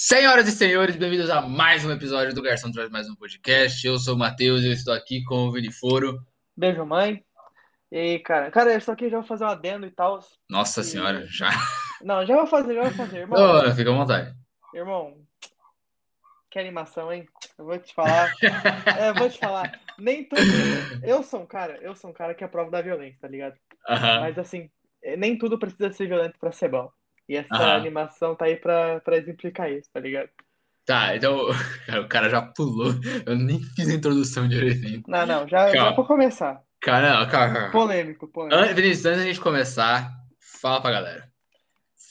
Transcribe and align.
Senhoras 0.00 0.46
e 0.46 0.52
senhores, 0.52 0.94
bem-vindos 0.94 1.28
a 1.28 1.42
mais 1.42 1.84
um 1.84 1.90
episódio 1.90 2.32
do 2.32 2.40
Garçom 2.40 2.70
Traz 2.70 2.88
Mais 2.88 3.10
Um 3.10 3.16
Podcast. 3.16 3.84
Eu 3.84 3.98
sou 3.98 4.14
o 4.14 4.16
Matheus 4.16 4.62
e 4.62 4.68
eu 4.68 4.72
estou 4.72 4.94
aqui 4.94 5.24
com 5.24 5.48
o 5.48 5.50
Vini 5.50 5.72
Foro. 5.72 6.24
Beijo, 6.56 6.86
mãe. 6.86 7.24
E 7.90 7.96
aí, 7.98 8.18
cara? 8.20 8.48
Cara, 8.52 8.70
eu 8.70 8.78
estou 8.78 8.94
aqui 8.94 9.10
já 9.10 9.18
vou 9.18 9.26
fazer 9.26 9.42
um 9.42 9.48
adendo 9.48 9.86
e 9.86 9.90
tal. 9.90 10.20
Nossa 10.48 10.82
E- 10.82 10.84
senhora, 10.84 11.26
já. 11.26 11.50
Não, 12.00 12.24
já 12.24 12.36
vou 12.36 12.46
fazer, 12.46 12.76
já 12.76 12.82
vou 12.82 12.92
fazer, 12.92 13.18
irmão. 13.18 13.68
Ô, 13.68 13.74
fica 13.74 13.90
à 13.90 13.92
vontade. 13.92 14.36
Irmão, 14.72 15.16
que 16.48 16.60
animação, 16.60 17.12
hein? 17.12 17.26
Eu 17.58 17.64
vou 17.64 17.76
te 17.76 17.92
falar. 17.92 18.32
É, 18.96 19.08
eu 19.08 19.14
vou 19.16 19.28
te 19.28 19.40
falar. 19.40 19.80
Nem 19.98 20.28
todo. 20.28 20.40
Eu 21.02 21.24
sou 21.24 21.40
um 21.40 21.46
cara, 21.46 21.76
eu 21.82 21.96
sou 21.96 22.10
um 22.10 22.14
cara 22.14 22.36
que 22.36 22.44
aprova 22.44 22.70
da 22.70 22.80
violência, 22.80 23.18
tá 23.20 23.26
ligado? 23.26 23.56
Aham. 23.88 24.20
Mas 24.20 24.38
assim, 24.38 24.70
é, 25.02 25.16
nem 25.16 25.36
tudo 25.36 25.58
precisa 25.58 25.92
ser 25.92 26.06
violento 26.06 26.38
pra 26.38 26.52
ser 26.52 26.68
bom. 26.68 26.88
E 27.28 27.36
essa 27.36 27.54
Aham. 27.54 27.76
animação 27.76 28.34
tá 28.34 28.46
aí 28.46 28.56
pra, 28.56 29.00
pra 29.00 29.16
exemplificar 29.16 29.70
isso, 29.70 29.90
tá 29.92 30.00
ligado? 30.00 30.30
Tá, 30.86 31.14
então 31.14 31.48
cara, 31.86 32.00
o 32.00 32.08
cara 32.08 32.30
já 32.30 32.40
pulou. 32.42 32.92
Eu 33.26 33.36
nem 33.36 33.60
fiz 33.76 33.88
a 33.90 33.94
introdução 33.94 34.48
direitinho. 34.48 35.02
Não, 35.06 35.26
não, 35.26 35.46
já, 35.48 35.68
já 35.68 35.74
Calma. 35.74 35.96
vou 35.96 36.06
começar. 36.06 36.62
Cara, 36.80 37.18
não, 37.20 37.28
calma, 37.30 37.54
calma. 37.54 37.70
Polêmico, 37.72 38.28
polêmico. 38.28 38.70
An- 38.70 38.74
Vinícius, 38.74 39.06
antes 39.06 39.20
da 39.20 39.26
gente 39.26 39.40
começar, 39.40 40.10
fala 40.60 40.80
pra 40.80 40.90
galera. 40.92 41.28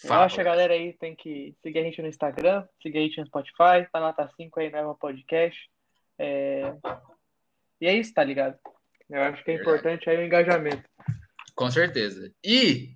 Eu 0.04 0.10
Fala. 0.10 0.26
acho 0.26 0.36
que 0.36 0.42
a 0.42 0.44
galera 0.44 0.74
aí 0.74 0.94
tem 0.94 1.16
que 1.16 1.56
seguir 1.64 1.80
a 1.80 1.84
gente 1.84 2.02
no 2.04 2.08
Instagram, 2.08 2.64
seguir 2.84 3.00
a 3.00 3.02
gente 3.02 3.20
no 3.20 3.26
Spotify, 3.26 3.88
tá 3.92 4.00
nota 4.00 4.30
5 4.38 4.60
aí 4.60 4.70
no 4.70 4.78
Apple 4.92 5.00
Podcast. 5.00 5.60
É... 6.20 6.72
E 7.82 7.88
é 7.88 7.94
isso, 7.96 8.14
tá 8.14 8.24
ligado? 8.24 8.58
Eu 9.10 9.24
acho 9.24 9.44
que 9.44 9.52
é 9.52 9.56
Verdade. 9.56 9.78
importante 9.78 10.10
aí 10.10 10.18
o 10.18 10.26
engajamento. 10.26 10.84
Com 11.56 11.72
certeza. 11.72 12.32
E, 12.46 12.92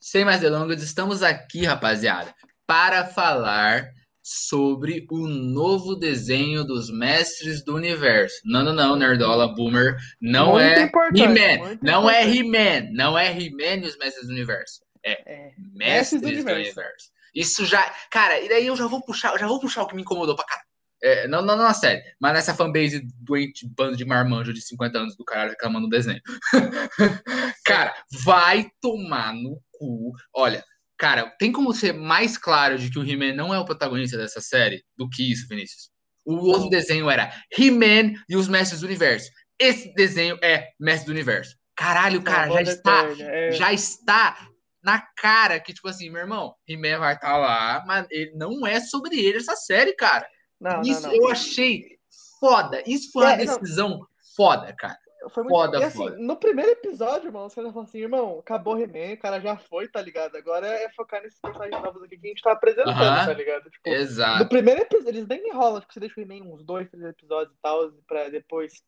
sem 0.00 0.24
mais 0.24 0.40
delongas, 0.40 0.82
estamos 0.82 1.22
aqui, 1.22 1.64
rapaziada, 1.64 2.34
para 2.66 3.04
falar 3.04 3.90
sobre 4.22 5.06
o 5.10 5.26
novo 5.26 5.94
desenho 5.94 6.64
dos 6.64 6.90
Mestres 6.90 7.64
do 7.64 7.74
Universo. 7.74 8.36
Não, 8.44 8.62
não, 8.62 8.72
não, 8.72 8.96
Nerdola 8.96 9.54
Boomer. 9.54 9.96
Não 10.20 10.52
Muito 10.52 10.62
é 10.62 10.90
He-Man. 11.14 11.78
Não 11.82 12.08
é. 12.08 12.24
He-Man. 12.24 12.90
Não 12.92 13.18
é 13.18 13.30
He-Man 13.30 13.84
e 13.84 13.86
os 13.86 13.98
Mestres 13.98 14.26
do 14.26 14.32
Universo. 14.32 14.80
É. 15.04 15.52
Mestres 15.74 16.20
do 16.20 16.28
Universo. 16.28 17.10
Isso 17.34 17.64
já. 17.64 17.82
Cara, 18.10 18.40
e 18.40 18.48
daí 18.48 18.66
eu 18.66 18.76
já 18.76 18.86
vou 18.86 19.02
puxar, 19.02 19.38
já 19.38 19.46
vou 19.46 19.60
puxar 19.60 19.82
o 19.82 19.86
que 19.86 19.96
me 19.96 20.02
incomodou 20.02 20.36
pra 20.36 20.44
caralho. 20.44 20.70
É, 21.02 21.26
não, 21.26 21.40
não, 21.40 21.56
não 21.56 21.64
na 21.64 21.72
série, 21.72 22.02
mas 22.20 22.34
nessa 22.34 22.54
fanbase 22.54 23.00
doente 23.22 23.66
bando 23.66 23.96
de 23.96 24.04
marmanjo 24.04 24.52
de 24.52 24.60
50 24.60 24.98
anos 24.98 25.16
do 25.16 25.24
caralho 25.24 25.50
reclamando 25.50 25.86
do 25.86 25.90
desenho. 25.90 26.20
cara, 27.64 27.94
vai 28.22 28.70
tomar 28.82 29.32
no 29.32 29.58
cu. 29.80 30.12
Olha, 30.34 30.62
cara, 30.98 31.30
tem 31.38 31.50
como 31.50 31.72
ser 31.72 31.94
mais 31.94 32.36
claro 32.36 32.78
de 32.78 32.90
que 32.90 32.98
o 32.98 33.08
He-Man 33.08 33.32
não 33.34 33.54
é 33.54 33.58
o 33.58 33.64
protagonista 33.64 34.16
dessa 34.18 34.40
série 34.40 34.84
do 34.96 35.08
que 35.08 35.32
isso, 35.32 35.48
Vinícius? 35.48 35.90
O 36.24 36.34
outro 36.48 36.68
desenho 36.68 37.08
era 37.08 37.32
He-Man 37.56 38.12
e 38.28 38.36
os 38.36 38.46
Mestres 38.46 38.80
do 38.80 38.86
Universo. 38.86 39.30
Esse 39.58 39.92
desenho 39.94 40.38
é 40.42 40.68
Mestre 40.78 41.06
do 41.06 41.12
Universo. 41.12 41.56
Caralho, 41.74 42.22
cara, 42.22 42.52
já 42.52 42.72
está 42.72 43.04
é. 43.18 43.52
já 43.52 43.72
está 43.72 44.48
na 44.82 45.00
cara 45.16 45.58
que, 45.60 45.72
tipo 45.72 45.88
assim, 45.88 46.10
meu 46.10 46.20
irmão, 46.20 46.54
He-Man 46.68 46.98
vai 46.98 47.14
estar 47.14 47.36
lá, 47.36 47.82
mas 47.86 48.06
ele 48.10 48.32
não 48.34 48.66
é 48.66 48.80
sobre 48.80 49.18
ele 49.18 49.38
essa 49.38 49.56
série, 49.56 49.94
cara. 49.94 50.28
Não, 50.60 50.82
Isso 50.82 51.02
não, 51.02 51.08
não. 51.10 51.16
eu 51.16 51.28
achei 51.30 51.98
foda. 52.38 52.82
Isso 52.86 53.10
foi 53.12 53.24
uma 53.24 53.32
É, 53.32 53.36
decisão 53.38 54.06
foda, 54.36 54.74
cara. 54.74 54.98
Foi 55.28 55.42
muito... 55.42 55.54
foda, 55.54 55.78
e 55.78 55.84
assim, 55.84 55.98
foda. 55.98 56.16
no 56.18 56.36
primeiro 56.36 56.70
episódio, 56.70 57.28
irmão, 57.28 57.46
os 57.46 57.54
caras 57.54 57.72
falam 57.72 57.86
assim, 57.86 57.98
irmão, 57.98 58.38
acabou 58.38 58.74
o 58.74 58.78
He-Man, 58.78 59.14
o 59.14 59.18
cara 59.18 59.40
já 59.40 59.56
foi, 59.56 59.86
tá 59.86 60.00
ligado? 60.00 60.36
Agora 60.36 60.66
é 60.66 60.88
focar 60.90 61.22
nesses 61.22 61.38
personagens 61.40 61.82
novos 61.82 62.02
aqui 62.02 62.16
que 62.16 62.26
a 62.26 62.30
gente 62.30 62.42
tá 62.42 62.52
apresentando, 62.52 62.90
Aham. 62.90 63.26
tá 63.26 63.32
ligado? 63.32 63.70
Tipo, 63.70 63.90
Exato. 63.90 64.42
No 64.42 64.48
primeiro 64.48 64.80
episódio, 64.80 65.10
eles 65.10 65.28
nem 65.28 65.48
enrolam, 65.48 65.80
tipo, 65.80 65.92
você 65.92 66.00
deixa 66.00 66.18
o 66.18 66.22
He-Man 66.22 66.46
uns 66.46 66.64
dois, 66.64 66.88
três 66.88 67.04
episódios 67.04 67.54
e 67.54 67.60
tal, 67.60 67.92
pra 68.06 68.28
depois 68.28 68.82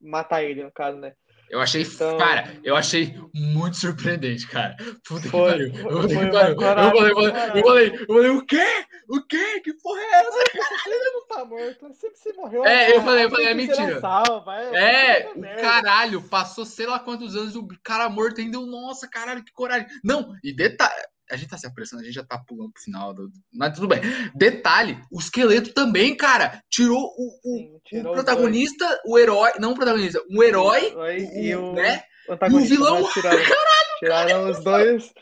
matar 0.00 0.42
ele, 0.42 0.62
no 0.62 0.70
caso, 0.70 0.98
né? 0.98 1.14
Eu 1.48 1.60
achei, 1.60 1.82
Então- 1.82 2.18
cara, 2.18 2.52
eu 2.64 2.74
achei 2.76 3.14
muito 3.34 3.76
surpreendente, 3.76 4.46
cara. 4.48 4.76
Puta 5.06 5.22
que 5.22 5.28
Foi, 5.28 5.50
pariu. 5.50 5.74
foi, 5.74 5.92
Puta 5.92 6.08
que 6.08 6.30
pariu. 6.32 6.54
Eu 6.54 6.56
falei, 6.60 7.10
eu 7.10 7.14
falei, 7.14 7.30
eu 7.54 7.64
falei, 7.64 8.00
eu 8.00 8.06
falei, 8.06 8.30
o 8.30 8.44
quê? 8.46 8.66
O 9.08 9.22
quê? 9.22 9.60
Que 9.60 9.72
porra 9.74 10.00
é 10.00 10.14
essa? 10.14 10.38
Ele 10.88 11.10
não 11.12 11.26
tá 11.28 11.44
morto, 11.44 11.94
sempre 11.94 12.18
se 12.18 12.32
morreu. 12.32 12.64
É, 12.64 12.96
eu 12.96 13.02
falei, 13.02 13.24
eu 13.24 13.30
falei, 13.30 13.46
é 13.46 13.54
mentira. 13.54 14.00
Salva, 14.00 14.56
é, 14.60 15.20
É, 15.22 15.32
o 15.32 15.60
caralho, 15.60 16.22
passou 16.22 16.64
sei 16.64 16.86
lá 16.86 16.98
quantos 16.98 17.36
anos 17.36 17.54
e 17.54 17.58
o 17.58 17.68
cara 17.82 18.08
morto 18.08 18.40
ainda. 18.40 18.58
Nossa, 18.58 19.06
caralho, 19.08 19.44
que 19.44 19.52
coragem. 19.52 19.86
Não, 20.02 20.34
e 20.42 20.52
detalhe, 20.52 20.92
a 21.30 21.36
gente 21.36 21.48
tá 21.48 21.56
se 21.58 21.66
apressando, 21.66 22.02
a 22.02 22.04
gente 22.04 22.14
já 22.14 22.24
tá 22.24 22.38
pulando 22.46 22.72
pro 22.72 22.82
final, 22.82 23.12
do, 23.14 23.28
mas 23.52 23.74
tudo 23.74 23.88
bem. 23.88 24.00
Detalhe, 24.34 24.98
o 25.10 25.18
esqueleto 25.18 25.72
também, 25.74 26.16
cara, 26.16 26.60
tirou 26.70 26.98
o, 27.00 27.28
o, 27.44 27.58
Sim, 27.58 27.74
o 27.74 27.80
tirou 27.84 28.12
os 28.12 28.22
protagonista, 28.22 29.00
o 29.06 29.18
herói, 29.18 29.52
não 29.58 29.72
o 29.72 29.74
protagonista, 29.74 30.20
um 30.30 30.42
herói, 30.42 30.90
dois. 30.92 31.22
o- 31.28 31.38
e 31.38 31.56
o, 31.56 31.72
né? 31.72 32.02
o 32.28 32.32
e 32.50 32.54
o 32.54 32.60
vilão. 32.60 33.12
Tiraram, 33.12 33.38
tiraram 34.00 34.50
os 34.50 34.62
dois, 34.64 35.12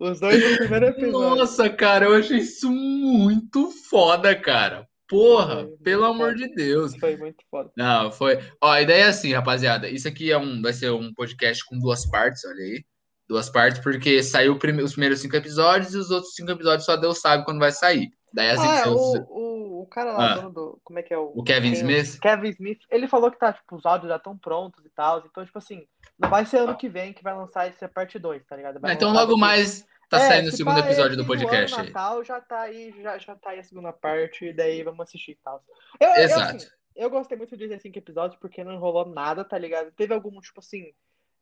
os 0.00 0.20
dois 0.20 0.42
do 0.50 0.56
primeiro 0.58 0.86
episódio. 0.86 1.12
Nossa, 1.36 1.70
cara, 1.70 2.06
eu 2.06 2.14
achei 2.16 2.38
isso 2.38 2.70
muito 2.70 3.70
foda, 3.88 4.34
cara. 4.34 4.86
Porra, 5.06 5.64
Foi 5.66 5.76
pelo 5.82 6.04
amor 6.06 6.32
foda. 6.32 6.48
de 6.48 6.54
Deus. 6.54 6.96
Foi 6.96 7.14
muito 7.16 7.44
foda. 7.50 7.70
Não, 7.76 8.10
foi. 8.10 8.38
Ó, 8.60 8.70
a 8.70 8.80
ideia 8.80 9.04
é 9.04 9.08
assim, 9.08 9.32
rapaziada. 9.34 9.86
Isso 9.88 10.08
aqui 10.08 10.32
é 10.32 10.38
um, 10.38 10.62
vai 10.62 10.72
ser 10.72 10.90
um 10.92 11.12
podcast 11.12 11.62
com 11.66 11.78
duas 11.78 12.08
partes, 12.10 12.42
olha 12.46 12.56
aí. 12.64 12.84
Duas 13.28 13.48
partes, 13.48 13.80
porque 13.82 14.22
saiu 14.22 14.58
prime- 14.58 14.82
os 14.82 14.92
primeiros 14.92 15.20
cinco 15.20 15.36
episódios 15.36 15.94
e 15.94 15.98
os 15.98 16.10
outros 16.10 16.34
cinco 16.34 16.50
episódios 16.50 16.84
só 16.84 16.96
Deus 16.96 17.20
sabe 17.20 17.44
quando 17.44 17.58
vai 17.58 17.72
sair. 17.72 18.12
Daí 18.32 18.50
as 18.50 18.60
Ah, 18.60 18.80
edições- 18.80 18.96
o, 18.96 19.32
o, 19.32 19.82
o 19.82 19.86
cara 19.86 20.12
lá, 20.12 20.32
Ah. 20.32 20.34
dono 20.36 20.50
do. 20.50 20.80
Como 20.84 20.98
é 20.98 21.02
que 21.02 21.14
é 21.14 21.18
o. 21.18 21.32
O 21.34 21.42
Kevin 21.42 21.72
Smith? 21.72 22.18
Kevin 22.20 22.48
Smith, 22.50 22.80
ele 22.90 23.08
falou 23.08 23.30
que 23.30 23.38
tá, 23.38 23.52
tipo, 23.52 23.76
os 23.76 23.86
áudios 23.86 24.10
já 24.10 24.16
estão 24.16 24.36
prontos 24.36 24.84
e 24.84 24.90
tal. 24.90 25.24
Então, 25.24 25.44
tipo 25.44 25.56
assim, 25.56 25.86
não 26.18 26.28
vai 26.28 26.44
ser 26.44 26.58
ano 26.58 26.76
que 26.76 26.88
vem 26.88 27.12
que 27.14 27.22
vai 27.22 27.34
lançar 27.34 27.66
essa 27.68 27.88
parte 27.88 28.18
2, 28.18 28.44
tá 28.44 28.56
ligado? 28.56 28.78
Vai 28.80 28.90
Ah, 28.90 28.94
então 28.94 29.12
logo 29.12 29.36
mais 29.38 29.86
tá 30.10 30.18
É, 30.20 30.28
saindo 30.28 30.48
o 30.48 30.50
se 30.50 30.58
segundo 30.58 30.74
pá, 30.80 30.86
episódio 30.86 31.12
é 31.14 31.16
do 31.16 31.20
ano, 31.22 31.26
podcast 31.26 31.80
aí. 31.80 31.86
Natal 31.86 32.22
já 32.24 32.40
tá 32.40 32.60
aí, 32.60 32.94
já, 33.02 33.18
já 33.18 33.34
tá 33.36 33.50
aí 33.50 33.60
a 33.60 33.64
segunda 33.64 33.92
parte, 33.92 34.44
e 34.46 34.52
daí 34.52 34.82
vamos 34.82 35.00
assistir 35.00 35.32
e 35.32 35.38
tal. 35.42 35.64
Eu, 35.98 36.08
eu, 36.10 36.14
Exato. 36.24 36.56
assim, 36.56 36.66
eu 36.94 37.08
gostei 37.08 37.38
muito 37.38 37.56
de 37.56 37.66
15 37.68 37.88
episódios 37.96 38.38
porque 38.38 38.62
não 38.62 38.72
enrolou 38.72 39.06
nada, 39.08 39.44
tá 39.44 39.56
ligado? 39.56 39.90
Teve 39.92 40.12
algum, 40.12 40.38
tipo 40.40 40.60
assim, 40.60 40.92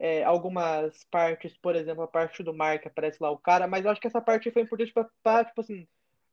é, 0.04 0.24
algumas 0.24 1.04
partes, 1.12 1.56
por 1.56 1.76
exemplo, 1.76 2.02
a 2.02 2.08
parte 2.08 2.42
do 2.42 2.52
Mark 2.52 2.84
aparece 2.84 3.18
lá 3.22 3.30
o 3.30 3.38
cara, 3.38 3.68
mas 3.68 3.84
eu 3.84 3.90
acho 3.92 4.00
que 4.00 4.08
essa 4.08 4.20
parte 4.20 4.50
foi 4.50 4.62
importante 4.62 4.92
pra, 4.92 5.06
pra, 5.22 5.44
tipo 5.44 5.60
assim, 5.60 5.86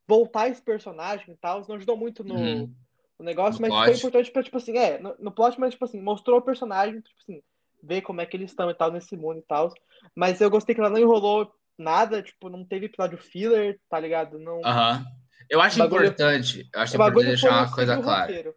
voltar 0.08 0.50
esse 0.50 0.60
personagem 0.62 1.36
e 1.36 1.38
tal. 1.38 1.64
Não 1.70 1.76
ajudou 1.76 1.96
muito 1.96 2.24
no, 2.24 2.34
Uhum. 2.36 2.74
no 3.20 3.26
negócio, 3.26 3.62
No 3.62 3.68
mas 3.68 3.78
foi 3.78 3.86
plot. 3.86 3.98
importante 4.00 4.32
pra, 4.32 4.42
tipo 4.44 4.58
assim, 4.58 4.76
é, 4.76 4.98
no, 4.98 5.16
no 5.20 5.32
plot, 5.32 5.60
mas, 5.60 5.74
tipo 5.74 5.86
assim, 5.86 6.02
mostrou 6.02 6.40
o 6.40 6.42
personagem, 6.42 7.00
tipo 7.00 7.16
assim, 7.22 7.44
ver 7.84 8.02
como 8.02 8.22
é 8.22 8.26
que 8.26 8.36
eles 8.36 8.50
estão 8.50 8.72
e 8.72 8.74
tal 8.74 8.92
nesse 8.92 9.16
mundo 9.16 9.38
e 9.38 9.44
tal. 9.44 9.72
Mas 10.16 10.42
eu 10.42 10.50
gostei 10.50 10.74
que 10.74 10.82
ela 10.82 10.90
não 10.90 10.98
enrolou 10.98 11.54
nada, 11.78 12.24
tipo, 12.24 12.50
não 12.50 12.66
teve 12.66 12.88
episódio 12.88 13.20
filler, 13.20 13.80
tá 13.88 14.00
ligado? 14.00 14.40
Não. 14.40 14.62
Aham. 14.66 15.06
Eu 15.50 15.62
acho 15.62 15.78
bagulho- 15.80 16.06
importante, 16.06 16.68
eu 16.74 16.82
acho 16.82 16.96
importante 16.96 17.26
deixar 17.26 17.50
foi 17.50 17.58
uma 17.60 17.72
coisa 17.76 18.02
clara. 18.02 18.22
roteiro. 18.22 18.56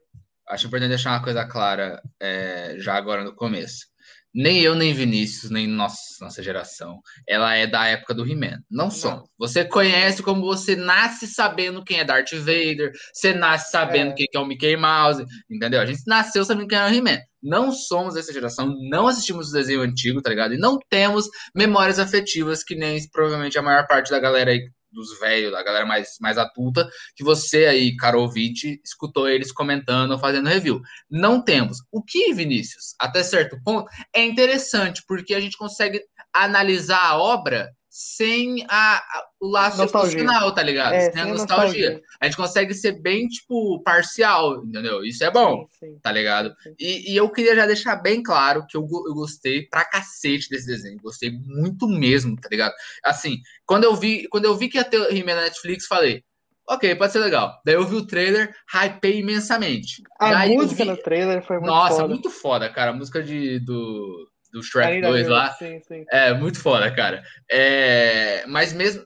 Acho 0.49 0.67
importante 0.67 0.89
deixar 0.89 1.11
uma 1.11 1.23
coisa 1.23 1.47
clara 1.47 2.03
é, 2.21 2.75
já 2.79 2.95
agora 2.95 3.23
no 3.25 3.35
começo. 3.35 3.92
Nem 4.35 4.61
eu, 4.61 4.75
nem 4.75 4.95
Vinícius, 4.95 5.51
nem 5.51 5.67
nossa, 5.67 6.01
nossa 6.21 6.43
geração, 6.43 7.01
ela 7.29 7.55
é 7.55 7.67
da 7.67 7.87
época 7.87 8.15
do 8.15 8.27
He-Man. 8.27 8.59
Não 8.71 8.91
somos. 8.91 9.29
Você 9.39 9.65
conhece 9.65 10.23
como 10.23 10.41
você 10.43 10.75
nasce 10.75 11.27
sabendo 11.27 11.85
quem 11.85 12.01
é 12.01 12.05
Darth 12.05 12.33
Vader, 12.33 12.93
você 13.13 13.35
nasce 13.35 13.71
sabendo 13.71 14.13
É. 14.13 14.15
quem 14.15 14.27
que 14.31 14.37
é 14.37 14.41
o 14.41 14.47
Mickey 14.47 14.77
Mouse, 14.77 15.25
entendeu? 15.51 15.81
A 15.81 15.87
gente 15.87 16.03
nasceu 16.07 16.45
sabendo 16.45 16.67
quem 16.69 16.79
era 16.79 16.91
o 16.91 16.95
He-Man. 16.95 17.19
Não 17.43 17.73
somos 17.73 18.15
dessa 18.15 18.33
geração, 18.33 18.73
não 18.89 19.09
assistimos 19.09 19.51
o 19.51 19.53
desenho 19.53 19.83
antigo, 19.83 20.23
tá 20.23 20.31
ligado? 20.31 20.55
E 20.55 20.59
não 20.59 20.79
temos 20.89 21.27
memórias 21.55 21.99
afetivas 21.99 22.63
que 22.63 22.75
nem 22.75 22.99
provavelmente 23.11 23.59
a 23.59 23.63
maior 23.63 23.87
parte 23.87 24.11
da 24.11 24.19
galera 24.21 24.51
aí, 24.53 24.61
dos 24.93 25.19
velhos, 25.19 25.53
da 25.53 25.63
galera 25.63 25.87
mais, 25.87 26.17
mais 26.21 26.39
adulta, 26.39 26.89
que 27.17 27.25
você 27.25 27.67
aí, 27.67 27.97
caro 27.97 28.21
ouvinte, 28.21 28.81
escutou 28.85 29.29
eles 29.29 29.53
comentando, 29.53 30.19
fazendo 30.19 30.49
review. 30.49 30.81
Não 31.11 31.43
temos. 31.43 31.79
O 31.91 32.03
que, 32.03 32.33
Vinícius, 32.33 32.95
até 32.99 33.23
certo 33.23 33.61
ponto, 33.63 33.89
é 34.15 34.25
interessante, 34.25 35.03
porque 35.07 35.35
a 35.35 35.41
gente 35.41 35.57
consegue 35.57 36.03
analisar 36.33 37.03
a 37.03 37.19
obra 37.19 37.71
sem 37.95 38.65
a, 38.71 38.97
a- 38.97 39.25
o 39.39 39.49
laço 39.49 39.77
Nostalgia. 39.77 40.19
emocional, 40.21 40.55
tá 40.55 40.63
ligado? 40.63 40.95
É, 40.95 41.13
sem 41.13 41.21
a 41.21 41.27
nostalgia. 41.27 41.67
nostalgia. 41.91 42.03
A 42.21 42.25
gente 42.25 42.37
consegue 42.39 42.73
ser 42.73 42.93
bem, 43.03 43.29
tipo, 43.29 43.83
parcial, 43.83 44.65
entendeu? 44.65 45.05
Isso 45.05 45.23
é 45.23 45.31
bom, 45.31 45.67
Sim, 45.79 45.89
sim, 45.93 45.99
tá 46.01 46.11
ligado? 46.11 46.55
sim. 46.63 46.75
E, 46.79 47.13
e 47.13 47.17
eu 47.17 47.29
queria 47.29 47.55
já 47.55 47.67
deixar 47.67 47.97
bem 47.97 48.23
claro 48.23 48.65
que 48.67 48.79
eu, 48.79 48.83
eu 48.83 49.13
gostei 49.15 49.67
pra 49.69 49.85
cacete 49.85 50.49
desse 50.49 50.67
desenho. 50.67 50.97
Gostei 51.03 51.31
muito 51.33 51.87
mesmo, 51.87 52.35
tá 52.41 52.49
ligado? 52.51 52.73
Assim, 53.05 53.37
quando 53.67 53.85
eu 53.85 53.95
vi, 53.95 54.27
quando 54.29 54.47
eu 54.47 54.57
vi 54.57 54.71
que 54.71 54.79
ia 54.79 54.85
ter 54.85 54.99
o 54.99 55.15
He-Man 55.15 55.35
na 55.35 55.43
Netflix, 55.43 55.85
falei, 55.87 56.25
ok, 56.67 56.95
pode 56.95 57.13
ser 57.13 57.19
legal. 57.19 57.61
Daí 57.67 57.75
eu 57.75 57.87
vi 57.87 57.97
o 57.97 58.07
trailer, 58.07 58.55
hypei 58.73 59.19
imensamente. 59.19 60.03
A 60.19 60.31
Daí 60.31 60.57
música 60.57 60.83
vi- 60.85 60.91
no 60.91 60.97
trailer 60.97 61.43
foi 61.45 61.57
muito 61.59 61.69
Nossa, 61.71 61.97
foda. 61.97 62.09
muito 62.09 62.31
foda, 62.31 62.71
cara. 62.73 62.91
A 62.93 62.95
música 62.95 63.23
de, 63.23 63.59
do, 63.61 64.27
do 64.53 64.63
Shrek 64.63 64.93
Ainda 64.93 65.09
2 65.09 65.23
viu? 65.23 65.33
lá. 65.33 65.53
Sim, 65.55 65.81
sim. 65.87 66.05
É, 66.11 66.35
muito 66.35 66.61
foda, 66.61 66.95
cara. 66.95 67.23
É, 67.51 68.45
mas 68.47 68.73
mesmo. 68.73 69.05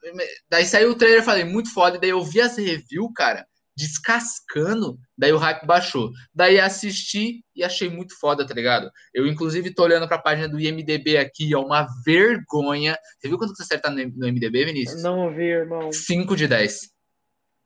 Daí 0.50 0.64
saiu 0.64 0.90
o 0.90 0.94
trailer, 0.94 1.22
falei, 1.22 1.44
muito 1.44 1.72
foda. 1.72 1.96
E 1.96 2.00
daí 2.00 2.10
eu 2.10 2.22
vi 2.22 2.40
essa 2.40 2.60
review, 2.60 3.10
cara. 3.14 3.46
descascando, 3.76 4.98
daí 5.16 5.32
o 5.32 5.36
hype 5.36 5.66
baixou. 5.66 6.10
Daí 6.34 6.58
assisti 6.58 7.44
e 7.54 7.62
achei 7.62 7.90
muito 7.90 8.18
foda, 8.18 8.46
tá 8.46 8.54
ligado? 8.54 8.90
Eu, 9.12 9.26
inclusive, 9.26 9.74
tô 9.74 9.84
olhando 9.84 10.08
pra 10.08 10.18
página 10.18 10.48
do 10.48 10.58
IMDB 10.58 11.18
aqui, 11.18 11.52
é 11.52 11.58
uma 11.58 11.86
vergonha. 12.04 12.96
Você 13.20 13.28
viu 13.28 13.36
quanto 13.36 13.54
você 13.54 13.62
acerta 13.62 13.90
no 13.90 14.26
IMDB, 14.26 14.64
Vinícius? 14.64 15.02
Não 15.02 15.32
vi, 15.34 15.44
irmão. 15.44 15.92
5 15.92 16.34
de 16.34 16.48
10. 16.48 16.88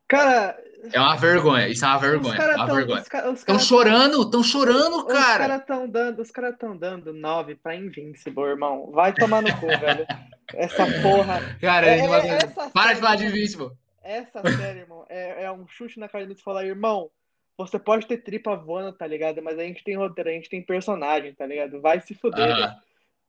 Cara. 0.08 0.58
É 0.92 1.00
uma 1.00 1.16
vergonha, 1.16 1.68
isso 1.68 1.84
é 1.84 1.88
uma 1.88 1.98
vergonha. 1.98 2.40
É 2.40 2.56
uma 2.56 2.66
tão, 2.66 2.76
vergonha. 2.76 3.00
Estão 3.00 3.34
cara 3.36 3.58
chorando, 3.58 4.22
estão 4.22 4.42
chorando, 4.42 5.06
cara. 5.06 5.20
Os 5.20 5.36
caras 5.36 5.60
estão 5.60 5.88
dando, 5.88 6.22
os 6.22 6.30
caras 6.30 6.52
estão 6.54 6.76
dando 6.76 7.12
9 7.12 7.54
pra 7.56 7.76
Invincible, 7.76 8.44
irmão. 8.44 8.90
Vai 8.92 9.12
tomar 9.12 9.42
no 9.42 9.54
cu, 9.58 9.66
velho. 9.78 10.06
Essa 10.54 10.86
porra. 11.02 11.40
Cara, 11.60 11.86
é, 11.86 11.98
é, 11.98 12.46
para 12.72 12.94
de 12.94 13.00
falar 13.00 13.16
de 13.16 13.26
Invincible. 13.26 13.70
Essa 14.02 14.42
série, 14.42 14.80
irmão, 14.80 15.04
é, 15.08 15.44
é 15.44 15.52
um 15.52 15.68
chute 15.68 16.00
na 16.00 16.08
cara 16.08 16.26
de 16.26 16.42
falar, 16.42 16.64
irmão, 16.64 17.10
você 17.56 17.78
pode 17.78 18.06
ter 18.06 18.18
tripa 18.18 18.56
voando, 18.56 18.92
tá 18.92 19.06
ligado? 19.06 19.42
Mas 19.42 19.58
a 19.58 19.62
gente 19.62 19.84
tem 19.84 19.96
roteiro, 19.96 20.30
a 20.30 20.32
gente 20.32 20.48
tem 20.48 20.62
personagem, 20.62 21.34
tá 21.34 21.46
ligado? 21.46 21.80
Vai 21.80 22.00
se 22.00 22.14
fuder, 22.14 22.56
-huh. 22.56 22.74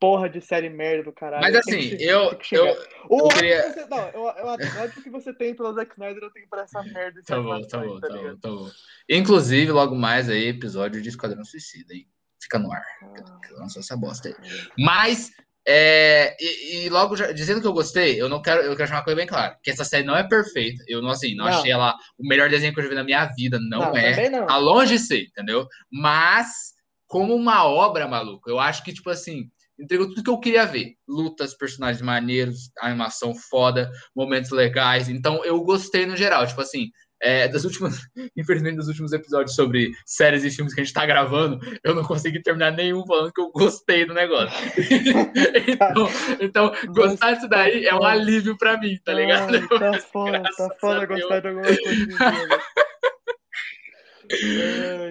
Porra 0.02 0.28
de 0.28 0.40
série 0.40 0.68
merda 0.68 1.04
do 1.04 1.12
caralho. 1.12 1.42
Mas 1.42 1.54
assim, 1.54 1.96
que, 1.96 2.02
eu. 2.02 2.36
eu, 2.50 2.76
eu 3.08 3.28
queria... 3.28 3.72
Você, 3.72 3.86
não, 3.86 4.08
eu, 4.08 4.22
eu 4.22 4.48
adoro 4.48 4.90
que 5.00 5.08
você 5.08 5.32
tem 5.32 5.54
pelo 5.54 5.72
Zack 5.72 5.92
Snyder, 5.92 6.24
eu 6.24 6.32
tenho 6.32 6.48
pra 6.48 6.62
essa 6.62 6.82
merda. 6.82 7.22
Tá 7.24 7.40
bom, 7.40 7.62
tá 7.62 7.78
bom, 7.78 8.00
tá, 8.00 8.08
tá 8.08 8.14
bom, 8.16 8.36
tá 8.36 8.48
bom. 8.48 8.70
Inclusive, 9.08 9.70
logo 9.70 9.94
mais 9.94 10.28
aí, 10.28 10.48
episódio 10.48 11.00
de 11.00 11.08
Esquadrão 11.08 11.44
Suicida, 11.44 11.94
hein? 11.94 12.08
Fica 12.42 12.58
no 12.58 12.72
ar. 12.72 12.82
Ah. 13.00 13.38
Lançou 13.52 13.78
essa 13.78 13.96
bosta 13.96 14.28
aí. 14.28 14.34
Mas 14.76 15.30
é, 15.64 16.36
e, 16.40 16.86
e, 16.86 16.88
logo 16.88 17.14
já, 17.14 17.30
dizendo 17.30 17.60
que 17.60 17.66
eu 17.68 17.72
gostei, 17.72 18.20
eu 18.20 18.28
não 18.28 18.42
quero, 18.42 18.62
eu 18.62 18.74
quero 18.74 18.88
chamar 18.88 18.98
uma 18.98 19.04
coisa 19.04 19.16
bem 19.16 19.28
clara, 19.28 19.56
que 19.62 19.70
essa 19.70 19.84
série 19.84 20.04
não 20.04 20.16
é 20.16 20.26
perfeita. 20.26 20.82
Eu 20.88 21.00
não 21.00 21.10
assim, 21.10 21.36
não, 21.36 21.44
não. 21.44 21.52
achei 21.52 21.70
ela 21.70 21.96
o 22.18 22.26
melhor 22.26 22.50
desenho 22.50 22.74
que 22.74 22.80
eu 22.80 22.82
já 22.82 22.90
vi 22.90 22.96
na 22.96 23.04
minha 23.04 23.24
vida, 23.26 23.60
não, 23.60 23.78
não 23.78 23.96
é. 23.96 24.28
Não. 24.28 24.46
Tá 24.46 24.56
longe 24.56 24.94
de 24.94 24.98
ser, 24.98 25.26
entendeu? 25.26 25.68
Mas 25.88 26.72
como 27.06 27.36
uma 27.36 27.64
obra, 27.64 28.08
maluco, 28.08 28.50
eu 28.50 28.58
acho 28.58 28.82
que 28.82 28.92
tipo 28.92 29.08
assim, 29.08 29.48
entregou 29.78 30.08
tudo 30.08 30.22
que 30.22 30.30
eu 30.30 30.40
queria 30.40 30.66
ver. 30.66 30.94
Lutas, 31.08 31.54
personagens 31.54 32.02
maneiros, 32.02 32.70
animação 32.80 33.34
foda, 33.34 33.90
momentos 34.14 34.50
legais. 34.50 35.08
Então 35.08 35.44
eu 35.44 35.60
gostei 35.62 36.06
no 36.06 36.16
geral, 36.16 36.46
tipo 36.46 36.60
assim, 36.60 36.90
é, 37.22 37.46
das 37.46 37.64
últimas, 37.64 38.00
infelizmente, 38.36 38.76
dos 38.76 38.88
últimos 38.88 39.12
episódios 39.12 39.54
sobre 39.54 39.92
séries 40.04 40.44
e 40.44 40.50
filmes 40.50 40.74
que 40.74 40.80
a 40.80 40.84
gente 40.84 40.92
tá 40.92 41.06
gravando, 41.06 41.60
eu 41.84 41.94
não 41.94 42.02
consegui 42.02 42.42
terminar 42.42 42.72
nenhum 42.72 43.06
falando 43.06 43.32
que 43.32 43.40
eu 43.40 43.50
gostei 43.52 44.04
do 44.04 44.12
negócio. 44.12 44.58
então, 45.68 46.08
então 46.40 46.72
gostar 46.88 47.34
disso 47.34 47.48
daí 47.48 47.86
é 47.86 47.94
um 47.94 48.04
alívio 48.04 48.58
pra 48.58 48.76
mim, 48.78 48.98
tá 49.04 49.14
ligado? 49.14 49.54
Ai, 49.54 49.68
tá 49.68 49.92
foda, 50.12 50.42
tá 50.56 50.68
foda 50.80 51.06
gostar 51.06 51.40
de 51.40 51.48
alguma 51.48 51.66
coisa. 51.66 52.60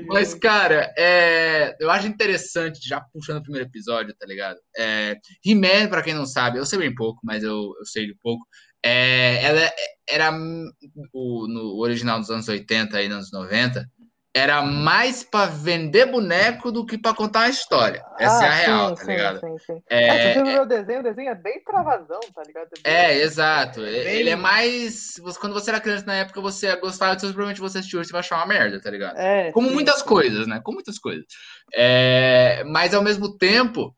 Mas, 0.08 0.34
cara, 0.34 0.94
é, 0.98 1.75
eu 1.80 1.90
acho 1.90 2.08
interessante, 2.08 2.88
já 2.88 3.02
puxando 3.02 3.38
o 3.38 3.44
primeiro 3.44 3.68
episódio, 3.68 4.16
tá 4.18 4.25
ligado? 4.25 4.60
É, 4.78 5.18
He-Man, 5.46 5.88
pra 5.90 6.02
quem 6.02 6.13
não 6.13 6.25
sabe, 6.25 6.58
eu 6.58 6.66
sei 6.66 6.80
bem 6.80 6.94
pouco, 6.94 7.19
mas 7.24 7.44
eu, 7.44 7.74
eu 7.78 7.86
sei 7.86 8.06
de 8.06 8.16
pouco. 8.16 8.46
É, 8.84 9.44
ela 9.44 9.72
era 10.10 10.31
o, 11.13 11.48
no 11.48 11.80
original 11.80 12.19
dos 12.19 12.31
anos 12.31 12.48
80 12.48 13.02
e 13.02 13.06
anos 13.06 13.31
90, 13.31 13.88
era 14.33 14.62
mais 14.62 15.24
para 15.24 15.51
vender 15.51 16.06
boneco 16.06 16.72
do 16.72 16.86
que 16.86 16.98
para 16.98 17.13
contar 17.13 17.42
uma 17.42 17.50
história. 17.50 18.01
Essa 18.18 18.44
ah, 18.44 18.45
é 18.45 18.48
a 18.48 18.54
sim, 18.54 18.66
real, 18.66 18.95
tá 18.95 19.04
sim, 19.04 19.12
ligado? 19.12 19.39
Sim, 19.42 19.57
sim. 19.60 19.83
É, 19.89 20.07
é, 20.07 20.44
ver 20.44 20.62
o 20.62 20.66
desenho, 20.66 21.00
o 21.01 21.04
desenho 21.04 21.30
é 21.30 21.36
bem 21.36 21.62
travazão, 21.63 22.19
tá 22.33 22.42
ligado? 22.48 22.69
É, 22.83 23.12
é 23.12 23.22
exato. 23.22 23.81
É 23.81 23.92
bem... 23.92 24.13
Ele 24.13 24.30
é 24.30 24.36
mais. 24.38 25.19
Quando 25.39 25.54
você 25.54 25.69
era 25.69 25.81
criança 25.81 26.06
na 26.06 26.16
época, 26.16 26.39
você 26.39 26.74
gostava 26.78 27.16
disso, 27.16 27.28
provavelmente 27.28 27.60
você 27.60 27.80
assistiu, 27.80 28.01
você 28.01 28.12
vai 28.12 28.19
achar 28.19 28.38
uma 28.38 28.45
merda, 28.45 28.81
tá 28.81 28.89
ligado? 28.89 29.18
É, 29.18 29.51
Como 29.51 29.69
muitas 29.69 30.01
coisas, 30.01 30.48
né? 30.48 30.62
Como 30.63 30.75
muitas 30.75 30.98
coisas. 30.98 31.25
É, 31.74 32.63
mas 32.66 32.94
ao 32.94 33.04
mesmo 33.04 33.38
tempo, 33.38 33.94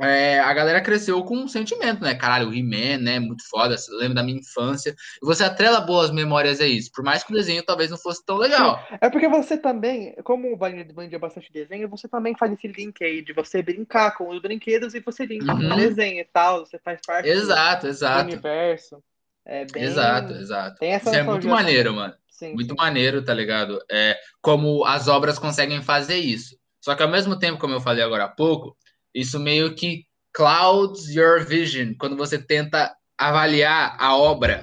é, 0.00 0.38
a 0.38 0.54
galera 0.54 0.80
cresceu 0.80 1.22
com 1.24 1.36
um 1.36 1.48
sentimento, 1.48 2.02
né? 2.02 2.14
Caralho, 2.14 2.48
o 2.48 2.54
He-Man, 2.54 2.98
né? 2.98 3.18
Muito 3.18 3.42
foda, 3.48 3.74
lembra 3.98 4.16
da 4.16 4.22
minha 4.22 4.38
infância. 4.38 4.94
E 5.20 5.26
você 5.26 5.42
atrela 5.42 5.80
boas 5.80 6.10
memórias 6.10 6.60
a 6.60 6.66
isso, 6.66 6.92
por 6.92 7.02
mais 7.02 7.24
que 7.24 7.32
o 7.32 7.34
desenho 7.34 7.64
talvez 7.64 7.90
não 7.90 7.98
fosse 7.98 8.24
tão 8.24 8.36
legal. 8.36 8.78
Sim. 8.78 8.96
É 9.00 9.10
porque 9.10 9.28
você 9.28 9.58
também, 9.58 10.14
como 10.22 10.52
o 10.52 10.56
Wagner 10.56 10.86
vendia 10.94 11.18
bastante 11.18 11.52
desenho, 11.52 11.88
você 11.88 12.06
também 12.06 12.36
faz 12.36 12.52
esse 12.52 12.68
link 12.68 13.02
aí 13.02 13.22
de 13.22 13.32
você 13.32 13.60
brincar 13.60 14.16
com 14.16 14.28
os 14.28 14.40
brinquedos 14.40 14.94
e 14.94 15.00
você 15.00 15.26
linka 15.26 15.52
uhum. 15.52 15.68
com 15.68 15.74
o 15.74 15.76
desenho 15.76 16.20
e 16.20 16.24
tal, 16.24 16.64
você 16.64 16.78
faz 16.78 17.00
parte 17.04 17.28
exato, 17.28 17.86
do, 17.86 17.90
exato. 17.90 18.24
do 18.24 18.32
universo. 18.32 19.02
É 19.44 19.64
bem... 19.64 19.82
Exato, 19.82 20.32
exato. 20.34 20.78
Tem 20.78 20.92
essa 20.92 21.10
Isso 21.10 21.18
é 21.18 21.22
muito 21.22 21.48
maneiro, 21.48 21.92
mano. 21.94 22.14
Sim, 22.30 22.54
muito 22.54 22.70
sim. 22.70 22.76
maneiro, 22.76 23.24
tá 23.24 23.34
ligado? 23.34 23.82
É, 23.90 24.16
como 24.40 24.84
as 24.84 25.08
obras 25.08 25.40
conseguem 25.40 25.82
fazer 25.82 26.18
isso. 26.18 26.56
Só 26.80 26.94
que 26.94 27.02
ao 27.02 27.08
mesmo 27.08 27.36
tempo, 27.36 27.58
como 27.58 27.74
eu 27.74 27.80
falei 27.80 28.04
agora 28.04 28.24
há 28.24 28.28
pouco, 28.28 28.76
isso 29.20 29.38
meio 29.40 29.74
que 29.74 30.04
clouds 30.32 31.08
your 31.08 31.44
vision 31.44 31.94
quando 31.98 32.16
você 32.16 32.38
tenta 32.38 32.94
avaliar 33.18 33.96
a 33.98 34.16
obra 34.16 34.62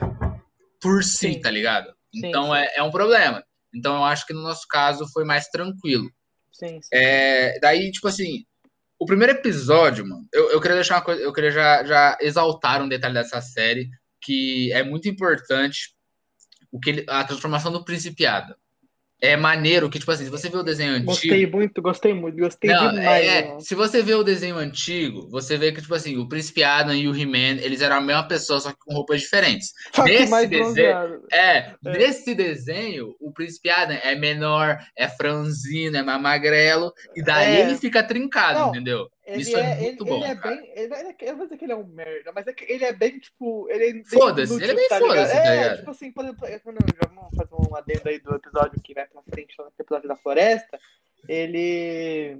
por 0.81 1.03
si, 1.03 1.33
sim. 1.33 1.41
tá 1.41 1.51
ligado? 1.51 1.87
Sim, 2.13 2.27
então 2.27 2.45
sim. 2.47 2.57
É, 2.57 2.77
é 2.77 2.83
um 2.83 2.91
problema. 2.91 3.43
Então 3.73 3.95
eu 3.97 4.03
acho 4.05 4.25
que 4.25 4.33
no 4.33 4.41
nosso 4.41 4.65
caso 4.69 5.05
foi 5.11 5.25
mais 5.25 5.47
tranquilo. 5.47 6.09
Sim, 6.53 6.81
sim. 6.81 6.89
É, 6.93 7.59
daí, 7.59 7.91
tipo 7.91 8.07
assim, 8.07 8.45
o 8.97 9.05
primeiro 9.05 9.33
episódio, 9.33 10.07
mano, 10.07 10.25
eu, 10.31 10.51
eu 10.51 10.61
queria 10.61 10.75
deixar 10.75 10.95
uma 10.95 11.03
coisa, 11.03 11.21
eu 11.21 11.33
queria 11.33 11.51
já, 11.51 11.83
já 11.83 12.17
exaltar 12.21 12.81
um 12.81 12.87
detalhe 12.87 13.13
dessa 13.13 13.41
série 13.41 13.89
que 14.21 14.71
é 14.71 14.81
muito 14.81 15.09
importante, 15.09 15.93
o 16.71 16.79
que 16.79 16.89
ele, 16.89 17.05
a 17.09 17.23
transformação 17.23 17.71
do 17.71 17.83
principiado 17.83 18.55
é 19.25 19.37
maneiro 19.37 19.89
que, 19.89 19.99
tipo 19.99 20.11
assim, 20.11 20.25
se 20.25 20.29
você 20.29 20.49
vê 20.49 20.57
o 20.57 20.63
desenho 20.63 20.93
antigo. 20.93 21.07
Gostei 21.07 21.47
muito, 21.47 21.81
gostei 21.81 22.13
muito, 22.13 22.37
gostei 22.37 22.69
não, 22.69 22.91
demais. 22.91 23.25
É, 23.25 23.59
se 23.59 23.75
você 23.75 24.01
vê 24.01 24.13
o 24.13 24.23
desenho 24.23 24.57
antigo, 24.57 25.27
você 25.29 25.57
vê 25.57 25.71
que, 25.71 25.81
tipo 25.81 25.93
assim, 25.93 26.17
o 26.17 26.27
Príncipe 26.27 26.63
Adam 26.63 26.95
e 26.95 27.07
o 27.07 27.15
He-Man, 27.15 27.61
eles 27.61 27.81
eram 27.81 27.97
a 27.97 28.01
mesma 28.01 28.27
pessoa, 28.27 28.59
só 28.59 28.71
que 28.71 28.77
com 28.79 28.93
roupas 28.93 29.21
diferentes. 29.21 29.71
Só 29.93 30.03
nesse 30.03 30.47
desenho. 30.47 31.21
É, 31.31 31.37
é, 31.37 31.75
nesse 31.83 32.33
desenho, 32.35 33.15
o 33.19 33.31
Príncipe 33.31 33.69
Adam 33.69 33.97
é 34.01 34.15
menor, 34.15 34.77
é 34.97 35.07
franzino, 35.07 35.97
é 35.97 36.03
mais 36.03 36.21
magrelo, 36.21 36.91
e 37.15 37.23
daí 37.23 37.57
é. 37.57 37.61
ele 37.61 37.77
fica 37.77 38.03
trincado, 38.03 38.59
não, 38.59 38.69
entendeu? 38.69 39.07
Ele 39.25 39.41
Isso 39.41 39.57
é, 39.57 39.61
é 39.61 39.81
muito 39.81 40.03
ele, 40.03 40.09
bom. 40.09 40.15
Ele 40.17 40.25
é 40.25 40.35
cara. 40.35 40.55
bem. 40.55 40.71
Ele, 40.75 40.93
é, 40.93 41.15
eu 41.21 41.35
vou 41.35 41.45
dizer 41.47 41.57
que 41.57 41.65
ele 41.65 41.71
é 41.73 41.75
um 41.75 41.87
merda, 41.87 42.31
mas 42.33 42.45
é 42.45 42.53
que 42.53 42.71
ele 42.71 42.85
é 42.85 42.93
bem, 42.93 43.19
tipo. 43.19 43.67
Ele 43.71 44.01
é 44.01 44.03
foda-se, 44.03 44.53
ele 44.53 44.71
é 44.71 44.75
bem 44.75 44.87
tá 44.87 44.99
foda-se, 44.99 45.33
tá 45.33 45.39
ligado? 45.39 45.73
É, 45.73 45.77
tipo 45.77 45.91
assim, 45.91 46.11
por 46.11 46.23
exemplo, 46.23 46.47
vamos 47.07 47.35
fazer 47.35 47.55
um 47.55 47.75
adendo 47.75 48.07
aí 48.07 48.19
do 48.19 48.35
episódio 48.35 48.81
que 48.81 48.93
vai 48.93 49.07
pra 49.07 49.23
frente, 49.23 49.55
no 49.57 49.71
episódio 49.79 50.07
da 50.07 50.15
floresta, 50.15 50.79
ele. 51.27 52.39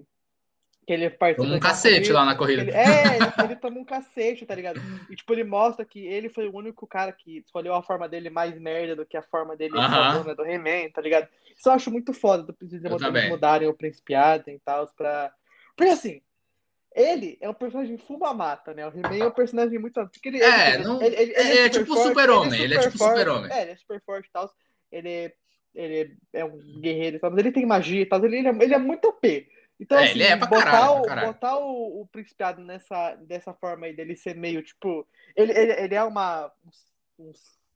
Que 0.86 0.94
ele 0.94 1.10
participa. 1.10 1.48
Toma 1.48 1.58
um 1.58 1.60
cacete 1.60 1.96
corrida, 1.96 2.13
lá 2.13 2.25
na 2.25 2.36
corrida. 2.36 2.62
Ele, 2.62 2.72
é, 2.72 3.15
ele, 3.15 3.34
ele 3.46 3.56
toma 3.56 3.80
um 3.80 3.86
cacete, 3.86 4.46
tá 4.46 4.54
ligado? 4.54 4.80
E, 5.10 5.15
tipo, 5.15 5.34
ele 5.34 5.44
mostra 5.44 5.84
que 5.84 6.06
ele 6.06 6.30
foi 6.30 6.48
o 6.48 6.56
único 6.56 6.86
cara 6.86 7.12
que 7.12 7.39
escolheu 7.39 7.74
a 7.74 7.82
forma 7.82 8.08
dele 8.08 8.30
mais 8.30 8.56
merda 8.60 8.96
do 8.96 9.08
que 9.08 9.18
a 9.18 9.24
forma 9.24 9.58
dele 9.58 9.74
uh 9.74 9.82
-huh. 9.82 10.36
do 10.36 10.46
He-Man, 10.46 10.92
tá 10.94 11.01
ligado? 11.01 11.27
Isso 11.58 11.68
eu 11.68 11.74
acho 11.74 11.89
muito 11.89 12.13
foda 12.13 12.44
do 12.44 12.54
Príncipe 12.54 12.88
mudarem 13.27 13.68
o 13.68 13.74
Príncipe 13.74 14.13
Adam 14.13 14.54
e 14.54 14.60
tal, 14.60 14.88
pra. 14.96 15.34
Porque 15.75 15.92
assim, 15.92 16.22
ele 16.96 17.38
é 17.42 17.50
um 17.50 17.54
personagem 17.54 17.98
fuma-mata, 17.98 18.74
né? 18.74 18.88
O 18.88 18.90
He-Man 18.90 19.18
é 19.18 19.28
um 19.28 19.32
personagem 19.32 19.78
muito. 19.78 19.96
Porque 20.08 20.30
ele, 20.30 20.42
é, 20.42 20.75
ele, 20.75 20.84
não, 20.84 21.02
ele, 21.02 21.16
ele, 21.16 21.34
ele 21.36 21.60
é, 21.60 21.66
é, 21.66 21.70
tipo 21.70 21.94
super-homem. 21.94 22.62
Ele 22.62 22.74
é 22.74 22.82
super 22.82 22.92
tipo 22.92 23.04
super-homem. 23.04 23.52
É, 23.52 23.62
ele 23.64 23.72
é 23.72 23.75
super 23.75 24.02
forte 24.02 24.28
e 24.28 24.32
tal. 24.32 24.50
Ele, 24.90 25.34
ele 25.75 26.18
é 26.32 26.46
um 26.46 26.58
guerreiro 26.80 27.18
e 27.18 27.20
tal, 27.20 27.32
mas 27.32 27.40
ele 27.40 27.52
tem 27.52 27.66
magia 27.66 28.02
e 28.02 28.06
tal. 28.06 28.24
Ele, 28.24 28.38
ele, 28.38 28.48
é, 28.48 28.64
ele 28.64 28.74
é 28.74 28.78
muito 28.78 29.10
OP. 29.10 29.48
Então, 29.78 30.00
é, 30.00 30.06
assim, 30.06 30.22
é 30.22 30.38
botar, 30.38 30.64
caralho, 30.64 31.02
o, 31.02 31.34
botar 31.34 31.58
o, 31.58 32.02
o 32.02 32.08
Principiado 32.08 32.62
nessa, 32.62 33.16
dessa 33.16 33.54
forma 33.54 33.88
aí 33.88 33.94
dele 33.94 34.16
ser 34.16 34.34
meio, 34.34 34.64
tipo. 34.64 35.06
Ele, 35.36 35.52
ele, 35.52 35.74
ele 35.74 35.96
é 35.96 36.04
uma, 36.04 36.50
um 37.20 37.32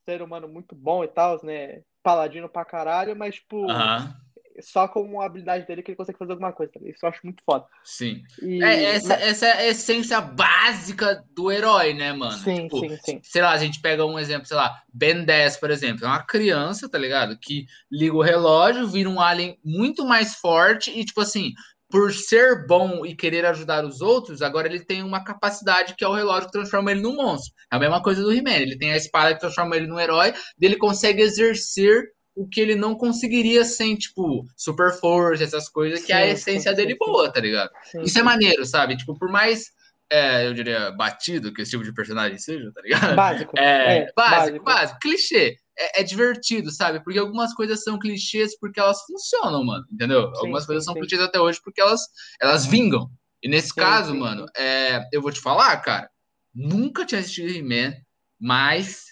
ser 0.06 0.22
humano 0.22 0.48
muito 0.48 0.74
bom 0.74 1.04
e 1.04 1.10
tal, 1.10 1.44
né? 1.44 1.82
Paladino 2.02 2.48
pra 2.48 2.64
caralho, 2.64 3.18
mas, 3.18 3.36
tipo. 3.36 3.66
Uh 3.66 3.68
-huh 3.68 4.29
só 4.62 4.88
com 4.88 5.22
a 5.22 5.26
habilidade 5.26 5.66
dele 5.66 5.82
que 5.82 5.92
ele 5.92 5.98
consegue 5.98 6.18
fazer 6.18 6.32
alguma 6.32 6.52
coisa. 6.52 6.72
Isso 6.84 7.06
eu 7.06 7.10
acho 7.10 7.20
muito 7.24 7.44
foda. 7.44 7.66
Sim. 7.84 8.24
E... 8.42 8.64
É, 8.64 8.84
essa, 8.96 9.14
essa 9.14 9.46
é 9.48 9.52
a 9.52 9.68
essência 9.68 10.22
básica 10.22 11.24
do 11.36 11.52
herói, 11.52 11.94
né, 11.94 12.14
mano? 12.14 12.38
Sim, 12.38 12.64
tipo, 12.64 12.80
sim, 12.80 12.98
sim. 13.04 13.20
Sei 13.24 13.42
lá, 13.42 13.52
a 13.52 13.58
gente 13.58 13.82
pega 13.82 14.06
um 14.06 14.20
exemplo, 14.20 14.48
sei 14.48 14.58
lá, 14.58 14.82
Ben 14.94 15.24
10, 15.24 15.58
por 15.58 15.72
exemplo. 15.72 16.06
É 16.06 16.08
uma 16.08 16.24
criança, 16.24 16.90
tá 16.90 16.98
ligado? 16.98 17.38
Que 17.38 17.66
liga 17.92 18.16
o 18.16 18.22
relógio, 18.22 18.88
vira 18.88 19.10
um 19.10 19.22
alien 19.22 19.58
muito 19.64 20.06
mais 20.06 20.36
forte 20.36 20.92
e, 20.92 21.04
tipo 21.04 21.22
assim, 21.22 21.54
por 21.90 22.14
ser 22.14 22.68
bom 22.68 23.04
e 23.04 23.16
querer 23.16 23.46
ajudar 23.46 23.84
os 23.84 24.00
outros, 24.00 24.44
agora 24.44 24.68
ele 24.68 24.86
tem 24.86 25.02
uma 25.02 25.24
capacidade 25.24 25.96
que 25.96 26.04
é 26.04 26.08
o 26.08 26.14
relógio 26.14 26.46
que 26.46 26.52
transforma 26.52 26.92
ele 26.92 27.02
num 27.02 27.16
monstro. 27.16 27.52
É 27.72 27.76
a 27.76 27.80
mesma 27.80 28.02
coisa 28.02 28.22
do 28.22 28.32
He-Man. 28.32 28.52
Ele 28.52 28.78
tem 28.78 28.92
a 28.92 28.98
espada 28.98 29.34
que 29.34 29.40
transforma 29.40 29.76
ele 29.76 29.88
num 29.88 30.00
herói, 30.00 30.34
ele 30.62 30.78
consegue 30.78 31.24
exercer 31.24 32.12
o 32.40 32.48
que 32.48 32.62
ele 32.62 32.74
não 32.74 32.96
conseguiria 32.96 33.66
sem, 33.66 33.98
tipo, 33.98 34.48
super 34.56 34.94
força, 34.94 35.44
essas 35.44 35.68
coisas, 35.68 36.00
sim, 36.00 36.06
que 36.06 36.14
é 36.14 36.16
a 36.16 36.28
essência 36.28 36.72
sim, 36.72 36.78
dele 36.78 36.94
sim, 36.94 36.98
boa, 36.98 37.30
tá 37.30 37.42
ligado? 37.42 37.70
Isso 38.02 38.18
é 38.18 38.24
maneiro, 38.24 38.66
sabe? 38.66 38.96
Tipo, 38.96 39.14
por 39.14 39.30
mais, 39.30 39.72
é, 40.10 40.48
eu 40.48 40.54
diria, 40.54 40.90
batido 40.92 41.54
que 41.54 41.62
esse 41.62 41.72
tipo 41.72 41.84
de 41.84 41.94
personagem 41.94 42.38
seja, 42.38 42.72
tá 42.74 42.82
ligado? 42.82 43.14
Básico. 43.14 43.60
É, 43.60 43.98
é 43.98 44.14
básico, 44.16 44.64
básico, 44.64 44.64
básico, 44.64 45.00
clichê. 45.02 45.58
é, 45.78 46.00
é, 46.00 46.04
divertido, 46.04 46.72
sabe? 46.72 47.04
Porque 47.04 47.20
algumas 47.20 47.54
coisas 47.54 47.84
são 47.84 48.00
clichês 48.00 48.58
porque 48.58 48.80
elas 48.80 49.02
funcionam, 49.04 49.66
mano. 49.66 49.84
Entendeu? 49.92 50.32
Algumas 50.38 50.66
coisas 50.66 50.86
são 50.86 50.94
clichês 50.94 51.22
até 51.22 51.42
hoje 51.42 51.60
porque 51.62 51.82
elas, 51.82 52.02
elas 52.42 52.66
vingam. 52.66 53.12
E 53.44 53.50
nesse 53.50 53.76
caso, 53.76 54.16
mano, 54.16 54.46
é, 54.56 55.02
eu 55.12 55.22
vou 55.22 55.32
te 55.32 55.42
falar, 55.42 55.76
cara. 55.82 56.10
Nunca 56.56 57.06
tinha 57.06 57.20
assistido 57.20 57.50
He-Man, 57.50 57.96
mas, 58.40 59.08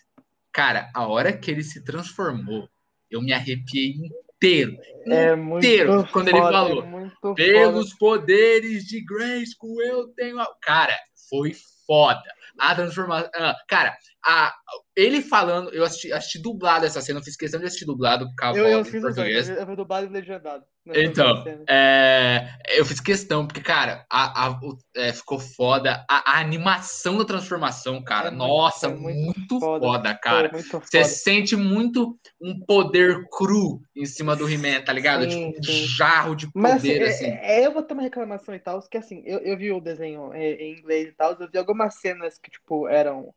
cara, 0.53 0.89
a 0.95 1.05
hora 1.05 1.37
que 1.37 1.51
ele 1.51 1.63
se 1.63 1.83
transformou, 1.83 2.69
eu 3.09 3.21
me 3.21 3.33
arrepiei 3.33 3.95
inteiro. 4.37 4.77
É 5.07 5.35
muito 5.35 5.65
inteiro 5.65 6.07
quando 6.11 6.27
ele 6.29 6.39
foda, 6.39 6.51
falou, 6.51 6.83
É 6.83 6.85
muito 6.85 7.15
foda. 7.21 7.35
Pelos 7.35 7.93
poderes 7.93 8.85
de 8.85 9.03
Grayskull, 9.03 9.81
eu 9.81 10.07
tenho. 10.09 10.39
A... 10.39 10.47
Cara, 10.61 10.97
foi 11.29 11.53
foda. 11.85 12.23
A 12.59 12.75
transformação. 12.75 13.29
ah, 13.35 13.55
cara, 13.67 13.95
a... 14.25 14.53
ele 14.95 15.21
falando. 15.21 15.69
Eu 15.73 15.83
assisti, 15.83 16.11
assisti 16.11 16.39
dublado 16.41 16.85
essa 16.85 17.01
cena, 17.01 17.19
eu 17.19 17.23
fiz 17.23 17.35
questão 17.35 17.59
de 17.59 17.65
assistir 17.67 17.85
dublado 17.85 18.25
com 18.37 18.45
a 18.45 18.49
Eu, 18.57 18.67
eu 18.67 18.85
fiz 18.85 18.95
os 18.95 19.15
dois, 19.15 19.15
português. 19.15 19.49
eu 19.49 19.75
dublado 19.75 20.05
e 20.07 20.09
legendado. 20.09 20.65
nessa 20.85 21.01
Então, 21.01 21.43
é, 21.69 22.47
eu 22.69 22.85
fiz 22.85 22.99
questão, 22.99 23.45
porque, 23.45 23.61
cara, 23.61 24.05
a, 24.09 24.45
a- 24.47 24.51
o- 24.61 24.77
é, 24.95 25.13
ficou 25.13 25.39
foda. 25.39 26.05
A, 26.09 26.33
a 26.37 26.39
animação 26.39 27.17
da 27.17 27.25
transformação, 27.25 28.03
cara, 28.03 28.27
É 28.27 28.31
muito- 28.31 28.43
nossa, 28.47 28.87
é 28.87 28.89
muito 28.89 29.19
muito, 29.25 29.59
foda. 29.59 29.85
foda, 29.85 30.15
cara. 30.15 30.49
muito 30.51 30.67
Você 30.67 30.99
foda. 30.99 31.03
sente 31.03 31.55
muito 31.55 32.17
um 32.41 32.59
poder 32.65 33.27
cru 33.29 33.81
em 33.95 34.05
cima 34.05 34.35
do 34.35 34.49
He-Man, 34.49 34.81
tá 34.83 34.93
ligado? 34.93 35.29
Sim, 35.29 35.51
tipo, 35.51 35.59
um 35.59 35.63
sim. 35.63 35.85
jarro 35.87 36.35
de 36.35 36.49
Mas 36.53 36.75
assim, 36.75 36.87
poder, 36.93 37.01
é- 37.01 37.09
assim. 37.09 37.25
é- 37.25 37.65
eu 37.65 37.71
vou 37.71 37.83
ter 37.83 37.93
uma 37.93 38.03
reclamação 38.03 38.53
e 38.55 38.59
tal, 38.59 38.81
que 38.89 38.97
assim, 38.97 39.21
eu, 39.25 39.39
eu 39.39 39.57
vi 39.57 39.71
o 39.71 39.79
desenho 39.81 40.33
é, 40.33 40.53
em 40.53 40.77
inglês 40.79 41.09
e 41.09 41.11
tal, 41.13 41.33
eu 41.39 41.49
vi 41.49 41.57
algumas 41.57 41.95
cenas 41.95 42.37
que, 42.37 42.49
tipo, 42.51 42.87
eram. 42.87 43.33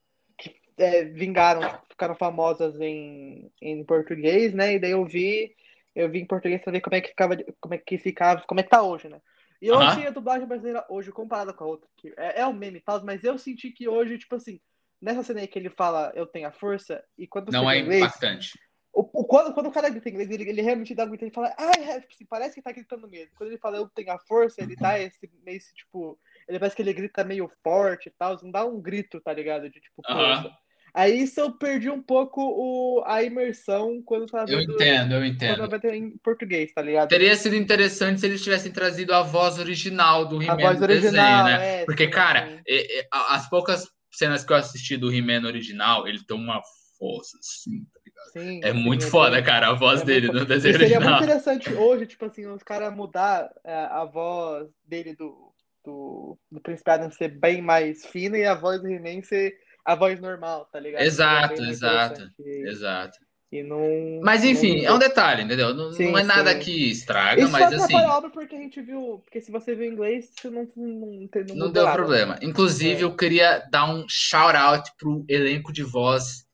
É, 0.80 1.04
vingaram, 1.04 1.60
tipo, 1.60 1.80
ficaram 1.90 2.14
famosas 2.14 2.80
em, 2.80 3.50
em 3.60 3.84
português, 3.84 4.54
né? 4.54 4.74
E 4.74 4.78
daí 4.78 4.92
eu 4.92 5.04
vi, 5.04 5.54
eu 5.94 6.10
vi 6.10 6.20
em 6.20 6.26
português 6.26 6.62
pra 6.62 6.72
ver 6.72 6.80
como 6.80 6.96
é 6.96 7.00
que 7.00 7.08
ficava, 7.10 7.36
como 7.60 7.74
é 7.74 7.78
que 7.78 7.98
ficava, 7.98 8.42
como 8.46 8.60
é 8.60 8.62
que 8.62 8.70
tá 8.70 8.82
hoje, 8.82 9.08
né? 9.08 9.20
E 9.60 9.66
eu 9.68 9.76
Aham. 9.76 9.84
achei 9.92 10.06
a 10.06 10.10
dublagem 10.10 10.48
brasileira 10.48 10.86
hoje, 10.88 11.12
comparada 11.12 11.52
com 11.52 11.64
a 11.64 11.66
outra, 11.66 11.88
que 11.96 12.12
é, 12.16 12.40
é 12.40 12.46
um 12.46 12.52
meme 12.52 12.78
e 12.78 12.82
tal, 12.82 13.04
mas 13.04 13.22
eu 13.24 13.36
senti 13.38 13.70
que 13.70 13.86
hoje, 13.88 14.16
tipo 14.18 14.34
assim, 14.34 14.58
nessa 15.00 15.22
cena 15.22 15.40
aí 15.40 15.46
que 15.46 15.58
ele 15.58 15.70
fala 15.70 16.12
eu 16.14 16.26
tenho 16.26 16.48
a 16.48 16.52
força, 16.52 17.04
e 17.18 17.26
quando 17.26 17.52
Não 17.52 17.68
você 17.70 17.76
é 17.76 17.80
inglês, 17.80 18.04
impactante. 18.04 18.58
o, 18.92 19.20
o- 19.20 19.24
quando, 19.26 19.52
quando 19.54 19.66
o 19.66 19.72
cara 19.72 19.90
grita 19.90 20.08
em 20.08 20.12
inglês, 20.12 20.30
ele, 20.30 20.48
ele 20.48 20.62
realmente 20.62 20.94
dá 20.94 21.04
um 21.04 21.08
grito, 21.08 21.24
ele 21.24 21.30
fala, 21.30 21.54
ah, 21.58 21.76
é", 21.78 22.00
tipo 22.00 22.12
assim, 22.14 22.24
parece 22.26 22.54
que 22.54 22.62
tá 22.62 22.72
gritando 22.72 23.06
mesmo. 23.08 23.34
Quando 23.36 23.50
ele 23.50 23.58
fala 23.58 23.76
eu 23.76 23.88
tenho 23.90 24.10
a 24.12 24.18
força, 24.18 24.62
ele 24.62 24.76
dá 24.76 24.98
esse, 24.98 25.18
esse 25.46 25.74
tipo, 25.74 26.18
ele 26.48 26.58
parece 26.58 26.74
que 26.74 26.82
ele 26.82 26.92
grita 26.94 27.22
meio 27.22 27.50
forte 27.62 28.08
e 28.08 28.12
tal, 28.12 28.36
não 28.42 28.50
dá 28.50 28.64
um 28.64 28.80
grito, 28.80 29.20
tá 29.20 29.32
ligado? 29.32 29.68
De 29.70 29.80
tipo, 29.80 30.02
força. 30.02 30.50
Aí 30.94 31.22
isso 31.22 31.40
eu 31.40 31.52
perdi 31.52 31.90
um 31.90 32.02
pouco 32.02 32.40
o, 32.42 33.02
a 33.06 33.22
imersão 33.22 34.02
quando 34.02 34.22
eu 34.22 34.28
tava 34.28 34.46
Eu 34.50 34.58
vendo, 34.58 34.72
entendo, 34.74 35.14
eu 35.14 35.24
quando 35.44 35.60
eu 35.60 35.66
entendo. 35.66 35.70
tava 35.70 35.78
vendo 35.78 35.94
em 35.94 36.18
português, 36.18 36.72
tá 36.72 36.82
ligado? 36.82 37.08
Teria 37.10 37.36
sido 37.36 37.56
interessante 37.56 38.20
se 38.20 38.26
eles 38.26 38.42
tivessem 38.42 38.70
trazido 38.72 39.12
a 39.14 39.22
voz 39.22 39.58
original 39.58 40.26
do 40.26 40.36
A 40.46 40.54
He-Man 40.54 40.56
voz 40.56 40.80
no 40.80 40.86
desenho, 40.86 41.04
original, 41.04 41.44
né? 41.44 41.58
é, 41.58 41.86
Porque, 41.86 42.06
sim, 42.06 42.10
cara, 42.10 42.62
é- 42.66 43.00
é, 43.00 43.08
a- 43.12 43.34
as 43.36 43.48
poucas 43.48 43.86
cenas 44.12 44.44
que 44.44 44.52
eu 44.52 44.56
assisti 44.56 44.96
do 44.96 45.12
He-Man 45.12 45.46
original, 45.46 46.06
ele 46.06 46.20
tem 46.24 46.36
uma 46.36 46.60
força, 46.98 47.36
assim, 47.38 47.84
tá 47.92 48.00
ligado? 48.04 48.30
Sim, 48.32 48.60
É 48.62 48.72
sim, 48.72 48.80
muito 48.84 49.04
foda, 49.04 49.42
cara, 49.42 49.68
a 49.68 49.72
voz 49.74 50.02
é 50.02 50.04
dele 50.04 50.28
muito 50.28 50.40
no 50.40 50.44
desenho 50.44 50.74
seria 50.74 51.00
muito 51.00 51.14
original. 51.14 51.22
interessante 51.22 51.74
hoje, 51.74 52.06
tipo 52.06 52.24
assim, 52.24 52.46
os 52.46 52.62
caras 52.62 52.94
mudar 52.94 53.50
é, 53.64 53.74
a 53.74 54.04
voz 54.04 54.68
dele 54.84 55.14
do, 55.16 55.52
do, 55.84 56.38
do 56.50 56.60
Príncipe 56.60 56.90
Adam 56.90 57.10
ser 57.10 57.28
bem 57.28 57.60
mais 57.62 58.06
fina 58.06 58.38
e 58.38 58.44
a 58.46 58.54
voz 58.54 58.80
do 58.80 58.88
He-Man 58.88 59.22
ser 59.22 59.54
a 59.84 59.94
voz 59.94 60.20
normal, 60.20 60.66
tá 60.72 60.78
ligado? 60.80 61.02
Exato, 61.02 61.56
bem 61.60 61.70
exato. 61.70 62.30
E, 62.38 62.68
exato. 62.68 63.18
e 63.52 63.62
não. 63.62 64.20
Mas 64.22 64.42
não 64.42 64.50
enfim, 64.50 64.72
é 64.72 64.80
vingou. 64.80 64.96
um 64.96 64.98
detalhe, 64.98 65.42
entendeu? 65.42 65.74
Não, 65.74 65.92
Sim, 65.92 66.10
não 66.12 66.18
é 66.18 66.22
nada 66.22 66.52
sim. 66.52 66.58
que 66.60 66.90
estraga, 66.90 67.42
Isso 67.42 67.50
mas 67.52 67.72
assim, 67.72 67.94
a 67.94 68.16
obra 68.16 68.30
porque 68.30 68.54
a 68.54 68.58
gente 68.58 68.80
viu. 68.80 69.20
Porque 69.24 69.40
se 69.40 69.50
você 69.50 69.74
viu 69.74 69.90
inglês, 69.92 70.30
isso 70.36 70.50
não, 70.50 70.68
não, 70.76 70.88
não, 70.88 71.54
não 71.56 71.72
deu 71.72 71.84
nada. 71.84 71.96
problema. 71.96 72.38
Inclusive, 72.42 73.00
É. 73.00 73.04
eu 73.04 73.16
queria 73.16 73.66
dar 73.70 73.86
um 73.92 74.04
shout 74.08 74.56
out 74.56 74.90
pro 74.98 75.24
elenco 75.28 75.72
de 75.72 75.82
voz 75.82 76.44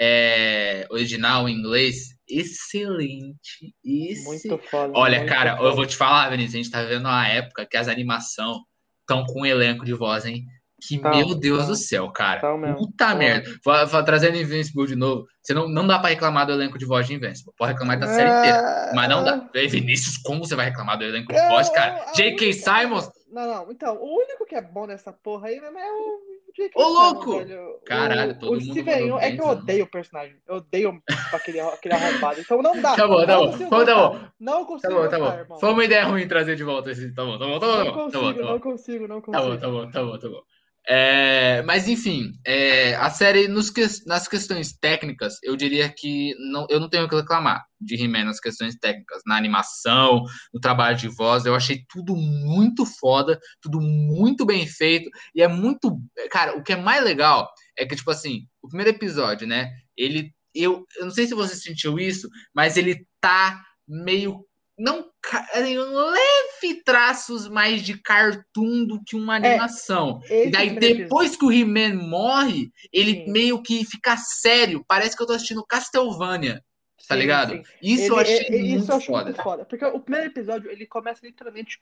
é, 0.00 0.86
original 0.90 1.48
em 1.48 1.54
inglês. 1.58 2.14
Excelente. 2.28 3.72
Esse... 3.84 4.24
Muito 4.24 4.58
foda. 4.68 4.92
Olha, 4.96 5.18
muito 5.18 5.30
cara, 5.30 5.56
foda. 5.56 5.68
eu 5.68 5.76
vou 5.76 5.86
te 5.86 5.96
falar, 5.96 6.28
Vinícius, 6.30 6.54
a 6.54 6.56
gente 6.58 6.70
tá 6.70 6.82
vivendo 6.82 7.04
uma 7.06 7.26
época 7.28 7.66
que 7.66 7.76
as 7.76 7.86
animações 7.88 8.56
estão 9.00 9.24
com 9.24 9.42
um 9.42 9.46
elenco 9.46 9.84
de 9.84 9.92
voz, 9.92 10.24
hein? 10.24 10.44
Que, 10.80 10.98
Tão, 10.98 11.10
meu 11.10 11.34
Deus 11.34 11.60
tão. 11.60 11.68
do 11.68 11.74
céu, 11.76 12.10
cara. 12.10 12.56
Mesmo. 12.58 12.76
Puta 12.76 13.14
merda. 13.14 13.50
Vou, 13.64 13.86
vou 13.86 14.04
trazendo 14.04 14.36
Invincible 14.36 14.86
de 14.86 14.94
novo. 14.94 15.26
Você 15.42 15.54
não, 15.54 15.68
não 15.68 15.86
dá 15.86 15.98
pra 15.98 16.10
reclamar 16.10 16.46
do 16.46 16.52
elenco 16.52 16.76
de 16.78 16.84
voz 16.84 17.06
de 17.06 17.14
Invincible. 17.14 17.52
Pode 17.56 17.72
reclamar 17.72 17.98
da 17.98 18.06
série 18.08 18.28
inteira. 18.30 18.90
Mas 18.94 19.08
não 19.08 19.24
dá. 19.24 19.48
Vinícius, 19.68 20.18
como 20.18 20.44
você 20.44 20.54
vai 20.54 20.66
reclamar 20.66 20.98
do 20.98 21.04
elenco 21.04 21.32
de 21.32 21.38
Ah. 21.38 21.48
Voz, 21.48 21.70
cara? 21.70 22.12
J.K. 22.14 22.52
Simons? 22.52 23.10
Não, 23.32 23.46
não. 23.46 23.72
Então, 23.72 23.96
o 23.96 24.16
único 24.18 24.44
que 24.44 24.54
é 24.54 24.60
bom 24.60 24.86
nessa 24.86 25.12
porra 25.12 25.48
aí 25.48 25.56
é 25.56 25.92
o 25.92 26.20
J.K. 26.54 26.78
Ô, 26.78 26.88
louco! 26.88 27.38
velho. 27.38 27.80
Caralho, 27.86 28.38
todo 28.38 28.50
o 28.50 28.60
mundo 28.60 28.70
Steven 28.72 29.18
é 29.18 29.32
que 29.32 29.40
eu 29.40 29.46
odeio 29.48 29.84
o 29.84 29.90
personagem. 29.90 30.36
Eu 30.46 30.56
odeio 30.56 31.02
aquele, 31.32 31.60
aquele 31.60 31.94
arrombado. 31.94 32.40
Então 32.40 32.60
não 32.62 32.80
dá. 32.82 32.94
Tá 32.94 33.08
bom, 33.08 33.24
tá 33.24 33.34
não 33.34 33.46
bom. 33.46 33.84
tá 33.84 33.94
bom. 33.94 34.20
Não 34.38 34.60
Tá 34.60 34.66
consigo 34.66 34.94
bom, 34.94 35.08
tá 35.08 35.18
bom. 35.18 35.58
Foi 35.58 35.70
uma 35.72 35.84
ideia 35.84 36.04
ruim 36.04 36.28
trazer 36.28 36.54
de 36.54 36.64
volta 36.64 36.90
esse. 36.90 37.12
Tá 37.14 37.24
bom, 37.24 37.38
tá 37.38 37.46
bom, 37.46 37.58
tá 37.58 37.66
bom. 37.66 37.76
Não 37.76 37.84
Tá 37.84 37.92
bom, 37.92 38.10
tá 38.10 38.18
consigo, 38.18 38.34
tá 38.42 38.52
não 38.52 38.60
consigo, 38.60 39.08
não 39.08 39.20
Tá 39.20 39.26
consigo. 39.40 39.50
bom, 39.50 39.58
tá 39.58 39.68
bom, 39.70 39.90
tá 39.90 40.02
bom, 40.02 40.18
tá 40.18 40.28
bom. 40.28 40.42
É, 40.88 41.62
mas 41.62 41.88
enfim, 41.88 42.32
é, 42.46 42.94
a 42.94 43.10
série 43.10 43.48
nos 43.48 43.72
nas 44.06 44.28
questões 44.28 44.72
técnicas, 44.72 45.34
eu 45.42 45.56
diria 45.56 45.92
que 45.92 46.32
não, 46.52 46.64
eu 46.70 46.78
não 46.78 46.88
tenho 46.88 47.06
o 47.06 47.08
que 47.08 47.16
reclamar 47.16 47.64
de 47.80 47.96
He-Man 47.96 48.24
nas 48.24 48.38
questões 48.38 48.76
técnicas, 48.76 49.20
na 49.26 49.36
animação, 49.36 50.22
no 50.54 50.60
trabalho 50.60 50.96
de 50.96 51.08
voz, 51.08 51.44
eu 51.44 51.56
achei 51.56 51.84
tudo 51.88 52.14
muito 52.14 52.86
foda, 52.86 53.38
tudo 53.60 53.80
muito 53.80 54.46
bem 54.46 54.66
feito, 54.66 55.10
e 55.34 55.42
é 55.42 55.48
muito. 55.48 55.98
Cara, 56.30 56.56
o 56.56 56.62
que 56.62 56.72
é 56.72 56.76
mais 56.76 57.02
legal 57.02 57.50
é 57.76 57.84
que, 57.84 57.96
tipo 57.96 58.10
assim, 58.10 58.46
o 58.62 58.68
primeiro 58.68 58.90
episódio, 58.90 59.46
né? 59.46 59.70
Ele. 59.96 60.32
Eu, 60.54 60.86
eu 60.96 61.04
não 61.04 61.12
sei 61.12 61.26
se 61.26 61.34
você 61.34 61.54
sentiu 61.54 61.98
isso, 61.98 62.28
mas 62.54 62.76
ele 62.76 63.06
tá 63.20 63.60
meio. 63.86 64.46
Não. 64.78 65.10
assim, 65.52 65.78
um 65.78 66.10
leve 66.10 66.82
traços 66.84 67.48
mais 67.48 67.82
de 67.82 67.96
cartoon 67.98 68.84
do 68.84 69.02
que 69.02 69.16
uma 69.16 69.34
animação. 69.34 70.20
Esse 70.24 70.48
E 70.48 70.50
daí, 70.50 70.78
depois 70.78 71.34
que 71.34 71.44
o 71.44 71.52
He-Man 71.52 71.94
morre, 71.94 72.70
ele 72.92 73.24
Sim. 73.24 73.32
meio 73.32 73.62
que 73.62 73.84
fica 73.84 74.16
sério. 74.16 74.84
Parece 74.86 75.16
que 75.16 75.22
eu 75.22 75.26
tô 75.26 75.32
assistindo 75.32 75.64
Castlevania, 75.64 76.62
tá 77.08 77.14
Sim, 77.14 77.20
ligado? 77.20 77.50
sim. 77.56 77.64
Isso 77.80 78.12
eu 78.12 78.20
Ele- 78.20 78.22
achei 78.22 78.36
é- 78.36 78.54
é- 78.54 78.58
muito 78.62 78.82
isso 78.82 78.92
eu 78.92 78.96
acho 78.96 79.06
foda. 79.06 79.24
muito 79.24 79.42
foda. 79.42 79.64
Porque 79.64 79.84
o 79.84 80.00
primeiro 80.00 80.26
episódio, 80.30 80.70
ele 80.70 80.86
começa 80.86 81.24
literalmente. 81.24 81.80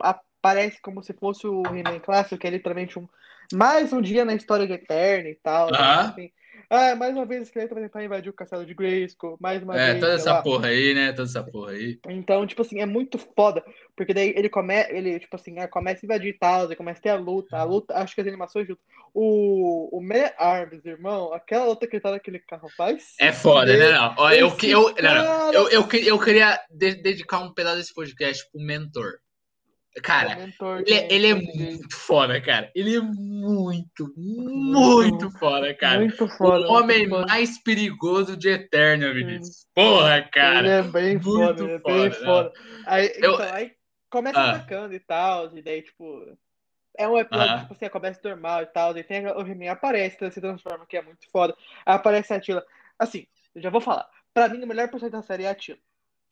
Aparece 0.00 0.80
como 0.80 1.02
se 1.02 1.12
fosse 1.12 1.46
o 1.46 1.62
He-Man 1.66 2.00
clássico, 2.00 2.38
que 2.38 2.46
é 2.46 2.50
literalmente 2.50 2.98
um. 2.98 3.08
Mais 3.52 3.92
um 3.92 4.00
dia 4.00 4.24
na 4.24 4.34
história 4.34 4.66
de 4.66 4.72
Eterno 4.72 5.28
e 5.28 5.34
tal. 5.34 5.70
né? 5.72 5.78
Aham. 5.78 6.10
Assim, 6.10 6.30
ah, 6.70 6.94
mais 6.96 7.14
uma 7.14 7.24
vez 7.26 7.42
esqueleto 7.42 7.74
vai 7.74 7.84
tentar 7.84 8.04
invadir 8.04 8.30
o 8.30 8.32
castelo 8.32 8.64
de 8.64 8.74
Grayskull. 8.74 9.36
Mais 9.40 9.62
uma 9.62 9.78
É, 9.78 9.88
vez. 9.92 10.00
toda 10.00 10.12
sei 10.12 10.20
essa 10.22 10.32
lá. 10.34 10.42
porra 10.42 10.68
aí, 10.68 10.94
né? 10.94 11.12
Toda 11.12 11.28
essa 11.28 11.42
porra 11.44 11.72
aí. 11.72 11.98
Então, 12.08 12.46
tipo 12.46 12.62
assim, 12.62 12.80
é 12.80 12.86
muito 12.86 13.18
foda. 13.18 13.62
Porque 13.96 14.14
daí 14.14 14.32
ele 14.36 14.48
começa, 14.48 14.92
ele, 14.92 15.18
tipo 15.20 15.36
assim, 15.36 15.58
ah, 15.58 15.68
começa 15.68 16.00
a 16.02 16.06
invadir 16.06 16.36
tal, 16.38 16.68
aí 16.68 16.76
começa 16.76 16.98
a 16.98 17.02
ter 17.02 17.08
a 17.10 17.16
luta. 17.16 17.56
A 17.56 17.64
luta, 17.64 17.94
acho 17.94 18.14
que 18.14 18.20
as 18.20 18.26
animações 18.26 18.66
junto. 18.66 18.80
O, 19.14 19.96
o 19.96 20.00
Man 20.02 20.30
Arms, 20.38 20.84
irmão, 20.86 21.32
aquela 21.34 21.66
luta 21.66 21.86
que 21.86 21.96
ele 21.96 22.02
tá 22.02 22.10
naquele 22.10 22.38
carro 22.38 22.68
faz. 22.76 23.14
É 23.20 23.30
foda, 23.32 23.76
né? 23.76 23.90
Não, 23.92 24.30
eu, 24.32 24.48
eu, 24.62 24.80
não, 24.82 24.88
não, 24.88 24.94
cara- 24.94 25.50
eu, 25.52 25.68
eu, 25.68 25.88
eu 25.92 26.18
queria 26.18 26.58
de- 26.70 26.94
dedicar 27.02 27.40
um 27.40 27.52
pedaço 27.52 27.76
desse 27.76 27.94
podcast 27.94 28.50
pro 28.50 28.60
mentor. 28.62 29.18
Cara, 30.02 30.36
mentor 30.36 30.80
ele, 30.86 30.94
é- 30.94 31.06
de 31.06 31.14
ele 31.14 31.26
é 31.26 31.34
português. 31.34 31.78
muito 31.78 31.96
foda, 31.96 32.40
cara. 32.40 32.70
Ele 32.74 32.96
é 32.96 33.00
muito, 33.00 34.12
muito 34.16 35.30
foda, 35.38 35.74
cara. 35.74 36.00
Muito 36.00 36.28
foda. 36.28 36.66
o 36.66 36.72
homem 36.72 37.08
foda. 37.08 37.26
mais 37.26 37.58
perigoso 37.62 38.36
de 38.36 38.48
Eternia, 38.48 39.12
Vinícius. 39.12 39.66
Porra, 39.74 40.18
Ele 40.18 40.28
cara. 40.30 40.66
é 40.68 40.82
bem 40.82 41.14
muito 41.18 41.24
foda, 41.24 41.62
ele 41.64 41.72
é 41.72 41.78
foda, 41.78 41.92
bem 41.94 42.02
né? 42.08 42.10
foda. 42.10 42.52
Aí, 42.86 43.12
Eu- 43.16 43.34
então, 43.34 43.54
aí 43.54 43.72
começa 44.10 44.40
Ah. 44.40 44.50
atacando 44.52 44.94
e 44.94 45.00
tal, 45.00 45.56
e 45.56 45.62
daí, 45.62 45.82
tipo. 45.82 46.36
É 46.98 47.08
um 47.08 47.16
episódio, 47.18 47.52
Aham. 47.54 47.60
tipo 47.62 47.72
assim, 47.74 47.88
começa 47.88 48.20
normal 48.22 48.62
e 48.62 48.66
tal, 48.66 48.92
daí 48.92 49.02
tem 49.02 49.26
o 49.26 49.40
He-Man 49.40 49.70
aparece, 49.70 50.18
se 50.30 50.40
transforma, 50.42 50.84
que 50.86 50.96
é 50.96 51.02
muito 51.02 51.26
foda. 51.30 51.54
Aí 51.86 51.94
aparece 51.94 52.34
a 52.34 52.40
Tila. 52.40 52.62
Assim, 52.98 53.26
eu 53.54 53.62
já 53.62 53.70
vou 53.70 53.80
falar. 53.80 54.06
Pra 54.34 54.46
mim, 54.48 54.62
o 54.62 54.66
melhor 54.66 54.88
personagem 54.90 55.18
da 55.18 55.22
série 55.26 55.44
é 55.44 55.48
a 55.48 55.54
Tila. 55.54 55.78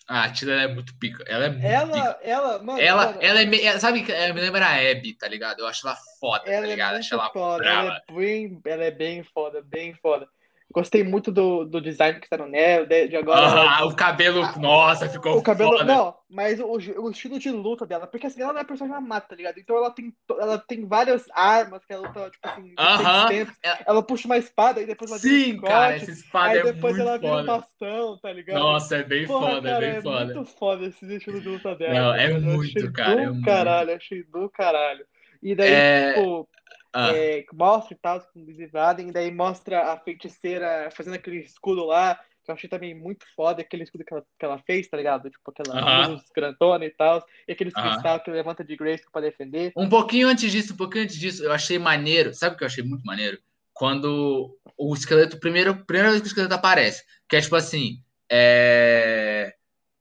Ah, 0.08 0.24
a 0.24 0.32
Tila 0.32 0.52
ela 0.52 0.62
é 0.62 0.68
muito 0.68 0.92
pica. 0.98 1.22
Ela 1.28 1.44
é 1.46 1.48
muito 1.50 1.62
pica. 1.62 1.68
Ela, 1.72 2.18
ela, 2.22 2.58
mano, 2.62 2.80
Ela, 2.80 3.06
mano, 3.06 3.18
ela 3.22 3.40
é 3.42 3.46
meio. 3.46 3.64
ela- 3.66 3.78
Sabe 3.78 4.04
ela 4.10 4.34
me 4.34 4.40
lembra 4.40 4.66
a 4.66 4.90
Abby, 4.90 5.14
tá 5.14 5.28
ligado? 5.28 5.60
Eu 5.60 5.66
acho 5.66 5.86
ela 5.86 5.96
foda, 6.18 6.50
ela 6.50 6.62
tá 6.62 6.66
é 6.66 6.70
ligado? 6.70 6.92
muito 6.94 7.04
Acho 7.04 7.14
ela 7.14 7.30
foda. 7.30 7.58
brava. 7.62 7.86
Ela 7.88 8.02
é, 8.08 8.12
bem, 8.12 8.60
ela 8.64 8.84
é 8.84 8.90
bem 8.90 9.22
foda, 9.22 9.62
bem 9.62 9.94
foda. 9.94 10.28
Gostei 10.72 11.02
muito 11.02 11.32
do, 11.32 11.64
do 11.64 11.80
design 11.80 12.20
que 12.20 12.26
está 12.26 12.36
no 12.36 12.46
Neo, 12.46 12.86
de, 12.86 13.08
de 13.08 13.16
agora. 13.16 13.40
Ah, 13.60 13.84
o 13.84 13.94
cabelo, 13.96 14.42
nossa, 14.60 15.08
ficou 15.08 15.36
o 15.38 15.42
cabelo, 15.42 15.72
foda. 15.72 15.84
não, 15.84 16.14
mas 16.30 16.60
o, 16.60 16.66
o 16.66 17.10
estilo 17.10 17.38
de 17.40 17.50
luta 17.50 17.84
dela, 17.84 18.06
porque 18.06 18.26
assim, 18.26 18.40
ela 18.40 18.52
não 18.52 18.60
é 18.60 18.64
personagem 18.64 19.04
mata, 19.06 19.28
tá 19.28 19.34
ligado? 19.34 19.58
Então 19.58 19.76
ela 19.76 19.90
tem, 19.90 20.14
ela 20.38 20.58
tem 20.58 20.86
várias 20.86 21.24
armas 21.34 21.84
que 21.84 21.92
ela 21.92 22.06
luta, 22.06 22.30
tipo 22.30 22.48
assim, 22.48 22.74
Aham. 22.78 23.26
tempos. 23.28 23.56
Ela 23.84 24.02
puxa 24.02 24.26
uma 24.28 24.38
espada 24.38 24.80
e 24.80 24.86
depois 24.86 25.10
ela 25.10 25.18
vira 25.20 25.34
Sim, 25.34 25.52
um 25.58 25.60
cara, 25.62 25.86
chicote, 25.94 26.02
essa 26.10 26.10
espada 26.12 26.48
aí 26.50 26.58
é 26.58 26.62
depois 26.62 26.92
muito 26.94 27.08
ela 27.08 27.18
vira 27.18 27.32
um 27.32 27.36
foda. 27.36 27.58
bastão, 27.58 28.18
tá 28.18 28.32
ligado? 28.32 28.60
Nossa, 28.60 28.96
é 28.96 29.02
bem 29.02 29.26
Porra, 29.26 29.46
foda, 29.48 29.62
cara, 29.62 29.84
é 29.86 29.88
bem 29.90 29.96
é 29.98 30.02
foda. 30.02 30.34
muito 30.34 30.44
foda 30.56 30.86
esse 30.86 31.14
estilo 31.16 31.40
de 31.40 31.48
luta 31.48 31.74
dela. 31.74 32.00
Não, 32.00 32.14
é 32.14 32.38
muito, 32.38 32.92
cara, 32.92 33.16
Do 33.16 33.20
é 33.22 33.26
muito. 33.30 33.44
caralho, 33.44 33.94
achei 33.96 34.22
do 34.22 34.48
caralho. 34.50 35.04
E 35.42 35.54
daí, 35.54 35.70
É, 35.72 36.12
tipo, 36.12 36.48
ah, 36.92 37.10
é, 37.14 37.44
mostra 37.52 37.94
e 37.94 37.98
tal, 37.98 38.20
com 38.20 38.46
e 38.48 39.12
daí 39.12 39.30
mostra 39.30 39.92
a 39.92 39.98
feiticeira 39.98 40.90
fazendo 40.92 41.14
aquele 41.14 41.38
escudo 41.38 41.84
lá, 41.84 42.18
que 42.44 42.50
eu 42.50 42.54
achei 42.54 42.68
também 42.68 42.94
muito 42.94 43.24
foda, 43.36 43.62
aquele 43.62 43.84
escudo 43.84 44.04
que 44.04 44.12
ela, 44.12 44.24
que 44.38 44.44
ela 44.44 44.58
fez, 44.58 44.88
tá 44.88 44.96
ligado? 44.96 45.30
Tipo, 45.30 45.50
aquela 45.50 46.08
luz 46.08 46.22
grandona 46.34 46.84
e 46.84 46.90
tal, 46.90 47.24
e 47.46 47.52
aqueles 47.52 47.74
Aham. 47.74 47.90
cristal 47.90 48.20
que 48.20 48.30
levanta 48.30 48.64
de 48.64 48.76
Grace 48.76 49.04
pra 49.10 49.20
defender. 49.20 49.72
Um 49.76 49.88
pouquinho 49.88 50.28
antes 50.28 50.50
disso, 50.50 50.74
um 50.74 50.76
pouquinho 50.76 51.04
antes 51.04 51.16
disso, 51.16 51.44
eu 51.44 51.52
achei 51.52 51.78
maneiro. 51.78 52.34
Sabe 52.34 52.54
o 52.54 52.58
que 52.58 52.64
eu 52.64 52.68
achei 52.68 52.82
muito 52.82 53.04
maneiro? 53.04 53.38
Quando 53.72 54.58
o 54.76 54.94
esqueleto, 54.94 55.38
primeiro, 55.38 55.84
primeira 55.84 56.10
vez 56.10 56.20
que 56.20 56.28
o 56.28 56.30
esqueleto 56.30 56.54
aparece, 56.54 57.04
que 57.28 57.36
é 57.36 57.40
tipo 57.40 57.56
assim, 57.56 58.02
é, 58.30 59.54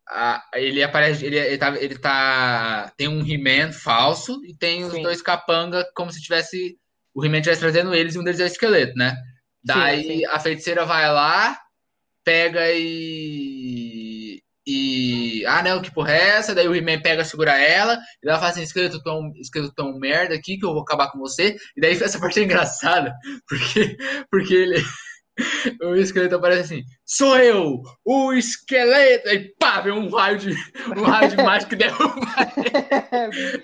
a- 0.09 0.43
ele 0.55 0.81
aparece, 0.83 1.25
ele, 1.25 1.37
ele, 1.37 1.57
tá, 1.57 1.75
ele 1.79 1.97
tá, 1.97 2.91
tem 2.97 3.07
um 3.07 3.25
He-Man 3.25 3.71
falso 3.71 4.41
e 4.45 4.55
tem 4.55 4.83
os 4.83 4.93
Sim. 4.93 5.03
dois 5.03 5.21
capanga 5.21 5.85
como 5.95 6.11
se 6.11 6.21
tivesse, 6.21 6.77
o 7.13 7.23
He-Man 7.23 7.37
estivesse 7.37 7.61
trazendo 7.61 7.93
eles 7.93 8.15
e 8.15 8.19
um 8.19 8.23
deles 8.23 8.39
é 8.39 8.43
o 8.43 8.47
esqueleto, 8.47 8.95
né? 8.95 9.15
Daí 9.63 10.03
sim. 10.03 10.25
a 10.25 10.39
feiticeira 10.39 10.85
vai 10.85 11.11
lá, 11.11 11.57
pega 12.23 12.61
e. 12.71 14.41
E. 14.65 15.43
Ah, 15.47 15.63
não, 15.63 15.81
que 15.81 15.91
porra 15.91 16.11
é 16.13 16.29
essa? 16.29 16.53
Daí 16.55 16.67
o 16.67 16.75
He-Man 16.75 17.01
pega, 17.01 17.25
segura 17.25 17.57
ela, 17.59 17.99
e 18.23 18.27
ela 18.29 18.37
fala 18.37 18.51
assim: 18.51 18.61
esqueleto 18.61 19.01
tão, 19.03 19.31
esqueleto 19.35 19.73
tão 19.73 19.97
merda 19.99 20.35
aqui 20.35 20.57
que 20.57 20.65
eu 20.65 20.73
vou 20.73 20.81
acabar 20.81 21.11
com 21.11 21.19
você. 21.19 21.55
E 21.75 21.81
daí 21.81 21.93
essa 21.93 22.19
parte 22.19 22.39
é 22.39 22.43
engraçada, 22.43 23.13
porque, 23.47 23.97
porque 24.31 24.53
ele. 24.53 24.83
O 25.81 25.95
esqueleto 25.95 26.35
aparece 26.35 26.61
assim: 26.61 26.83
sou 27.05 27.37
eu, 27.37 27.81
o 28.05 28.33
esqueleto! 28.33 29.29
Aí 29.29 29.53
pá, 29.59 29.81
vem 29.81 29.93
um 29.93 30.09
raio 30.09 30.37
de, 30.37 30.51
um 30.97 31.03
raio 31.03 31.29
de 31.29 31.37
mágico 31.37 31.69
que 31.71 31.75
derruba. 31.75 32.27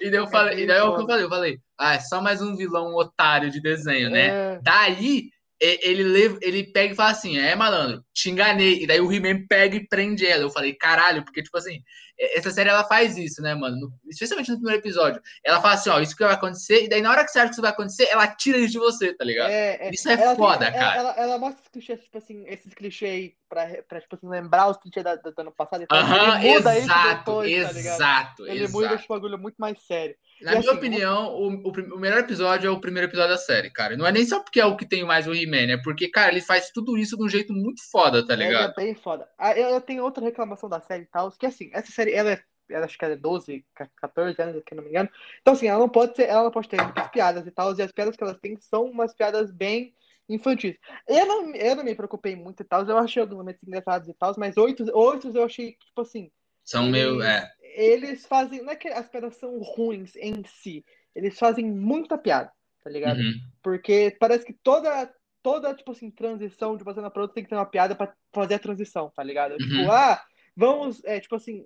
E 0.01 0.10
daí 0.10 0.20
eu 0.20 0.27
falei, 0.27 0.63
e 0.63 0.67
daí 0.67 0.77
é 0.77 0.84
o 0.84 0.96
que 0.96 1.01
eu 1.01 1.08
falei, 1.08 1.25
eu 1.25 1.29
falei, 1.29 1.58
ah, 1.79 1.96
é 1.96 2.00
só 2.00 2.22
mais 2.22 2.41
um 2.41 2.55
vilão 2.55 2.94
otário 2.96 3.50
de 3.51 3.62
desenho, 3.62 4.10
né? 4.10 4.27
É, 4.27 4.60
Daí 4.63 5.29
e- 5.62 5.79
ele, 5.89 6.03
leva, 6.03 6.38
ele 6.41 6.63
pega 6.72 6.94
e 6.94 6.96
fala 6.96 7.12
assim: 7.12 7.38
é, 7.38 7.55
malandro, 7.55 8.03
te 8.13 8.29
enganei. 8.29 8.84
E 8.84 8.88
daí 8.88 9.00
o 9.01 9.12
He-Man 9.12 9.46
pega 9.48 9.75
e 9.75 9.88
prende 9.88 10.25
ela. 10.25 10.44
Eu 10.44 10.50
falei, 10.51 10.74
caralho, 10.74 11.24
porque, 11.24 11.41
tipo 11.41 11.58
assim, 11.58 11.75
e- 11.75 11.82
essa 12.17 12.51
série 12.51 12.69
ela 12.69 12.84
faz 12.86 13.17
isso, 13.17 13.41
né, 13.41 13.53
mano? 13.55 13.75
No- 13.77 13.93
especialmente 14.10 14.50
no 14.51 14.57
primeiro 14.57 14.81
episódio. 14.81 15.22
Ela 15.43 15.62
fala 15.62 15.74
assim: 15.74 15.89
ó, 15.89 16.00
isso 16.00 16.15
que 16.15 16.24
vai 16.24 16.34
acontecer. 16.34 16.84
E 16.86 16.89
daí 16.89 17.01
na 17.01 17.12
hora 17.12 17.24
que 17.25 17.31
você 17.31 17.39
acha 17.39 17.48
que 17.50 17.53
isso 17.53 17.62
vai 17.62 17.72
acontecer, 17.72 18.07
ela 18.10 18.27
tira 18.27 18.57
isso 18.57 18.74
de 18.74 18.79
você, 18.79 19.13
tá 19.13 19.25
ligado? 19.25 19.50
é, 19.50 19.88
é. 19.88 19.91
Isso 19.91 20.07
é 20.10 20.13
Ela 20.13 20.27
tem- 20.27 20.36
foda, 20.36 20.65
ela- 20.65 20.77
cara. 20.77 20.98
Ela, 21.00 21.12
ela 21.17 21.38
mostra 21.38 21.60
esses 21.60 21.72
clichês, 21.72 22.00
tipo 22.03 22.17
assim, 22.17 22.43
esses 22.48 22.74
clichês 22.74 23.31
pra, 23.50 23.67
pra 23.88 24.01
tipo 24.01 24.15
assim, 24.15 24.27
lembrar 24.29 24.67
os 24.69 24.77
clichês 24.77 25.03
da- 25.03 25.15
do 25.15 25.34
ano 25.38 25.51
passado. 25.51 25.86
Aham, 25.91 26.41
ele 26.43 26.53
muda 26.55 26.77
exato, 26.77 27.17
depois, 27.17 27.63
tá 27.65 27.72
ligado? 27.74 27.95
exato, 27.95 28.48
Ele 28.48 28.63
exato. 28.63 28.72
muda 28.81 28.95
esse 28.95 29.07
bagulho 29.07 29.38
muito 29.38 29.55
mais 29.57 29.81
sério. 29.86 30.15
Na 30.41 30.51
E 30.51 30.57
minha 30.57 30.71
assim, 30.71 30.71
opinião, 30.71 31.33
o, 31.33 31.47
o 31.95 31.99
melhor 31.99 32.19
episódio 32.19 32.67
é 32.67 32.71
o 32.71 32.79
primeiro 32.79 33.07
episódio 33.09 33.31
da 33.31 33.37
série, 33.37 33.69
cara. 33.71 33.95
Não 33.97 34.05
é 34.05 34.11
nem 34.11 34.25
só 34.25 34.41
porque 34.41 34.59
é 34.59 34.65
o 34.65 34.75
que 34.77 34.85
tem 34.87 35.03
mais 35.05 35.27
o 35.27 35.33
He-Man, 35.33 35.71
é 35.73 35.77
porque, 35.81 36.09
cara, 36.09 36.31
ele 36.31 36.41
faz 36.41 36.71
tudo 36.71 36.97
isso 36.97 37.17
de 37.17 37.23
um 37.23 37.29
jeito 37.29 37.53
muito 37.53 37.81
foda, 37.89 38.25
tá 38.25 38.35
Ele 38.39 38.43
ligado? 38.43 38.63
é 38.63 38.73
bem 38.73 38.95
foda. 38.95 39.29
Ah, 39.37 39.57
eu, 39.57 39.69
eu 39.69 39.81
tenho 39.81 40.03
outra 40.03 40.23
reclamação 40.23 40.69
da 40.69 40.81
série 40.81 41.03
e 41.03 41.05
tal, 41.07 41.31
que 41.31 41.45
assim, 41.45 41.69
essa 41.73 41.91
série, 41.91 42.13
ela 42.13 42.31
é, 42.33 42.43
ela 42.69 42.85
acho 42.85 42.97
que 42.97 43.05
ela 43.05 43.13
é 43.13 43.17
12, 43.17 43.65
14 43.97 44.41
anos, 44.41 44.63
se 44.67 44.75
não 44.75 44.83
me 44.83 44.89
engano. 44.89 45.09
Então, 45.41 45.53
assim, 45.53 45.67
ela 45.67 45.79
não 45.79 45.89
pode 45.89 46.15
ser, 46.15 46.23
ela 46.29 46.43
não 46.43 46.51
pode 46.51 46.67
ter 46.69 46.81
muitas 46.81 47.07
piadas 47.09 47.45
e 47.47 47.51
tal, 47.51 47.73
e 47.77 47.81
as 47.81 47.91
piadas 47.91 48.15
que 48.15 48.23
elas 48.23 48.37
têm 48.39 48.57
são 48.59 48.85
umas 48.85 49.13
piadas 49.13 49.51
bem 49.51 49.95
infantis. 50.27 50.75
Eu 51.07 51.25
não, 51.27 51.55
eu 51.55 51.75
não 51.75 51.83
me 51.83 51.95
preocupei 51.95 52.35
muito 52.35 52.61
e 52.61 52.65
tal, 52.65 52.83
eu 52.85 52.97
achei 52.97 53.21
alguns 53.21 53.37
momentos 53.37 53.61
engraçados 53.63 54.07
e 54.09 54.13
tal, 54.13 54.33
mas 54.37 54.57
oito, 54.57 54.83
oito 54.97 55.29
eu 55.35 55.43
achei, 55.45 55.73
tipo 55.73 56.01
assim, 56.01 56.31
São 56.65 56.89
meio. 56.89 57.22
eles, 57.22 57.25
É. 57.25 57.51
eles 57.62 58.25
fazem, 58.25 58.62
não 58.63 58.72
é 58.72 58.75
que 58.75 58.88
as 58.88 59.07
piadas 59.07 59.36
são 59.38 59.60
ruins 59.60 60.16
em 60.16 60.44
si, 60.46 60.83
eles 61.16 61.37
fazem 61.37 61.66
muita 61.72 62.18
piada, 62.18 62.51
tá 62.83 62.89
ligado? 62.89 63.20
Uhum. 63.20 63.33
Porque 63.63 64.16
parece 64.20 64.46
que 64.46 64.53
toda, 64.53 65.13
toda, 65.42 65.74
tipo 65.75 65.92
assim, 65.92 66.09
transição 66.09 66.75
de 66.75 66.83
uma 66.83 66.94
cena 66.94 67.11
pra 67.11 67.22
outra 67.22 67.35
tem 67.35 67.44
que 67.44 67.50
ter 67.50 67.55
uma 67.55 67.66
piada 67.66 67.96
pra 67.96 68.13
fazer 68.33 68.55
a 68.55 68.59
transição, 68.59 69.11
tá 69.16 69.24
ligado? 69.24 69.51
Uhum. 69.51 69.57
Tipo, 69.59 69.92
ah, 69.92 70.22
vamos, 70.55 71.03
é, 71.05 71.20
tipo 71.20 71.35
assim, 71.35 71.63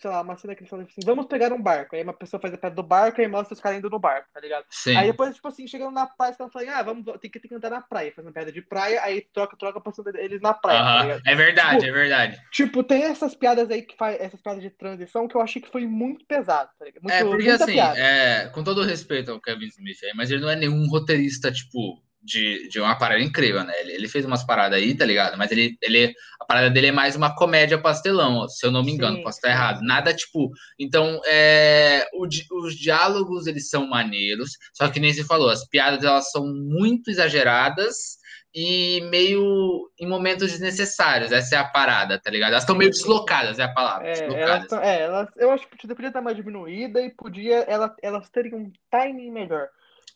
sei 0.00 0.10
lá, 0.10 0.20
uma 0.22 0.36
cena 0.36 0.54
que 0.54 0.60
eles 0.60 0.70
falam 0.70 0.84
assim, 0.84 1.00
vamos 1.04 1.26
pegar 1.26 1.52
um 1.52 1.60
barco. 1.60 1.96
Aí 1.96 2.02
uma 2.02 2.12
pessoa 2.12 2.40
faz 2.40 2.54
a 2.54 2.58
piada 2.58 2.76
do 2.76 2.82
barco 2.82 3.20
e 3.20 3.28
mostra 3.28 3.54
os 3.54 3.60
caras 3.60 3.78
indo 3.78 3.90
no 3.90 3.98
barco, 3.98 4.28
tá 4.32 4.40
ligado? 4.40 4.64
Sim. 4.70 4.96
Aí 4.96 5.08
depois, 5.08 5.34
tipo 5.34 5.48
assim, 5.48 5.66
chegando 5.66 5.92
na 5.92 6.06
praia, 6.06 6.34
caras 6.34 6.52
falam, 6.52 6.70
ah, 6.70 6.82
vamos, 6.82 7.04
tem 7.20 7.30
que, 7.30 7.40
tem 7.40 7.48
que 7.48 7.54
andar 7.54 7.70
na 7.70 7.80
praia, 7.80 8.12
faz 8.14 8.26
uma 8.26 8.32
piada 8.32 8.52
de 8.52 8.62
praia, 8.62 9.02
aí 9.02 9.26
troca, 9.32 9.56
troca, 9.56 9.80
passando 9.80 10.14
eles 10.16 10.40
na 10.40 10.54
praia, 10.54 10.78
tá 10.78 10.84
Aham. 10.84 11.02
ligado? 11.02 11.22
É 11.26 11.34
verdade, 11.34 11.78
Tipo, 11.80 11.90
é 11.90 11.92
verdade. 11.92 12.40
Tipo, 12.52 12.84
tem 12.84 13.02
essas 13.02 13.34
piadas 13.34 13.70
aí 13.70 13.82
que 13.82 13.96
faz, 13.96 14.20
essas 14.20 14.40
piadas 14.40 14.62
de 14.62 14.70
transição 14.70 15.26
que 15.26 15.36
eu 15.36 15.40
achei 15.40 15.60
que 15.60 15.70
foi 15.70 15.86
muito 15.86 16.24
pesado, 16.26 16.70
tá 16.78 16.84
ligado? 16.84 17.02
Muito, 17.02 17.14
É, 17.14 17.24
porque 17.24 17.48
assim, 17.50 17.80
é, 17.80 18.48
com 18.54 18.62
todo 18.62 18.84
respeito 18.84 19.32
ao 19.32 19.40
Kevin 19.40 19.66
Smith 19.66 19.98
aí, 20.04 20.12
mas 20.14 20.30
ele 20.30 20.42
não 20.42 20.50
é 20.50 20.56
nenhum 20.56 20.86
roteirista, 20.88 21.50
tipo, 21.50 22.00
de, 22.22 22.68
de 22.68 22.80
uma 22.80 22.96
parada 22.96 23.22
incrível, 23.22 23.64
né? 23.64 23.72
Ele, 23.80 23.92
ele 23.92 24.08
fez 24.08 24.24
umas 24.24 24.44
paradas 24.44 24.78
aí, 24.78 24.96
tá 24.96 25.04
ligado? 25.04 25.36
Mas 25.38 25.50
ele, 25.50 25.76
ele, 25.82 26.12
a 26.40 26.44
parada 26.44 26.70
dele 26.70 26.88
é 26.88 26.92
mais 26.92 27.16
uma 27.16 27.34
comédia 27.34 27.80
pastelão, 27.80 28.48
se 28.48 28.66
eu 28.66 28.70
não 28.70 28.82
me 28.82 28.92
engano, 28.92 29.16
Sim, 29.16 29.22
posso 29.22 29.38
estar 29.38 29.50
errado. 29.50 29.80
Nada 29.82 30.12
tipo. 30.14 30.50
Então, 30.78 31.20
é, 31.26 32.06
o 32.14 32.26
os 32.64 32.74
diálogos, 32.74 33.46
eles 33.46 33.68
são 33.68 33.86
maneiros, 33.86 34.50
só 34.74 34.88
que 34.88 35.00
nem 35.00 35.12
você 35.12 35.24
falou, 35.24 35.48
as 35.48 35.66
piadas, 35.66 36.04
elas 36.04 36.30
são 36.30 36.46
muito 36.46 37.10
exageradas 37.10 38.18
e 38.54 39.00
meio 39.10 39.90
em 40.00 40.08
momentos 40.08 40.50
desnecessários, 40.50 41.32
essa 41.32 41.56
é 41.56 41.58
a 41.58 41.64
parada, 41.64 42.18
tá 42.18 42.30
ligado? 42.30 42.50
Elas 42.50 42.62
estão 42.62 42.76
meio 42.76 42.90
deslocadas, 42.90 43.58
é 43.58 43.62
a 43.64 43.72
palavra, 43.72 44.08
É, 44.08 44.24
elas, 44.42 44.66
tão- 44.66 44.80
é, 44.80 45.02
elas, 45.02 45.28
eu 45.36 45.50
acho 45.50 45.68
que 45.68 45.86
podia 45.86 46.10
dar 46.10 46.22
mais 46.22 46.36
diminuída 46.36 47.00
e 47.00 47.10
podia, 47.10 47.58
ela, 47.68 47.94
elas 48.02 48.28
terem 48.30 48.54
um 48.54 48.72
timing 48.90 49.30
melhor. 49.30 49.68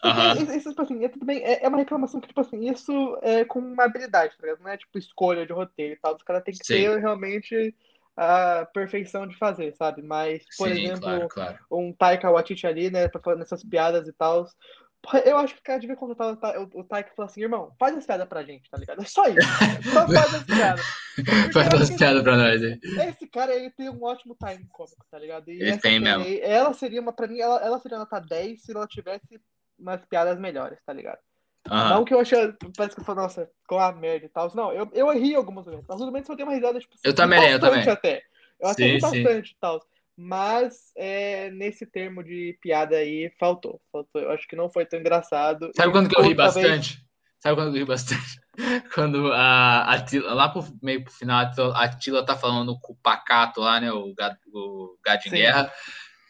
Aham. 0.04 0.42
isso, 0.42 0.52
isso, 0.52 0.70
tipo 0.70 0.82
assim, 0.82 1.04
é 1.04 1.08
tudo 1.08 1.24
bem, 1.24 1.42
é, 1.44 1.64
é 1.64 1.68
uma 1.68 1.78
reclamação 1.78 2.20
que, 2.20 2.26
tipo 2.26 2.40
assim, 2.40 2.68
isso 2.70 3.18
é 3.22 3.44
com 3.44 3.60
uma 3.60 3.84
habilidade, 3.84 4.36
tá 4.36 4.42
ligado? 4.46 4.62
Não 4.62 4.70
é 4.70 4.76
tipo 4.76 4.98
escolha 4.98 5.46
de 5.46 5.52
roteiro 5.52 5.94
e 5.94 5.96
tal. 5.96 6.16
Os 6.16 6.22
caras 6.22 6.42
têm 6.42 6.54
que 6.54 6.66
Sim. 6.66 6.74
ter 6.74 6.98
realmente 6.98 7.74
a 8.16 8.66
perfeição 8.74 9.26
de 9.26 9.36
fazer, 9.36 9.74
sabe? 9.74 10.02
Mas, 10.02 10.44
por 10.56 10.68
Sim, 10.68 10.74
exemplo, 10.74 11.00
claro, 11.00 11.28
claro. 11.28 11.58
um 11.70 11.92
Taika 11.92 12.30
Waititi 12.30 12.66
ali, 12.66 12.90
né, 12.90 13.08
pra 13.08 13.20
fazer 13.20 13.38
nessas 13.38 13.64
piadas 13.64 14.08
e 14.08 14.12
tal. 14.12 14.46
Eu 15.24 15.36
acho 15.38 15.54
que 15.54 15.60
o 15.60 15.64
cara 15.64 15.80
devia 15.80 15.96
contratar 15.96 16.56
o, 16.58 16.70
o, 16.74 16.84
Taika 16.84 17.10
e 17.12 17.16
falar 17.16 17.26
assim, 17.26 17.42
irmão, 17.42 17.72
faz 17.78 17.96
as 17.96 18.06
piadas 18.06 18.28
pra 18.28 18.44
gente, 18.44 18.70
tá 18.70 18.78
ligado? 18.78 19.02
É 19.02 19.04
só 19.04 19.24
isso. 19.26 19.38
Só 19.92 20.06
faz 20.06 20.34
as 20.34 20.44
piadas. 20.44 20.84
Faz 21.52 21.66
eu 21.66 21.72
acho 21.72 21.76
umas 21.76 21.90
que 21.90 21.96
piadas 21.96 22.22
pra 22.22 22.36
nós 22.36 22.62
aí. 22.62 22.80
esse 23.08 23.26
cara, 23.26 23.54
ele 23.54 23.70
tem 23.70 23.88
um 23.90 24.02
ótimo 24.04 24.36
time 24.36 24.64
cômico, 24.70 25.04
tá 25.10 25.18
ligado? 25.18 25.48
E 25.48 25.60
Ele 25.60 25.72
tem 25.72 25.80
série 25.80 26.00
mesmo. 26.00 26.24
ela 26.40 26.72
seria 26.72 27.00
uma, 27.00 27.12
pra 27.12 27.26
mim, 27.26 27.40
ela, 27.40 27.60
ela 27.60 27.78
seria 27.80 27.98
nota 27.98 28.20
10 28.20 28.62
se 28.62 28.72
ela 28.72 28.86
tivesse 28.86 29.40
umas 29.82 30.04
piadas 30.06 30.38
melhores, 30.38 30.78
tá 30.86 30.92
ligado? 30.92 31.18
Aham. 31.70 31.90
Não 31.90 32.04
que 32.04 32.14
eu 32.14 32.20
achei, 32.20 32.52
parece 32.76 32.94
que 32.96 33.00
eu 33.02 33.04
falei, 33.04 33.22
nossa, 33.22 33.50
ficou 33.62 33.78
uma 33.78 33.92
merda 33.92 34.26
e 34.26 34.28
tal. 34.28 34.50
Não, 34.54 34.72
eu, 34.72 34.88
eu 34.92 35.10
ri 35.12 35.34
alguns 35.34 35.64
momentos. 35.66 35.88
Alguns 35.90 36.06
momentos 36.06 36.28
eu 36.28 36.36
dei 36.36 36.44
uma 36.44 36.54
risada, 36.54 36.80
tipo, 36.80 36.94
Eu 37.04 37.14
também, 37.14 37.50
eu 37.50 37.60
também. 37.60 37.88
até. 37.88 38.22
Eu 38.60 38.68
até 38.68 38.84
Sim, 38.84 38.92
ri 38.92 39.00
sim. 39.00 39.00
bastante 39.00 39.50
e 39.52 39.56
tal. 39.60 39.80
Mas 40.16 40.92
é, 40.96 41.50
nesse 41.50 41.86
termo 41.86 42.22
de 42.22 42.58
piada 42.60 42.96
aí, 42.96 43.32
faltou. 43.38 43.80
faltou. 43.90 44.20
Eu 44.20 44.30
acho 44.30 44.46
que 44.46 44.56
não 44.56 44.70
foi 44.70 44.84
tão 44.84 44.98
engraçado. 44.98 45.70
Sabe 45.74 45.88
E 45.88 45.92
quando 45.92 46.08
que 46.08 46.18
eu 46.18 46.22
ri 46.22 46.34
bastante? 46.34 46.98
Sabe 47.40 47.56
quando 47.56 47.68
eu 47.68 47.74
ri 47.74 47.84
bastante? 47.84 48.40
Quando 48.94 49.32
a, 49.32 49.94
a 49.94 50.04
Tila, 50.04 50.34
lá 50.34 50.48
pro 50.48 50.62
meio 50.82 51.02
pro 51.02 51.12
final, 51.12 51.40
a 51.40 51.50
Tila- 51.50 52.22
a 52.22 52.24
tá 52.26 52.36
falando 52.36 52.78
com 52.78 52.92
o 52.92 52.96
Pacato 52.96 53.60
lá, 53.60 53.80
né? 53.80 53.90
O 53.90 54.12
gato, 54.14 54.38
o 54.52 54.98
gato 55.04 55.26
em 55.26 55.30
Sim. 55.30 55.36
guerra. 55.36 55.72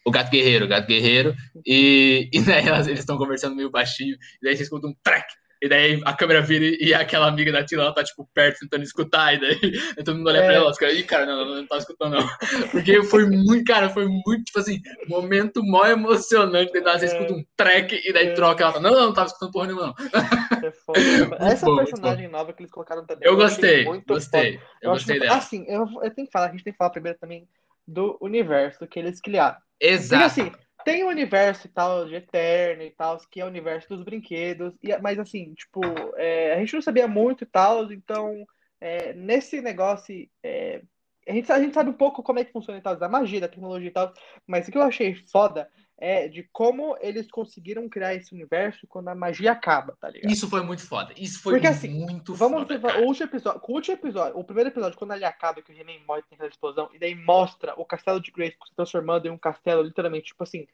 O 0.05 0.11
gato 0.11 0.31
guerreiro, 0.31 0.65
o 0.65 0.69
gato 0.69 0.87
guerreiro. 0.87 1.35
E, 1.67 2.29
e 2.33 2.41
daí 2.43 2.67
elas- 2.67 2.87
eles 2.89 3.01
estão 3.01 3.17
conversando 3.19 3.55
meio 3.57 3.71
baixinho. 3.71 4.15
E 4.41 4.45
daí 4.47 4.57
você 4.57 4.63
escuta 4.65 4.87
um 4.87 4.95
track. 5.03 5.27
E 5.65 5.69
daí 5.69 6.01
a 6.05 6.13
câmera 6.13 6.43
vira 6.43 6.65
e, 6.81 6.93
aquela 6.93 7.29
amiga 7.29 7.53
da 7.53 7.65
Tila, 7.65 7.85
ela 7.85 7.95
tá, 7.95 8.03
tipo, 8.03 8.29
perto, 8.35 8.59
tentando 8.63 8.83
escutar. 8.83 9.33
E 9.35 9.39
daí 9.41 9.59
aí 9.97 10.03
todo 10.05 10.17
mundo 10.17 10.27
olha 10.29 10.43
pra 10.43 10.53
É. 10.55 10.57
ela, 10.57 10.69
os 10.69 10.77
caras, 10.77 10.97
ih, 10.99 11.05
cara, 11.05 11.25
não, 11.25 11.37
não, 11.47 11.55
não 11.55 11.67
tá 11.69 11.77
escutando, 11.79 12.17
não. 12.17 12.29
Porque 12.73 13.01
foi 13.05 13.27
muito, 13.31 13.63
cara, 13.65 13.89
foi 13.89 14.07
muito, 14.09 14.43
tipo 14.43 14.59
assim, 14.59 14.81
momento 15.09 15.63
mó 15.63 15.87
emocionante. 15.87 16.73
Daí 16.81 16.99
você 16.99 17.05
É. 17.05 17.09
escuta 17.09 17.33
um 17.35 17.45
track 17.57 17.95
e 18.05 18.13
daí 18.13 18.27
É. 18.31 18.33
troca. 18.35 18.65
Ela 18.65 18.73
fala, 18.73 18.83
não, 18.83 18.91
não, 18.99 19.07
não 19.07 19.13
tava 19.15 19.29
escutando 19.29 19.53
porra 19.53 19.67
nenhuma, 19.69 19.87
não. 19.87 20.65
É 20.69 20.73
foda. 20.73 20.99
Essa 21.39 21.67
bom, 21.67 21.77
personagem 21.77 22.27
nova 22.27 22.53
que 22.53 22.63
eles 22.63 22.73
colocaram 22.73 23.07
também. 23.07 23.29
Eu 23.29 23.35
achei 23.41 23.47
gostei, 23.47 23.85
foda. 23.85 24.03
gostei. 24.09 24.55
Eu 24.83 24.91
acho 24.91 24.99
gostei 25.07 25.15
muito- 25.19 25.29
dela. 25.29 25.39
Assim, 25.39 25.65
eu, 25.69 25.87
eu 26.03 26.11
tenho 26.13 26.27
que 26.27 26.33
falar, 26.33 26.47
a 26.49 26.51
gente 26.51 26.65
tem 26.65 26.73
que 26.73 26.77
falar 26.77 26.91
primeiro 26.91 27.17
também 27.21 27.47
do 27.87 28.19
universo 28.21 28.87
que 28.87 28.99
eles 28.99 29.21
criaram. 29.21 29.57
Porque 29.79 29.95
Exato. 29.95 30.25
assim, 30.25 30.53
tem 30.85 31.05
o 31.05 31.09
universo 31.09 31.67
e 31.67 31.71
tal 31.71 32.07
de 32.07 32.15
Eterno 32.15 32.83
e 32.83 32.91
tal, 32.91 33.19
que 33.31 33.41
é 33.41 33.45
o 33.45 33.49
universo 33.49 33.89
dos 33.89 34.05
brinquedos, 34.05 34.75
e, 34.83 34.97
mas 34.99 35.19
assim, 35.19 35.55
tipo, 35.55 35.81
é, 36.17 36.55
a 36.55 36.59
gente 36.59 36.75
não 36.75 36.83
sabia 36.83 37.09
muito 37.09 37.45
e 37.45 37.47
tal, 37.47 37.93
então 37.93 38.47
é, 38.81 39.13
nesse 39.13 39.61
negócio, 39.61 40.29
é, 40.43 40.83
a, 41.27 41.33
gente, 41.33 41.53
a 41.53 41.61
gente 41.61 41.75
sabe 41.75 41.91
um 41.91 41.95
pouco 41.95 42.23
como 42.23 42.39
é 42.39 42.45
que 42.45 42.53
funciona 42.53 42.79
e 42.79 42.83
tal, 42.83 42.97
da 42.97 43.09
magia, 43.09 43.41
da 43.41 43.49
tecnologia 43.49 43.89
e 43.89 43.93
tal, 43.93 44.13
mas 44.47 44.67
o 44.67 44.73
que 44.73 44.79
eu 44.79 44.83
achei 44.83 45.15
foda 45.31 45.69
é 45.99 46.27
de 46.27 46.43
como 46.53 46.97
eles 47.01 47.31
conseguiram 47.31 47.89
criar 47.89 48.15
esse 48.15 48.35
universo 48.35 48.87
quando 48.89 49.09
a 49.09 49.15
magia 49.15 49.53
acaba, 49.53 49.97
tá 50.01 50.09
ligado? 50.11 50.31
Isso 50.33 50.49
foi 50.49 50.63
muito 50.63 50.87
foda. 50.87 51.13
Isso 51.17 51.41
foi 51.41 51.55
Porque, 51.55 51.67
assim, 51.67 51.89
muito 51.89 52.35
Vamos 52.35 52.63
foda. 52.63 52.79
cara. 52.79 53.01
o 53.01 53.07
último 53.07 53.27
episódio. 53.27 53.61
O 53.67 53.73
último 53.73 53.97
episódio, 53.97 54.39
o 54.39 54.45
primeiro 54.45 54.71
episódio, 54.71 54.99
quando 54.99 55.15
ele 55.15 55.25
acaba, 55.25 55.63
que 55.63 55.73
o 55.73 55.75
He-Man 55.75 56.05
morre 56.07 56.23
tem 56.23 56.35
aquela 56.35 56.51
explosão, 56.51 56.89
e 56.93 56.99
daí 56.99 57.15
mostra 57.15 57.75
o 57.77 57.85
castelo 57.85 58.21
de 58.21 58.31
Grayskull 58.33 58.67
se 58.67 58.75
transformando 58.75 59.27
em 59.27 59.31
um 59.31 59.39
castelo, 59.39 59.83
literalmente, 59.83 60.27
tipo 60.27 60.43
assim, 60.43 60.67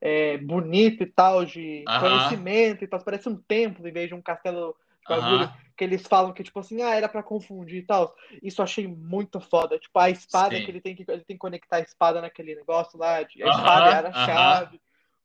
é, 0.00 0.38
bonito 0.38 1.02
e 1.02 1.06
tal, 1.06 1.44
de 1.44 1.84
Aham. 1.86 2.00
conhecimento 2.00 2.82
e 2.84 2.86
tal. 2.86 3.00
Parece 3.00 3.28
um 3.28 3.36
templo 3.36 3.86
em 3.86 3.92
vez 3.92 4.08
de 4.08 4.14
um 4.14 4.22
castelo 4.22 4.74
bagulho. 5.10 5.52
Que 5.76 5.84
eles 5.84 6.02
falam 6.02 6.32
que, 6.32 6.42
tipo 6.44 6.60
assim, 6.60 6.82
ah, 6.82 6.94
era 6.94 7.08
pra 7.08 7.22
confundir 7.22 7.78
e 7.78 7.86
tal. 7.86 8.14
Isso 8.42 8.60
eu 8.60 8.64
achei 8.64 8.86
muito 8.86 9.40
foda. 9.40 9.78
Tipo, 9.78 9.98
a 9.98 10.10
espada 10.10 10.54
Sim. 10.56 10.64
que 10.64 10.70
ele 10.70 10.80
tem 10.80 10.94
que 10.94 11.04
ele 11.08 11.24
tem 11.24 11.36
que 11.36 11.38
conectar 11.38 11.76
a 11.76 11.80
espada 11.80 12.20
naquele 12.20 12.54
negócio 12.54 12.98
lá. 12.98 13.22
De, 13.22 13.42
a 13.42 13.48
espada 13.48 13.96
era 13.96 14.08
a 14.10 14.26
chave. 14.26 14.80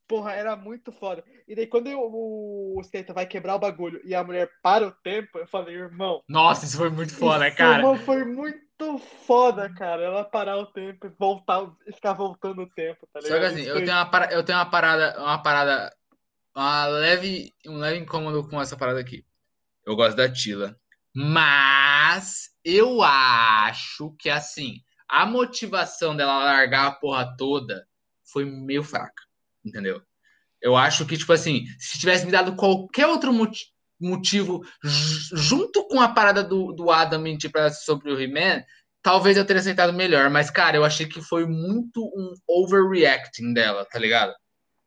Porra, 0.07 0.33
era 0.33 0.55
muito 0.55 0.91
foda. 0.91 1.23
E 1.47 1.55
daí, 1.55 1.65
quando 1.65 1.87
o, 1.89 2.77
o 2.77 2.83
Skeletor 2.83 3.15
vai 3.15 3.25
quebrar 3.25 3.55
o 3.55 3.59
bagulho 3.59 3.99
e 4.05 4.13
a 4.13 4.23
mulher 4.23 4.49
para 4.61 4.87
o 4.87 4.91
tempo, 4.91 5.39
eu 5.39 5.47
falei, 5.47 5.75
irmão. 5.75 6.21
Nossa, 6.29 6.63
isso 6.65 6.77
foi 6.77 6.91
muito 6.91 7.13
foda, 7.15 7.49
cara. 7.51 7.77
irmão, 7.79 7.97
foi 7.97 8.23
muito 8.23 8.99
foda, 9.25 9.67
cara. 9.73 10.03
Ela 10.03 10.23
parar 10.23 10.57
o 10.57 10.67
tempo 10.67 11.07
e 11.07 11.09
voltar, 11.09 11.69
ficar 11.91 12.13
voltando 12.13 12.61
o 12.61 12.69
tempo, 12.69 13.07
tá 13.11 13.19
Só 13.19 13.27
ligado? 13.27 13.39
que 13.39 13.45
assim, 13.47 13.61
Isso 13.61 13.69
eu 13.71 13.75
foi- 13.77 13.83
tenho 13.85 13.97
uma, 13.97 14.05
para- 14.05 14.31
eu 14.31 14.43
tenho 14.45 14.57
uma 14.59 14.69
parada, 14.69 15.19
uma 15.19 15.41
parada, 15.41 15.95
uma 16.55 16.85
leve, 16.85 17.51
um 17.65 17.77
leve 17.77 17.97
incômodo 17.99 18.47
com 18.47 18.61
essa 18.61 18.77
parada 18.77 18.99
aqui. 18.99 19.25
Eu 19.85 19.95
gosto 19.95 20.15
da 20.17 20.31
Tila. 20.31 20.75
Mas 21.13 22.49
eu 22.63 23.01
acho 23.01 24.13
que 24.19 24.29
assim, 24.29 24.81
a 25.09 25.25
motivação 25.25 26.15
dela 26.15 26.43
largar 26.43 26.87
a 26.87 26.91
porra 26.91 27.35
toda 27.37 27.87
foi 28.31 28.43
meio 28.45 28.83
fraca, 28.83 29.23
entendeu? 29.63 30.01
Eu 30.61 30.75
acho 30.75 31.05
que, 31.05 31.17
tipo 31.17 31.31
assim, 31.31 31.65
se 31.79 31.99
tivesse 31.99 32.25
me 32.25 32.31
dado 32.31 32.55
qualquer 32.55 33.05
outro 33.07 33.31
moti- 33.31 33.67
motivo 33.99 34.65
ju- 34.83 35.37
junto 35.37 35.87
com 35.87 36.01
a 36.01 36.07
parada 36.09 36.43
do, 36.43 36.71
do 36.73 36.89
Adam 36.89 37.21
mentir 37.21 37.51
pra 37.51 37.69
sobre 37.69 38.11
o 38.11 38.19
He-Man, 38.19 38.63
talvez 39.03 39.37
eu 39.37 39.45
teria 39.45 39.59
aceitado 39.59 39.93
melhor. 39.93 40.29
Mas, 40.31 40.49
cara, 40.49 40.75
eu 40.75 40.83
achei 40.83 41.05
que 41.05 41.21
foi 41.21 41.45
muito 41.45 42.03
um 42.03 42.33
overreacting 42.47 43.53
dela, 43.53 43.85
tá 43.85 43.99
ligado? 43.99 44.33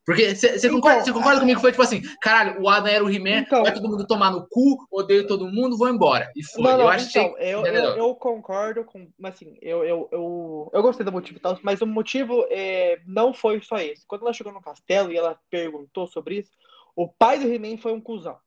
Porque 0.08 0.34
você 0.34 0.56
Então, 0.56 0.70
concorda, 0.76 1.04
cê 1.04 1.12
concorda 1.12 1.40
comigo 1.40 1.58
que 1.58 1.60
foi 1.60 1.70
tipo 1.70 1.82
assim, 1.82 2.00
caralho, 2.22 2.62
o 2.62 2.66
Adam 2.66 2.90
era 2.90 3.04
o 3.04 3.10
He-Man, 3.10 3.40
Então- 3.40 3.62
vai 3.62 3.74
todo 3.74 3.90
mundo 3.90 4.06
tomar 4.06 4.30
no 4.30 4.48
cu, 4.48 4.88
odeio 4.90 5.26
todo 5.26 5.52
mundo, 5.52 5.76
vou 5.76 5.86
embora. 5.86 6.32
E 6.34 6.42
foi. 6.42 6.64
Não, 6.64 6.78
não, 6.78 6.80
eu 6.84 6.88
achei. 6.88 7.20
então, 7.22 7.38
eu, 7.38 7.66
eu, 7.66 7.96
eu 7.98 8.14
concordo 8.14 8.86
com. 8.86 9.06
Mas 9.18 9.34
assim, 9.34 9.58
eu, 9.60 9.84
eu, 9.84 10.08
eu, 10.10 10.70
eu 10.72 10.82
gostei 10.82 11.04
do 11.04 11.12
motivo 11.12 11.36
e 11.36 11.40
tal, 11.42 11.58
mas 11.62 11.82
o 11.82 11.86
motivo 11.86 12.46
é, 12.48 12.98
não 13.06 13.34
foi 13.34 13.60
só 13.60 13.76
esse. 13.76 14.06
Quando 14.06 14.22
ela 14.22 14.32
chegou 14.32 14.50
no 14.50 14.62
castelo 14.62 15.12
e 15.12 15.16
ela 15.18 15.38
perguntou 15.50 16.06
sobre 16.06 16.38
isso, 16.38 16.52
o 16.96 17.06
pai 17.06 17.38
do 17.38 17.46
He-Man 17.46 17.76
foi 17.76 17.92
um 17.92 18.00
cuzão. 18.00 18.38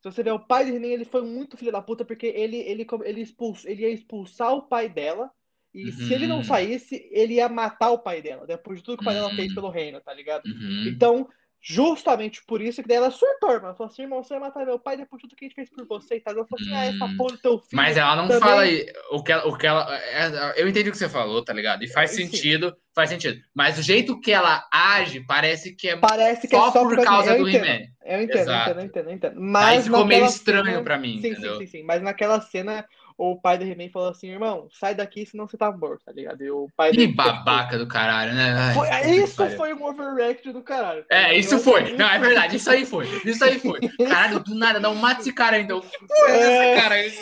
Se 0.00 0.10
você 0.10 0.22
ver 0.22 0.32
o 0.32 0.40
pai 0.40 0.64
do 0.64 0.74
He-Man, 0.74 0.86
ele 0.94 1.04
foi 1.04 1.20
muito 1.20 1.58
filho 1.58 1.70
da 1.72 1.82
puta, 1.82 2.06
porque 2.06 2.26
ele, 2.26 2.56
ele, 2.56 2.86
ele, 3.04 3.20
expulso, 3.20 3.68
ele 3.68 3.82
ia 3.82 3.90
expulsar 3.90 4.54
o 4.54 4.62
pai 4.62 4.88
dela. 4.88 5.30
E 5.74 5.90
se 5.92 6.12
ele 6.12 6.26
não 6.26 6.38
Uhum. 6.38 6.44
saísse, 6.44 7.08
ele 7.10 7.34
ia 7.34 7.48
matar 7.48 7.90
o 7.90 7.98
pai 7.98 8.20
dela, 8.20 8.46
depois 8.46 8.78
de 8.78 8.84
tudo 8.84 8.98
que 8.98 9.02
o 9.02 9.06
pai 9.06 9.14
dela 9.14 9.30
Uhum. 9.30 9.36
fez 9.36 9.54
pelo 9.54 9.70
reino, 9.70 10.00
tá 10.00 10.12
ligado? 10.12 10.44
Uhum. 10.46 10.84
Então, 10.86 11.28
justamente 11.64 12.44
por 12.44 12.60
isso 12.60 12.82
que 12.82 12.88
daí 12.88 12.96
ela 12.98 13.10
surtou. 13.10 13.50
Ela 13.50 13.74
falou 13.74 13.90
assim, 13.90 14.02
irmão, 14.02 14.22
você 14.22 14.34
vai 14.34 14.40
matar 14.48 14.66
meu 14.66 14.78
pai 14.78 14.96
depois 14.96 15.22
de 15.22 15.28
tudo 15.28 15.38
que 15.38 15.44
a 15.44 15.48
gente 15.48 15.54
fez 15.54 15.70
por 15.70 15.86
você 15.86 16.16
e 16.16 16.20
tal. 16.20 16.34
Ela 16.34 16.44
falou 16.46 16.60
assim, 16.60 16.74
ah, 16.74 16.84
essa 16.86 17.16
porra 17.16 17.32
do 17.32 17.38
teu 17.38 17.58
filho. 17.58 17.68
Mas 17.72 17.96
ela 17.96 18.16
não 18.16 18.26
também- 18.28 18.40
fala 18.40 18.62
aí 18.62 18.86
o 19.12 19.22
que 19.22 19.32
ela, 19.32 19.48
o 19.48 19.56
que 19.56 19.66
ela. 19.66 19.96
é- 19.98 20.60
Eu 20.60 20.68
entendi 20.68 20.88
o 20.88 20.92
que 20.92 20.98
você 20.98 21.08
falou, 21.08 21.44
tá 21.44 21.52
ligado? 21.52 21.82
E 21.84 21.88
faz 21.88 22.10
Sim. 22.10 22.26
sentido, 22.26 22.76
faz 22.94 23.10
sentido. 23.10 23.40
Mas 23.54 23.78
o 23.78 23.82
jeito 23.82 24.20
que 24.20 24.32
ela 24.32 24.66
age 24.72 25.20
parece 25.26 25.74
que 25.74 25.88
é 25.88 25.96
Parece 25.96 26.48
que 26.48 26.56
só, 26.56 26.68
é 26.68 26.72
só 26.72 26.82
por 26.82 27.02
causa 27.02 27.36
do. 27.36 27.48
He-Man. 27.48 27.86
Eu 28.04 28.20
entendo, 28.20 28.50
eu 28.50 28.56
entendo, 28.60 28.78
eu 28.80 28.84
entendo, 28.84 29.08
eu 29.08 29.14
entendo. 29.14 29.36
Aí 29.36 29.40
Mas 29.40 29.84
ficou 29.84 30.04
meio 30.04 30.24
estranho 30.26 30.64
cena- 30.66 30.82
pra 30.82 30.98
mim, 30.98 31.20
Sim, 31.22 31.28
entendeu? 31.30 31.52
sim, 31.58 31.66
sim, 31.66 31.78
sim. 31.78 31.82
Mas 31.84 32.02
naquela 32.02 32.40
cena, 32.40 32.84
o 33.16 33.40
pai 33.40 33.58
do 33.58 33.64
He-Man 33.64 33.88
falou 33.90 34.10
assim, 34.10 34.28
irmão, 34.30 34.68
sai 34.72 34.94
daqui, 34.94 35.24
senão 35.26 35.46
você 35.46 35.56
tá 35.56 35.70
morto, 35.70 36.04
tá 36.04 36.12
ligado? 36.12 36.42
E 36.42 36.50
o 36.50 36.68
pai 36.76 36.92
Que 36.92 37.06
babaca 37.06 37.78
do 37.78 37.86
caralho, 37.86 38.34
né? 38.34 38.52
Ai, 38.52 38.74
Foi, 38.74 38.88
isso 39.16 39.50
foi 39.56 39.74
um 39.74 39.84
overreact 39.84 40.52
do 40.52 40.62
caralho. 40.62 41.04
tá 41.04 41.14
É, 41.16 41.36
isso 41.38 41.58
foi. 41.58 41.96
Não, 41.96 42.08
é 42.08 42.18
verdade, 42.18 42.56
isso 42.56 42.70
aí 42.70 42.84
foi. 42.86 43.06
Isso 43.24 43.44
aí 43.44 43.58
foi. 43.58 43.80
Caralho, 43.98 44.40
do 44.40 44.54
nada, 44.54 44.78
não 44.80 44.94
mata 44.94 45.20
esse 45.20 45.32
cara 45.32 45.58
então. 45.58 45.82
É. 46.28 46.74
esse 46.74 46.80
cara 46.82 46.94
aí. 46.96 47.12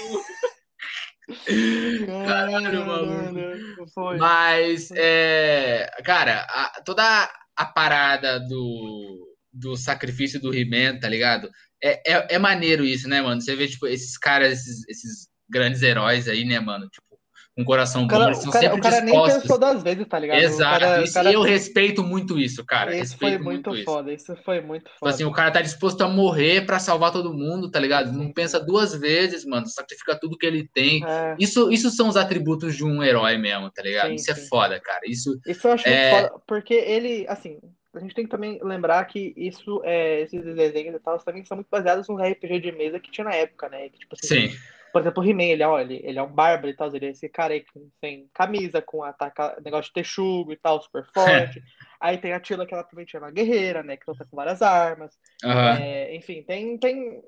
Caralho, 2.26 2.86
maluco. 2.86 3.12
mano, 3.34 3.86
Foi. 3.94 4.16
Mas, 4.18 4.90
é, 4.96 5.88
cara, 6.04 6.40
a- 6.48 6.82
toda 6.84 7.30
a 7.56 7.64
parada 7.64 8.40
do, 8.40 9.28
do 9.52 9.76
sacrifício 9.76 10.40
do 10.40 10.54
He-Man, 10.54 10.98
tá 10.98 11.08
ligado? 11.08 11.48
É, 11.82 12.12
é, 12.14 12.34
é 12.34 12.38
maneiro 12.38 12.84
isso, 12.84 13.08
né, 13.08 13.22
mano? 13.22 13.40
Você 13.40 13.54
vê, 13.56 13.66
tipo, 13.68 13.86
esses 13.86 14.18
caras, 14.18 14.52
esses, 14.52 14.88
esses 14.88 15.28
grandes 15.50 15.82
heróis 15.82 16.28
aí, 16.28 16.44
né, 16.44 16.60
mano? 16.60 16.88
Tipo, 16.88 17.10
com 17.56 17.64
coração 17.64 18.04
O 18.04 18.06
bom, 18.06 18.10
cara, 18.16 18.26
eles 18.26 18.38
o 18.38 18.42
são 18.42 18.52
cara, 18.52 18.64
sempre 18.64 18.78
o 18.78 18.82
cara 18.82 18.96
nem 19.00 19.06
dispostos. 19.06 19.42
pensou 19.42 19.58
duas 19.58 19.82
vezes, 19.82 20.06
tá 20.08 20.18
ligado? 20.18 20.38
O 20.38 20.40
Exato, 20.40 20.80
cara- 20.80 21.00
o 21.00 21.04
isso, 21.04 21.14
cara- 21.14 21.30
e 21.30 21.34
eu 21.34 21.42
respeito 21.42 22.02
muito 22.04 22.38
isso, 22.38 22.64
cara. 22.64 22.96
Isso 22.96 23.18
foi 23.18 23.30
respeito 23.30 23.44
muito, 23.44 23.74
isso. 23.74 23.84
foda, 23.84 24.12
isso 24.12 24.36
foi 24.44 24.60
muito 24.60 24.84
Tipo 24.84 24.98
foda. 25.00 25.10
assim, 25.12 25.24
o 25.24 25.32
cara 25.32 25.50
tá 25.50 25.60
disposto 25.60 26.00
a 26.02 26.08
morrer 26.08 26.64
pra 26.64 26.78
salvar 26.78 27.12
todo 27.12 27.34
mundo, 27.34 27.68
tá 27.70 27.78
ligado? 27.80 28.12
Não 28.12 28.32
pensa 28.32 28.58
duas 28.60 28.94
vezes, 28.94 29.44
mano. 29.44 29.66
Sacrifica 29.66 30.18
tudo 30.18 30.38
que 30.38 30.46
ele 30.46 30.66
tem. 30.72 31.04
É, 31.04 31.34
Isso, 31.38 31.70
isso 31.72 31.90
são 31.90 32.08
os 32.08 32.16
atributos 32.16 32.76
de 32.76 32.84
um 32.84 33.02
herói 33.02 33.36
mesmo, 33.36 33.68
tá 33.70 33.82
ligado? 33.82 34.08
Sim, 34.10 34.14
isso 34.14 34.30
é 34.30 34.34
sim. 34.34 34.48
foda, 34.48 34.80
cara. 34.80 35.00
Isso. 35.06 35.38
isso 35.46 35.66
eu 35.66 35.72
acho 35.72 35.88
É. 35.88 36.10
muito 36.12 36.28
foda, 36.30 36.42
porque 36.46 36.72
ele, 36.74 37.26
assim, 37.28 37.58
a 37.94 37.98
gente 37.98 38.14
tem 38.14 38.24
que 38.24 38.30
também 38.30 38.60
lembrar 38.62 39.04
que 39.06 39.34
isso, 39.36 39.82
é, 39.84 40.20
esses 40.22 40.42
desenhos 40.54 40.94
e 40.94 41.00
tal, 41.00 41.18
também 41.18 41.44
são 41.44 41.56
muito 41.56 41.68
baseados 41.68 42.08
nos 42.08 42.22
RPG 42.22 42.60
de 42.60 42.72
mesa 42.72 43.00
que 43.00 43.10
tinha 43.10 43.24
na 43.24 43.34
época, 43.34 43.68
né? 43.68 43.88
Que, 43.88 43.98
tipo 43.98 44.14
assim, 44.14 44.48
Sim. 44.48 44.56
Por 44.92 45.00
exemplo, 45.00 45.22
o 45.22 45.26
He-Man, 45.26 45.44
ele, 45.44 45.62
é, 45.62 45.68
ó, 45.68 45.78
ele, 45.78 46.00
ele 46.02 46.18
é 46.18 46.22
um 46.22 46.32
bárbaro 46.32 46.68
e 46.68 46.74
tal, 46.76 46.94
ele 46.94 47.06
é 47.06 47.10
esse 47.10 47.28
cara 47.28 47.54
aí 47.54 47.64
com- 47.72 47.88
sem 48.00 48.28
camisa, 48.34 48.82
com 48.82 49.02
ataca, 49.02 49.56
negócio 49.64 49.88
de 49.90 49.94
texugo 49.94 50.52
e 50.52 50.56
tal, 50.56 50.80
super 50.82 51.04
forte. 51.14 51.62
aí 52.00 52.18
tem 52.18 52.32
a 52.32 52.40
Tila, 52.40 52.66
que 52.66 52.74
ela 52.74 52.82
provavelmente 52.82 53.16
é 53.16 53.18
uma 53.18 53.30
guerreira, 53.30 53.82
né? 53.82 53.96
Que 53.96 54.04
luta 54.08 54.24
com 54.24 54.36
várias 54.36 54.62
armas. 54.62 55.18
Aham. 55.44 55.78
É, 55.78 56.14
enfim, 56.16 56.42
tem, 56.42 56.76
tem. 56.78 57.22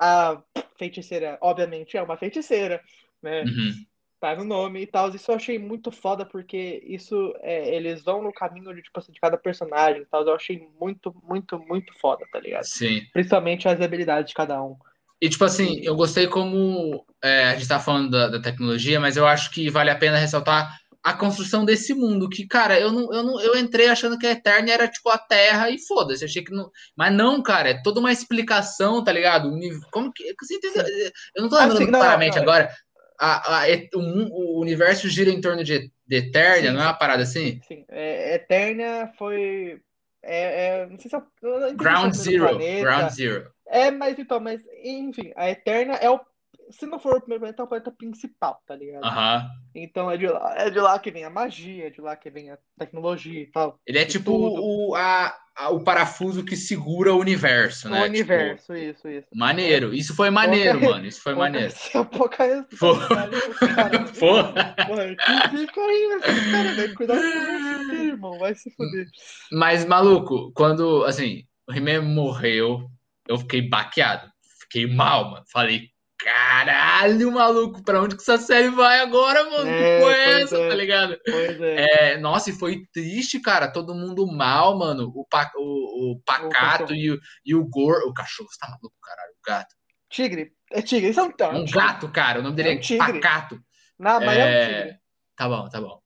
A 0.00 0.42
feiticeira, 0.76 1.38
obviamente, 1.40 1.96
é 1.96 2.02
uma 2.02 2.16
feiticeira, 2.16 2.80
né? 3.22 3.42
Uhum. 3.42 3.72
Tá 4.20 4.34
no 4.34 4.44
nome 4.44 4.82
e 4.82 4.86
tal. 4.86 5.08
Isso 5.10 5.30
eu 5.30 5.36
achei 5.36 5.58
muito 5.58 5.92
foda, 5.92 6.26
porque 6.26 6.82
isso 6.84 7.34
é, 7.40 7.74
eles 7.74 8.02
vão 8.02 8.20
no 8.20 8.32
caminho 8.32 8.74
de, 8.74 8.82
tipo 8.82 8.98
assim, 8.98 9.12
de 9.12 9.20
cada 9.20 9.38
personagem 9.38 10.02
e 10.02 10.06
tal. 10.06 10.26
Eu 10.26 10.34
achei 10.34 10.68
muito, 10.80 11.14
muito, 11.22 11.58
muito 11.60 11.96
foda, 12.00 12.26
tá 12.32 12.40
ligado? 12.40 12.64
Sim. 12.64 13.02
Principalmente 13.12 13.68
as 13.68 13.80
habilidades 13.80 14.30
de 14.30 14.34
cada 14.34 14.60
um. 14.62 14.76
E, 15.20 15.28
tipo 15.28 15.44
assim, 15.44 15.80
eu 15.82 15.96
gostei 15.96 16.26
como 16.28 17.04
é, 17.22 17.44
a 17.44 17.54
gente 17.54 17.68
tá 17.68 17.80
falando 17.80 18.10
da, 18.10 18.28
da 18.28 18.40
tecnologia, 18.40 19.00
mas 19.00 19.16
eu 19.16 19.26
acho 19.26 19.50
que 19.50 19.68
vale 19.68 19.90
a 19.90 19.96
pena 19.96 20.16
ressaltar 20.16 20.78
a 21.02 21.12
construção 21.12 21.64
desse 21.64 21.94
mundo. 21.94 22.28
Que, 22.28 22.46
cara, 22.46 22.78
eu 22.78 22.92
não, 22.92 23.12
eu 23.12 23.22
não, 23.22 23.40
eu 23.40 23.56
entrei 23.56 23.88
achando 23.88 24.18
que 24.18 24.26
a 24.26 24.32
Eterna 24.32 24.70
era 24.70 24.88
tipo 24.88 25.08
a 25.08 25.18
Terra 25.18 25.70
e 25.70 25.78
foda-se. 25.78 26.24
Achei 26.24 26.42
que 26.42 26.52
não. 26.52 26.70
Mas 26.96 27.12
não, 27.12 27.42
cara, 27.42 27.70
é 27.70 27.82
toda 27.82 28.00
uma 28.00 28.12
explicação, 28.12 29.02
tá 29.02 29.12
ligado? 29.12 29.50
Como 29.90 30.12
que. 30.12 30.34
Você 30.40 30.54
entendeu? 30.54 30.84
Eu 31.34 31.42
não 31.42 31.48
tô 31.48 31.56
lembrando 31.56 31.82
Assim, 31.82 31.90
não, 31.90 32.00
claramente 32.00 32.36
não, 32.36 32.42
agora. 32.42 32.70
A, 33.20 33.62
a, 33.62 33.66
o, 33.94 34.58
o 34.58 34.60
universo 34.60 35.08
gira 35.08 35.30
em 35.30 35.40
torno 35.40 35.64
de, 35.64 35.90
de 36.06 36.16
Eterna, 36.16 36.68
Sim, 36.68 36.74
não 36.74 36.82
é 36.82 36.84
uma 36.84 36.94
parada 36.94 37.24
assim? 37.24 37.60
Sim, 37.66 37.84
é, 37.88 38.36
Eternia 38.36 39.10
foi. 39.18 39.80
É, 40.22 40.82
é, 40.82 40.86
não 40.86 40.98
sei 41.00 41.10
se 41.10 41.16
é, 41.16 41.74
Ground 41.74 42.14
é 42.14 42.18
primeiro 42.18 42.58
Zero. 42.58 42.80
Ground 42.82 43.10
Zero. 43.10 43.52
É, 43.68 43.90
mas 43.90 44.18
então, 44.18 44.40
mas 44.40 44.60
enfim, 44.82 45.32
a 45.36 45.50
Eterna 45.50 45.94
é 45.94 46.10
o. 46.10 46.20
Se 46.70 46.84
não 46.84 46.98
for 46.98 47.16
o 47.16 47.20
primeiro 47.20 47.40
planeta, 47.40 47.62
é 47.62 47.64
o 47.64 47.68
planeta 47.68 47.90
principal, 47.90 48.62
tá 48.66 48.76
ligado? 48.76 49.04
Aham. 49.04 49.48
Então 49.74 50.10
é 50.10 50.16
de 50.18 50.26
lá, 50.26 50.54
é 50.58 50.70
de 50.70 50.78
lá 50.80 50.98
que 50.98 51.10
vem 51.10 51.24
a 51.24 51.30
magia, 51.30 51.86
é 51.86 51.90
de 51.90 52.00
lá 52.00 52.14
que 52.16 52.28
vem 52.30 52.50
a 52.50 52.58
tecnologia 52.78 53.40
e 53.40 53.46
tal. 53.46 53.78
Ele 53.86 53.98
é 53.98 54.04
tipo 54.04 54.32
tudo. 54.32 54.62
o, 54.62 54.94
a, 54.94 55.34
a- 55.56 55.70
o 55.70 55.82
parafuso 55.82 56.44
que 56.44 56.56
segura 56.56 57.14
o 57.14 57.18
universo, 57.18 57.88
O 57.88 57.90
né? 57.92 58.04
universo, 58.04 58.74
isso, 58.74 59.08
isso. 59.08 59.22
Tipo, 59.28 59.38
maneiro. 59.38 59.94
Isso 59.94 60.14
foi 60.14 60.28
maneiro, 60.30 60.78
Porra, 60.80 60.90
mano. 60.92 61.06
Isso 61.06 61.22
foi 61.22 61.34
Porra, 61.34 61.46
maneiro. 61.46 61.74
caralho, 63.08 63.54
caralho. 63.58 64.12
Porra. 64.18 64.74
Porra, 64.86 65.06
que 65.16 65.56
fica 65.58 65.80
aí 65.80 66.20
cara, 66.50 66.72
velho. 66.74 66.94
Cuidado 66.94 67.20
com 67.20 67.84
você, 67.86 67.96
irmão. 68.08 68.38
Vai 68.38 68.54
se 68.54 68.70
fuder. 68.74 69.06
Mas, 69.52 69.84
maluco, 69.86 70.52
quando, 70.54 71.04
assim, 71.04 71.44
o 71.68 71.72
He-Man 71.72 72.02
morreu, 72.02 72.90
eu 73.28 73.38
fiquei 73.38 73.62
baqueado. 73.68 74.28
Fiquei 74.62 74.86
mal, 74.86 75.30
mano. 75.30 75.44
Falei, 75.52 75.88
caralho, 76.18 77.30
maluco, 77.32 77.82
pra 77.82 78.02
onde 78.02 78.16
que 78.16 78.22
essa 78.22 78.38
série 78.38 78.70
vai 78.70 79.00
agora, 79.00 79.44
mano? 79.44 79.68
É, 79.68 79.96
que 79.98 80.02
porra 80.02 80.16
é 80.16 80.42
essa, 80.42 80.56
é. 80.56 80.68
tá 80.68 80.74
ligado? 80.74 81.18
Pois 81.24 81.60
é. 81.60 82.12
É, 82.12 82.18
nossa, 82.18 82.50
e 82.50 82.52
foi 82.52 82.82
triste, 82.92 83.40
cara. 83.40 83.70
Todo 83.70 83.94
mundo 83.94 84.26
mal, 84.26 84.76
mano. 84.78 85.12
O, 85.14 85.24
pa, 85.26 85.50
o, 85.56 86.12
o 86.12 86.20
Pacato 86.24 86.52
cachorro. 86.52 86.94
e 86.94 87.10
o, 87.12 87.18
e 87.44 87.54
o 87.54 87.64
Gor. 87.68 88.02
O 88.06 88.12
cachorro, 88.12 88.48
você 88.50 88.58
tá 88.58 88.68
maluco, 88.68 88.94
caralho. 89.02 89.32
O 89.32 89.46
gato. 89.46 89.74
Tigre. 90.10 90.52
É 90.72 90.82
tigre. 90.82 91.10
Isso 91.10 91.20
é 91.20 91.22
um, 91.22 91.32
É 91.38 91.58
um 91.58 91.66
gato, 91.66 92.08
cara. 92.10 92.40
O 92.40 92.42
nome 92.42 92.56
dele 92.56 92.70
É 92.70 92.72
é, 92.74 92.94
um. 92.94 92.98
Pacato. 92.98 93.60
Não, 93.98 94.20
mas 94.20 94.38
é, 94.38 94.44
um 94.44 94.48
É, 94.48 94.82
tigre. 94.82 94.98
Tá 95.36 95.48
bom, 95.48 95.68
tá 95.68 95.80
bom. 95.80 96.00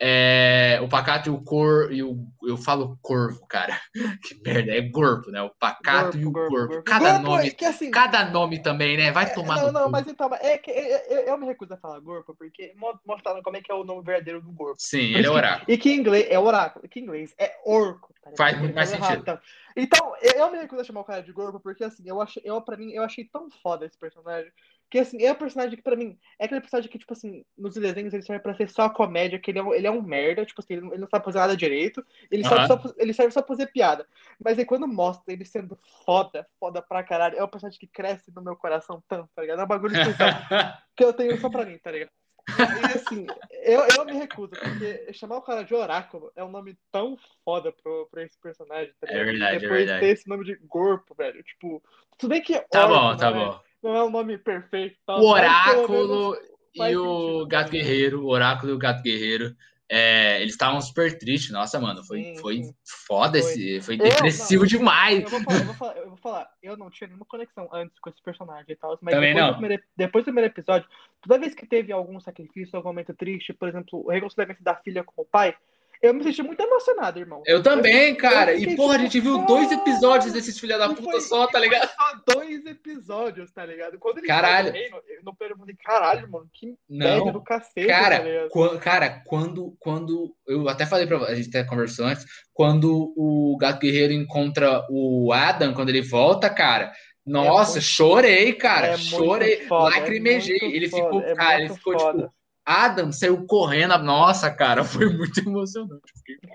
É, 0.00 0.78
o 0.82 0.88
Pacato 0.88 1.28
e 1.28 1.32
o 1.32 1.42
Cor. 1.42 1.92
E 1.92 2.02
o, 2.02 2.16
eu 2.44 2.56
falo 2.56 2.96
corvo, 3.02 3.44
cara. 3.48 3.80
Que 4.22 4.40
merda. 4.42 4.72
É 4.72 4.80
Gorpo, 4.80 5.30
né? 5.30 5.42
O 5.42 5.50
Pacato 5.50 6.16
e 6.18 6.24
o 6.24 6.32
Corvo. 6.32 6.68
gorpo. 6.68 6.82
Cada 6.84 7.12
Gorpo, 7.18 7.26
nome. 7.30 7.48
é 7.48 7.50
que 7.50 7.64
assim, 7.64 7.90
Cada 7.90 8.24
nome 8.30 8.62
também, 8.62 8.96
né? 8.96 9.10
Vai 9.10 9.24
É, 9.26 9.34
tomar 9.34 9.56
não, 9.56 9.66
no 9.66 9.72
não, 9.72 9.84
cu. 9.86 9.90
mas 9.90 10.06
então, 10.06 10.30
é 10.34 10.56
que 10.58 10.70
eu, 10.70 10.76
eu- 10.76 11.20
eu 11.26 11.38
me 11.38 11.46
recuso 11.46 11.74
a 11.74 11.76
falar 11.76 11.98
Gorpo, 12.00 12.34
porque 12.36 12.72
mo- 12.76 12.98
mostraram 13.06 13.42
como 13.42 13.56
é 13.56 13.60
que 13.60 13.72
é 13.72 13.74
o 13.74 13.84
nome 13.84 14.02
verdadeiro 14.04 14.40
do 14.40 14.52
Gorpo. 14.52 14.76
Sim, 14.78 15.14
ele 15.14 15.26
é 15.26 15.30
oráculo. 15.30 15.64
E 15.68 15.76
que 15.76 15.90
em 15.90 15.96
inglês 15.96 16.26
é 16.30 16.38
oráculo, 16.38 16.88
que 16.88 17.00
em 17.00 17.02
inglês 17.02 17.34
é 17.38 17.56
orco. 17.64 18.14
ligado? 18.24 18.36
Faz 18.36 18.58
muito 18.58 18.74
mais 18.74 18.88
sentido. 18.90 19.04
errado, 19.06 19.20
Então, 19.20 19.38
então, 19.76 20.14
eu, 20.22 20.32
eu 20.32 20.50
me 20.52 20.58
recuso 20.58 20.80
a 20.82 20.84
chamar 20.84 21.00
o 21.00 21.04
cara 21.04 21.22
de 21.22 21.32
Gorpo, 21.32 21.58
porque 21.60 21.82
assim, 21.84 22.02
eu 22.06 22.20
achei, 22.20 22.42
eu, 22.44 22.60
pra 22.62 22.76
mim, 22.76 22.92
eu 22.92 23.02
achei 23.02 23.24
tão 23.24 23.48
foda 23.62 23.84
esse 23.86 23.98
personagem. 23.98 24.50
Que 24.90 24.98
assim, 24.98 25.22
é 25.22 25.32
um 25.32 25.34
personagem 25.34 25.76
que 25.76 25.82
pra 25.82 25.96
mim, 25.96 26.18
é 26.38 26.46
aquele 26.46 26.60
personagem 26.60 26.90
que, 26.90 26.98
tipo 26.98 27.12
assim, 27.12 27.44
nos 27.56 27.74
desenhos 27.74 28.14
ele 28.14 28.22
serve 28.22 28.42
pra 28.42 28.54
ser 28.54 28.70
só 28.70 28.88
comédia, 28.88 29.38
que 29.38 29.50
ele 29.50 29.58
é 29.58 29.62
um, 29.62 29.74
ele 29.74 29.86
é 29.86 29.90
um 29.90 30.00
merda, 30.00 30.46
tipo 30.46 30.60
assim, 30.62 30.74
ele 30.74 30.98
não, 30.98 31.08
sabe 31.08 31.24
fazer 31.24 31.38
nada 31.38 31.56
direito, 31.56 32.04
ele, 32.30 32.42
serve 32.42 32.64
Aham. 32.64 32.80
só, 32.80 32.94
ele 32.96 33.12
serve 33.12 33.32
só 33.32 33.42
pra 33.42 33.54
fazer 33.54 33.70
piada. 33.70 34.06
Mas 34.42 34.58
aí 34.58 34.64
quando 34.64 34.88
mostra 34.88 35.32
ele 35.32 35.44
sendo 35.44 35.78
foda, 36.06 36.46
foda 36.58 36.80
pra 36.80 37.02
caralho, 37.02 37.36
é 37.36 37.44
um 37.44 37.48
personagem 37.48 37.78
que 37.78 37.86
cresce 37.86 38.32
no 38.34 38.40
meu 38.40 38.56
coração 38.56 39.02
tanto, 39.06 39.28
tá 39.34 39.42
ligado? 39.42 39.60
É 39.60 39.64
um 39.64 39.68
bagulho 39.68 39.94
especial 39.94 40.30
que 40.96 41.04
eu 41.04 41.12
tenho 41.12 41.38
só 41.38 41.50
pra 41.50 41.66
mim, 41.66 41.76
tá 41.78 41.90
ligado? 41.90 42.10
E 42.48 42.92
assim, 42.98 43.26
eu, 43.62 43.82
eu 43.96 44.04
me 44.04 44.12
recuso, 44.12 44.50
porque 44.50 45.12
chamar 45.12 45.36
o 45.36 45.42
cara 45.42 45.62
de 45.62 45.74
Oráculo 45.74 46.32
é 46.34 46.42
um 46.42 46.50
nome 46.50 46.76
tão 46.90 47.16
foda 47.44 47.70
pro, 47.72 48.08
pra 48.10 48.22
esse 48.24 48.38
personagem, 48.40 48.92
tá 49.00 49.06
É 49.10 49.24
verdade, 49.24 49.56
é 49.56 49.58
Depois 49.60 49.78
verdade. 49.80 50.00
ter 50.00 50.12
esse 50.12 50.28
nome 50.28 50.44
de 50.44 50.56
Gorpo, 50.66 51.14
velho. 51.14 51.42
Tipo, 51.42 51.82
tudo 52.18 52.30
bem 52.30 52.42
que 52.42 52.58
Tá 52.70 52.86
orco 52.86 52.94
bom, 52.94 53.16
tá 53.16 53.30
não 53.30 53.40
é- 53.40 53.44
bom. 53.46 53.60
não 53.82 53.94
é 53.96 54.04
um 54.04 54.10
nome 54.10 54.38
perfeito. 54.38 54.96
tal, 55.06 55.22
O 55.22 55.30
mas 55.30 55.42
Oráculo 55.42 55.88
menos 56.32 56.38
faz 56.76 56.92
e 56.92 56.96
o 56.96 57.02
sentido, 57.04 57.46
Gato 57.48 57.66
tá 57.66 57.72
ligado? 57.72 57.86
Guerreiro, 57.88 58.22
o 58.24 58.28
Oráculo 58.28 58.72
e 58.72 58.74
o 58.74 58.78
Gato 58.78 59.02
Guerreiro, 59.02 59.56
é, 59.90 60.40
eles 60.40 60.52
estavam 60.52 60.80
super 60.80 61.16
tristes. 61.18 61.50
Nossa, 61.50 61.80
mano, 61.80 62.04
foi, 62.04 62.22
Sim, 62.22 62.36
foi 62.36 62.62
sim. 62.62 62.74
foda 63.06 63.40
Foi. 63.40 63.50
esse. 63.50 63.80
Foi 63.80 63.94
Eu, 63.94 63.98
depressivo 63.98 64.62
não, 64.62 64.68
demais. 64.68 65.22
Eu 65.22 65.28
vou, 65.30 65.40
falar, 65.40 65.58
eu, 65.58 65.64
vou 65.64 65.74
falar, 65.74 65.96
eu 65.96 66.08
vou 66.08 66.16
falar, 66.18 66.50
eu 66.62 66.76
não 66.76 66.90
tinha 66.90 67.08
nenhuma 67.08 67.24
conexão 67.24 67.68
antes 67.72 67.98
com 67.98 68.10
esse 68.10 68.22
personagem 68.22 68.66
e 68.68 68.76
tal, 68.76 68.98
mas 69.00 69.14
Também 69.14 69.34
depois, 69.34 69.46
não. 69.46 69.52
Do 69.52 69.58
primeiro, 69.58 69.82
depois 69.96 70.24
do 70.24 70.26
primeiro 70.26 70.52
episódio, 70.52 70.88
toda 71.22 71.40
vez 71.40 71.54
que 71.54 71.66
teve 71.66 71.92
algum 71.92 72.20
sacrifício, 72.20 72.76
algum 72.76 72.90
momento 72.90 73.14
triste, 73.14 73.52
por 73.52 73.68
exemplo, 73.68 74.04
o 74.04 74.10
reconciliamento 74.10 74.62
da 74.62 74.74
filha 74.76 75.02
com 75.02 75.22
o 75.22 75.24
pai, 75.24 75.56
eu 76.02 76.14
me 76.14 76.22
senti 76.22 76.42
muito 76.42 76.60
emocionado, 76.60 77.18
irmão. 77.18 77.42
Eu 77.46 77.62
também, 77.62 78.14
cara. 78.14 78.56
fiquei 78.56 78.74
E, 78.74 78.76
porra, 78.76 78.96
a 78.96 78.98
gente 78.98 79.20
viu 79.20 79.38
dois 79.46 79.68
"Foda!" 79.68 79.80
episódios 79.82 80.32
desses 80.32 80.58
filha 80.58 80.78
da 80.78 80.88
puta 80.88 81.02
foi- 81.02 81.20
só, 81.20 81.46
tá 81.46 81.58
ligado? 81.58 81.88
Só 81.88 82.34
dois 82.34 82.64
episódios, 82.66 83.50
tá 83.52 83.64
ligado? 83.66 83.98
Quando 83.98 84.18
ele 84.18 84.26
Caralho. 84.26 84.72
reino, 84.72 84.96
eu 85.08 85.22
não 85.24 85.34
perguntei, 85.34 85.74
caralho, 85.82 86.30
mano, 86.30 86.48
que 86.52 86.74
média 86.88 87.20
do 87.32 87.38
Não. 87.38 87.42
cacete, 87.44 87.86
tá 87.86 88.00
Cara, 88.00 88.48
quan- 88.50 88.78
cara, 88.78 89.22
quando, 89.26 89.74
quando. 89.78 90.34
Eu 90.46 90.68
até 90.68 90.86
falei 90.86 91.06
pra 91.06 91.18
a 91.18 91.34
gente 91.34 91.48
até 91.48 91.64
conversou 91.64 92.06
antes. 92.06 92.24
Quando 92.52 93.12
o 93.16 93.56
Gato 93.60 93.80
Guerreiro 93.80 94.12
encontra 94.12 94.84
o 94.90 95.32
Adam, 95.32 95.74
quando 95.74 95.88
ele 95.90 96.02
volta, 96.02 96.48
cara. 96.50 96.92
Nossa, 97.26 97.72
muito- 97.72 97.84
chorei, 97.84 98.52
cara. 98.54 98.86
É 98.88 98.96
chorei. 98.96 99.66
foda, 99.66 99.94
é 99.96 99.98
lacrimejei. 100.00 100.58
muito 100.62 100.74
ele 100.76 100.88
foda, 100.88 101.02
ficou, 101.04 101.22
é 101.22 101.34
cara, 101.34 101.60
ele 101.60 101.74
ficou 101.74 101.98
foda. 102.00 102.22
tipo. 102.22 102.37
Adam 102.68 103.10
saiu 103.12 103.46
correndo. 103.46 103.96
Nossa, 103.98 104.50
cara, 104.50 104.84
foi 104.84 105.08
muito 105.12 105.40
emocionante. 105.40 106.02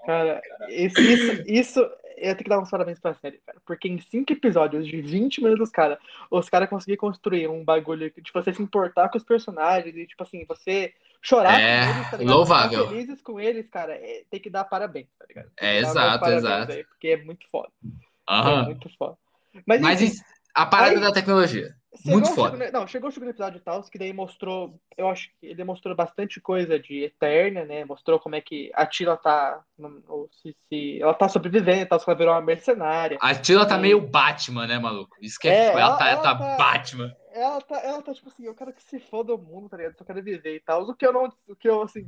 Cara, 0.05 0.41
isso, 0.69 1.01
isso, 1.01 1.43
isso 1.47 1.79
eu 2.17 2.35
tenho 2.35 2.37
que 2.37 2.49
dar 2.49 2.59
uns 2.59 2.69
parabéns 2.69 2.99
pra 2.99 3.15
série, 3.15 3.39
cara. 3.45 3.57
Porque 3.65 3.87
em 3.87 3.99
cinco 3.99 4.31
episódios 4.31 4.85
de 4.87 5.01
20 5.01 5.41
minutos, 5.43 5.71
cara, 5.71 5.97
os 6.29 6.47
caras 6.47 6.69
conseguiram 6.69 6.99
construir 6.99 7.47
um 7.47 7.63
bagulho 7.63 8.11
de 8.15 8.31
você 8.31 8.53
se 8.53 8.61
importar 8.61 9.09
com 9.09 9.17
os 9.17 9.23
personagens 9.23 9.95
e, 9.95 10.05
tipo 10.05 10.21
assim, 10.23 10.45
você 10.47 10.93
chorar 11.21 11.59
É, 11.59 11.85
com 11.85 11.91
eles, 11.97 12.11
tá 12.11 12.17
ligado? 12.17 12.35
louvável. 12.35 12.79
Ficar 12.79 12.89
felizes 12.91 13.21
com 13.21 13.39
eles, 13.39 13.67
cara, 13.69 13.93
é- 13.93 14.23
tem 14.29 14.39
que 14.39 14.49
dar 14.49 14.63
parabéns, 14.65 15.07
tá 15.17 15.25
ligado? 15.27 15.49
É, 15.59 15.79
exato, 15.79 16.29
exato. 16.29 16.71
aí, 16.73 16.83
porque 16.83 17.07
é 17.07 17.17
muito 17.23 17.45
foda. 17.51 17.69
É 17.83 17.89
Aham. 18.29 18.65
muito 18.65 18.89
foda. 18.97 19.17
Mas, 19.65 19.81
Mas 19.81 20.01
enfim, 20.01 20.19
a 20.53 20.65
parada 20.65 20.95
aí- 20.95 21.01
da 21.01 21.11
tecnologia. 21.11 21.75
Chegou 22.03 22.19
Muito 22.19 22.35
foda. 22.35 22.57
segundo- 22.57 22.73
não, 22.73 22.85
chegou 22.87 23.09
o 23.09 23.11
segundo 23.13 23.29
episódio 23.29 23.57
e 23.57 23.61
tal, 23.61 23.81
que 23.83 23.97
daí 23.97 24.11
mostrou, 24.11 24.77
eu 24.97 25.07
acho 25.07 25.29
que 25.39 25.45
ele 25.47 25.63
mostrou 25.63 25.95
bastante 25.95 26.41
coisa 26.41 26.77
de 26.77 27.03
Eterna, 27.05 27.63
né? 27.63 27.85
Mostrou 27.85 28.19
como 28.19 28.35
é 28.35 28.41
que 28.41 28.69
a 28.73 28.85
Tila 28.85 29.15
tá, 29.15 29.63
ou 30.09 30.29
se, 30.41 30.53
se 30.67 31.01
ela 31.01 31.13
tá 31.13 31.29
sobrevivendo 31.29 31.81
e 31.83 31.85
tal, 31.85 31.97
se 31.99 32.09
ela 32.09 32.17
virou 32.17 32.33
uma 32.33 32.41
mercenária. 32.41 33.17
A 33.21 33.33
Tila 33.33 33.65
tá 33.65 33.77
E- 33.77 33.81
meio 33.81 34.01
Batman, 34.01 34.67
né, 34.67 34.77
maluco? 34.77 35.15
Isso 35.21 35.39
que 35.39 35.47
é, 35.47 35.67
É, 35.67 35.67
foda. 35.71 35.79
ela, 35.81 35.89
ela- 35.89 35.97
tá, 35.97 36.07
ela 36.09 36.21
tá 36.21 36.35
tá- 36.37 36.57
Batman. 36.57 37.15
Ela 37.31 37.61
tá, 37.61 37.79
ela 37.79 38.01
tá 38.01 38.13
tipo 38.13 38.27
assim, 38.29 38.45
eu 38.45 38.53
quero 38.53 38.73
que 38.73 38.83
se 38.83 38.99
foda 38.99 39.33
o 39.33 39.37
mundo, 39.37 39.69
tá 39.69 39.77
ligado? 39.77 39.97
Só 39.97 40.03
quero 40.03 40.21
viver 40.21 40.55
e 40.57 40.59
tal. 40.59 40.83
O 40.83 40.93
que 40.93 41.07
eu 41.07 41.13
não, 41.13 41.31
o 41.47 41.55
que 41.55 41.69
eu 41.69 41.81
assim, 41.81 42.05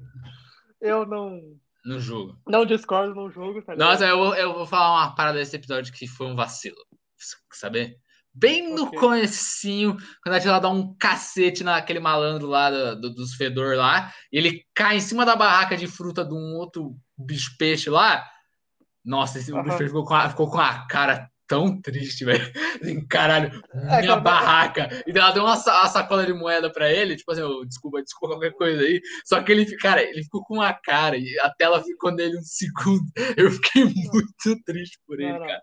eu 0.82 1.06
não, 1.06 1.40
No 1.86 2.00
jogo. 2.00 2.38
não 2.46 2.66
discordo 2.66 3.16
no 3.16 3.32
jogo, 3.32 3.62
tá 3.62 3.74
ligado? 3.74 3.88
Nossa, 3.90 4.06
eu, 4.06 4.20
eu 4.36 4.54
vou 4.54 4.66
falar 4.66 4.92
uma 5.06 5.16
parada 5.16 5.38
desse 5.40 5.56
episódio 5.56 5.94
que 5.94 6.06
foi 6.06 6.28
um 6.28 6.36
vacilo. 6.36 6.76
Saber? 7.52 7.98
Bem 8.38 8.74
no 8.74 8.84
Ok. 8.84 9.00
comecinho, 9.00 9.96
quando 10.22 10.36
a 10.36 10.40
Tila 10.42 10.60
dá 10.60 10.70
um 10.70 10.94
cacete 10.98 11.64
naquele 11.64 12.00
malandro 12.02 12.48
lá 12.48 12.70
do, 12.70 13.00
do- 13.02 13.14
dos 13.16 13.34
fedor 13.36 13.78
lá, 13.78 14.12
e 14.32 14.38
ele 14.38 14.66
cai 14.76 14.98
em 14.98 15.02
cima 15.02 15.26
da 15.26 15.36
barraca 15.38 15.78
de 15.78 15.88
fruta 15.88 16.26
de 16.26 16.34
um 16.34 16.56
outro 16.58 16.96
bicho 17.18 17.56
peixe 17.58 17.90
lá. 17.90 18.26
Nossa, 19.04 19.40
esse 19.40 19.52
o 19.54 19.56
bicho 19.56 19.70
Aham. 19.70 19.78
peixe 19.78 19.90
ficou 19.90 20.04
com, 20.06 20.14
a, 20.16 20.30
ficou 20.30 20.50
com 20.52 20.60
a 20.60 20.86
cara 20.88 21.30
tão 21.48 21.80
triste, 21.80 22.26
velho. 22.26 22.52
Assim, 22.82 23.06
caralho, 23.08 23.52
É, 23.72 24.02
minha 24.02 24.16
mas- 24.16 24.24
barraca. 24.24 24.90
E 25.06 25.12
ela 25.16 25.30
deu 25.32 25.44
uma, 25.44 25.56
sa- 25.56 25.80
uma 25.82 25.90
sacola 25.90 26.26
de 26.26 26.34
moeda 26.34 26.72
pra 26.72 26.92
ele, 26.92 27.16
tipo 27.16 27.32
assim, 27.32 27.42
desculpa, 27.68 28.02
desculpa 28.02 28.34
qualquer 28.34 28.52
coisa 28.54 28.82
aí. 28.82 29.00
Só 29.24 29.42
que 29.44 29.52
ele, 29.52 29.78
cara, 29.78 30.02
ele 30.02 30.24
ficou 30.24 30.44
com 30.44 30.56
uma 30.56 30.74
cara 30.74 31.16
e 31.18 31.40
a 31.42 31.50
tela 31.52 31.84
ficou 31.84 32.12
nele 32.12 32.36
um 32.40 32.42
segundo. 32.42 33.06
Eu 33.38 33.52
fiquei 33.52 33.84
muito 34.12 34.64
triste 34.66 34.98
por 35.06 35.20
ele, 35.22 35.34
Não, 35.34 35.40
não. 35.40 35.46
cara. 35.46 35.62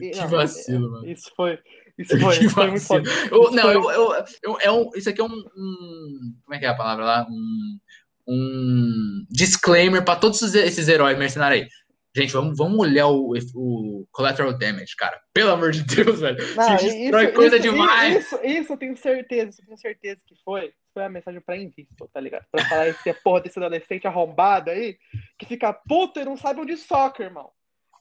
Que 0.00 0.26
vacilo, 0.26 0.90
mano. 0.90 1.06
Isso 1.06 1.30
foi, 1.36 1.58
isso 2.00 2.18
foi, 2.20 2.38
isso 2.38 2.50
foi 2.50 2.66
muito 2.70 2.82
vacilo. 2.82 3.04
foda. 3.06 3.34
Eu- 3.34 3.42
Isso 3.44 3.52
não, 3.54 3.70
eu, 3.72 3.90
eu, 3.90 4.24
eu- 4.42 4.58
é 4.60 4.70
um, 4.72 4.90
isso 4.94 5.08
aqui 5.10 5.20
é 5.20 5.24
um, 5.24 5.28
um- 5.28 6.34
Como 6.44 6.54
é 6.54 6.58
que 6.58 6.64
é 6.64 6.68
a 6.68 6.74
palavra 6.74 7.04
lá? 7.04 7.26
Um, 7.28 7.78
um 8.28 9.24
disclaimer 9.30 10.04
pra 10.04 10.16
todos 10.16 10.42
esses- 10.54 10.88
heróis 10.88 11.18
mercenários 11.18 11.62
aí. 11.62 11.68
Gente, 12.16 12.32
vamos, 12.32 12.56
vamos 12.58 12.76
olhar 12.80 13.06
o, 13.06 13.32
o 13.54 14.04
Collateral 14.10 14.52
Damage, 14.58 14.96
cara. 14.96 15.20
Pelo 15.32 15.52
amor 15.52 15.70
de 15.70 15.84
Deus, 15.84 16.18
velho. 16.18 16.38
Não, 16.56 16.74
e- 16.74 16.76
destrói 16.78 17.24
isso- 17.26 17.34
coisa 17.34 17.56
isso- 17.56 17.70
demais. 17.70 18.24
Isso, 18.24 18.40
isso 18.44 18.72
eu 18.72 18.76
tenho 18.76 18.96
certeza, 18.96 19.50
isso 19.50 19.62
eu 19.62 19.66
tenho 19.66 19.78
certeza 19.78 20.20
que 20.26 20.34
foi. 20.44 20.72
Foi 20.92 21.04
a 21.04 21.08
mensagem 21.08 21.40
pra 21.40 21.56
Invisto, 21.56 22.10
tá 22.12 22.20
ligado? 22.20 22.44
Pra 22.50 22.64
falar 22.68 22.88
esse 22.88 23.12
porra 23.22 23.42
desse 23.42 23.56
adolescente 23.60 24.08
arrombado 24.08 24.70
aí, 24.70 24.96
que 25.38 25.46
fica 25.46 25.72
puto 25.72 26.18
e 26.18 26.24
não 26.24 26.36
sabe 26.36 26.60
onde 26.60 26.76
soca, 26.76 27.22
irmão. 27.22 27.48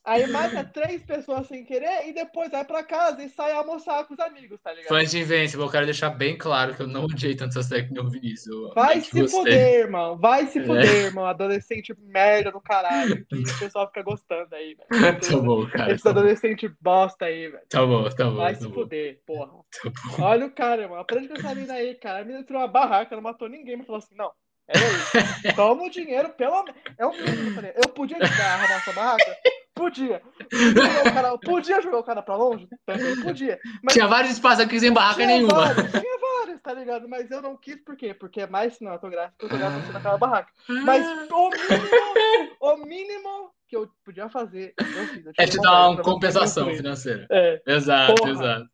Aí 0.06 0.26
mata 0.28 0.64
três 0.64 1.04
pessoas 1.04 1.46
sem 1.48 1.64
querer 1.66 2.08
e 2.08 2.14
depois 2.14 2.50
vai 2.50 2.64
pra 2.64 2.82
casa 2.84 3.22
e 3.24 3.30
sai 3.30 3.52
almoçar 3.52 4.06
com 4.06 4.14
os 4.14 4.20
amigos, 4.20 4.60
tá 4.64 4.72
ligado? 4.72 4.88
Fãs 4.88 5.12
de 5.12 5.20
Invincible, 5.20 5.66
eu 5.66 5.70
quero 5.72 5.86
deixar 5.86 6.10
bem 6.10 6.38
claro 6.38 6.74
que 6.74 6.82
eu 6.82 6.88
não 6.88 7.04
odiei 7.04 7.36
tanto 7.36 7.60
essa 7.60 7.68
série 7.68 7.88
que 7.88 7.94
Vinícius. 8.10 8.48
Eu 8.48 8.74
Vai 8.74 9.02
se 9.02 9.12
gostei. 9.22 9.28
fuder, 9.40 9.74
irmão. 9.82 10.18
Vai 10.18 10.48
se 10.48 10.60
É. 10.60 10.64
fuder, 10.64 11.06
irmão. 11.06 11.26
Adolescente 11.26 11.94
merda 12.00 12.52
do 12.52 12.62
caralho. 12.62 13.24
Que 13.26 13.36
o 13.36 13.60
pessoal 13.60 13.88
fica 13.88 14.02
gostando 14.02 14.56
aí, 14.56 14.76
velho. 14.76 14.90
Tá 15.30 15.38
bom, 15.38 15.68
cara. 15.70 15.92
Esse 15.94 16.04
Tá 16.04 16.14
bom, 16.14 16.20
adolescente 16.20 16.68
bosta 16.82 17.26
aí, 17.26 17.50
velho. 17.50 17.64
tá 17.70 17.86
bom. 17.86 18.10
Tá 18.10 18.26
bom, 18.26 18.36
Vai 18.38 18.54
tá 18.54 18.62
se 18.62 18.68
bom, 18.68 18.74
fuder, 18.74 19.22
porra. 19.28 19.48
tá 19.84 19.90
bom. 20.18 20.24
Olha 20.24 20.46
o 20.46 20.52
cara, 20.52 20.88
mano. 20.88 21.02
Aprende 21.02 21.28
com 21.28 21.36
essa 21.36 21.54
mina 21.54 21.74
aí, 21.74 21.94
cara. 21.96 22.20
A 22.22 22.26
mina 22.26 22.40
entrou 22.40 22.60
uma 22.60 22.68
barraca, 22.68 23.16
não 23.16 23.22
matou 23.24 23.50
ninguém, 23.50 23.76
mas 23.78 23.86
falou 23.86 24.00
assim: 24.00 24.16
não, 24.16 24.32
é 24.68 24.78
aí. 24.78 25.54
Toma 25.56 25.84
o 25.84 25.90
dinheiro, 25.90 26.30
pelo 26.30 26.64
menos. 26.64 26.82
É 26.98 27.06
o 27.06 27.12
mínimo, 27.12 27.54
tá 27.56 27.62
ligado? 27.62 27.84
Eu 27.86 27.90
podia 27.90 28.18
ajudar 28.18 28.44
a 28.46 28.54
arrumar 28.56 28.76
essa 28.78 28.94
barraca? 28.94 29.38
Podia. 29.80 30.22
Podia 30.50 30.74
jogar 30.74 31.02
o 31.02 31.14
cara, 31.14 31.38
podia 31.38 31.82
jogar 31.82 31.98
o 32.00 32.04
cara 32.04 32.22
pra 32.22 32.36
longe? 32.36 32.68
Também 32.86 33.16
podia. 33.22 33.58
Mas 33.82 33.94
Tinha 33.94 34.08
vários 34.08 34.34
espaços 34.34 34.60
aqui 34.66 34.78
sem 34.80 34.92
barraca 34.92 35.26
nenhuma. 35.26 35.56
vários, 35.74 35.92
tinha 35.92 36.20
vários, 36.20 36.62
tá 36.62 36.74
ligado? 36.74 37.08
Mas 37.08 37.32
eu 37.32 37.42
não 37.42 37.56
quis, 37.56 37.78
por 37.84 37.96
quê? 37.96 38.14
Porque 38.14 38.42
é 38.42 38.48
mais 38.48 38.76
cinematográfico 38.76 39.46
eu 39.46 39.50
jogar 39.50 39.70
você 39.70 39.92
naquela 39.94 40.18
barraca. 40.18 40.52
Mas 40.84 41.06
o 41.32 41.50
mínimo, 41.50 42.58
o 42.60 42.78
mínimo 42.78 43.52
que 43.70 43.78
eu 43.78 43.90
podia 44.04 44.28
fazer, 44.30 44.74
eu 44.78 45.08
fiz. 45.08 45.26
Eu 45.26 45.32
É 45.38 45.46
te 45.46 45.58
dar 45.62 45.90
uma 45.92 46.02
compensação 46.02 46.70
financeira. 46.76 47.26
É, 47.32 47.62
Exato, 47.66 48.16
Porra. 48.16 48.32
exato. 48.32 48.66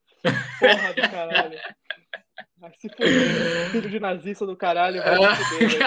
porra 0.59 0.93
do 0.93 1.01
caralho. 1.11 1.59
Vai 2.57 2.71
se 2.79 2.89
fuder, 2.89 3.69
filho 3.71 3.89
de 3.91 3.99
nazista 3.99 4.45
do 4.45 4.55
caralho, 4.57 5.03
vai 5.03 5.35
se 5.35 5.43
fuder. 5.43 5.79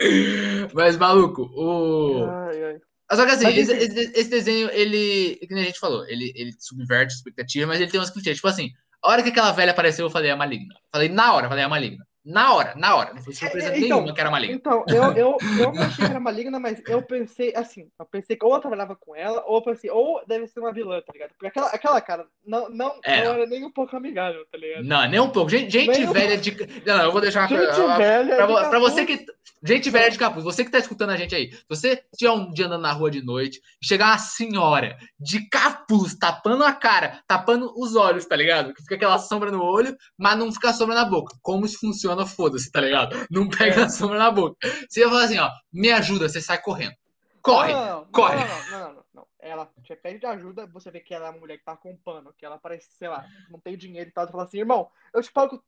Mas, 0.74 0.96
maluco, 0.96 1.42
o. 1.54 2.24
Ai, 2.24 2.64
ai. 2.64 2.80
Só 3.12 3.24
que 3.26 3.32
assim, 3.32 3.44
Mas, 3.44 3.56
esse, 3.58 3.72
esse- 3.72 4.12
esse 4.14 4.30
desenho, 4.30 4.70
ele. 4.70 5.36
Que 5.46 5.54
nem 5.54 5.64
a 5.64 5.66
gente 5.66 5.80
falou, 5.80 6.06
ele, 6.08 6.32
ele 6.36 6.52
subverte 6.58 7.12
a 7.14 7.16
expectativa, 7.16 7.66
mas 7.66 7.80
ele 7.80 7.90
tem 7.90 7.98
umas 8.00 8.10
clichês. 8.10 8.36
Tipo 8.36 8.48
assim, 8.48 8.70
A 9.02 9.10
hora 9.10 9.22
que 9.22 9.30
aquela 9.30 9.52
velha 9.52 9.72
apareceu, 9.72 10.06
eu 10.06 10.10
falei, 10.10 10.30
é 10.30 10.34
maligna. 10.36 10.74
Falei, 10.92 11.08
na 11.08 11.34
hora, 11.34 11.48
falei, 11.48 11.64
é 11.64 11.68
maligna. 11.68 12.06
Na 12.24 12.54
hora, 12.54 12.74
na 12.76 12.96
hora. 12.96 13.14
Não 13.14 13.22
foi 13.22 13.32
surpresa 13.32 13.68
É, 13.68 13.78
então, 13.78 13.98
nenhuma 13.98 14.14
que 14.14 14.20
era 14.20 14.30
maligna. 14.30 14.54
Então, 14.54 14.84
eu, 14.88 15.12
eu, 15.14 15.36
eu 15.58 15.72
não 15.72 15.82
achei 15.82 16.04
que 16.04 16.10
era 16.10 16.20
maligna, 16.20 16.60
mas 16.60 16.82
eu 16.86 17.02
pensei, 17.02 17.54
assim, 17.56 17.90
eu 17.98 18.04
pensei 18.04 18.36
que 18.36 18.44
ou 18.44 18.54
eu 18.54 18.60
trabalhava 18.60 18.94
com 18.94 19.16
ela, 19.16 19.42
ou 19.46 19.56
eu 19.56 19.62
pensei, 19.62 19.90
ou 19.90 20.22
deve 20.26 20.46
ser 20.46 20.60
uma 20.60 20.72
vilã, 20.72 21.00
tá 21.00 21.12
ligado? 21.12 21.30
Porque 21.30 21.46
aquela, 21.46 21.68
aquela 21.68 22.00
cara 22.00 22.26
não, 22.44 22.68
não, 22.68 22.94
É, 23.04 23.24
não 23.24 23.32
era 23.34 23.46
nem 23.46 23.64
um 23.64 23.70
pouco 23.70 23.96
amigável, 23.96 24.44
tá 24.50 24.58
ligado? 24.58 24.84
Não, 24.84 25.08
nem 25.08 25.20
um 25.20 25.30
pouco. 25.30 25.50
Gente, 25.50 25.70
gente 25.70 25.90
Nem 25.90 26.08
um 26.08 26.12
velha 26.12 26.36
de. 26.36 26.82
Não, 26.84 27.02
eu 27.04 27.12
vou 27.12 27.20
deixar 27.20 27.40
uma 27.40 27.48
Gente 27.48 27.96
velha 27.96 28.36
Pra, 28.36 28.68
pra 28.68 28.78
você 28.78 29.06
que. 29.06 29.24
Gente 29.62 29.90
velha 29.90 30.10
de 30.10 30.18
capuz, 30.18 30.42
você 30.42 30.64
que 30.64 30.70
tá 30.70 30.78
escutando 30.78 31.10
a 31.10 31.16
gente 31.16 31.34
aí. 31.34 31.52
Se 31.52 31.64
você 31.68 32.02
estiver 32.12 32.30
um 32.30 32.50
dia 32.50 32.66
andando 32.66 32.80
na 32.80 32.92
rua 32.92 33.10
de 33.10 33.22
noite 33.22 33.60
chegar 33.82 34.06
uma 34.06 34.18
senhora 34.18 34.96
de 35.18 35.48
capuz, 35.50 36.14
tapando 36.14 36.64
a 36.64 36.72
cara, 36.72 37.20
tapando 37.26 37.70
os 37.76 37.94
olhos, 37.94 38.24
tá 38.24 38.34
ligado? 38.34 38.72
Que 38.72 38.80
fica 38.82 38.94
aquela 38.94 39.18
sombra 39.18 39.50
no 39.50 39.62
olho, 39.62 39.94
mas 40.18 40.38
não 40.38 40.50
fica 40.50 40.70
a 40.70 40.72
sombra 40.72 40.94
na 40.94 41.04
boca. 41.04 41.36
Como 41.42 41.66
isso 41.66 41.78
funciona, 41.78 42.09
foda-se, 42.26 42.70
tá 42.70 42.80
ligado? 42.80 43.16
Não 43.30 43.48
pega 43.48 43.82
É. 43.82 43.84
a 43.84 43.88
sombra 43.88 44.18
na 44.18 44.30
boca. 44.30 44.56
Você 44.88 45.00
vai 45.00 45.10
falar 45.10 45.24
assim, 45.24 45.38
ó, 45.38 45.50
me 45.72 45.90
ajuda, 45.90 46.28
você 46.28 46.40
sai 46.40 46.60
correndo. 46.60 46.94
Corre! 47.42 47.72
Não, 47.72 47.80
não, 47.80 48.00
não, 48.00 48.12
corre. 48.12 48.36
Não, 48.36 48.70
não, 48.70 48.94
não, 48.94 49.04
não. 49.14 49.26
Ela 49.38 49.70
te 49.82 49.96
pede 49.96 50.26
ajuda, 50.26 50.66
você 50.66 50.90
vê 50.90 51.00
que 51.00 51.14
ela 51.14 51.28
é 51.28 51.30
uma 51.30 51.38
mulher 51.40 51.56
que 51.58 51.64
tá 51.64 51.74
com 51.76 51.96
pano, 51.96 52.34
que 52.36 52.44
ela 52.44 52.58
parece, 52.58 52.88
sei 52.92 53.08
lá, 53.08 53.26
não 53.48 53.58
tem 53.58 53.76
dinheiro 53.76 54.10
e 54.10 54.12
tal. 54.12 54.26
Você 54.26 54.32
fala 54.32 54.44
assim, 54.44 54.58
irmão, 54.58 54.90
eu 55.14 55.22
te 55.22 55.32
pago 55.32 55.62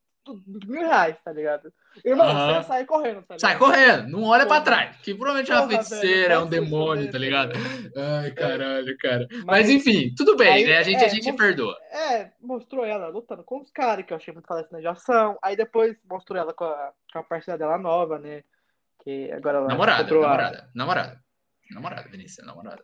mil 0.66 0.80
reais, 0.82 1.16
tá 1.24 1.32
ligado? 1.32 1.72
Irmão, 2.04 2.26
Aham. 2.28 2.62
você 2.62 2.68
sai 2.68 2.84
correndo, 2.84 3.22
tá 3.22 3.34
ligado? 3.34 3.40
Sai 3.40 3.58
correndo, 3.58 4.08
não 4.08 4.22
olha 4.24 4.46
pra 4.46 4.60
trás. 4.60 4.96
Que 4.98 5.14
provavelmente 5.14 5.50
é 5.50 5.54
uma 5.54 5.62
Porra, 5.68 5.82
feiticeira, 5.82 6.28
velho, 6.28 6.32
é 6.32 6.38
um 6.38 6.46
demônio, 6.48 7.10
tá 7.10 7.18
ligado? 7.18 7.52
Ai, 7.96 8.30
caralho, 8.30 8.96
cara. 8.98 9.26
Mas, 9.30 9.44
Mas, 9.44 9.70
enfim, 9.70 10.14
tudo 10.16 10.36
bem, 10.36 10.52
aí, 10.52 10.64
né? 10.66 10.78
A 10.78 10.82
gente, 10.82 11.02
é, 11.02 11.06
a 11.06 11.08
gente 11.08 11.30
mo- 11.30 11.36
perdoa. 11.36 11.76
É, 11.90 12.30
mostrou 12.40 12.84
ela 12.84 13.08
lutando 13.08 13.42
com 13.42 13.60
os 13.60 13.70
caras, 13.70 14.04
que 14.06 14.12
eu 14.12 14.16
achei 14.16 14.32
muito 14.32 14.46
cena 14.46 14.80
de 14.80 14.86
ação. 14.86 15.36
Aí 15.42 15.56
depois 15.56 15.96
mostrou 16.08 16.38
ela 16.38 16.52
com 16.54 16.64
a, 16.64 16.92
com 17.12 17.18
a 17.18 17.22
parceira 17.24 17.58
dela 17.58 17.76
nova, 17.78 18.18
né? 18.18 18.42
Que 19.04 19.30
agora 19.32 19.58
ela 19.58 19.68
Namorada, 19.68 20.02
a- 20.14 20.20
namorada, 20.20 20.70
namorada. 20.74 21.20
Namorada, 21.70 22.08
Vinícius, 22.08 22.46
namorada. 22.46 22.82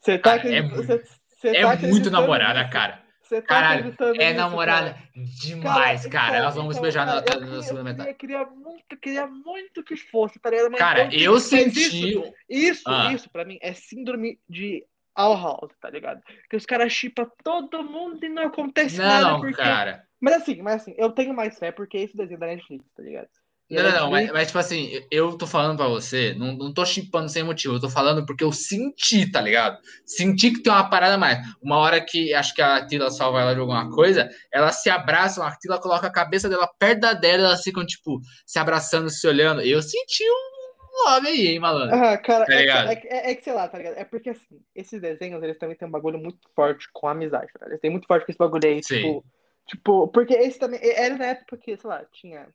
Você 0.00 0.18
tá 0.18 0.36
Cara, 0.38 0.48
é 0.48 0.58
acreditando- 0.58 0.74
muito- 0.86 0.86
você- 1.04 1.18
você 1.28 1.48
É 1.56 1.62
tá 1.62 1.76
muito 1.86 2.10
namorada, 2.10 2.68
cara. 2.68 3.03
Você 3.34 3.42
tá 3.42 3.54
Caralho, 3.54 3.94
é 4.00 4.12
nisso, 4.12 4.34
namorada 4.36 4.94
cara? 4.94 5.02
demais, 5.14 6.06
cara. 6.06 6.26
então, 6.28 6.36
Elas 6.36 6.54
vão 6.54 6.64
se 6.64 6.70
então, 6.70 6.82
beijar 6.82 7.06
na, 7.06 7.22
cara, 7.22 7.36
eu 7.36 7.40
na 7.40 7.46
queria- 7.46 7.62
segunda 7.62 7.80
eu 7.80 7.84
metade. 7.84 8.14
queria, 8.14 8.38
queria 8.44 8.54
muito, 8.56 8.96
queria 8.98 9.26
muito 9.26 9.82
que 9.82 9.96
fosse, 9.96 10.38
tá 10.38 10.50
ligado? 10.50 10.70
Mas 10.70 10.78
Cara, 10.78 11.08
tenho- 11.08 11.22
eu 11.22 11.40
senti. 11.40 11.80
Isso, 12.10 12.34
isso, 12.48 12.82
Ah. 12.86 13.12
isso 13.12 13.28
pra 13.30 13.44
mim 13.44 13.58
é 13.60 13.72
síndrome 13.74 14.38
de 14.48 14.84
All 15.14 15.36
House, 15.36 15.72
tá 15.80 15.90
ligado? 15.90 16.22
Que 16.50 16.56
os 16.56 16.66
caras 16.66 16.92
chipam 16.92 17.28
todo 17.42 17.82
mundo 17.84 18.24
e 18.24 18.28
não 18.28 18.44
acontece 18.44 18.98
nada 18.98 19.30
Não, 19.32 19.40
porque. 19.40 19.54
cara. 19.56 20.04
Mas 20.20 20.34
assim, 20.36 20.62
mas 20.62 20.76
assim, 20.82 20.94
eu 20.96 21.10
tenho 21.10 21.34
mais 21.34 21.58
fé 21.58 21.70
porque 21.70 21.98
esse 21.98 22.16
desenho 22.16 22.40
da 22.40 22.46
Netflix, 22.46 22.84
tá 22.96 23.02
ligado? 23.02 23.28
E 23.70 23.78
a 23.78 23.82
Não, 23.82 23.90
não, 23.90 24.00
não, 24.00 24.10
mas, 24.10 24.30
mas, 24.30 24.46
tipo 24.48 24.58
assim, 24.58 24.90
eu 25.10 25.38
tô 25.38 25.46
falando 25.46 25.76
pra 25.76 25.88
você, 25.88 26.34
não, 26.34 26.52
não 26.52 26.72
tô 26.72 26.84
chipando 26.84 27.30
sem 27.30 27.42
motivo, 27.42 27.74
eu 27.74 27.80
tô 27.80 27.88
falando 27.88 28.24
porque 28.26 28.44
eu 28.44 28.52
senti, 28.52 29.30
tá 29.30 29.40
ligado? 29.40 29.78
Senti 30.04 30.50
que 30.52 30.62
tem 30.62 30.70
uma 30.72 30.88
parada 30.90 31.16
mais. 31.16 31.38
Uma 31.62 31.78
hora 31.78 31.98
que 32.04 32.34
acho 32.34 32.54
que 32.54 32.60
a 32.60 32.86
Tila 32.86 33.10
salva 33.10 33.40
ela 33.40 33.54
de 33.54 33.60
alguma 33.60 33.90
coisa, 33.90 34.28
elas 34.52 34.82
se 34.82 34.90
abraçam, 34.90 35.42
a 35.44 35.56
Tila 35.56 35.80
coloca 35.80 36.06
a 36.06 36.12
cabeça 36.12 36.48
dela 36.48 36.68
perto 36.78 37.00
da 37.00 37.14
dela, 37.14 37.44
elas 37.48 37.62
ficam, 37.62 37.86
tipo, 37.86 38.20
se 38.46 38.58
abraçando, 38.58 39.08
se 39.08 39.26
olhando. 39.26 39.62
Eu 39.62 39.80
senti 39.80 40.24
um 40.24 41.06
love 41.08 41.26
aí, 41.28 41.46
hein, 41.48 41.58
malandro? 41.58 41.96
Ah, 41.96 42.18
cara, 42.18 42.44
Tá 42.44 42.52
é, 42.52 42.96
que, 42.96 43.08
é, 43.08 43.16
é- 43.16 43.30
é 43.30 43.34
que 43.34 43.44
sei 43.44 43.52
lá, 43.54 43.66
tá 43.66 43.78
ligado? 43.78 43.94
É 43.96 44.04
porque 44.04 44.30
assim, 44.30 44.60
esses 44.74 45.00
desenhos, 45.00 45.42
eles 45.42 45.58
também 45.58 45.74
têm 45.74 45.88
um 45.88 45.90
bagulho 45.90 46.18
muito 46.18 46.38
forte 46.54 46.86
com 46.92 47.08
a 47.08 47.12
amizade, 47.12 47.48
tá? 47.58 47.66
Eles 47.66 47.80
têm 47.80 47.90
muito 47.90 48.06
forte 48.06 48.26
com 48.26 48.30
esse 48.30 48.38
bagulho 48.38 48.68
aí, 48.68 48.82
Sim. 48.82 48.96
tipo, 48.96 49.24
tipo, 49.66 50.08
porque 50.08 50.34
esse 50.34 50.58
também, 50.58 50.78
era 50.82 51.16
na 51.16 51.26
época 51.28 51.56
que, 51.56 51.76
sei 51.76 51.88
lá, 51.90 52.04
tinha, 52.12 52.46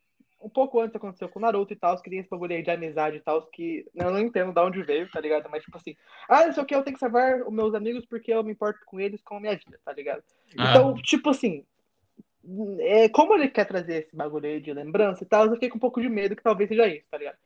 um 0.41 0.49
pouco 0.49 0.79
antes 0.79 0.95
aconteceu 0.95 1.27
com 1.27 1.39
o 1.39 1.41
Naruto 1.41 1.73
e 1.73 1.75
tal, 1.75 1.97
que 2.01 2.09
tinha 2.09 2.21
esse 2.21 2.29
bagulho 2.29 2.55
aí 2.55 2.63
de 2.63 2.71
amizade 2.71 3.17
e 3.17 3.19
tal, 3.19 3.41
que 3.47 3.85
eu 3.93 4.11
não 4.11 4.19
entendo 4.19 4.53
de 4.53 4.59
onde 4.59 4.83
veio, 4.83 5.09
tá 5.09 5.19
ligado? 5.19 5.49
Mas 5.49 5.63
tipo 5.63 5.77
assim, 5.77 5.95
ah, 6.29 6.45
não 6.45 6.53
sei 6.53 6.63
o 6.63 6.65
que, 6.65 6.75
eu 6.75 6.83
tenho 6.83 6.95
que 6.95 6.99
salvar 6.99 7.41
os 7.41 7.53
meus 7.53 7.73
amigos 7.73 8.05
porque 8.05 8.33
eu 8.33 8.43
me 8.43 8.51
importo 8.51 8.79
com 8.85 8.99
eles 8.99 9.21
com 9.21 9.37
a 9.37 9.39
minha 9.39 9.55
vida, 9.55 9.79
tá 9.83 9.91
ligado? 9.91 10.23
Ah. 10.57 10.69
Então, 10.69 10.93
tipo 10.95 11.29
assim, 11.29 11.65
é, 12.79 13.09
como 13.09 13.33
ele 13.33 13.49
quer 13.49 13.65
trazer 13.65 14.05
esse 14.05 14.15
bagulho 14.15 14.45
aí 14.45 14.61
de 14.61 14.73
lembrança 14.73 15.23
e 15.23 15.27
tal, 15.27 15.45
eu 15.45 15.53
fiquei 15.53 15.69
com 15.69 15.77
um 15.77 15.81
pouco 15.81 16.01
de 16.01 16.09
medo 16.09 16.35
que 16.35 16.43
talvez 16.43 16.69
seja 16.69 16.87
isso, 16.87 17.05
tá 17.11 17.17
ligado? 17.17 17.37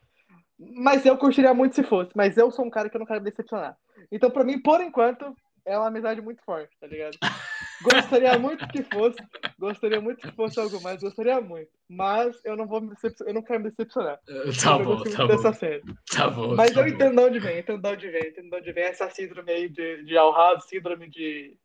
Mas 0.57 1.05
eu 1.05 1.17
curtiria 1.17 1.53
muito 1.53 1.75
se 1.75 1.83
fosse, 1.83 2.11
mas 2.15 2.37
eu 2.37 2.51
sou 2.51 2.65
um 2.65 2.69
cara 2.69 2.89
que 2.89 2.95
eu 2.95 2.99
não 2.99 3.05
quero 3.05 3.21
me 3.21 3.29
decepcionar. 3.29 3.75
Então, 4.11 4.29
pra 4.29 4.43
mim, 4.43 4.59
por 4.59 4.81
enquanto, 4.81 5.35
é 5.65 5.77
uma 5.77 5.87
amizade 5.87 6.21
muito 6.21 6.43
forte, 6.43 6.77
tá 6.79 6.87
ligado? 6.87 7.17
Gostaria 7.83 8.39
muito 8.39 8.67
que 8.69 8.81
fosse, 8.83 9.17
gostaria 9.59 10.01
muito 10.01 10.21
que 10.21 10.35
fosse 10.35 10.59
algo 10.59 10.81
mais, 10.81 11.01
gostaria 11.01 11.39
muito. 11.41 11.69
Mas 11.89 12.39
eu 12.45 12.55
não 12.55 12.65
vou 12.65 12.81
me 12.81 12.89
decepcionar, 12.89 13.29
eu 13.29 13.35
não 13.35 13.43
quero 13.43 13.59
me 13.59 13.69
decepcionar. 13.69 14.19
Tá 14.63 14.77
eu 14.79 14.85
bom, 14.85 15.03
tá 15.03 15.27
bom. 15.27 15.53
série. 15.53 15.83
Tá 16.09 16.29
bom. 16.29 16.55
Mas 16.55 16.71
tá 16.71 16.79
eu 16.79 16.85
bom. 16.85 16.89
entendo 16.91 17.15
de 17.15 17.21
onde 17.21 17.39
vem, 17.39 17.59
entendo 17.59 17.81
de 17.81 17.89
onde 17.89 18.09
vem, 18.09 18.27
entendo 18.27 18.49
de 18.49 18.55
onde 18.55 18.71
vem 18.71 18.83
essa 18.85 19.09
síndrome 19.09 19.51
aí 19.51 19.69
de, 19.69 20.03
de 20.03 20.17
Al 20.17 20.61
síndrome 20.61 21.09
de, 21.09 21.57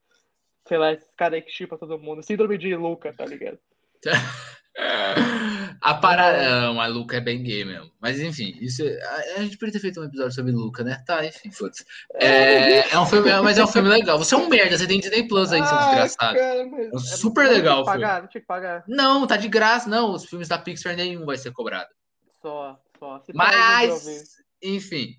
sei 0.66 0.78
lá, 0.78 0.92
esses 0.92 1.08
caras 1.16 1.34
aí 1.34 1.42
que 1.42 1.52
chipa 1.52 1.78
todo 1.78 1.98
mundo, 1.98 2.22
síndrome 2.22 2.58
de 2.58 2.74
Luca, 2.74 3.12
tá 3.12 3.24
ligado? 3.24 3.58
A 5.80 5.94
parada. 5.94 6.72
Mas 6.72 6.92
Luca 6.92 7.16
é 7.16 7.20
bem 7.20 7.42
gay 7.42 7.64
mesmo. 7.64 7.90
Mas 8.00 8.20
enfim, 8.20 8.56
isso 8.60 8.82
é- 8.82 9.34
a, 9.36 9.42
gente 9.42 9.56
poderia 9.56 9.72
ter 9.74 9.80
feito 9.80 10.00
um 10.00 10.04
episódio 10.04 10.32
sobre 10.32 10.50
Luca, 10.52 10.82
né? 10.82 11.02
Tá, 11.06 11.24
enfim, 11.24 11.50
foda-se. 11.52 11.84
É, 12.14 12.92
é 12.92 12.98
um 12.98 13.06
filme, 13.06 13.30
é- 13.30 13.40
mas 13.40 13.58
é 13.58 13.64
um 13.64 13.68
filme 13.68 13.88
legal. 13.88 14.18
Você 14.18 14.34
é 14.34 14.38
um 14.38 14.48
merda, 14.48 14.76
você 14.76 14.86
tem 14.86 14.98
Disney 15.00 15.26
Plus 15.28 15.52
aí, 15.52 15.64
seu 15.64 15.76
Ah, 15.76 15.84
desgraçado. 15.86 16.36
cara, 16.38 16.66
mas- 16.66 17.12
É 17.12 17.16
super 17.16 17.48
legal 17.48 17.80
o 17.80 17.84
Tinha 17.84 17.94
que 17.94 18.00
pagar, 18.00 18.20
não 18.22 18.28
tinha 18.28 18.40
que 18.40 18.46
pagar. 18.46 18.84
Não, 18.88 19.26
tá 19.26 19.36
de 19.36 19.48
graça, 19.48 19.88
não. 19.88 20.12
Os 20.12 20.24
filmes 20.24 20.48
da 20.48 20.58
Pixar 20.58 20.96
nenhum 20.96 21.24
vai 21.24 21.36
ser 21.36 21.52
cobrado. 21.52 21.88
Só, 22.42 22.78
só. 22.98 23.20
Se. 23.20 23.32
Mas, 23.34 24.36
enfim. 24.62 25.14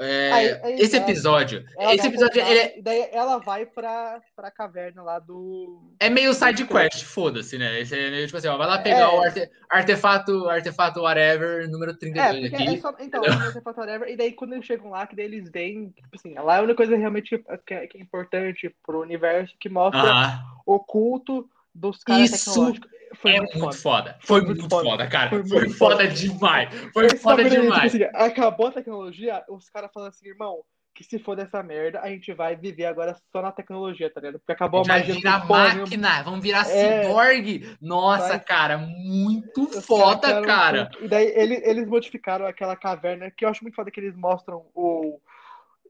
É, 0.00 0.32
Aí- 0.32 0.60
aí 0.62 0.80
esse 0.80 0.96
episódio. 0.96 1.64
Esse 1.78 2.06
episódio 2.06 2.40
é, 2.40 2.80
daí 2.80 3.08
ela 3.12 3.38
vai 3.38 3.66
pra, 3.66 4.20
pra 4.36 4.50
caverna 4.50 5.02
lá 5.02 5.18
do. 5.18 5.92
é 5.98 6.08
meio 6.08 6.32
side 6.34 6.64
quest, 6.66 7.04
foda-se, 7.04 7.58
né? 7.58 7.80
Esse 7.80 7.98
é 7.98 8.10
meio 8.10 8.26
tipo 8.26 8.38
assim, 8.38 8.48
ó, 8.48 8.56
vai 8.56 8.66
lá 8.66 8.78
pegar 8.78 8.98
É. 9.00 9.08
o 9.08 9.20
arte- 9.20 9.50
artefato, 9.68 10.48
artefato 10.48 11.00
whatever, 11.00 11.68
número 11.68 11.92
É, 11.92 11.94
32 11.96 12.40
porque 12.50 12.56
aqui. 12.62 12.76
é 12.76 12.80
só. 12.80 12.94
Então, 13.00 13.22
não 13.22 13.52
sei 13.52 13.60
fato 13.62 13.78
whatever, 13.80 14.08
e 14.08 14.16
daí 14.16 14.32
quando 14.32 14.52
eles 14.54 14.66
chegam 14.66 14.90
lá, 14.90 15.06
que 15.06 15.16
daí 15.16 15.24
eles 15.24 15.50
veem, 15.50 15.90
tipo 15.90 16.08
assim, 16.14 16.34
lá 16.34 16.56
é 16.56 16.58
a 16.58 16.62
única 16.62 16.76
coisa 16.76 16.96
realmente 16.96 17.38
que 17.66 17.74
é, 17.74 17.86
que 17.86 17.98
é 17.98 18.00
importante 18.00 18.74
pro 18.84 19.00
universo 19.00 19.54
que 19.58 19.68
mostra 19.68 20.42
o 20.66 20.78
culto 20.78 21.48
dos 21.74 22.02
caras 22.04 22.30
Isso 22.30 22.50
tecnológicos. 22.50 22.90
Foi 23.14 23.32
é 23.34 23.38
muito, 23.38 23.58
muito 23.58 23.76
foda. 23.76 24.12
foda. 24.12 24.18
Foi, 24.20 24.40
muito 24.42 24.60
muito 24.60 24.70
foda. 24.74 24.88
foda, 24.90 25.06
cara. 25.08 25.30
Foi 25.30 25.46
Foi, 25.46 25.68
foda, 25.70 25.96
foda. 25.96 26.08
demais. 26.08 26.74
Foi 26.92 27.06
Esse 27.06 27.18
foda 27.18 27.42
bagulho 27.42 27.56
aí, 27.56 27.62
demais. 27.62 27.92
Tipo 27.92 28.04
assim, 28.04 28.16
acabou 28.16 28.66
a 28.68 28.72
tecnologia, 28.72 29.44
os 29.48 29.68
caras 29.70 29.90
falam 29.92 30.08
assim, 30.08 30.28
irmão, 30.28 30.62
que 30.94 31.04
se 31.04 31.18
for 31.18 31.36
dessa 31.36 31.62
merda, 31.62 32.00
a 32.00 32.08
gente 32.08 32.32
vai 32.32 32.56
viver 32.56 32.84
agora 32.86 33.16
só 33.30 33.40
na 33.40 33.52
tecnologia, 33.52 34.10
tá 34.12 34.20
ligado? 34.20 34.40
Porque 34.40 34.50
acabou 34.52 34.80
a 34.80 34.82
Vai 34.82 34.98
magia 34.98 35.14
virar 35.14 35.46
máquina, 35.46 36.22
vamos 36.24 36.40
virar 36.42 36.68
É. 36.68 37.02
ciborgue. 37.04 37.76
Nossa, 37.80 38.28
Vai. 38.30 38.40
cara, 38.40 38.78
muito 38.78 39.62
Os 39.62 39.86
foda, 39.86 40.42
cara. 40.42 40.86
ficaram- 40.86 41.04
E 41.04 41.08
daí 41.08 41.26
ele- 41.36 41.62
eles 41.64 41.86
modificaram 41.86 42.46
aquela 42.46 42.74
caverna, 42.74 43.30
que 43.30 43.44
eu 43.44 43.48
acho 43.48 43.62
muito 43.62 43.76
foda 43.76 43.90
que 43.92 44.00
eles 44.00 44.16
mostram 44.16 44.66
o. 44.74 45.20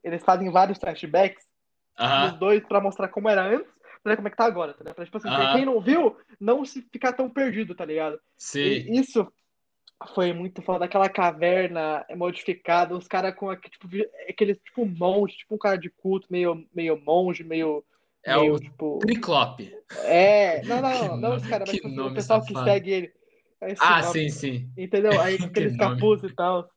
Eles 0.04 0.22
fazem 0.22 0.50
vários 0.50 0.78
flashbacks 0.78 1.42
Aham. 1.98 2.28
dos 2.30 2.38
dois 2.38 2.62
pra 2.66 2.80
mostrar 2.80 3.08
como 3.08 3.28
era 3.30 3.42
antes, 3.42 3.72
ver 4.08 4.16
como 4.16 4.28
é 4.28 4.30
que 4.30 4.36
tá 4.36 4.44
agora, 4.44 4.72
tá 4.72 4.80
ligado? 4.80 4.94
Pra, 4.96 5.04
tipo 5.04 5.16
assim, 5.16 5.28
Aham. 5.28 5.52
quem 5.52 5.64
não 5.64 5.80
viu, 5.80 6.16
não 6.40 6.64
se 6.64 6.82
ficar 6.92 7.12
tão 7.12 7.28
perdido, 7.30 7.74
tá 7.74 7.84
ligado? 7.84 8.18
Sim. 8.36 8.60
E 8.60 8.98
isso 9.00 9.26
foi 10.14 10.32
muito 10.32 10.62
foda, 10.62 10.84
aquela 10.84 11.08
caverna 11.08 12.04
modificada, 12.16 12.96
os 12.96 13.08
caras 13.08 13.34
com 13.34 13.50
aquele, 13.50 13.72
tipo, 13.72 13.88
aquele 14.28 14.54
tipo 14.54 14.86
monge, 14.86 15.36
tipo 15.36 15.54
um 15.54 15.58
cara 15.58 15.76
de 15.76 15.90
culto, 15.90 16.26
meio, 16.30 16.64
meio 16.74 17.00
monge, 17.00 17.42
meio. 17.42 17.84
É 18.24 18.36
meio, 18.36 18.54
o 18.54 18.60
tipo. 18.60 18.98
Triclope. 19.00 19.72
É, 20.04 20.62
não, 20.64 20.80
não, 20.82 20.90
Que 20.98 21.08
não, 21.08 21.16
não 21.16 21.36
esse 21.36 21.48
cara, 21.48 21.64
mas 21.66 21.70
que 21.70 21.76
tipo, 21.76 21.88
assim, 21.88 22.00
o 22.00 22.14
pessoal 22.14 22.40
que 22.42 22.52
safado. 22.52 22.70
segue 22.70 22.90
ele. 22.90 23.12
É 23.60 23.72
esse 23.72 23.82
Ah, 23.84 24.00
nome, 24.00 24.12
sim, 24.12 24.28
sim. 24.28 24.70
Entendeu? 24.76 25.20
Aí 25.20 25.36
com 25.38 25.44
Que 25.50 25.50
aqueles 25.50 25.76
nome. 25.76 25.94
capuz 25.94 26.22
e 26.22 26.34
tal. 26.34 26.70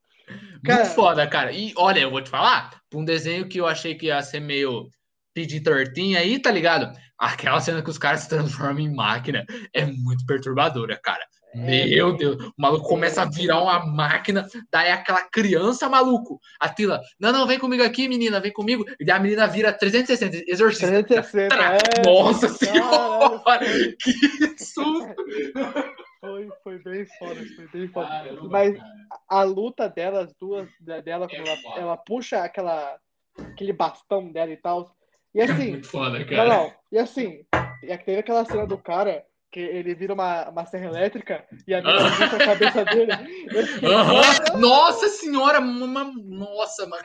Cara- 0.63 0.83
Muito 0.83 0.95
foda, 0.95 1.27
cara. 1.27 1.51
E 1.51 1.73
olha, 1.75 1.99
eu 1.99 2.09
vou 2.09 2.21
te 2.23 2.29
falar, 2.29 2.81
um 2.93 3.03
desenho 3.05 3.47
que 3.47 3.59
eu 3.59 3.67
achei 3.67 3.93
que 3.95 4.07
ia 4.07 4.21
ser 4.23 4.39
meio 4.39 4.89
PG-13 5.35 6.15
aí, 6.17 6.39
tá 6.39 6.51
ligado? 6.51 6.91
Aquela 7.17 7.59
cena 7.61 7.81
que 7.81 7.89
os 7.89 7.97
caras 7.97 8.21
se 8.21 8.29
transformam 8.29 8.79
em 8.79 8.93
máquina 8.93 9.45
é 9.73 9.85
muito 9.85 10.25
perturbadora, 10.25 10.99
cara. 11.01 11.23
É, 11.53 11.85
Meu 11.85 12.15
Deus, 12.15 12.41
o 12.41 12.53
maluco 12.57 12.87
começa 12.87 13.23
a 13.23 13.25
virar 13.29 13.61
uma 13.61 13.85
máquina, 13.85 14.47
daí 14.71 14.89
aquela 14.89 15.21
criança, 15.29 15.89
maluco, 15.89 16.39
a 16.57 16.69
Tila, 16.69 17.01
não, 17.19 17.33
não, 17.33 17.45
vem 17.45 17.59
comigo 17.59 17.83
aqui, 17.83 18.07
menina, 18.07 18.39
vem 18.39 18.53
comigo, 18.53 18.85
e 18.97 19.03
daí 19.03 19.17
a 19.17 19.19
menina 19.19 19.47
vira 19.47 19.73
360, 19.73 20.45
exorcista. 20.49 20.87
360, 21.03 21.49
Tra- 21.49 21.75
é. 21.75 22.05
Nossa 22.05 22.47
senhora, 22.47 23.59
que 24.01 24.63
susto! 24.63 25.13
Foi, 26.21 26.49
foi 26.63 26.79
bem 26.83 27.05
foda, 27.19 27.41
foi 27.55 27.67
bem 27.73 27.87
foda. 27.89 28.07
Caramba, 28.07 28.47
Mas 28.49 28.77
cara. 28.77 28.89
a 29.27 29.43
luta 29.43 29.89
delas 29.89 30.33
duas, 30.39 30.69
dela, 30.79 31.27
quando 31.27 31.41
É 31.45 31.49
ela, 31.49 31.57
foda. 31.57 31.81
ela 31.81 31.97
puxa 31.97 32.43
aquela, 32.43 32.97
aquele 33.37 33.73
bastão 33.73 34.31
dela 34.31 34.51
e 34.51 34.57
tal. 34.57 34.95
E 35.33 35.39
É 35.39 35.43
assim, 35.45 35.69
muito 35.71 35.87
foda, 35.87 36.19
não, 36.19 36.25
cara. 36.25 36.45
não, 36.49 36.73
e 36.91 36.97
assim, 36.97 37.45
e 37.83 37.97
teve 37.97 38.19
aquela 38.19 38.45
cena 38.45 38.65
do 38.65 38.77
cara 38.77 39.25
que 39.51 39.59
ele 39.59 39.93
vira 39.93 40.13
uma, 40.13 40.49
uma 40.49 40.65
serra 40.65 40.85
elétrica 40.85 41.43
e 41.67 41.73
a 41.73 41.81
mina 41.83 42.09
vira 42.09 42.35
a 42.35 42.45
cabeça 42.45 42.85
dele. 42.85 43.11
Uhum. 43.83 44.59
Nossa 44.59 45.09
senhora, 45.09 45.59
uma, 45.59 46.05
nossa, 46.05 46.87
mano. 46.87 47.03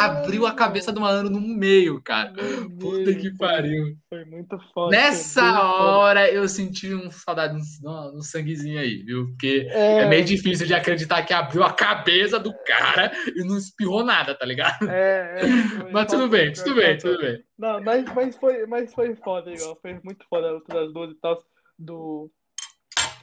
Abriu 0.00 0.44
a 0.44 0.52
cabeça 0.52 0.90
do 0.90 1.00
malandro 1.00 1.30
no 1.30 1.40
meio, 1.40 2.02
cara. 2.02 2.32
Puta 2.80 3.14
que 3.14 3.30
pariu. 3.38 3.96
Foi 4.08 4.24
muito 4.24 4.58
foda. 4.72 4.96
Nessa 4.96 5.62
hora 5.62 6.26
foda. 6.26 6.32
eu 6.32 6.48
senti 6.48 6.92
um 6.92 7.10
saudade 7.10 7.56
no, 7.80 8.12
no 8.12 8.22
sanguezinho 8.22 8.80
aí, 8.80 9.04
viu? 9.04 9.28
Porque 9.28 9.68
é... 9.70 10.00
é... 10.00 10.08
meio 10.08 10.24
difícil 10.24 10.66
de 10.66 10.74
acreditar 10.74 11.22
que 11.22 11.32
abriu 11.32 11.62
a 11.62 11.72
cabeça 11.72 12.40
do 12.40 12.52
cara 12.66 13.12
e 13.36 13.44
não 13.44 13.56
espirrou 13.56 14.04
nada, 14.04 14.34
tá 14.34 14.44
ligado? 14.44 14.88
É, 14.90 15.42
é. 15.42 15.44
Mas 15.92 16.06
tudo 16.08 16.28
bem, 16.28 16.52
tudo 16.52 16.74
bem, 16.74 16.98
tudo 16.98 17.18
bem. 17.18 17.42
Não, 17.56 17.80
mas, 17.80 18.04
mas, 18.12 18.36
foi, 18.36 18.66
mas 18.66 18.92
foi 18.92 19.14
foda, 19.14 19.52
igual. 19.52 19.78
Foi 19.80 19.96
muito 20.02 20.26
foda 20.28 20.48
a 20.48 20.52
luta 20.52 20.74
das 20.74 20.92
duas 20.92 21.12
e 21.12 21.14
tal 21.20 21.38
do 21.78 22.30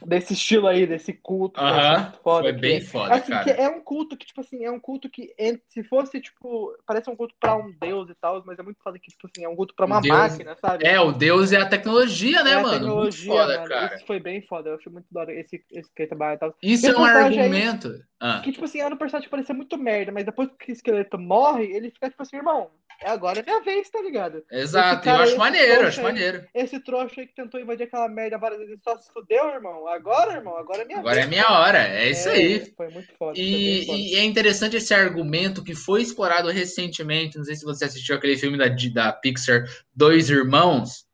desse 0.06 0.32
estilo 0.34 0.66
aí, 0.66 0.86
desse 0.86 1.12
culto. 1.12 1.60
Uh 1.60 1.64
-huh. 1.64 2.12
foda, 2.22 2.42
Foi 2.44 2.52
bem 2.52 2.76
é, 2.76 2.80
foda, 2.80 3.14
assim, 3.14 3.32
cara. 3.32 3.50
é 3.50 3.68
um 3.68 3.80
culto 3.80 4.16
que, 4.16 4.26
tipo 4.26 4.40
assim, 4.40 4.64
é 4.64 4.70
um 4.70 4.80
culto 4.80 5.08
que, 5.08 5.34
se 5.68 5.82
fosse, 5.84 6.20
tipo, 6.20 6.76
parece 6.86 7.10
um 7.10 7.16
culto 7.16 7.34
pra 7.38 7.56
um 7.56 7.70
deus 7.70 8.08
e 8.10 8.14
tal, 8.14 8.42
mas 8.44 8.58
é 8.58 8.62
muito 8.62 8.82
foda 8.82 8.98
que, 8.98 9.10
tipo 9.10 9.26
assim, 9.26 9.44
é 9.44 9.48
um 9.48 9.56
culto 9.56 9.74
pra 9.74 9.86
uma 9.86 10.00
deus, 10.00 10.16
máquina, 10.16 10.56
sabe? 10.60 10.86
É, 10.86 11.00
o 11.00 11.12
deus 11.12 11.52
é 11.52 11.58
a 11.58 11.68
tecnologia, 11.68 12.42
né, 12.42 12.52
é 12.52 12.56
mano? 12.56 12.68
A 12.68 12.72
tecnologia, 12.72 13.32
foda, 13.32 13.56
mano. 13.56 13.68
cara. 13.68 13.94
Isso 13.96 14.06
foi 14.06 14.20
bem 14.20 14.42
foda, 14.42 14.70
eu 14.70 14.74
acho 14.76 14.90
muito 14.90 15.06
da 15.10 15.20
hora 15.20 15.32
esse, 15.32 15.64
esse 15.70 15.90
que 15.94 16.06
trabalha 16.06 16.34
e 16.34 16.38
tal. 16.38 16.54
Isso 16.62 16.86
é 16.86 16.96
um 16.96 17.04
argumento. 17.04 17.88
Aí, 17.88 18.02
ah. 18.20 18.40
Que, 18.40 18.52
tipo 18.52 18.64
assim, 18.64 18.80
era 18.80 18.94
um 18.94 18.98
personagem 18.98 19.26
que 19.26 19.30
parecia 19.30 19.54
muito 19.54 19.76
merda, 19.76 20.12
mas 20.12 20.24
depois 20.24 20.48
que 20.56 20.70
o 20.70 20.72
esqueleto 20.72 21.18
morre, 21.18 21.64
ele 21.64 21.90
fica, 21.90 22.08
tipo 22.08 22.22
assim, 22.22 22.36
irmão, 22.36 22.70
agora 23.04 23.40
é 23.40 23.42
minha 23.42 23.60
vez, 23.60 23.90
tá 23.90 24.00
ligado? 24.00 24.44
Exato, 24.48 25.08
eu 25.08 25.16
acho 25.16 25.36
maneiro, 25.36 25.88
acho 25.88 25.98
aí, 25.98 26.04
maneiro. 26.04 26.46
Esse 26.54 26.78
trouxa 26.78 27.20
aí 27.20 27.26
que 27.26 27.34
tentou 27.34 27.60
invadir 27.60 27.84
aquela 27.84 28.08
merda 28.08 28.38
várias 28.38 28.60
vezes 28.60 28.78
só 28.82 28.96
se 28.96 29.12
fudeu, 29.12 29.48
irmão. 29.48 29.82
Agora, 29.92 30.32
irmão, 30.32 30.56
agora 30.56 30.82
é 30.82 30.84
minha 30.84 30.98
agora 30.98 31.14
vez. 31.14 31.26
Agora 31.26 31.42
é 31.42 31.44
minha 31.44 31.60
hora, 31.60 31.78
é 31.78 32.10
isso 32.10 32.28
é, 32.28 32.32
aí. 32.32 32.72
Foi 32.74 32.88
muito 32.88 33.12
foda. 33.18 33.38
E, 33.38 33.86
foda. 33.86 33.98
e, 33.98 34.14
é 34.16 34.24
interessante 34.24 34.76
esse 34.76 34.94
argumento 34.94 35.62
que 35.62 35.74
foi 35.74 36.02
explorado 36.02 36.48
recentemente. 36.48 37.36
Não 37.36 37.44
sei 37.44 37.56
se 37.56 37.64
você 37.64 37.84
assistiu 37.84 38.16
aquele 38.16 38.36
filme 38.36 38.56
da, 38.56 38.68
da 38.68 39.12
Pixar, 39.12 39.64
Dois 39.94 40.30
Irmãos. 40.30 41.04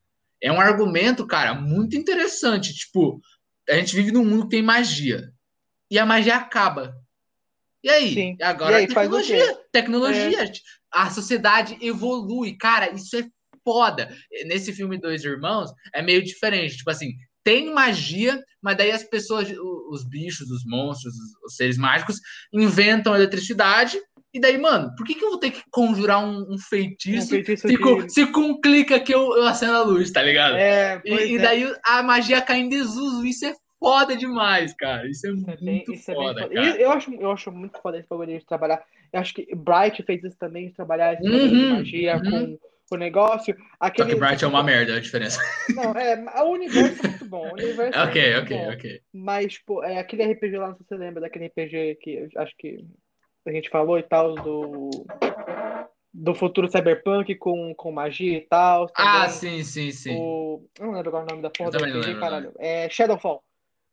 É 0.40 0.52
um 0.52 0.60
argumento, 0.60 1.26
cara, 1.26 1.54
muito 1.54 1.96
interessante. 1.96 2.72
Tipo, 2.72 3.20
a 3.68 3.74
gente 3.74 3.96
vive 3.96 4.12
num 4.12 4.24
mundo 4.24 4.44
que 4.44 4.50
tem 4.50 4.62
magia. 4.62 5.32
E 5.90 5.98
a 5.98 6.06
magia 6.06 6.36
acaba. 6.36 6.94
E 7.82 7.90
aí? 7.90 8.14
Sim. 8.14 8.36
Agora 8.40 8.72
e 8.72 8.76
aí, 8.76 8.86
tecnologia. 8.86 9.58
Tecnologia. 9.72 10.44
É 10.44 10.52
a 10.90 11.10
sociedade 11.10 11.76
evolui. 11.80 12.56
Cara, 12.56 12.92
isso 12.92 13.16
é 13.16 13.26
foda. 13.64 14.14
Nesse 14.46 14.72
filme 14.72 14.98
Dois 14.98 15.24
Irmãos, 15.24 15.70
é 15.92 16.00
meio 16.00 16.22
diferente. 16.22 16.78
Tipo 16.78 16.90
assim, 16.90 17.12
tem 17.44 17.72
magia, 17.72 18.42
mas 18.62 18.76
daí 18.76 18.90
as 18.90 19.04
pessoas, 19.04 19.52
os 19.90 20.04
bichos, 20.04 20.50
os 20.50 20.64
monstros, 20.64 21.14
os 21.44 21.56
seres 21.56 21.78
mágicos, 21.78 22.20
inventam 22.52 23.14
eletricidade. 23.14 23.98
E 24.32 24.38
daí, 24.40 24.58
mano, 24.58 24.94
por 24.96 25.06
que, 25.06 25.14
que 25.14 25.24
eu 25.24 25.30
vou 25.30 25.38
ter 25.38 25.50
que 25.50 25.62
conjurar 25.70 26.22
um, 26.22 26.52
um 26.52 26.58
feitiço, 26.58 27.28
um 27.28 27.30
feitiço 27.30 27.66
se, 27.66 27.78
com, 27.78 28.08
se 28.08 28.26
com 28.26 28.40
um 28.40 28.60
clica 28.60 29.00
que 29.00 29.14
eu, 29.14 29.36
eu 29.36 29.46
acendo 29.46 29.72
a 29.72 29.82
luz, 29.82 30.10
tá 30.10 30.22
ligado? 30.22 30.56
É, 30.56 31.00
e, 31.04 31.34
e, 31.34 31.38
daí 31.38 31.64
é. 31.64 31.76
a 31.86 32.02
magia 32.02 32.42
cai 32.42 32.58
em 32.58 32.68
desuso. 32.68 33.24
Isso 33.24 33.46
é 33.46 33.54
foda 33.80 34.14
demais, 34.16 34.74
cara. 34.74 35.08
Isso 35.08 35.26
é 35.26 35.30
isso 35.30 35.46
muito 35.46 35.50
é 35.50 35.64
bem, 35.64 35.84
isso 35.88 36.12
foda, 36.12 36.40
é 36.42 36.48
cara. 36.48 36.80
Eu 36.80 36.90
acho, 36.90 37.14
eu 37.14 37.30
acho 37.32 37.50
muito 37.50 37.80
foda 37.80 37.98
esse 37.98 38.08
bagulho 38.08 38.38
de 38.38 38.44
trabalhar. 38.44 38.82
Eu 39.12 39.20
acho 39.20 39.32
que 39.32 39.48
Bright 39.54 40.02
fez 40.02 40.22
isso 40.22 40.36
também, 40.38 40.68
de 40.68 40.74
trabalhar 40.74 41.14
esse 41.14 41.26
uhum, 41.26 41.48
de 41.48 41.72
magia 41.72 42.16
uhum. 42.16 42.30
com 42.30 42.58
o 42.96 42.98
negócio. 42.98 43.56
Aquele, 43.78 44.14
que 44.14 44.16
Bright 44.16 44.44
é 44.44 44.48
uma 44.48 44.62
merda, 44.64 44.96
a 44.96 45.00
diferença. 45.00 45.40
Não, 45.74 45.92
é, 45.92 46.42
o 46.42 46.50
universo 46.50 47.04
é 47.04 47.08
muito 47.08 47.24
bom. 47.26 47.48
O 47.48 47.52
universo 47.52 47.98
ok, 48.00 48.22
é 48.22 48.38
ok, 48.38 48.56
bom. 48.56 48.72
ok. 48.72 49.00
Mas, 49.12 49.52
tipo, 49.54 49.82
é 49.84 49.98
aquele 49.98 50.32
RPG 50.32 50.56
lá, 50.56 50.68
não 50.68 50.76
sei 50.76 50.84
se 50.84 50.88
você 50.88 50.96
lembra, 50.96 51.20
daquele 51.20 51.46
RPG 51.46 51.98
que 52.00 52.28
acho 52.36 52.54
que 52.56 52.84
a 53.46 53.52
gente 53.52 53.70
falou 53.70 53.98
e 53.98 54.02
tal, 54.02 54.34
do 54.34 54.90
do 56.12 56.34
futuro 56.34 56.70
cyberpunk 56.70 57.34
com, 57.36 57.74
com 57.74 57.92
magia 57.92 58.38
e 58.38 58.40
tal. 58.40 58.90
Ah, 58.96 59.28
sim, 59.28 59.62
sim, 59.62 59.92
sim. 59.92 60.16
O... 60.18 60.66
Não 60.80 60.90
lembro 60.92 61.10
agora 61.10 61.24
o 61.24 61.28
nome 61.28 61.42
da 61.42 61.50
porra 61.50 61.70
do 61.70 61.78
RPG, 61.78 61.98
lembro, 61.98 62.20
caralho. 62.20 62.52
É 62.58 62.88
Shadowfall. 62.88 63.42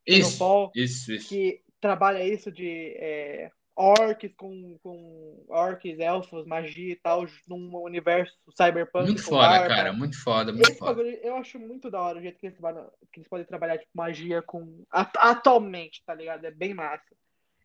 Isso, 0.07 0.31
Shadowfall, 0.31 0.71
isso, 0.75 1.13
isso. 1.13 1.29
Que 1.29 1.61
trabalha 1.79 2.23
isso 2.23 2.51
de 2.51 2.95
é, 2.97 3.51
orcs 3.75 4.31
com, 4.37 4.77
com 4.81 5.43
orcs, 5.49 5.99
elfos, 5.99 6.45
magia 6.45 6.93
e 6.93 6.95
tal, 6.95 7.25
num 7.47 7.75
universo 7.83 8.33
cyberpunk. 8.55 9.05
Muito 9.05 9.23
foda, 9.23 9.47
arma. 9.47 9.67
cara, 9.75 9.93
muito 9.93 10.21
foda, 10.23 10.51
muito 10.53 10.69
Esse 10.69 10.79
foda. 10.79 10.93
Bagulho, 10.93 11.17
eu 11.21 11.35
acho 11.35 11.59
muito 11.59 11.91
da 11.91 12.01
hora 12.01 12.19
o 12.19 12.21
jeito 12.21 12.39
que 12.39 12.47
eles, 12.47 12.57
que 13.11 13.19
eles 13.19 13.29
podem 13.29 13.45
trabalhar 13.45 13.77
tipo, 13.77 13.91
magia 13.93 14.41
com. 14.41 14.83
Atualmente, 14.91 16.01
tá 16.05 16.13
ligado? 16.15 16.45
É 16.45 16.51
bem 16.51 16.73
massa. 16.73 17.03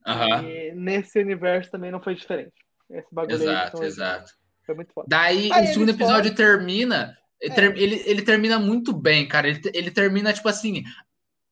Uhum. 0.06 0.48
E 0.48 0.72
nesse 0.72 1.18
universo 1.20 1.70
também 1.70 1.90
não 1.90 2.02
foi 2.02 2.14
diferente. 2.14 2.54
Esse 2.90 3.08
bagulho 3.12 3.36
exato, 3.36 3.84
exato. 3.84 4.32
Foi 4.66 4.74
muito 4.74 4.92
foda. 4.92 5.06
Daí 5.08 5.50
Aí 5.52 5.64
o 5.64 5.68
segundo 5.68 5.90
episódio 5.90 6.34
termina. 6.34 7.16
Ele, 7.40 7.54
É. 7.54 7.64
ele, 7.78 8.02
ele 8.04 8.22
termina 8.22 8.58
muito 8.58 8.92
bem, 8.92 9.26
cara. 9.26 9.48
Ele, 9.48 9.60
ele 9.72 9.90
termina, 9.90 10.32
tipo 10.32 10.48
assim, 10.48 10.82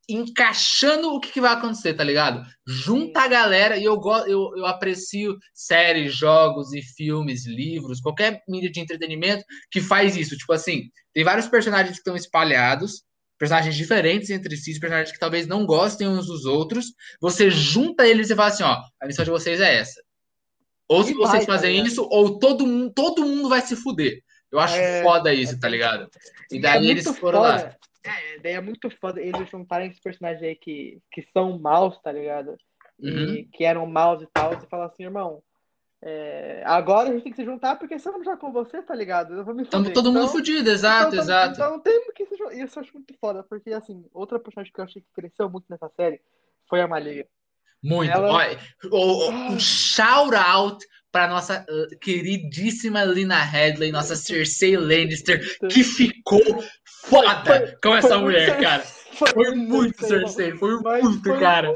encaixando 0.08 1.12
o 1.12 1.20
que, 1.20 1.30
que 1.30 1.40
vai 1.40 1.52
acontecer, 1.52 1.92
tá 1.94 2.02
ligado? 2.02 2.42
Junta 2.66 3.20
a 3.20 3.28
galera 3.28 3.76
e 3.76 3.84
eu, 3.84 4.00
eu, 4.26 4.56
eu 4.56 4.66
aprecio 4.66 5.36
séries, 5.52 6.14
jogos 6.14 6.72
e 6.72 6.80
filmes, 6.80 7.46
livros, 7.46 8.00
qualquer 8.00 8.42
mídia 8.48 8.70
de 8.70 8.80
entretenimento 8.80 9.44
que 9.70 9.80
faz 9.80 10.16
isso. 10.16 10.36
Tipo 10.36 10.54
assim, 10.54 10.84
tem 11.12 11.24
vários 11.24 11.46
personagens 11.46 11.92
que 11.92 11.98
estão 11.98 12.16
espalhados, 12.16 13.02
personagens 13.38 13.76
diferentes 13.76 14.30
entre 14.30 14.56
si, 14.56 14.78
personagens 14.80 15.12
que 15.12 15.18
talvez 15.18 15.46
não 15.46 15.66
gostem 15.66 16.08
uns 16.08 16.26
dos 16.26 16.46
outros. 16.46 16.86
Você 17.20 17.50
junta 17.50 18.06
eles 18.06 18.30
e 18.30 18.34
fala 18.34 18.48
assim: 18.48 18.62
ó, 18.62 18.80
a 19.00 19.06
missão 19.06 19.24
de 19.24 19.30
vocês 19.30 19.60
é 19.60 19.76
essa. 19.76 20.00
Ou 20.88 21.04
se 21.04 21.12
E 21.12 21.14
vocês 21.14 21.44
vai, 21.44 21.46
tá 21.46 21.52
fazem 21.52 21.72
ligado? 21.72 21.86
isso, 21.86 22.02
ou 22.10 22.38
todo 22.38 22.66
mundo, 22.66 22.92
todo 22.94 23.26
mundo 23.26 23.48
vai 23.48 23.60
se 23.60 23.76
fuder. 23.76 24.22
Eu 24.50 24.58
acho 24.58 24.74
É, 24.74 25.02
foda 25.02 25.34
isso, 25.34 25.54
é 25.54 25.58
tá 25.58 25.68
ligado? 25.68 26.08
E 26.50 26.56
E 26.56 26.60
daí 26.60 26.86
é 26.88 26.90
eles 26.90 27.06
foram 27.18 27.40
lá. 27.40 27.76
É, 28.08 28.38
daí 28.40 28.52
é 28.54 28.60
muito 28.60 28.90
foda 29.00 29.20
eles 29.20 29.48
juntarem 29.50 29.88
esses 29.88 30.00
personagens 30.00 30.42
aí 30.42 30.54
que, 30.56 30.98
que 31.12 31.22
são 31.32 31.58
maus, 31.58 31.98
tá 32.02 32.10
ligado? 32.12 32.56
E 33.00 33.10
Uhum. 33.10 33.48
que 33.52 33.64
eram 33.64 33.86
maus 33.86 34.22
e 34.22 34.26
tal, 34.32 34.52
e 34.54 34.66
falar 34.68 34.86
assim, 34.86 35.04
irmão, 35.04 35.40
é, 36.02 36.62
agora 36.64 37.08
a 37.08 37.12
gente 37.12 37.22
tem 37.24 37.32
que 37.32 37.36
se 37.40 37.44
juntar, 37.44 37.76
porque 37.76 37.98
se 37.98 38.08
eu 38.08 38.12
não 38.12 38.22
jogar 38.24 38.36
com 38.38 38.52
você, 38.52 38.80
tá 38.82 38.94
ligado? 38.94 39.34
Eu 39.34 39.44
vou 39.44 39.54
me 39.54 39.64
Tamo 39.64 39.84
fuder. 39.84 39.94
todo 39.94 40.12
mundo 40.12 40.22
Então- 40.24 40.32
fudido, 40.32 40.70
exato, 40.70 41.08
então, 41.12 41.20
exato. 41.24 41.52
Então 41.54 41.80
tem 41.80 42.12
que 42.14 42.26
se 42.26 42.36
juntar. 42.36 42.54
Isso 42.54 42.78
eu 42.78 42.82
acho 42.82 42.92
muito 42.94 43.14
foda, 43.20 43.42
porque 43.42 43.70
assim, 43.72 44.04
outra 44.12 44.38
personagem 44.38 44.72
que 44.72 44.80
eu 44.80 44.84
achei 44.84 45.02
que 45.02 45.08
cresceu 45.14 45.48
muito 45.50 45.66
nessa 45.68 45.88
série 45.96 46.20
foi 46.68 46.80
a 46.80 46.88
Malia. 46.88 47.26
Muito. 47.82 48.10
Ela- 48.12 48.32
Olha, 48.32 48.58
o, 48.90 48.96
o- 48.96 49.30
Ah. 49.30 49.50
um 49.52 49.60
shout 49.60 50.34
out 50.34 50.84
pra 51.12 51.28
nossa 51.28 51.64
uh, 51.68 51.98
queridíssima 52.00 53.04
Lina 53.04 53.40
Headley, 53.42 53.90
nossa 53.92 54.14
Cersei 54.16 54.76
Lannister, 54.76 55.40
que 55.68 55.82
ficou 55.84 56.40
foda 57.04 57.78
com 57.82 57.94
essa 57.96 58.08
Foi 58.08 58.18
muito 58.18 58.24
mulher, 58.24 58.60
cara. 58.60 58.82
Foi 58.82 59.54
muito 59.54 60.04
irmão. 60.04 60.28
Cersei, 60.28 60.52
foi 60.52 60.76
muito, 60.80 61.22
foi 61.22 61.40
cara. 61.40 61.74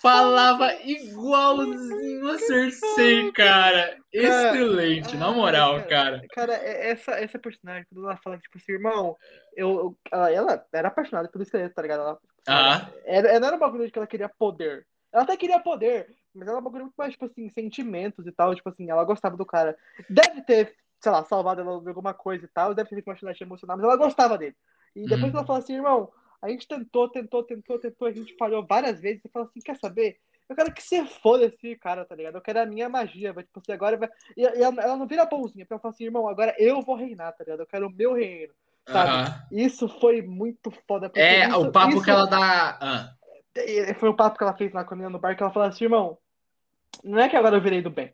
Falava 0.00 0.72
igualzinho 0.82 2.28
a 2.30 2.38
Cersei, 2.38 3.30
cara. 3.32 3.98
Excelente, 4.12 5.14
na 5.16 5.30
moral, 5.30 5.82
cara. 5.84 6.22
Cara, 6.30 6.54
é- 6.54 6.90
essa, 6.90 7.12
essa 7.12 7.38
personagem, 7.38 7.84
quando 7.92 8.06
ela 8.06 8.16
fala, 8.16 8.38
tipo 8.38 8.56
assim, 8.56 8.72
irmão, 8.72 9.16
eu, 9.54 9.96
ela, 10.10 10.30
ela 10.32 10.66
era 10.72 10.88
apaixonada 10.88 11.28
pelo 11.28 11.42
esqueleto, 11.42 11.74
tá 11.74 11.82
ligado? 11.82 12.00
Ela, 12.00 12.18
Ah, 12.48 12.88
era, 13.04 13.28
ela 13.28 13.46
era 13.48 13.56
um 13.56 13.60
bagulho 13.60 13.90
que 13.90 13.98
ela 13.98 14.06
queria 14.06 14.28
poder. 14.28 14.86
Ela 15.12 15.24
até 15.24 15.36
queria 15.36 15.60
poder, 15.60 16.06
mas 16.34 16.48
ela 16.48 16.56
era 16.56 16.60
um 16.60 16.64
bagulho 16.64 16.84
muito 16.84 16.96
mais, 16.96 17.12
tipo 17.12 17.26
assim, 17.26 17.50
sentimentos 17.50 18.26
e 18.26 18.32
tal. 18.32 18.54
Tipo 18.54 18.70
assim, 18.70 18.88
ela 18.90 19.04
gostava 19.04 19.36
do 19.36 19.44
cara. 19.44 19.76
Deve 20.08 20.40
ter, 20.42 20.74
sei 21.00 21.10
lá, 21.12 21.24
salvado 21.24 21.60
ela 21.60 21.80
de 21.80 21.88
alguma 21.88 22.12
coisa 22.14 22.44
e 22.44 22.48
tal. 22.48 22.74
Deve 22.74 22.88
ter 22.88 22.96
feito 22.96 23.08
uma 23.08 23.16
chantagem 23.16 23.46
emocional, 23.46 23.76
mas 23.76 23.84
ela 23.84 23.96
gostava 23.96 24.36
dele. 24.38 24.56
E 24.94 25.08
depois 25.08 25.32
Uhum. 25.32 25.38
ela 25.38 25.46
fala 25.46 25.58
assim, 25.60 25.74
irmão, 25.74 26.12
a 26.42 26.48
gente 26.48 26.66
tentou, 26.68 27.08
tentou, 27.08 27.42
tentou, 27.42 27.78
tentou, 27.78 28.08
a 28.08 28.12
gente 28.12 28.36
falhou 28.36 28.66
várias 28.66 29.00
vezes. 29.00 29.24
E 29.24 29.28
fala 29.28 29.46
assim, 29.46 29.60
quer 29.60 29.76
saber? 29.78 30.18
Eu 30.48 30.56
quero 30.56 30.72
que 30.72 30.82
você 30.82 31.06
foda 31.06 31.44
esse 31.44 31.76
cara, 31.76 32.04
tá 32.04 32.14
ligado? 32.14 32.34
Eu 32.34 32.40
quero 32.40 32.60
a 32.60 32.66
minha 32.66 32.88
magia, 32.88 33.32
vai, 33.32 33.44
tipo 33.44 33.60
assim, 33.60 33.72
agora 33.72 33.96
vai. 33.96 34.08
E, 34.36 34.44
ela, 34.44 34.82
ela 34.82 34.96
não 34.96 35.06
vira 35.06 35.24
bonzinha, 35.24 35.64
porque 35.64 35.74
ela 35.74 35.80
fala 35.80 35.94
assim, 35.94 36.04
irmão, 36.04 36.26
agora 36.26 36.54
eu 36.58 36.82
vou 36.82 36.96
reinar, 36.96 37.32
tá 37.32 37.44
ligado? 37.44 37.60
Eu 37.60 37.66
quero 37.66 37.86
o 37.86 37.90
meu 37.92 38.14
reino, 38.14 38.52
sabe? 38.86 39.10
aham. 39.10 39.34
Isso 39.52 39.88
foi 40.00 40.22
muito 40.22 40.72
foda. 40.88 41.10
É, 41.14 41.48
isso- 41.48 41.60
o 41.60 41.72
papo 41.72 41.92
isso- 41.94 42.04
que 42.04 42.10
ela 42.10 42.26
dá. 42.26 42.78
Ah, 42.80 43.14
Foi 43.98 44.08
o 44.08 44.14
papo 44.16 44.38
que 44.38 44.44
ela 44.44 44.56
fez 44.56 44.72
lá 44.72 44.84
com 44.84 44.94
a 44.94 44.96
menina 44.96 45.10
no 45.10 45.18
bar, 45.20 45.36
que 45.36 45.42
ela 45.42 45.52
falou 45.52 45.68
assim, 45.68 45.84
irmão, 45.84 46.18
não 47.04 47.18
é 47.20 47.28
que 47.28 47.36
agora 47.36 47.56
eu 47.56 47.60
virei 47.60 47.80
do 47.82 47.90
bem. 47.90 48.12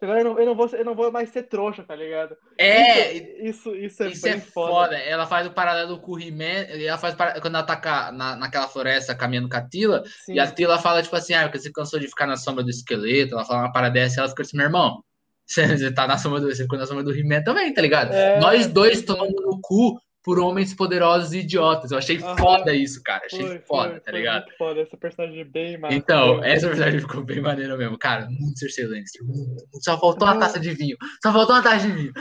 Agora 0.00 0.20
eu 0.20 0.24
não, 0.24 0.38
eu 0.38 0.46
não, 0.46 0.54
vou, 0.54 0.68
eu 0.68 0.84
não 0.84 0.94
vou 0.94 1.10
mais 1.10 1.28
ser 1.30 1.42
trouxa, 1.44 1.82
tá 1.82 1.94
ligado? 1.96 2.36
é, 2.56 3.12
Isso, 3.48 3.74
isso, 3.74 3.74
isso 3.74 4.02
é 4.04 4.08
Isso 4.10 4.22
bem 4.22 4.34
é 4.34 4.40
foda. 4.40 4.72
foda. 4.72 4.96
Ela 4.98 5.26
faz 5.26 5.46
o 5.46 5.50
paralelo 5.52 5.98
com 6.00 6.12
o 6.12 6.20
He-Man. 6.20 6.66
Ela 6.70 6.98
faz 6.98 7.14
para- 7.16 7.40
quando 7.40 7.56
ela 7.56 7.64
tá 7.64 8.12
na, 8.12 8.36
naquela 8.36 8.68
floresta 8.68 9.14
caminhando 9.14 9.48
com 9.48 9.56
a 9.56 9.68
Tila. 9.68 10.04
Sim. 10.24 10.34
E 10.34 10.38
a 10.40 10.46
Tila 10.50 10.78
fala, 10.78 11.02
tipo 11.02 11.16
assim, 11.16 11.34
ah, 11.34 11.42
porque 11.42 11.58
você 11.58 11.72
cansou 11.72 11.98
de 11.98 12.06
ficar 12.06 12.26
na 12.26 12.36
sombra 12.36 12.62
do 12.62 12.70
esqueleto. 12.70 13.34
Ela 13.34 13.44
fala 13.44 13.62
uma 13.62 13.72
parada 13.72 13.94
dessa 13.94 14.16
e 14.16 14.18
ela 14.20 14.28
fica 14.28 14.42
assim, 14.42 14.56
meu 14.56 14.66
irmão. 14.66 15.02
Você, 15.48 15.90
tá 15.92 16.06
na 16.06 16.18
sombra 16.18 16.40
do, 16.40 16.54
você 16.54 16.62
ficou 16.64 16.78
na 16.78 16.84
sombra 16.86 17.02
do 17.02 17.10
He-Man 17.14 17.42
também, 17.42 17.72
tá 17.72 17.80
ligado? 17.80 18.12
É, 18.12 18.38
Nós 18.38 18.66
dois 18.66 19.00
é. 19.00 19.06
tomamos 19.06 19.32
no 19.40 19.58
cu 19.62 19.98
por 20.28 20.38
homens 20.38 20.74
poderosos 20.74 21.32
e 21.32 21.38
idiotas. 21.38 21.90
Eu 21.90 21.96
achei 21.96 22.18
foda 22.18 22.74
isso, 22.74 23.02
cara. 23.02 23.24
Achei 23.24 23.46
Foi, 23.46 23.58
foda, 23.60 23.90
foi, 23.92 24.00
tá 24.00 24.10
foi 24.10 24.18
ligado? 24.18 24.44
foda. 24.58 24.80
Essa 24.82 24.94
personagem 24.94 25.40
é 25.40 25.44
bem 25.44 25.78
massa. 25.78 25.94
Então, 25.94 26.44
essa 26.44 26.66
personagem 26.66 27.00
ficou 27.00 27.24
bem 27.24 27.40
maneira 27.40 27.78
mesmo. 27.78 27.96
Cara, 27.96 28.26
muito 28.28 28.58
Cersei 28.58 28.84
Lannister. 28.84 29.24
muito. 29.24 29.64
Só 29.82 29.98
faltou 29.98 30.28
uma 30.28 30.38
taça 30.38 30.60
de 30.60 30.74
vinho. 30.74 30.98
Só 31.22 31.32
faltou 31.32 31.56
uma 31.56 31.62
taça 31.62 31.88
de 31.88 31.92
vinho. 31.94 32.12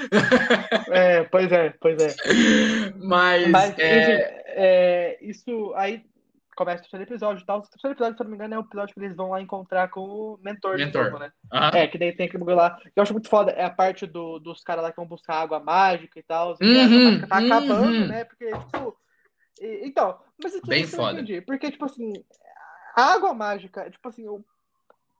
É, 0.89 1.23
pois 1.23 1.51
é, 1.51 1.73
pois 1.81 2.01
é. 2.01 2.15
Mas, 2.95 3.49
Mas, 3.49 3.77
é, 3.77 4.01
enfim, 4.01 4.23
é, 4.55 5.17
isso 5.21 5.73
aí 5.75 6.01
começa 6.57 6.79
o 6.79 6.81
terceiro 6.81 7.03
episódio 7.05 7.43
e 7.43 7.45
tal. 7.45 7.59
O 7.59 7.61
terceiro 7.61 7.93
episódio, 7.93 8.17
se 8.17 8.21
eu 8.21 8.25
não 8.25 8.31
me 8.31 8.35
engano, 8.37 8.55
é 8.55 8.57
o 8.57 8.61
episódio 8.61 8.93
que 8.93 8.99
eles 8.99 9.15
vão 9.15 9.29
lá 9.29 9.39
encontrar 9.41 9.87
com 9.89 10.01
o 10.01 10.39
mentor, 10.41 10.75
Mentor. 10.77 11.05
novo, 11.05 11.19
né? 11.19 11.31
aham. 11.53 11.71
É, 11.77 11.87
que 11.87 11.97
daí 11.97 12.11
tem 12.15 12.25
aquele 12.25 12.39
bagulho 12.39 12.57
lá. 12.57 12.79
Eu 12.95 13.03
acho 13.03 13.13
muito 13.13 13.29
foda. 13.29 13.51
É 13.51 13.63
a 13.63 13.69
parte 13.69 14.05
do, 14.07 14.39
dos 14.39 14.63
caras 14.63 14.83
lá 14.83 14.89
que 14.89 14.97
vão 14.97 15.05
buscar 15.07 15.35
água 15.35 15.59
mágica 15.59 16.19
e 16.19 16.23
tal. 16.23 16.55
E 16.59 16.77
a 16.79 16.85
água 16.85 16.97
Uhum, 16.97 17.21
tá 17.27 17.39
uhum. 17.39 17.45
acabando, 17.45 18.07
né? 18.07 18.23
Porque, 18.25 18.49
tipo. 18.51 18.97
e- 19.61 19.87
então, 19.87 20.19
mas 20.43 20.53
isso, 20.55 20.65
Bem 20.67 20.83
isso 20.83 20.95
eu 20.95 20.99
foda. 20.99 21.13
entendi. 21.21 21.41
Porque, 21.41 21.69
tipo 21.71 21.85
assim, 21.85 22.11
a 22.95 23.13
água 23.13 23.33
mágica, 23.33 23.89
tipo 23.91 24.07
assim, 24.09 24.27
o- 24.27 24.43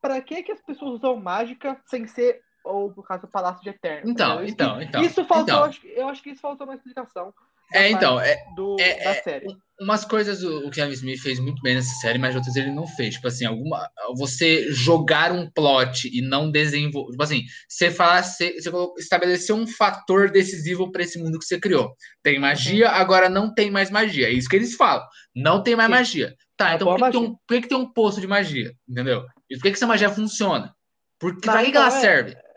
pra 0.01 0.19
que 0.21 0.41
que 0.43 0.51
as 0.51 0.61
pessoas 0.61 0.93
usam 0.95 1.15
mágica 1.17 1.79
sem 1.85 2.07
ser, 2.07 2.41
ou 2.63 2.91
por 2.91 3.07
causa 3.07 3.27
do 3.27 3.31
Palácio 3.31 3.61
de 3.63 3.69
Eterno? 3.69 4.09
Então, 4.09 4.43
então, 4.43 4.81
então. 4.81 5.01
Isso 5.01 5.23
faltou, 5.25 5.43
então. 5.43 5.59
eu, 5.59 5.65
acho, 5.65 5.81
que- 5.81 5.88
eu 5.88 6.09
acho 6.09 6.23
que 6.23 6.29
isso 6.31 6.41
faltou 6.41 6.65
uma 6.67 6.75
explicação. 6.75 7.33
É, 7.74 7.89
então, 7.89 8.20
é, 8.20 8.38
do, 8.55 8.78
é- 8.80 9.03
da 9.03 9.09
é- 9.11 9.22
série. 9.22 9.45
umas 9.82 10.05
coisas 10.05 10.41
o, 10.43 10.68
o 10.68 10.72
Kevin 10.72 10.93
Smith 10.93 11.20
fez 11.20 11.39
muito 11.39 11.61
bem 11.61 11.76
nessa 11.76 11.93
série, 11.99 12.18
mas 12.18 12.36
outras 12.36 12.55
ele 12.55 12.72
não 12.72 12.88
fez. 12.88 13.15
Tipo 13.15 13.28
assim, 13.28 13.45
alguma. 13.45 13.89
Você 14.15 14.72
jogar 14.72 15.32
um 15.32 15.49
plot 15.51 16.09
e 16.11 16.22
não 16.22 16.49
desenvolver. 16.49 17.11
Tipo 17.11 17.24
assim, 17.24 17.43
você 17.68 17.91
falar, 17.91 18.24
você, 18.24 18.53
você 18.59 18.70
estabelecer 18.97 19.53
um 19.55 19.68
fator 19.68 20.32
decisivo 20.32 20.91
para 20.91 21.03
esse 21.03 21.20
mundo 21.20 21.38
que 21.39 21.45
você 21.45 21.59
criou. 21.59 21.93
Tem 22.24 22.39
magia, 22.39 22.89
agora 22.89 23.30
não 23.30 23.53
tem 23.53 23.70
mais 23.70 23.89
magia. 23.91 24.28
É 24.28 24.32
isso 24.32 24.47
que 24.49 24.55
eles 24.55 24.76
falam. 24.76 25.05
Não 25.36 25.61
tem 25.61 25.76
mais 25.76 25.88
Sim. 25.89 25.95
magia. 25.95 26.36
Tá, 26.55 26.68
Uma 26.68 26.76
então 26.76 26.88
por 26.97 27.11
que, 27.11 27.18
um, 27.18 27.30
por 27.36 27.55
que, 27.55 27.61
que 27.61 27.68
tem 27.70 27.78
um 27.78 27.91
poço 27.93 28.20
de 28.20 28.26
magia? 28.28 28.72
Entendeu? 28.89 29.24
E 29.49 29.55
por 29.55 29.61
que, 29.63 29.70
que 29.72 29.76
essa 29.78 29.86
magia 29.86 30.09
funciona? 30.09 30.74
Porque 31.20 31.45
Não, 31.47 31.53
pra 31.53 31.59
que, 31.63 31.65
que 31.65 31.78
então, 31.78 31.84
ela 31.86 31.97
é- 31.97 32.01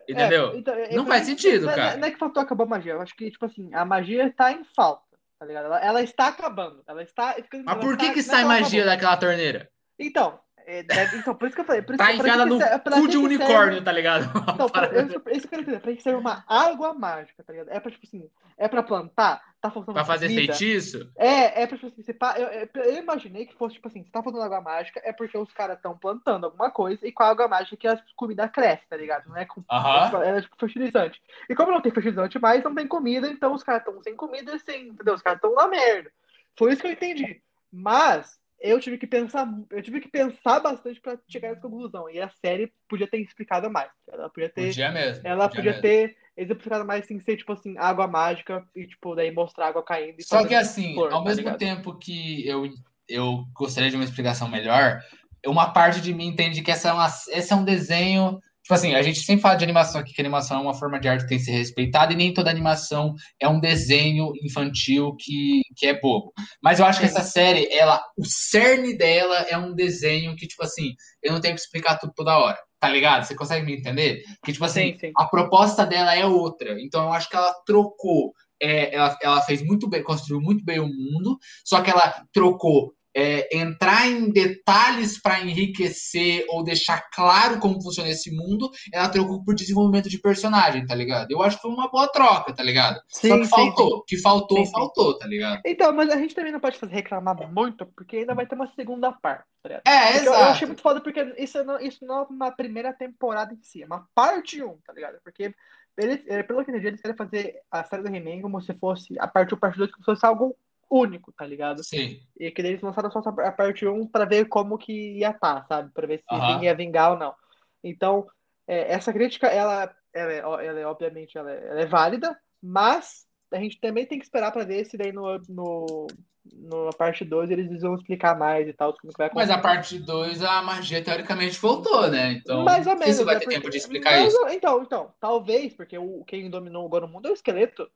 É, 0.09 0.13
Entendeu? 0.13 0.55
então, 0.57 0.75
é- 0.75 0.95
Não 0.95 1.05
é- 1.05 1.09
faz 1.09 1.27
sentido, 1.27 1.67
não 1.67 1.73
é- 1.73 1.77
cara. 1.77 1.97
Não 1.97 2.09
é 2.09 2.11
que 2.11 2.19
faltou 2.19 2.43
acabar 2.43 2.65
a 2.65 2.69
magia. 2.69 2.93
Eu 2.93 3.01
acho 3.01 3.15
que, 3.17 3.31
tipo 3.31 3.45
assim, 3.47 3.71
a 3.75 3.85
magia 3.85 4.33
tá 4.37 4.53
em 4.53 4.65
falta, 4.77 5.03
tá 5.39 5.47
ligado? 5.47 5.67
Ela, 5.67 5.81
ela 5.81 6.03
está 6.03 6.29
acabando. 6.29 6.83
Ela 6.87 7.03
está. 7.03 7.37
Mas 7.39 7.49
ela 7.67 7.77
por 7.77 7.97
que, 7.97 8.07
tá- 8.09 8.13
que 8.15 8.19
não 8.21 8.27
é 8.27 8.37
sai 8.37 8.45
magia 8.45 8.81
acabou. 8.83 8.85
daquela 8.87 9.17
torneira? 9.17 9.71
Então, 9.99 10.41
é, 10.67 10.83
deve- 10.83 11.17
então, 11.19 11.35
por 11.35 11.47
isso 11.47 11.55
que 11.55 11.61
eu 11.61 11.65
falei. 11.65 11.83
Por 11.83 11.95
isso, 11.95 12.05
Tá 12.05 12.13
enfiada 12.13 12.47
no 12.47 12.59
serve- 12.59 12.79
pra 12.81 12.93
cu 12.97 13.01
de 13.03 13.07
que 13.07 13.13
serve- 13.29 13.35
unicórnio, 13.37 13.83
tá 13.85 13.93
ligado? 13.93 14.25
Então, 14.61 14.69
pra, 14.69 14.87
eu, 14.87 15.07
isso 15.07 15.21
que 15.21 15.27
eu 15.27 15.41
quero 15.51 15.63
entender. 15.63 15.81
Pra 15.81 15.95
que 15.95 16.03
serve 16.03 16.19
uma 16.19 16.45
água 16.47 16.95
mágica, 16.95 17.43
tá 17.43 17.53
ligado? 17.53 17.71
É 17.71 17.81
pra, 17.81 17.91
tipo 17.91 18.07
assim, 18.07 18.29
é 18.59 18.69
pra 18.69 18.83
plantar? 18.83 19.43
Tá 19.61 19.71
faltando 19.71 19.93
Pra 19.95 20.05
fazer 20.07 20.29
comida? 20.29 20.55
feitiço? 20.55 21.13
É, 21.19 21.63
é 21.63 21.67
pra, 21.67 21.77
tipo 21.77 21.89
assim, 21.89 22.03
você 22.03 22.17
eu, 22.39 22.83
eu- 22.83 22.95
imaginei 22.99 23.45
que 23.45 23.55
fosse, 23.55 23.75
tipo 23.75 23.89
assim, 23.89 24.03
se 24.03 24.11
tá 24.11 24.23
faltando 24.23 24.43
água 24.45 24.61
mágica, 24.63 25.01
é 25.05 25.13
porque 25.13 25.37
os 25.37 25.53
caras 25.53 25.77
estão 25.77 25.97
plantando 25.99 26.45
alguma 26.45 26.71
coisa 26.71 27.07
e 27.07 27.13
com 27.13 27.23
a 27.23 27.29
água 27.29 27.47
mágica 27.47 27.77
que 27.77 27.87
a 27.87 28.01
comida 28.17 28.49
cresce, 28.49 28.87
tá 28.89 28.97
ligado? 28.97 29.29
Não 29.29 29.37
é 29.37 29.45
com. 29.45 29.61
É, 29.61 30.05
tipo, 30.07 30.17
é 30.23 30.41
tipo 30.41 30.57
fertilizante. 30.59 31.21
E 31.49 31.55
como 31.55 31.73
não 31.73 31.83
tem 31.83 31.93
fertilizante 31.93 32.39
mais, 32.39 32.65
não 32.65 32.75
tem 32.75 32.87
comida, 32.89 33.29
então 33.29 33.53
os 33.53 33.63
caras 33.63 33.83
estão 33.83 34.03
sem 34.03 34.17
comida, 34.17 34.59
sem, 34.61 34.89
entendeu? 34.89 35.13
Os 35.15 35.21
caras 35.23 35.37
estão 35.37 35.55
na 35.55 35.69
merda. 35.69 36.11
Foi 36.59 36.73
isso 36.73 36.81
que 36.81 36.89
eu 36.89 36.93
entendi. 36.93 37.43
Mas 37.71 38.40
eu 38.61 38.79
tive 38.79 38.99
que 38.99 39.07
pensar, 39.07 39.49
eu 39.71 39.83
tive 39.83 40.01
que 40.01 40.09
pensar 40.09 40.61
bastante 40.61 41.01
pra 41.01 41.19
chegar 41.29 41.49
nessa 41.51 41.61
conclusão. 41.63 42.09
E 42.11 42.21
a 42.21 42.29
série 42.29 42.73
podia 42.89 43.07
ter 43.07 43.19
explicado 43.19 43.71
mais. 43.71 43.91
Ela 44.11 44.29
podia 44.29 44.49
ter, 44.51 44.67
Podia 44.67 44.91
mesmo. 44.93 45.27
ela 45.27 45.49
podia 45.49 45.73
podia 45.73 45.73
mesmo. 45.73 45.83
ter 45.83 46.17
exemplificado 46.37 46.85
mais 46.85 47.07
sem 47.07 47.21
ser 47.21 47.37
tipo 47.37 47.53
assim, 47.53 47.77
água 47.79 48.07
mágica 48.07 48.65
e 48.75 48.87
tipo 48.87 49.15
daí 49.15 49.31
mostrar 49.31 49.69
água 49.69 49.83
caindo. 49.83 50.21
E 50.21 50.23
Só 50.25 50.47
que 50.47 50.55
assim, 50.55 50.95
flor, 50.95 51.13
ao 51.13 51.23
tá 51.23 51.29
mesmo 51.31 51.45
ligado? 51.45 51.59
tempo 51.59 51.99
que 51.99 52.47
eu, 52.47 52.69
eu 53.09 53.45
gostaria 53.55 53.91
de 53.91 53.97
uma 53.97 54.05
explicação 54.05 54.49
melhor, 54.49 55.01
uma 55.47 55.73
parte 55.73 56.01
de 56.01 56.13
mim 56.15 56.27
entende 56.29 56.63
que 56.63 56.71
essa 56.71 56.91
é 56.91 56.93
uma, 56.93 57.07
esse 57.07 57.53
é 57.53 57.57
um 57.57 57.65
desenho. 57.65 58.41
Tipo 58.71 58.79
assim, 58.79 58.95
a 58.95 59.03
gente 59.03 59.19
sempre 59.19 59.43
fala 59.43 59.57
de 59.57 59.65
animação 59.65 60.01
aqui, 60.01 60.15
que 60.15 60.21
animação 60.21 60.59
é 60.59 60.63
uma 60.63 60.75
forma 60.75 61.01
de 61.01 61.09
arte 61.09 61.23
que 61.23 61.31
tem 61.31 61.39
que 61.39 61.45
ser 61.45 61.51
respeitada, 61.51 62.13
e 62.13 62.17
nem 62.17 62.33
toda 62.33 62.49
animação 62.51 63.17
é 63.41 63.49
um 63.49 63.59
desenho 63.59 64.31
infantil 64.45 65.17
que, 65.19 65.63
que 65.77 65.89
é 65.89 66.01
bobo. 66.01 66.33
Mas 66.63 66.79
eu 66.79 66.87
acho 66.87 67.01
que 67.01 67.07
essa 67.07 67.25
série, 67.25 67.67
ela, 67.73 68.01
o 68.17 68.25
cerne 68.25 68.97
dela 68.97 69.39
é 69.49 69.59
um 69.59 69.75
desenho 69.75 70.37
que, 70.37 70.47
tipo 70.47 70.63
assim, 70.63 70.95
eu 71.21 71.33
não 71.33 71.41
tenho 71.41 71.57
que 71.57 71.61
explicar 71.61 71.99
tudo 71.99 72.13
toda 72.15 72.39
hora. 72.39 72.59
Tá 72.79 72.89
ligado? 72.89 73.25
Você 73.25 73.35
consegue 73.35 73.67
me 73.67 73.77
entender? 73.77 74.23
Que, 74.45 74.53
tipo 74.53 74.65
assim, 74.65 74.93
Sim, 74.93 74.99
sim. 75.01 75.13
a 75.17 75.25
proposta 75.27 75.85
dela 75.85 76.15
é 76.15 76.25
outra. 76.25 76.81
Então 76.81 77.07
eu 77.07 77.13
acho 77.13 77.29
que 77.29 77.35
ela 77.35 77.53
trocou. 77.67 78.33
é, 78.63 78.95
ela, 78.95 79.19
ela 79.21 79.43
fez 79.43 79.63
muito 79.63 79.89
bem, 79.89 80.01
construiu 80.05 80.41
muito 80.41 80.65
bem 80.65 80.79
o 80.79 80.87
mundo, 80.87 81.37
só 81.65 81.81
que 81.83 81.91
ela 81.91 82.25
trocou 82.33 82.93
é, 83.15 83.57
entrar 83.57 84.07
em 84.09 84.31
detalhes 84.31 85.21
para 85.21 85.41
enriquecer 85.41 86.45
ou 86.49 86.63
deixar 86.63 87.09
claro 87.13 87.59
como 87.59 87.83
funciona 87.83 88.09
esse 88.09 88.31
mundo, 88.31 88.71
ela 88.93 89.09
trocou 89.09 89.43
por 89.45 89.55
desenvolvimento 89.55 90.09
de 90.09 90.19
personagem, 90.19 90.87
tá 90.87 90.95
ligado? 90.95 91.31
Eu 91.31 91.43
acho 91.43 91.57
que 91.57 91.63
foi 91.63 91.71
uma 91.71 91.91
boa 91.91 92.09
troca, 92.09 92.53
tá 92.53 92.63
ligado? 92.63 93.01
só 93.09 93.21
Sim, 93.21 93.39
que 93.41 93.45
sim, 93.45 93.51
faltou, 93.51 94.05
que 94.07 94.17
faltou, 94.19 94.59
Sim, 94.59 94.65
sim. 94.67 94.73
faltou, 94.73 95.19
tá 95.19 95.27
ligado? 95.27 95.61
Então, 95.65 95.93
mas 95.93 96.11
a 96.11 96.17
gente 96.17 96.35
também 96.35 96.53
não 96.53 96.61
pode 96.61 96.79
fazer 96.79 96.95
reclamar 96.95 97.37
muito, 97.53 97.87
porque 97.87 98.19
ainda 98.19 98.35
vai 98.35 98.47
ter 98.47 98.55
uma 98.55 98.73
segunda 98.75 99.13
parte, 99.13 99.45
tá 99.63 99.69
ligado? 99.69 99.83
É, 99.87 100.13
Porque 100.13 100.29
eu, 100.29 100.33
eu 100.33 100.39
achei 100.39 100.49
exato. 100.51 100.67
muito 100.67 100.83
foda 100.83 101.01
porque 101.01 101.35
isso 101.39 101.65
não, 101.65 101.81
isso 101.81 102.05
não 102.05 102.19
é 102.19 102.23
uma 102.23 102.51
primeira 102.51 102.93
temporada 102.93 103.53
em 103.55 103.63
si, 103.63 103.83
é 103.83 103.87
uma 103.87 104.07
parte 104.15 104.63
1, 104.63 104.79
tá 104.87 104.93
ligado? 104.93 105.19
Porque, 105.25 105.55
eles, 105.97 106.23
é, 106.29 106.43
pelo 106.43 106.65
que 106.65 106.71
eu 106.71 106.75
entendi, 106.75 106.89
eles 106.89 107.01
querem 107.01 107.17
fazer 107.17 107.61
a 107.71 107.85
série 107.85 108.03
do 108.03 108.15
He-Man 108.15 108.43
como 108.43 108.61
se 108.61 108.73
fosse 108.75 109.19
a 109.19 109.27
parte 109.27 109.55
1 109.55 109.59
parte 109.59 109.79
2, 109.79 109.91
como 109.91 110.03
se 110.03 110.07
fosse 110.07 110.27
algo 110.27 110.57
único, 110.91 111.33
tá 111.33 111.47
ligado? 111.47 111.85
Sim. 111.85 112.19
E 112.39 112.51
que 112.51 112.61
eles 112.61 112.81
lançaram 112.83 113.11
só 113.11 113.21
a 113.21 113.53
parte 113.53 113.87
1 113.87 114.07
pra 114.09 114.25
ver 114.25 114.47
como 114.49 114.77
que 114.77 115.19
ia 115.19 115.31
estar, 115.31 115.65
sabe? 115.69 115.93
Pra 115.93 116.07
ver 116.07 116.19
se 116.19 116.25
Aham. 116.35 116.59
vinha 116.59 116.75
vingar 116.75 117.13
ou 117.13 117.19
não. 117.19 117.35
Então, 117.83 118.27
é, 118.67 118.93
essa 118.93 119.13
crítica, 119.13 119.47
ela, 119.47 119.95
ela, 120.13 120.33
é, 120.33 120.39
ela 120.39 120.81
é, 120.81 120.87
obviamente, 120.87 121.39
ela 121.39 121.51
é, 121.53 121.69
ela 121.69 121.81
é 121.81 121.87
válida, 121.87 122.37
mas 122.63 123.25
a 123.53 123.59
gente 123.59 123.81
também 123.81 124.05
tem 124.07 124.19
que 124.19 124.25
esperar 124.25 124.53
pra 124.53 124.65
ver 124.65 124.85
se 124.85 124.97
daí 124.97 125.13
no, 125.13 125.39
no, 125.49 126.07
no 126.53 126.85
na 126.87 126.93
parte 126.93 127.25
2 127.25 127.51
eles 127.51 127.81
vão 127.83 127.95
explicar 127.95 128.37
mais 128.39 128.67
e 128.69 128.73
tal, 128.73 128.93
como 129.01 129.13
que 129.13 129.19
vai 129.19 129.31
Mas 129.35 129.51
a 129.51 129.55
acontecer. 129.55 129.75
parte 129.75 129.99
2, 129.99 130.43
a 130.43 130.63
magia 130.63 131.03
teoricamente 131.03 131.59
voltou, 131.59 132.09
né? 132.09 132.33
Então, 132.33 132.65
Mais 132.65 132.87
ou 132.87 132.93
se 132.95 132.99
menos, 132.99 133.19
vai 133.23 133.35
né? 133.35 133.41
ter 133.41 133.45
Porque- 133.47 133.57
tempo 133.59 133.71
de 133.71 133.77
explicar 133.79 134.21
isso. 134.27 134.49
Então, 134.49 134.83
então, 134.83 135.13
talvez, 135.21 135.73
porque 135.75 135.97
o, 135.99 136.25
quem 136.25 136.51
dominou 136.51 136.87
o 136.89 137.09
mundo 137.09 137.29
é 137.29 137.31
o 137.31 137.35
esqueleto. 137.35 137.89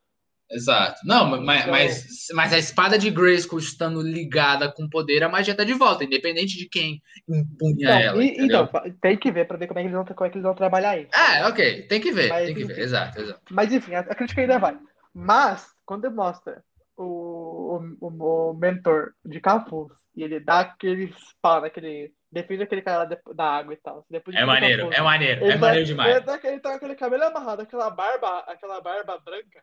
Exato. 0.50 1.00
Não, 1.04 1.40
mas, 1.40 1.60
Então- 1.62 1.72
mas, 1.72 2.06
mas 2.34 2.52
a 2.52 2.58
espada 2.58 2.98
de 2.98 3.10
Grayskull 3.10 3.58
estando 3.58 4.02
ligada 4.02 4.70
com 4.70 4.88
poder, 4.88 5.22
a 5.24 5.28
magia 5.28 5.54
tá 5.56 5.64
de 5.64 5.72
volta, 5.72 6.04
independente 6.04 6.56
de 6.56 6.68
quem 6.68 7.02
impunha 7.28 7.74
Então, 7.80 7.98
ela. 7.98 8.24
e- 8.24 8.36
então, 8.38 8.68
tem 9.00 9.16
que 9.16 9.32
ver 9.32 9.46
pra 9.46 9.56
ver 9.56 9.66
como 9.66 9.78
é 9.80 9.82
que 9.82 9.88
eles 9.88 9.96
vão, 9.96 10.04
como 10.04 10.26
é 10.26 10.30
que 10.30 10.36
eles 10.36 10.44
vão 10.44 10.54
trabalhar 10.54 10.98
isso. 10.98 11.10
É, 11.14 11.46
ok, 11.46 11.82
tem 11.88 12.00
que 12.00 12.12
ver, 12.12 12.28
Mas, 12.28 12.46
tem 12.46 12.54
que 12.54 12.64
ver, 12.64 12.78
exato, 12.78 13.20
exato. 13.20 13.40
Mas 13.50 13.72
enfim, 13.72 13.94
a, 13.94 14.00
a 14.00 14.14
crítica 14.14 14.40
ainda 14.42 14.58
vai. 14.58 14.78
Mas, 15.12 15.66
quando 15.86 16.10
mostra 16.10 16.62
o, 16.96 17.78
o, 18.00 18.06
o, 18.08 18.50
o 18.50 18.54
mentor 18.54 19.12
de 19.24 19.40
capuz 19.40 19.92
e 20.16 20.22
ele 20.22 20.38
dá 20.40 20.60
aquele 20.60 21.12
pau 21.42 21.60
naquele. 21.60 22.12
Defende 22.30 22.64
aquele 22.64 22.82
cara 22.82 22.98
lá 22.98 23.04
de- 23.04 23.34
da 23.34 23.44
água 23.44 23.72
e 23.74 23.76
tal. 23.76 24.04
Depois 24.10 24.34
de 24.34 24.38
É 24.42 24.44
tudo 24.44 24.52
maneiro, 24.52 24.82
capuz, 24.82 24.98
é 24.98 25.02
maneiro, 25.02 25.44
é 25.44 25.52
tá- 25.52 25.58
maneiro 25.58 25.86
demais. 25.86 26.16
Ele 26.16 26.24
tá, 26.24 26.40
ele 26.48 26.60
tá 26.60 26.70
com 26.70 26.76
aquele 26.76 26.94
cabelo 26.96 27.22
amarrado, 27.24 27.62
aquela 27.62 27.90
barba, 27.90 28.40
aquela 28.48 28.80
barba 28.80 29.18
branca. 29.24 29.62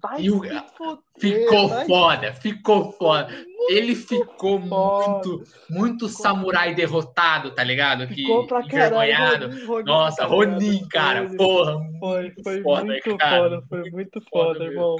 Vai 0.00 0.20
E 0.22 0.30
o- 0.30 0.42
se 0.42 0.48
fuder, 0.76 0.98
Ficou 1.18 1.68
vai 1.68 1.86
foda, 1.86 2.32
ficou 2.34 2.90
foda. 2.92 3.28
muito 3.28 3.52
Ele 3.70 3.94
ficou 3.94 4.60
foda. 4.60 5.28
muito, 5.28 5.44
muito 5.70 6.08
samurai 6.08 6.74
derrotado, 6.74 7.52
tá 7.52 7.62
ligado? 7.62 8.08
Que 8.08 8.14
Ficou 8.16 8.44
pra 8.46 8.66
caralho. 8.66 8.96
envergonhado. 8.96 9.46
Ronin, 9.50 9.64
Ronin, 9.66 9.84
Nossa, 9.84 10.16
tá? 10.16 10.24
Ronin, 10.26 10.88
cara, 10.88 11.28
Foi- 11.28 11.36
porra, 11.36 11.72
Foi, 12.00 12.22
muito 12.22 12.42
foi 12.42 12.62
foda, 12.62 12.84
muito 12.86 13.16
cara. 13.16 13.36
foda, 13.42 13.62
foi 13.68 13.90
muito 13.90 14.20
foda 14.32 14.54
foda, 14.58 14.64
irmão. 14.64 14.96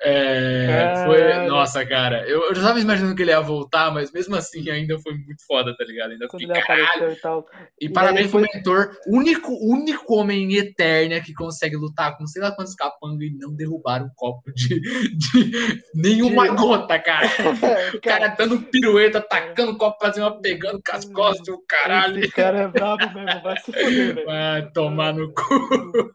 É, 0.00 1.04
foi, 1.06 1.18
Caralho. 1.18 1.48
nossa, 1.50 1.86
cara, 1.86 2.26
eu, 2.28 2.48
eu 2.48 2.54
já 2.54 2.62
tava 2.62 2.80
imaginando 2.80 3.14
que 3.14 3.22
ele 3.22 3.30
ia 3.30 3.40
voltar, 3.40 3.92
mas 3.92 4.10
mesmo 4.12 4.34
assim 4.34 4.68
ainda 4.70 4.98
foi 4.98 5.12
muito 5.14 5.44
foda, 5.46 5.76
tá 5.76 5.84
ligado? 5.84 6.12
Ainda 6.12 6.26
Quando 6.28 6.40
fiquei, 6.42 6.60
caralho. 6.62 6.84
apareceu 6.86 7.12
e 7.12 7.16
tal. 7.20 7.46
E, 7.80 7.86
E 7.86 7.88
parabéns 7.92 8.30
pro 8.30 8.40
foi- 8.40 8.48
mentor, 8.54 8.96
único, 9.06 9.52
único 9.60 10.14
homem 10.16 10.44
em 10.52 10.56
Eternia 10.56 11.20
que 11.20 11.32
consegue 11.34 11.76
lutar 11.76 12.16
com 12.16 12.26
sei 12.26 12.42
lá 12.42 12.50
quantos 12.50 12.74
capangas 12.74 13.22
e 13.22 13.30
não 13.38 13.54
derrubar 13.54 13.97
um 14.04 14.10
copo 14.16 14.52
de, 14.52 14.80
de 14.80 15.82
nenhuma 15.94 16.48
De- 16.48 16.56
gota, 16.56 16.98
cara. 16.98 17.26
O 17.94 18.00
cara 18.00 18.28
dando 18.28 18.60
pirueta, 18.62 19.20
tacando 19.20 19.72
o 19.72 19.78
copo 19.78 19.98
pra 19.98 20.12
cima, 20.12 20.40
pegando 20.40 20.80
com 20.82 20.96
as 20.96 21.04
costas, 21.06 21.48
o 21.48 21.62
caralho. 21.66 22.20
Esse 22.20 22.32
cara 22.32 22.58
é 22.62 22.68
brabo 22.68 23.10
mesmo, 23.12 23.42
vai 23.42 23.56
se 23.58 23.72
foder, 23.72 24.14
velho. 24.14 24.26
Vai 24.26 24.70
tomar 24.72 25.12
no 25.14 25.32
cu. 25.32 26.14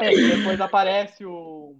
É, 0.00 0.12
e 0.14 0.36
depois 0.36 0.60
aparece 0.60 1.24
o, 1.26 1.76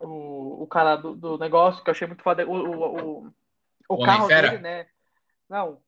o, 0.00 0.62
o 0.62 0.66
cara 0.66 0.96
do, 0.96 1.14
do 1.14 1.38
negócio, 1.38 1.82
que 1.82 1.90
eu 1.90 1.92
achei 1.92 2.06
muito 2.06 2.22
foda. 2.22 2.46
O, 2.46 2.52
o, 2.52 3.24
o, 3.24 3.32
o 3.88 4.04
carro 4.04 4.26
dele, 4.28 4.58
né? 4.58 4.86
Não. 5.48 5.78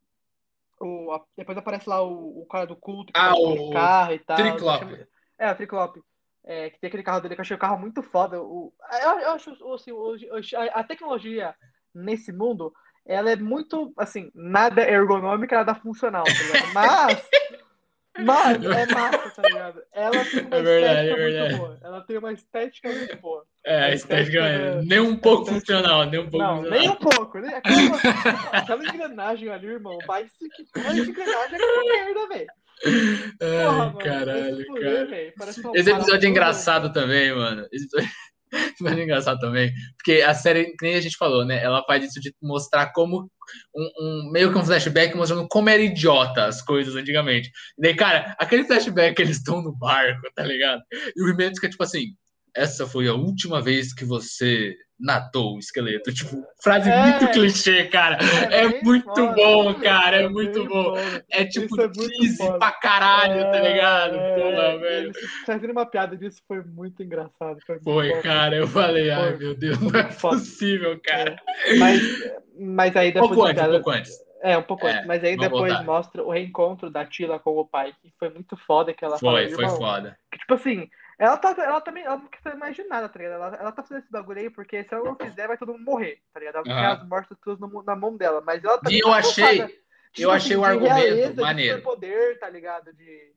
O, 0.80 1.12
a- 1.12 1.22
depois 1.36 1.58
aparece 1.58 1.88
lá 1.88 2.00
o, 2.02 2.42
o 2.42 2.46
cara 2.46 2.66
do 2.66 2.76
culto 2.76 3.12
que 3.12 3.18
Ah, 3.18 3.30
tá 3.32 3.36
o 3.36 3.70
carro 3.70 4.12
e 4.12 4.18
tal. 4.20 4.36
Triclope. 4.36 5.06
É, 5.38 5.50
o 5.50 5.54
Triclope. 5.56 6.00
É, 6.48 6.70
que 6.70 6.80
tem 6.80 6.88
aquele 6.88 7.02
carro 7.02 7.20
dele 7.20 7.34
que 7.34 7.40
eu 7.40 7.42
achei 7.42 7.54
o 7.54 7.60
carro 7.60 7.78
muito 7.78 8.02
foda. 8.02 8.40
O, 8.40 8.72
eu, 9.02 9.20
eu 9.20 9.30
acho 9.32 9.50
assim, 9.74 9.92
a, 10.56 10.80
a 10.80 10.82
tecnologia 10.82 11.54
nesse 11.94 12.32
mundo 12.32 12.72
ela 13.04 13.30
é 13.30 13.36
muito, 13.36 13.92
assim, 13.96 14.30
nada 14.34 14.82
ergonômica, 14.82 15.56
nada 15.56 15.74
funcional, 15.74 16.24
tá 16.24 16.32
ligado? 16.32 16.72
Mas, 18.20 18.58
mas 18.58 18.64
é 18.64 18.86
massa, 18.92 19.30
tá 19.30 19.42
ligado? 19.42 19.80
Ela 19.92 20.24
tem 20.24 20.44
uma 20.44 20.56
é 20.56 20.62
verdade, 20.62 21.08
estética 21.08 21.20
é 21.20 21.48
muito 21.48 21.56
boa. 21.58 21.78
Ela 21.80 22.00
tem 22.00 22.18
uma 22.18 22.32
estética 22.32 22.88
muito 22.88 23.16
boa. 23.18 23.44
É, 23.64 23.84
a 23.84 23.94
estética, 23.94 24.38
é, 24.38 24.82
nem 24.82 24.98
um 24.98 25.16
pouco 25.16 25.44
estética... 25.44 25.60
funcional, 25.60 26.04
nem 26.06 26.18
um 26.18 26.28
pouco 26.28 26.38
Não, 26.38 26.56
funcional. 26.56 26.80
nem 26.80 26.90
um 26.90 26.96
pouco, 26.96 27.38
né? 27.38 27.54
Aquela, 27.54 27.78
aquela 28.58 28.84
engrenagem 28.84 29.48
ali, 29.50 29.68
irmão, 29.68 29.96
vai 30.04 30.26
se 30.26 30.48
que 30.48 30.62
engrenagem 30.62 31.60
é 31.60 31.84
merda, 31.84 32.28
velho. 32.28 32.50
Ai, 32.84 34.02
caralho, 34.02 34.66
cara. 34.74 35.08
Esse 35.74 35.90
episódio 35.90 36.26
é 36.26 36.30
engraçado 36.30 36.92
também, 36.92 37.34
mano. 37.34 37.66
Esse 37.72 37.86
episódio... 37.86 38.10
Mas 38.80 38.96
é 38.96 39.02
engraçado 39.02 39.38
também, 39.38 39.72
porque 39.96 40.22
a 40.22 40.32
série, 40.34 40.66
que 40.76 40.86
nem 40.86 40.94
a 40.94 41.00
gente 41.00 41.16
falou, 41.16 41.44
né? 41.44 41.62
Ela 41.62 41.84
faz 41.84 42.04
isso 42.04 42.20
de 42.20 42.34
mostrar 42.42 42.92
como 42.92 43.30
um, 43.74 43.90
um, 44.00 44.30
meio 44.32 44.50
que 44.52 44.58
um 44.58 44.64
flashback 44.64 45.14
mostrando 45.16 45.46
como 45.48 45.68
era 45.68 45.82
idiota 45.82 46.46
as 46.46 46.62
coisas 46.62 46.96
antigamente. 46.96 47.50
E 47.78 47.82
daí, 47.82 47.94
cara, 47.94 48.34
aquele 48.38 48.64
flashback 48.64 49.16
que 49.16 49.22
eles 49.22 49.36
estão 49.36 49.62
no 49.62 49.76
barco, 49.76 50.22
tá 50.34 50.44
ligado? 50.44 50.82
E 51.14 51.22
o 51.22 51.28
He-Man 51.28 51.54
fica 51.54 51.68
tipo 51.68 51.82
assim: 51.82 52.14
essa 52.54 52.86
foi 52.86 53.08
a 53.08 53.14
última 53.14 53.60
vez 53.60 53.92
que 53.92 54.04
você 54.04 54.74
nadou 54.98 55.56
o 55.56 55.58
esqueleto. 55.58 56.12
Tipo, 56.12 56.44
frase 56.62 56.90
é, 56.90 57.02
muito 57.02 57.28
clichê, 57.30 57.84
cara. 57.84 58.18
É, 58.50 58.64
é 58.64 58.82
muito 58.82 59.04
foda, 59.14 59.32
bom, 59.32 59.74
cara. 59.74 60.22
É, 60.22 60.24
é 60.24 60.28
muito 60.28 60.64
bom. 60.66 60.96
Foda. 60.96 61.24
É 61.30 61.44
tipo 61.44 61.80
é 61.80 61.92
cheesy 61.92 62.58
pra 62.58 62.72
caralho, 62.72 63.42
tá 63.50 63.58
é, 63.58 63.72
ligado? 63.72 64.12
Porra, 64.12 64.62
é, 64.62 64.78
velho. 64.78 65.12
Fazendo 65.46 65.70
uma 65.70 65.86
piada 65.86 66.16
disso 66.16 66.42
foi 66.46 66.62
muito 66.62 67.02
engraçado. 67.02 67.58
Foi, 67.66 67.78
foi 67.78 68.12
bom, 68.12 68.22
cara. 68.22 68.56
Eu 68.56 68.66
falei, 68.66 69.10
ai 69.10 69.36
meu 69.36 69.54
Deus, 69.54 69.78
não 69.80 69.98
é 69.98 70.04
possível, 70.04 70.98
cara. 71.02 71.36
Mas, 71.78 72.02
mas 72.58 72.96
aí 72.96 73.12
depois. 73.12 73.30
Um 73.30 73.34
pouco 73.34 73.48
antes, 73.48 73.62
um 73.62 73.70
pouco 73.70 73.90
antes. 73.90 74.28
É, 74.40 74.56
um 74.56 74.62
pouco 74.62 74.86
antes. 74.86 75.06
Mas 75.06 75.24
aí 75.24 75.36
depois 75.36 75.72
voltar. 75.72 75.84
mostra 75.84 76.22
o 76.22 76.30
reencontro 76.30 76.90
da 76.90 77.04
Tila 77.04 77.38
com 77.38 77.56
o 77.56 77.66
pai, 77.66 77.92
que 78.00 78.12
foi 78.18 78.30
muito 78.30 78.56
foda 78.56 78.92
que 78.92 79.04
ela 79.04 79.18
Foi, 79.18 79.48
foi 79.50 79.68
foda. 79.68 80.16
Que, 80.30 80.38
tipo 80.38 80.54
assim, 80.54 80.88
ela, 81.18 81.36
tá, 81.36 81.50
ela 81.58 81.80
também 81.80 82.04
ela 82.04 82.16
não 82.16 82.28
quer 82.28 82.40
fazer 82.40 82.56
mais 82.56 82.76
de 82.76 82.84
nada, 82.84 83.08
tá 83.08 83.18
ligado? 83.18 83.34
Ela, 83.34 83.56
ela 83.56 83.72
tá 83.72 83.82
fazendo 83.82 84.02
esse 84.02 84.12
bagulho 84.12 84.38
aí 84.38 84.48
porque 84.48 84.84
se 84.84 84.94
ela 84.94 85.04
não 85.04 85.16
fizer, 85.16 85.48
vai 85.48 85.58
todo 85.58 85.72
mundo 85.72 85.84
morrer, 85.84 86.22
tá 86.32 86.38
ligado? 86.38 86.56
Ela 86.56 86.64
quer 86.64 86.86
as 86.86 87.08
mortes 87.08 87.36
todas 87.44 87.84
na 87.84 87.96
mão 87.96 88.16
dela. 88.16 88.40
Mas 88.40 88.62
ela 88.62 88.78
também. 88.78 88.98
E 88.98 89.00
eu 89.00 89.08
tá 89.08 89.16
achei. 89.16 89.66
Tipo, 89.66 89.82
eu 90.16 90.30
achei 90.30 90.52
assim, 90.52 90.62
o 90.62 90.64
argumento 90.64 91.40
maneiro. 91.40 91.78
De 91.78 91.82
poder, 91.82 92.38
tá 92.38 92.48
ligado? 92.48 92.92
De... 92.94 93.32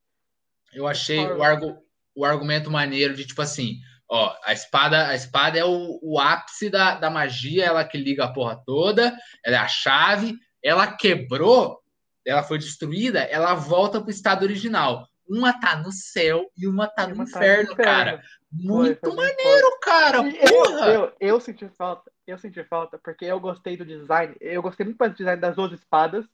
Eu 0.74 0.88
achei 0.88 1.26
o, 1.26 1.42
argu, 1.42 1.84
o 2.16 2.24
argumento 2.24 2.70
maneiro 2.70 3.16
de 3.16 3.26
tipo 3.26 3.42
assim. 3.42 3.80
Ó, 4.08 4.36
a 4.44 4.54
espada, 4.54 5.08
a 5.08 5.16
espada 5.16 5.58
é 5.58 5.66
o, 5.66 6.00
o 6.04 6.20
ápice 6.20 6.70
da, 6.70 6.96
da 6.96 7.10
magia, 7.10 7.66
ela 7.66 7.84
que 7.84 7.98
liga 7.98 8.26
a 8.26 8.34
porra 8.34 8.62
toda, 8.64 9.18
ela 9.44 9.56
é 9.56 9.60
a 9.60 9.68
chave, 9.70 10.38
ela 10.62 10.86
quebrou, 10.86 11.80
ela 12.26 12.44
foi 12.44 12.60
destruída, 12.60 13.22
ela 13.22 13.56
volta 13.56 14.02
pro 14.02 14.12
estado 14.12 14.44
original. 14.44 15.08
Uma 15.32 15.54
tá 15.54 15.78
no 15.78 15.94
céu 15.94 16.52
e 16.58 16.68
uma 16.68 16.88
tá, 16.88 17.08
no, 17.08 17.16
uma 17.16 17.24
inferno, 17.24 17.40
tá 17.40 17.48
no 17.48 17.74
inferno, 17.74 17.76
cara. 17.78 18.24
Muito 18.52 19.00
foi, 19.00 19.12
foi 19.12 19.16
maneiro, 19.16 19.80
cara. 19.82 20.18
Eu, 20.18 20.80
eu, 20.88 21.14
eu, 21.22 21.40
senti 21.40 21.70
falta, 21.70 22.12
eu 22.28 22.38
senti 22.38 22.62
falta, 22.66 23.00
porque 23.02 23.24
eu 23.24 23.40
gostei 23.40 23.78
do 23.78 23.86
design. 23.86 24.36
Eu 24.42 24.62
gostei 24.62 24.86
muito 24.86 24.98
mais 24.98 25.14
do 25.14 25.18
design 25.18 25.40
das 25.40 25.56
duas 25.56 25.72
espadas. 25.72 26.26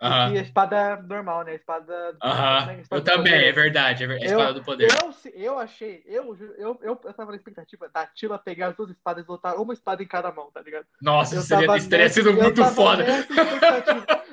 Uh 0.00 0.08
-huh. 0.08 0.34
E 0.34 0.38
a 0.38 0.42
espada 0.42 1.02
normal, 1.02 1.44
né? 1.44 1.52
A 1.52 1.54
espada. 1.54 2.16
Uh 2.22 2.28
-huh. 2.28 2.86
eu 2.90 3.04
também, 3.04 3.46
é 3.46 3.52
verdade. 3.52 4.04
É 4.04 4.06
a 4.06 4.16
espada 4.16 4.50
eu, 4.50 4.54
do 4.54 4.62
poder. 4.62 4.88
Eu, 4.90 5.32
eu 5.34 5.58
achei, 5.58 6.02
eu, 6.06 6.36
eu, 6.58 6.78
eu, 6.82 7.00
eu 7.04 7.12
tava 7.12 7.32
na 7.32 7.36
expectativa 7.36 7.90
da 7.92 8.06
Tila 8.06 8.38
pegar 8.38 8.68
as 8.68 8.76
duas 8.76 8.90
espadas 8.90 9.24
e 9.24 9.26
botar 9.26 9.54
uma 9.56 9.74
espada 9.74 10.02
em 10.02 10.06
cada 10.06 10.32
mão, 10.32 10.50
tá 10.50 10.62
ligado? 10.62 10.86
Nossa, 11.00 11.34
eu 11.34 11.40
isso 11.76 11.88
teria, 11.90 12.08
sido 12.08 12.32
muito 12.32 12.64
foda. 12.66 13.04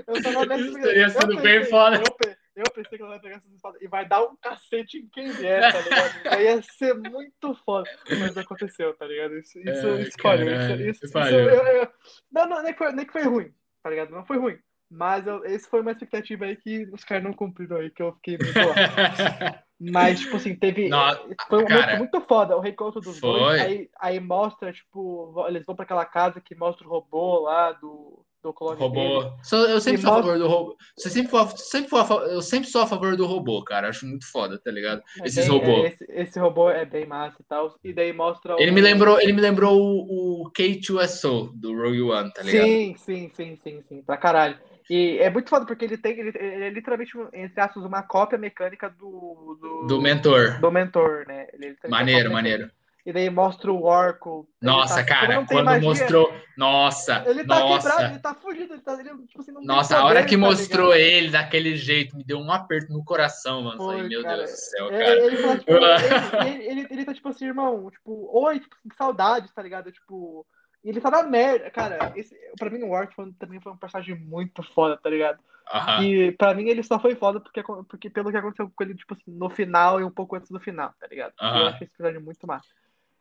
Eu 0.07 0.21
tava 0.21 0.45
nessa 0.45 0.63
Isso 0.63 0.81
teria 0.81 1.09
sido 1.09 1.41
bem 1.41 1.65
foda. 1.65 1.97
Eu, 1.97 2.42
eu 2.55 2.65
pensei 2.71 2.97
que 2.97 3.01
ela 3.03 3.11
vai 3.11 3.19
pegar 3.19 3.37
essas 3.37 3.51
espadas 3.51 3.81
e 3.81 3.87
vai 3.87 4.07
dar 4.07 4.23
um 4.23 4.35
cacete 4.35 4.97
em 4.97 5.07
quem 5.07 5.31
vier, 5.31 5.71
tá 5.71 5.81
ligado? 5.81 6.41
ia 6.41 6.61
ser 6.61 6.93
muito 6.93 7.55
foda. 7.65 7.89
Mas 8.19 8.37
aconteceu, 8.37 8.93
tá 8.95 9.05
ligado? 9.05 9.37
Isso, 9.37 9.59
isso 9.59 9.87
é, 9.87 10.01
escolhe. 10.01 10.45
Isso, 10.45 11.05
isso, 11.05 11.05
isso 11.05 11.17
eu, 11.17 11.49
eu, 11.49 11.87
não, 12.31 12.47
não, 12.47 12.63
nem, 12.63 12.73
foi, 12.73 12.91
nem 12.91 13.05
que 13.05 13.11
foi 13.11 13.23
ruim, 13.23 13.51
tá 13.81 13.89
ligado? 13.89 14.11
Não 14.11 14.25
foi 14.25 14.37
ruim. 14.37 14.59
Mas 14.89 15.25
eu, 15.25 15.43
esse 15.45 15.67
foi 15.67 15.81
uma 15.81 15.91
expectativa 15.91 16.45
aí 16.45 16.55
que 16.55 16.87
os 16.93 17.03
caras 17.03 17.23
não 17.23 17.33
cumpriram 17.33 17.77
aí, 17.77 17.89
que 17.89 18.03
eu 18.03 18.13
fiquei 18.13 18.37
muito 18.37 18.53
Mas, 19.91 20.19
tipo 20.19 20.37
assim, 20.37 20.55
teve. 20.55 20.89
foi 21.49 21.63
um 21.63 21.65
cara, 21.65 21.97
muito, 21.97 22.13
muito 22.13 22.27
foda 22.27 22.55
o 22.55 22.59
reencontro 22.59 23.01
dos 23.01 23.19
foi. 23.19 23.39
dois. 23.39 23.61
Aí, 23.61 23.89
aí 23.99 24.19
mostra, 24.19 24.71
tipo, 24.71 25.33
eles 25.47 25.65
vão 25.65 25.75
pra 25.75 25.83
aquela 25.83 26.05
casa 26.05 26.39
que 26.39 26.55
mostra 26.55 26.87
o 26.87 26.89
robô 26.89 27.39
lá 27.39 27.71
do 27.73 28.22
do 28.43 28.53
clone 28.53 28.77
robô. 28.77 29.23
eu 29.69 29.79
sempre 29.79 30.01
sou 30.01 30.11
a 30.11 30.15
favor 30.15 30.37
do 30.37 30.47
robô. 30.47 30.77
Você 30.97 31.09
sempre 31.09 31.31
for, 31.31 31.57
sempre 31.57 31.89
for, 31.89 32.21
eu 32.23 32.41
sempre 32.41 32.69
sou 32.69 32.81
a 32.81 32.87
favor 32.87 33.15
do 33.15 33.25
robô, 33.25 33.63
cara. 33.63 33.87
Acho 33.87 34.05
muito 34.05 34.29
foda, 34.29 34.59
tá 34.59 34.69
ligado? 34.69 35.01
É 35.21 35.25
Esses 35.25 35.47
robôs. 35.47 35.85
É, 35.85 35.87
esse, 35.87 36.05
esse, 36.09 36.39
robô 36.39 36.69
é 36.69 36.85
bem 36.85 37.05
massa 37.05 37.37
e 37.39 37.43
tal. 37.45 37.73
E 37.83 37.93
daí 37.93 38.11
mostra. 38.11 38.55
Ele 38.59 38.71
o... 38.71 38.73
me 38.73 38.81
lembrou, 38.81 39.19
ele 39.19 39.31
me 39.31 39.41
lembrou 39.41 39.79
o, 39.79 40.43
o 40.43 40.51
K2SO 40.51 41.51
do 41.55 41.73
Rogue 41.73 42.01
One, 42.01 42.33
tá 42.33 42.43
ligado? 42.43 42.65
Sim, 42.65 42.95
sim, 42.97 43.31
sim, 43.33 43.57
sim, 43.63 43.83
sim. 43.87 44.01
Pra 44.03 44.17
caralho. 44.17 44.59
E 44.89 45.17
é 45.19 45.29
muito 45.29 45.49
foda 45.49 45.65
porque 45.65 45.85
ele 45.85 45.97
tem, 45.97 46.19
ele, 46.19 46.33
ele 46.37 46.65
é 46.65 46.69
literalmente, 46.69 47.13
entre 47.31 47.61
aspas, 47.61 47.85
uma 47.85 48.03
cópia 48.03 48.37
mecânica 48.37 48.89
do. 48.89 49.57
Do, 49.61 49.87
do 49.87 50.01
mentor. 50.01 50.59
Do 50.59 50.69
mentor, 50.69 51.25
né? 51.25 51.47
Ele, 51.53 51.77
maneiro, 51.87 52.31
maneiro. 52.31 52.69
E 53.05 53.11
daí 53.11 53.29
mostra 53.29 53.69
o 53.69 53.83
orco. 53.83 54.47
Nossa, 54.61 54.95
tá, 54.95 55.03
cara, 55.03 55.45
quando 55.45 55.65
magia, 55.65 55.89
mostrou. 55.89 56.33
Nossa, 56.55 57.23
ele 57.27 57.45
tá 57.45 57.59
nossa. 57.59 57.89
quebrado, 57.89 58.13
ele 58.13 58.19
tá 58.21 58.33
fugido, 58.33 58.73
ele 58.73 58.81
tá. 58.81 58.93
Ele, 58.93 59.09
tipo 59.27 59.41
assim, 59.41 59.51
nossa, 59.61 59.97
a 59.97 60.05
hora 60.05 60.23
que 60.23 60.35
tá 60.35 60.37
mostrou 60.37 60.95
ele 60.95 61.29
daquele 61.29 61.75
jeito, 61.75 62.15
me 62.15 62.23
deu 62.23 62.39
um 62.39 62.49
aperto 62.49 62.93
no 62.93 63.03
coração, 63.03 63.63
mano. 63.63 63.77
Foi, 63.77 64.03
meu 64.03 64.23
cara, 64.23 64.37
Deus 64.37 64.51
do 64.51 64.55
céu, 64.55 64.87
é, 64.87 64.99
cara. 64.99 65.25
Ele, 65.25 65.59
tipo, 65.59 65.71
ele, 66.47 66.65
ele, 66.65 66.87
ele, 66.91 67.05
tá 67.05 67.13
tipo 67.13 67.27
assim, 67.27 67.45
irmão, 67.45 67.91
tipo, 67.91 68.29
oi, 68.31 68.61
tipo, 68.61 68.75
saudades, 68.97 69.51
tá 69.51 69.61
ligado? 69.61 69.91
Tipo. 69.91 70.45
ele 70.81 71.01
tá 71.01 71.11
na 71.11 71.23
merda. 71.23 71.69
Cara, 71.71 72.13
esse, 72.15 72.33
pra 72.57 72.69
mim 72.69 72.83
o 72.83 72.91
Orc 72.91 73.13
também 73.37 73.59
foi 73.59 73.73
um 73.73 73.77
personagem 73.77 74.15
muito 74.15 74.63
foda, 74.63 74.95
tá 74.95 75.09
ligado? 75.09 75.39
E 76.01 76.31
pra 76.33 76.53
mim 76.53 76.69
ele 76.69 76.83
só 76.83 76.99
foi 76.99 77.15
foda 77.15 77.39
porque, 77.39 77.63
porque 77.89 78.09
pelo 78.09 78.31
que 78.31 78.37
aconteceu 78.37 78.71
com 78.73 78.83
ele, 78.83 78.95
tipo 78.95 79.13
assim, 79.13 79.23
no 79.27 79.49
final 79.49 79.99
e 79.99 80.03
um 80.03 80.11
pouco 80.11 80.35
antes 80.35 80.49
do 80.49 80.59
final, 80.59 80.93
tá 80.99 81.07
ligado? 81.07 81.33
Eu 81.39 81.67
achei 81.67 81.85
esse 81.85 81.97
personagem 81.97 82.21
muito 82.21 82.45
massa. 82.45 82.67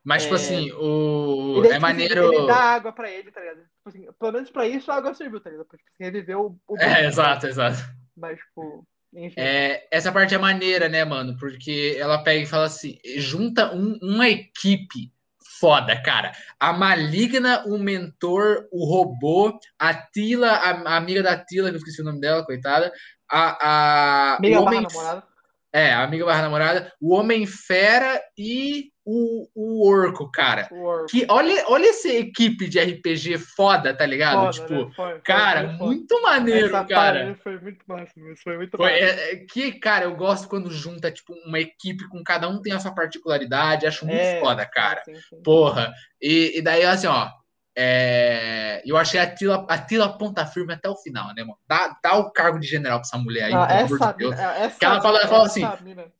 Mas, 0.05 0.23
tipo 0.23 0.35
é... 0.35 0.37
assim, 0.37 0.73
o. 0.73 1.59
Ele, 1.59 1.69
é 1.69 1.71
tipo, 1.71 1.83
maneiro. 1.83 2.33
Ele 2.33 2.47
dá 2.47 2.57
água 2.57 2.93
pra 2.93 3.11
ele, 3.11 3.31
tá 3.31 3.41
ligado? 3.41 3.59
Tipo 3.59 3.89
assim, 3.89 4.07
pelo 4.19 4.33
menos 4.33 4.51
pra 4.51 4.67
isso 4.67 4.91
a 4.91 4.97
água 4.97 5.15
serviu, 5.15 5.41
tá 5.41 5.51
ligado? 5.51 5.67
Porque 5.67 5.85
assim, 5.95 6.05
ele 6.05 6.21
viveu 6.21 6.59
o. 6.67 6.79
É, 6.79 7.07
exato, 7.07 7.47
exato. 7.47 7.79
Mas, 8.17 8.39
tipo. 8.39 8.87
Enfim. 9.15 9.35
É, 9.39 9.87
essa 9.91 10.11
parte 10.11 10.35
é 10.35 10.39
maneira, 10.39 10.89
né, 10.89 11.05
mano? 11.05 11.37
Porque 11.39 11.97
ela 11.99 12.23
pega 12.23 12.43
e 12.43 12.47
fala 12.47 12.65
assim: 12.65 12.99
junta 13.19 13.73
um, 13.73 13.99
uma 14.03 14.29
equipe 14.29 15.13
foda, 15.61 16.01
cara. 16.03 16.33
A 16.59 16.73
Maligna, 16.73 17.65
o 17.67 17.79
mentor, 17.79 18.67
o 18.73 18.85
robô, 18.85 19.57
a 19.79 19.95
Tila, 19.95 20.51
a, 20.51 20.71
a 20.71 20.97
amiga 20.97 21.23
da 21.23 21.37
Tila, 21.37 21.69
que 21.69 21.77
eu 21.77 21.79
esqueci 21.79 22.01
o 22.01 22.05
nome 22.05 22.21
dela, 22.21 22.45
coitada. 22.45 22.93
A, 23.31 24.35
a, 24.35 24.39
o 24.43 24.63
homem... 24.63 24.83
namorada. 24.83 25.32
É, 25.75 25.93
amiga 25.95 26.27
barra 26.27 26.43
namorada, 26.43 26.93
o 27.01 27.15
Homem 27.15 27.47
Fera 27.47 28.21
e 28.37 28.93
o, 29.05 29.49
o 29.55 29.89
Orco, 29.89 30.31
cara. 30.31 30.69
O 30.71 30.85
Orco. 30.85 31.07
Que, 31.07 31.27
olha, 31.31 31.65
olha 31.67 31.89
essa 31.89 32.09
equipe 32.09 32.69
de 32.69 32.79
RPG 32.79 33.39
foda, 33.39 33.97
tá 33.97 34.05
ligado? 34.05 34.41
Foda, 34.41 34.51
tipo, 34.53 34.85
né? 34.85 34.93
foi, 34.95 35.21
cara, 35.21 35.77
foi 35.79 35.87
muito 35.87 36.23
maneiro, 36.23 36.67
essa 36.67 36.85
cara. 36.85 37.35
Foi 37.43 37.59
muito 37.59 37.83
massa, 37.87 38.13
foi 38.45 38.57
muito 38.59 38.77
foi, 38.77 38.91
é, 38.91 39.33
é, 39.33 39.37
que, 39.37 39.73
cara, 39.73 40.05
eu 40.05 40.15
gosto 40.15 40.47
quando 40.47 40.71
junta, 40.71 41.11
tipo, 41.11 41.33
uma 41.47 41.59
equipe 41.59 42.07
com 42.09 42.23
cada 42.23 42.49
um 42.49 42.61
tem 42.61 42.75
a 42.75 42.79
sua 42.79 42.95
particularidade, 42.95 43.87
acho 43.87 44.07
muito 44.07 44.21
é, 44.21 44.41
foda, 44.41 44.67
cara. 44.67 45.03
Sim, 45.05 45.17
sim. 45.17 45.43
Porra. 45.43 45.93
E, 46.21 46.59
e 46.59 46.63
daí, 46.63 46.85
assim, 46.85 47.07
ó, 47.07 47.31
é, 47.77 48.83
eu 48.85 48.97
achei 48.97 49.19
a 49.19 49.27
Tila, 49.27 49.67
a 49.69 49.79
Tila 49.79 50.19
ponta 50.19 50.45
firme 50.45 50.75
até 50.75 50.89
o 50.89 50.97
final, 50.97 51.29
né, 51.35 51.43
mano? 51.43 51.59
Dá, 51.67 51.97
dá 52.03 52.17
o 52.17 52.31
cargo 52.31 52.59
de 52.59 52.67
general 52.67 52.99
pra 52.99 53.07
essa 53.07 53.19
mulher 53.19 53.45
aí, 53.45 53.55
ah, 53.55 53.67
pelo 53.67 54.03
amor 54.03 54.13
de 54.13 54.19
Deus. 54.19 54.39
Essa, 54.39 54.79
que 54.79 54.85
ela 54.85 55.01
falou, 55.01 55.19
ela 55.19 55.29
falou 55.29 55.47
assim: 55.47 55.63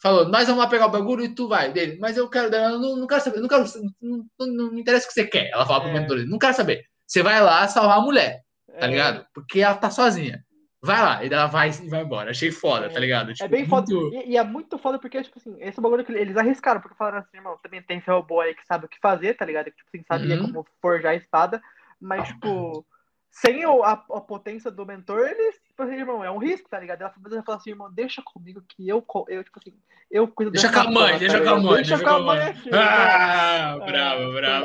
falou, 0.01 0.29
nós 0.29 0.47
vamos 0.47 0.63
lá 0.63 0.69
pegar 0.69 0.87
o 0.87 0.91
bagulho 0.91 1.25
e 1.25 1.35
tu 1.35 1.49
vai 1.49 1.73
dele, 1.73 1.99
mas 2.01 2.17
eu 2.17 2.29
quero, 2.29 2.55
eu 2.55 2.79
não, 2.79 2.97
não 2.97 3.07
quero 3.07 3.21
saber, 3.21 3.41
não, 3.41 3.49
quero, 3.49 3.65
não, 4.01 4.25
não, 4.39 4.47
não, 4.47 4.73
me 4.73 4.81
interessa 4.81 5.05
o 5.05 5.09
que 5.09 5.15
você 5.15 5.27
quer. 5.27 5.51
Ela 5.51 5.67
fala 5.67 5.81
pro 5.81 5.91
é. 5.91 5.93
mentor, 5.93 6.19
não 6.27 6.39
quero 6.39 6.55
saber. 6.55 6.85
Você 7.07 7.23
vai 7.23 7.41
lá 7.43 7.69
salvar 7.69 7.99
a 7.99 8.03
mulher, 8.03 8.41
tá 8.81 8.87
é. 8.87 8.91
ligado? 8.91 9.27
Porque 9.35 9.61
ela 9.61 9.75
tá 9.75 9.91
sozinha 9.91 10.43
vai 10.83 11.01
lá, 11.01 11.25
e 11.25 11.33
ela 11.33 11.47
vai 11.47 11.71
e 11.71 11.89
vai 11.89 12.03
embora. 12.03 12.33
Achei 12.33 12.51
foda, 12.51 12.87
é, 12.87 12.89
tá 12.89 12.99
ligado? 12.99 13.31
É 13.31 13.35
tipo, 13.35 13.45
é 13.45 13.49
bem 13.49 13.67
foda. 13.67 13.93
E, 13.93 14.33
e, 14.33 14.37
é 14.37 14.43
muito 14.43 14.77
foda 14.79 14.99
porque, 14.99 15.23
tipo 15.23 15.39
assim, 15.39 15.57
esse 15.61 15.81
bagulho 15.81 16.05
que 16.05 16.13
eles 16.13 16.37
arriscaram, 16.37 16.81
porque 16.81 16.97
falaram 16.97 17.19
assim, 17.19 17.37
irmão, 17.37 17.57
também 17.63 17.81
tem 17.83 17.99
esse 17.99 18.11
robô 18.11 18.41
aí 18.41 18.55
que 18.55 18.67
sabe 18.67 18.87
o 18.87 18.89
que 18.89 18.99
fazer, 19.01 19.35
tá 19.35 19.45
ligado? 19.45 19.67
Que, 19.67 19.77
tipo 19.77 19.89
assim, 19.89 20.05
sabia 20.07 20.37
uhum. 20.37 20.53
como 20.53 20.67
forjar 20.81 21.13
a 21.13 21.17
espada. 21.17 21.63
Mas, 22.01 22.27
tipo, 22.29 22.85
sem 23.33 23.65
o, 23.65 23.83
a, 23.83 23.93
a, 23.93 24.21
potência 24.21 24.71
do 24.71 24.85
mentor, 24.85 25.27
eles, 25.27 25.55
tipo 25.67 25.83
assim, 25.83 25.95
irmão, 25.95 26.23
é 26.23 26.31
um 26.31 26.37
risco, 26.37 26.69
tá 26.69 26.79
ligado? 26.79 27.01
Ela 27.01 27.11
fala 27.43 27.57
assim, 27.57 27.71
irmão, 27.71 27.91
deixa 27.91 28.21
comigo 28.23 28.63
que 28.69 28.87
eu, 28.87 29.03
eu 29.29 29.43
tipo 29.43 29.59
assim, 29.59 29.75
eu 30.11 30.29
cuido 30.29 30.51
Deixa 30.51 30.71
com 30.71 30.81
a 30.81 30.91
mãe, 30.91 31.19
deixa 31.19 31.41
com 31.41 31.49
a 31.49 31.59
mãe, 31.59 31.75
Deixa 31.77 31.97
deixa 31.97 32.05
com 32.05 32.11
a 32.11 32.21
mãe 32.21 32.43
aqui. 32.43 32.71
Ah, 32.75 33.73
Ah, 33.73 33.79
brava, 33.79 34.23
foi 34.23 34.33
brava. 34.35 34.65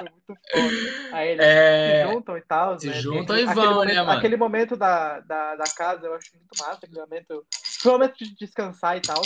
muito 0.00 0.26
foi 0.26 0.36
foda. 0.36 1.16
Aí 1.16 1.28
eles 1.30 1.46
É, 1.46 2.04
se 2.04 2.12
juntam 2.12 2.36
e 2.36 2.42
tal, 2.42 2.78
se 2.78 2.86
né? 2.88 2.92
Juntam 2.94 3.38
e 3.38 3.44
vão, 3.46 3.74
momento, 3.74 3.94
né, 3.94 4.02
mano? 4.02 4.18
aquele 4.18 4.36
momento 4.36 4.76
da, 4.76 5.20
da, 5.20 5.56
da 5.56 5.64
casa, 5.74 6.06
eu 6.06 6.14
acho 6.14 6.30
muito 6.36 6.52
massa, 6.60 6.84
aquele 6.84 7.00
momento. 7.00 7.46
Foi 7.80 7.90
um 7.92 7.94
momento 7.94 8.18
de 8.18 8.36
descansar 8.36 8.98
e 8.98 9.00
tal. 9.00 9.22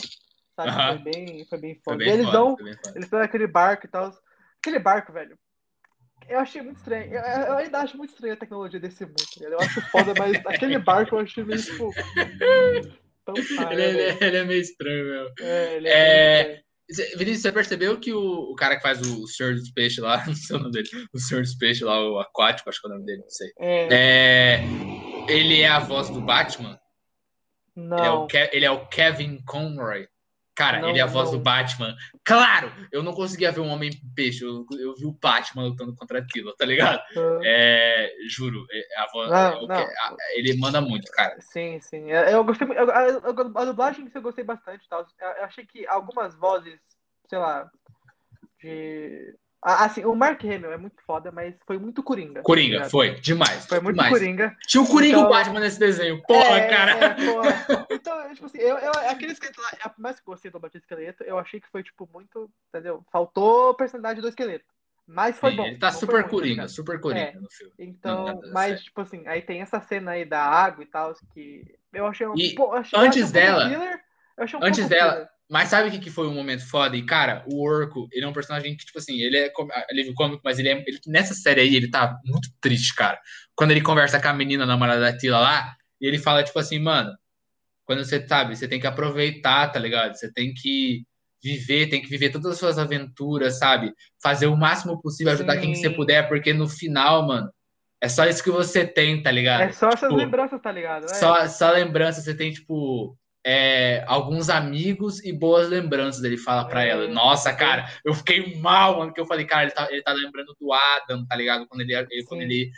Sabe? 0.55 0.73
Foi 0.73 1.13
bem, 1.13 1.45
foi 1.47 1.59
bem 1.59 1.75
Foi 1.75 1.83
foda. 1.85 1.97
bem 1.99 2.09
e 2.09 2.11
eles 2.13 2.27
foda, 2.27 2.57
foi 2.57 2.75
foda. 2.75 2.91
eles 2.95 3.05
estão 3.05 3.19
naquele 3.19 3.47
barco 3.49 3.87
e 3.87 3.89
tal. 3.89 4.17
Aquele 4.61 4.79
barco, 4.79 5.13
velho. 5.13 5.37
Eu 6.29 6.39
achei 6.41 6.61
muito 6.63 6.77
estranho. 6.79 7.13
Eu, 7.13 7.21
eu 7.21 7.57
ainda 7.57 7.79
acho 7.79 7.97
muito 7.97 8.11
estranha 8.11 8.35
a 8.35 8.37
tecnologia 8.37 8.81
desse 8.81 9.05
mundo. 9.05 9.27
tá? 9.39 9.45
Eu 9.45 9.61
acho 9.61 9.81
foda, 9.93 10.13
mas 10.15 10.45
aquele 10.47 10.79
barco 10.79 11.15
eu 11.17 11.21
achei 11.21 11.45
meio 11.45 11.63
tipo. 11.63 11.95
Tão 13.25 13.35
pai, 13.57 13.75
Ele, 13.75 13.93
né, 13.93 14.19
ele- 14.21 14.37
é 14.37 14.45
meio 14.45 14.61
estranho, 14.61 15.05
meu. 15.05 15.33
É, 15.41 15.77
ele 15.77 15.89
é, 15.89 15.93
É, 15.93 16.63
estranho. 16.89 17.19
Vinícius, 17.19 17.43
você 17.43 17.53
percebeu 17.53 17.99
que 17.99 18.13
o, 18.13 18.53
o 18.53 18.55
cara 18.55 18.77
que 18.77 18.83
faz 18.83 19.01
o 19.03 19.27
Senhor 19.27 19.55
dos 19.55 19.71
Peixes 19.73 19.99
lá, 19.99 20.23
não 20.27 20.35
sei 20.35 20.57
o 20.57 20.59
nome 20.61 20.73
dele, 20.73 20.89
o 21.13 21.19
Senhor 21.19 21.43
dos 21.43 21.55
Peixes 21.57 21.83
lá, 21.83 22.01
o 22.01 22.19
aquático, 22.21 22.69
acho 22.69 22.81
que 22.81 22.87
é 22.87 22.91
o 22.91 22.93
nome 22.95 23.05
dele, 23.07 23.23
não 23.23 23.31
sei. 23.31 23.53
É, 23.59 23.89
É, 23.93 24.69
ele 25.29 25.61
é 25.61 25.69
a 25.69 25.81
voz 25.81 26.11
do 26.11 26.21
Batman? 26.23 26.79
Ele 27.77 28.07
é, 28.07 28.11
o 28.11 28.21
não. 28.21 28.27
Ke- 28.27 28.51
ele 28.53 28.65
é 28.65 28.71
o 28.71 28.87
Kevin 28.89 29.39
Conroy. 29.45 30.07
Cara, 30.57 30.81
Não, 30.81 30.89
ele 30.89 30.99
é 30.99 31.03
a 31.03 31.07
voz 31.07 31.31
não. 31.31 31.37
do 31.39 31.45
Batman. 31.45 31.95
Claro, 32.25 32.73
eu 32.91 33.03
não 33.03 33.13
conseguia 33.13 33.53
ver 33.53 33.61
um 33.61 33.69
Homem-Peixe, 33.69 34.43
eu, 34.43 34.65
eu 34.81 34.95
vi 34.95 35.05
o 35.05 35.13
Batman 35.13 35.65
lutando 35.65 35.95
contra 35.95 36.19
aquilo, 36.19 36.55
tá 36.57 36.65
ligado? 36.65 36.99
Ah, 37.17 37.41
É, 37.45 38.11
juro, 38.29 38.67
é- 38.71 39.01
a 39.01 39.07
voz, 39.13 39.31
Não, 39.31 39.75
é 39.75 39.85
a- 39.85 40.17
ele 40.35 40.57
manda 40.57 40.81
muito, 40.81 41.11
cara. 41.13 41.39
Sim, 41.41 41.79
sim. 41.81 42.11
Eu, 42.11 42.43
gostei 42.43 42.67
muito. 42.67 42.81
eu- 42.81 42.91
A, 42.91 43.01
a, 43.01 43.63
a 43.63 43.65
dublagem 43.67 44.11
eu 44.15 44.23
gostei 44.23 44.43
bastante. 44.45 44.89
Tal. 44.89 45.07
Eu 45.21 45.45
achei 45.45 45.67
que 45.67 45.87
algumas 45.87 46.35
vozes, 46.37 46.81
sei 47.29 47.39
lá, 47.39 47.71
de. 48.61 49.35
Assim, 49.63 50.05
o 50.05 50.15
Mark 50.15 50.45
Hamill 50.45 50.71
é 50.73 50.77
muito 50.77 51.03
foda, 51.05 51.33
mas 51.33 51.55
foi 51.67 51.77
muito 51.79 52.01
Coringa. 52.03 52.35
tá 52.35 52.43
Coringa, 52.43 52.75
ligado? 52.77 52.91
foi, 52.91 53.15
demais. 53.21 53.67
Foi 53.67 53.81
muito 53.81 53.97
demais. 53.97 54.13
Coringa. 54.13 54.57
Tinha 54.67 54.83
o 54.83 54.87
Coringa 54.87 55.15
e 55.15 55.17
o 55.17 55.21
Então- 55.21 55.31
Batman 55.31 55.61
nesse 55.61 55.79
desenho, 55.81 56.23
porra, 56.23 56.57
É, 56.59 56.69
cara. 56.69 56.91
é, 56.93 57.15
porra. 57.15 57.87
Então, 57.91 58.35
tipo 58.35 58.47
assim, 58.47 58.59
eu, 58.59 58.77
eu, 58.79 58.93
aquele 59.09 59.33
esqueleto 59.33 59.61
lá, 59.61 59.71
a 59.83 59.93
mais 59.99 60.21
que 60.21 60.29
eu 60.29 60.33
gostei 60.33 60.51
do 60.51 60.61
Batman 60.61 60.79
Esqueleto, 60.79 61.25
eu 61.25 61.39
achei 61.39 61.61
que 61.61 61.69
foi, 61.69 61.83
tipo, 61.83 62.09
muito. 62.13 62.49
Entendeu? 62.73 63.05
Faltou 63.11 63.75
personalidade 63.75 64.21
do 64.21 64.29
esqueleto. 64.29 64.65
Mas 65.09 65.39
foi 65.39 65.51
Sim, 65.53 65.57
bom. 65.57 65.67
ele 65.67 65.79
tá 65.79 65.91
super 65.93 66.15
ruim, 66.17 66.23
tá 66.25 66.29
Coringa, 66.29 66.69
super 66.69 67.01
Coringa 67.01 67.21
É. 67.31 67.33
no 67.35 67.49
filme. 67.51 67.73
Então, 67.79 68.19
Não, 68.19 68.25
nada, 68.35 68.51
mas, 68.53 68.69
sério. 68.71 68.85
tipo 68.85 69.01
assim, 69.01 69.27
aí 69.27 69.41
tem 69.43 69.63
essa 69.63 69.81
cena 69.81 70.13
aí 70.13 70.25
da 70.25 70.43
água 70.45 70.83
e 70.83 70.87
tal, 70.87 71.13
que 71.33 71.65
eu 71.93 72.07
achei 72.07 72.27
um, 72.27 72.35
E 72.37 72.55
pô, 72.55 72.73
achei, 72.73 72.99
antes 72.99 73.23
achei 73.23 73.29
um 73.29 73.33
dela- 73.33 73.69
filler, 73.71 74.01
eu 74.37 74.45
achei 74.45 74.59
um 74.59 74.63
antes 74.65 74.89
dela- 74.89 75.13
filler. 75.13 75.29
Mas 75.49 75.69
sabe 75.69 75.89
o 75.89 75.93
que, 75.93 76.01
que 76.01 76.11
foi 76.11 76.27
um 76.27 76.35
momento 76.35 76.69
foda? 76.69 76.97
E, 76.97 77.07
cara, 77.07 77.45
o 77.47 77.63
Orco, 77.65 78.09
ele 78.13 78.25
é 78.25 78.29
um 78.29 78.33
personagem 78.33 78.77
que, 78.77 78.85
tipo 78.85 78.99
assim, 78.99 79.21
ele 79.21 79.37
é 79.39 79.53
alívio 79.89 80.15
cômico, 80.15 80.43
mas 80.45 80.59
ele 80.59 80.69
é. 80.69 80.85
ele- 80.87 81.01
nessa 81.07 81.35
série 81.35 81.61
aí, 81.61 81.77
ele 81.77 81.89
tá 81.91 82.19
muito 82.25 82.49
triste, 82.61 82.95
cara. 82.95 83.19
Quando 83.55 83.71
ele 83.71 83.81
conversa 83.81 84.21
com 84.21 84.29
a 84.29 84.33
menina 84.33 84.67
namorada 84.67 85.01
da 85.01 85.17
Tila 85.17 85.39
lá, 85.39 85.77
e 86.01 86.07
ele 86.07 86.19
fala, 86.19 86.43
tipo 86.43 86.59
assim, 86.59 86.79
mano, 86.81 87.13
quando 87.85 88.05
você 88.05 88.27
sabe, 88.27 88.57
você 88.57 88.67
tem 88.67 88.81
que 88.81 88.87
aproveitar, 88.87 89.69
tá 89.71 89.79
ligado? 89.79 90.15
Você 90.17 90.33
tem 90.33 90.53
que 90.53 91.05
viver, 91.43 91.89
tem 91.89 92.03
que 92.03 92.09
viver 92.09 92.31
todas 92.31 92.53
as 92.53 92.59
suas 92.59 92.79
aventuras, 92.79 93.59
sabe? 93.59 93.93
Fazer 94.21 94.49
o 94.49 94.57
máximo 94.57 95.01
possível, 95.01 95.33
ajudar 95.33 95.59
quem 95.59 95.75
você 95.75 95.89
Sim. 95.91 95.95
puder, 95.95 96.27
porque 96.27 96.53
no 96.53 96.69
final, 96.69 97.25
mano, 97.27 97.49
é 98.01 98.09
só 98.09 98.25
isso 98.27 98.43
que 98.43 98.51
você 98.51 98.85
tem, 98.85 99.23
tá 99.23 99.31
ligado? 99.31 99.63
É 99.63 99.73
só 99.73 99.89
essas 99.89 100.01
Tipo, 100.01 100.17
lembranças, 100.17 100.61
tá 100.61 100.73
ligado? 100.73 101.05
É. 101.05 101.15
Só, 101.15 101.47
só 101.47 101.71
lembrança, 101.71 102.21
você 102.21 102.35
tem, 102.35 102.53
tipo, 102.53 103.17
é, 103.49 104.03
alguns 104.09 104.49
amigos 104.51 105.25
e 105.25 105.33
boas 105.33 105.69
lembranças. 105.69 106.25
Ele 106.25 106.37
fala 106.37 106.67
pra 106.67 106.85
É, 106.85 106.89
ela. 106.89 107.07
Nossa, 107.07 107.51
é. 107.51 107.55
cara, 107.55 107.89
eu 108.05 108.13
fiquei 108.13 108.57
mal, 108.57 108.99
mano, 108.99 109.13
que 109.13 109.21
eu 109.21 109.27
falei, 109.27 109.45
cara, 109.47 109.63
ele 109.63 109.71
tá, 109.71 109.87
ele 109.89 110.03
tá 110.03 110.13
lembrando 110.13 110.53
do 110.61 110.73
Adam, 110.73 111.25
tá 111.27 111.37
ligado? 111.37 111.65
Quando 111.69 111.83
ele, 111.83 111.95
ele- 111.95 112.25
quando 112.25 112.43
ele, 112.43 112.71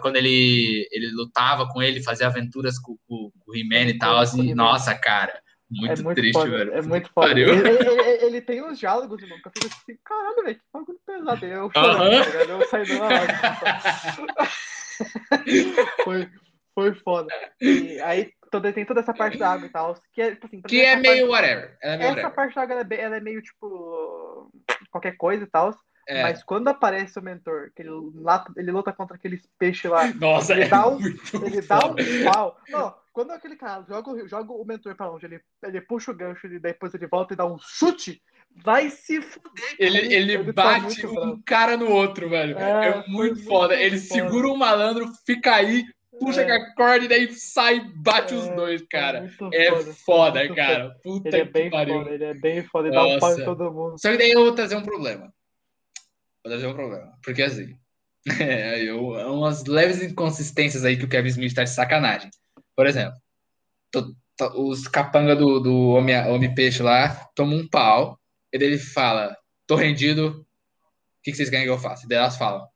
quando 0.00 0.16
ele, 0.16 0.88
ele 0.92 1.10
lutava 1.10 1.66
com 1.68 1.82
ele, 1.82 2.00
fazia 2.02 2.28
aventuras 2.28 2.78
com, 2.78 2.96
com, 3.08 3.32
com 3.40 3.50
o 3.50 3.56
He-Man 3.56 3.88
e 3.90 3.98
tal. 3.98 4.18
Assim, 4.18 4.54
nossa, 4.54 4.94
cara, 4.94 5.36
muito, 5.68 6.00
É 6.00 6.04
muito 6.04 6.16
triste, 6.16 6.32
foda, 6.38 6.50
velho. 6.58 6.74
é 6.74 6.82
muito 6.82 7.10
foda. 7.12 7.30
Ele, 7.32 7.42
ele- 7.50 8.00
ele- 8.24 8.40
tem 8.40 8.62
uns 8.62 8.78
diálogos, 8.78 9.20
irmão, 9.20 9.36
que 9.42 9.48
eu 9.48 9.52
fico 9.52 9.66
assim, 9.66 9.98
caralho, 10.04 10.44
velho, 10.44 10.54
que 10.56 10.62
bagulho 10.72 10.98
pesado. 11.04 11.44
Eu 11.46 11.70
chorando, 11.72 12.24
tá? 12.32 12.40
Eu 12.44 12.68
saí 12.68 12.98
lágrima. 12.98 13.58
Foi, 16.04 16.28
foi 16.74 16.94
foda. 16.94 17.28
E 17.60 17.98
aí 18.00 18.30
toda, 18.60 18.72
tem 18.72 18.84
toda 18.84 19.00
essa 19.00 19.12
parte 19.14 19.36
da 19.38 19.50
água 19.52 19.66
e 19.66 19.70
tal, 19.70 19.96
que 20.12 20.22
é, 20.22 20.30
tipo 20.34 20.46
assim, 20.46 20.62
Que 20.62 20.80
é 20.82 20.96
meio 20.96 21.28
whatever. 21.30 21.76
Ela 21.82 21.94
é 21.94 21.98
parte, 21.98 21.98
meio 21.98 22.02
essa 22.02 22.10
whatever. 22.10 22.34
parte 22.34 22.54
da 22.54 22.62
água 22.62 22.74
ela 22.74 22.86
é, 22.90 23.00
ela 23.00 23.16
é 23.16 23.20
meio, 23.20 23.42
tipo, 23.42 24.50
qualquer 24.90 25.16
coisa 25.16 25.44
e 25.44 25.46
tal. 25.46 25.74
É. 26.06 26.22
Mas 26.22 26.42
quando 26.42 26.68
aparece 26.68 27.18
o 27.18 27.22
mentor, 27.22 27.70
que 27.74 27.80
ele, 27.82 27.90
lá, 28.16 28.44
ele 28.58 28.70
luta 28.70 28.92
contra 28.92 29.16
aqueles 29.16 29.40
peixes 29.58 29.90
lá, 29.90 30.06
Nossa, 30.14 30.52
ele 30.52 30.64
é 30.64 30.68
dá 30.68 30.86
um- 30.86 31.00
muito 31.00 31.46
ele 31.46 31.62
dá 31.62 31.78
um 31.78 31.94
pau. 32.30 32.58
Não, 32.68 32.94
quando 33.10 33.30
aquele 33.30 33.56
cara 33.56 33.82
joga, 33.88 34.10
o- 34.10 34.28
joga 34.28 34.52
o 34.52 34.64
mentor 34.66 34.94
pra 34.94 35.08
longe, 35.08 35.24
ele, 35.24 35.40
ele 35.62 35.80
puxa 35.80 36.10
o 36.10 36.14
gancho 36.14 36.46
e 36.46 36.58
depois 36.58 36.92
ele 36.92 37.06
volta 37.06 37.32
e 37.32 37.36
dá 37.38 37.46
um 37.46 37.56
chute, 37.58 38.20
vai 38.54 38.90
se 38.90 39.22
fuder. 39.22 39.76
Ele, 39.78 40.02
cara. 40.02 40.12
ele, 40.14 40.52
tá 40.52 40.62
bate 40.64 40.82
muito 40.84 41.14
bravo. 41.14 41.32
um 41.32 41.42
cara 41.42 41.76
no 41.78 41.88
outro, 41.90 42.28
velho. 42.28 42.58
É, 42.58 42.88
É, 42.88 42.94
muito 42.96 43.10
muito 43.10 43.44
foda. 43.44 43.74
Ele 43.74 43.98
foda. 43.98 44.20
segura 44.22 44.46
um 44.48 44.56
malandro, 44.58 45.10
fica 45.24 45.54
aí, 45.54 45.86
puxa 46.18 46.42
É. 46.42 46.44
com 46.46 46.52
a 46.52 46.74
corda 46.74 47.04
e 47.04 47.08
daí 47.08 47.32
sai 47.34 47.76
e 47.76 47.80
bate 47.96 48.34
os 48.34 48.46
É, 48.46 48.54
dois, 48.54 48.82
cara. 48.88 49.20
muito 49.22 49.50
É 49.52 49.70
foda. 49.70 49.92
foda, 49.94 50.54
cara. 50.54 50.90
Puta 51.02 51.28
Ele 51.28 51.36
é 51.36 51.44
que 51.46 51.52
bem 51.52 51.70
pariu. 51.70 51.94
foda, 51.98 52.10
ele 52.10 52.24
é 52.24 52.34
bem 52.34 52.62
foda, 52.64 52.88
ele 52.88 52.94
dá 52.96 53.04
um 53.04 53.18
pau 53.18 53.28
em 53.30 53.32
Nossa. 53.32 53.44
todo 53.44 53.72
mundo. 53.72 53.98
Só 53.98 54.10
que 54.10 54.18
daí 54.18 54.30
eu 54.30 54.40
vou 54.44 54.54
trazer 54.54 54.76
um 54.76 54.82
problema. 54.82 55.32
Vou 56.44 56.52
trazer 56.52 56.66
um 56.66 56.74
problema. 56.74 57.12
Porque 57.22 57.42
assim, 57.42 57.76
é, 58.40 58.82
eu, 58.82 59.00
umas 59.32 59.64
leves 59.64 60.02
inconsistências 60.02 60.84
aí 60.84 60.96
que 60.96 61.04
o 61.04 61.08
Kevin 61.08 61.28
Smith 61.28 61.54
tá 61.54 61.64
de 61.64 61.70
sacanagem. 61.70 62.30
Por 62.76 62.86
exemplo, 62.86 63.16
to- 63.92 64.14
to- 64.36 64.68
os 64.68 64.88
capanga 64.88 65.34
do, 65.36 65.60
do 65.60 65.90
Homem, 65.90 66.16
Homem 66.28 66.54
Peixe 66.54 66.82
lá 66.82 67.08
tomam 67.34 67.58
um 67.58 67.68
pau, 67.68 68.18
e 68.52 68.58
daí 68.58 68.68
ele 68.68 68.78
fala: 68.78 69.36
tô 69.66 69.74
rendido, 69.76 70.28
o 70.40 71.22
que, 71.22 71.30
que 71.30 71.36
vocês 71.36 71.48
querem 71.50 71.64
que 71.66 71.70
eu 71.70 71.78
faça? 71.78 72.04
E 72.04 72.08
daí 72.08 72.18
elas 72.18 72.36
falam: 72.36 72.66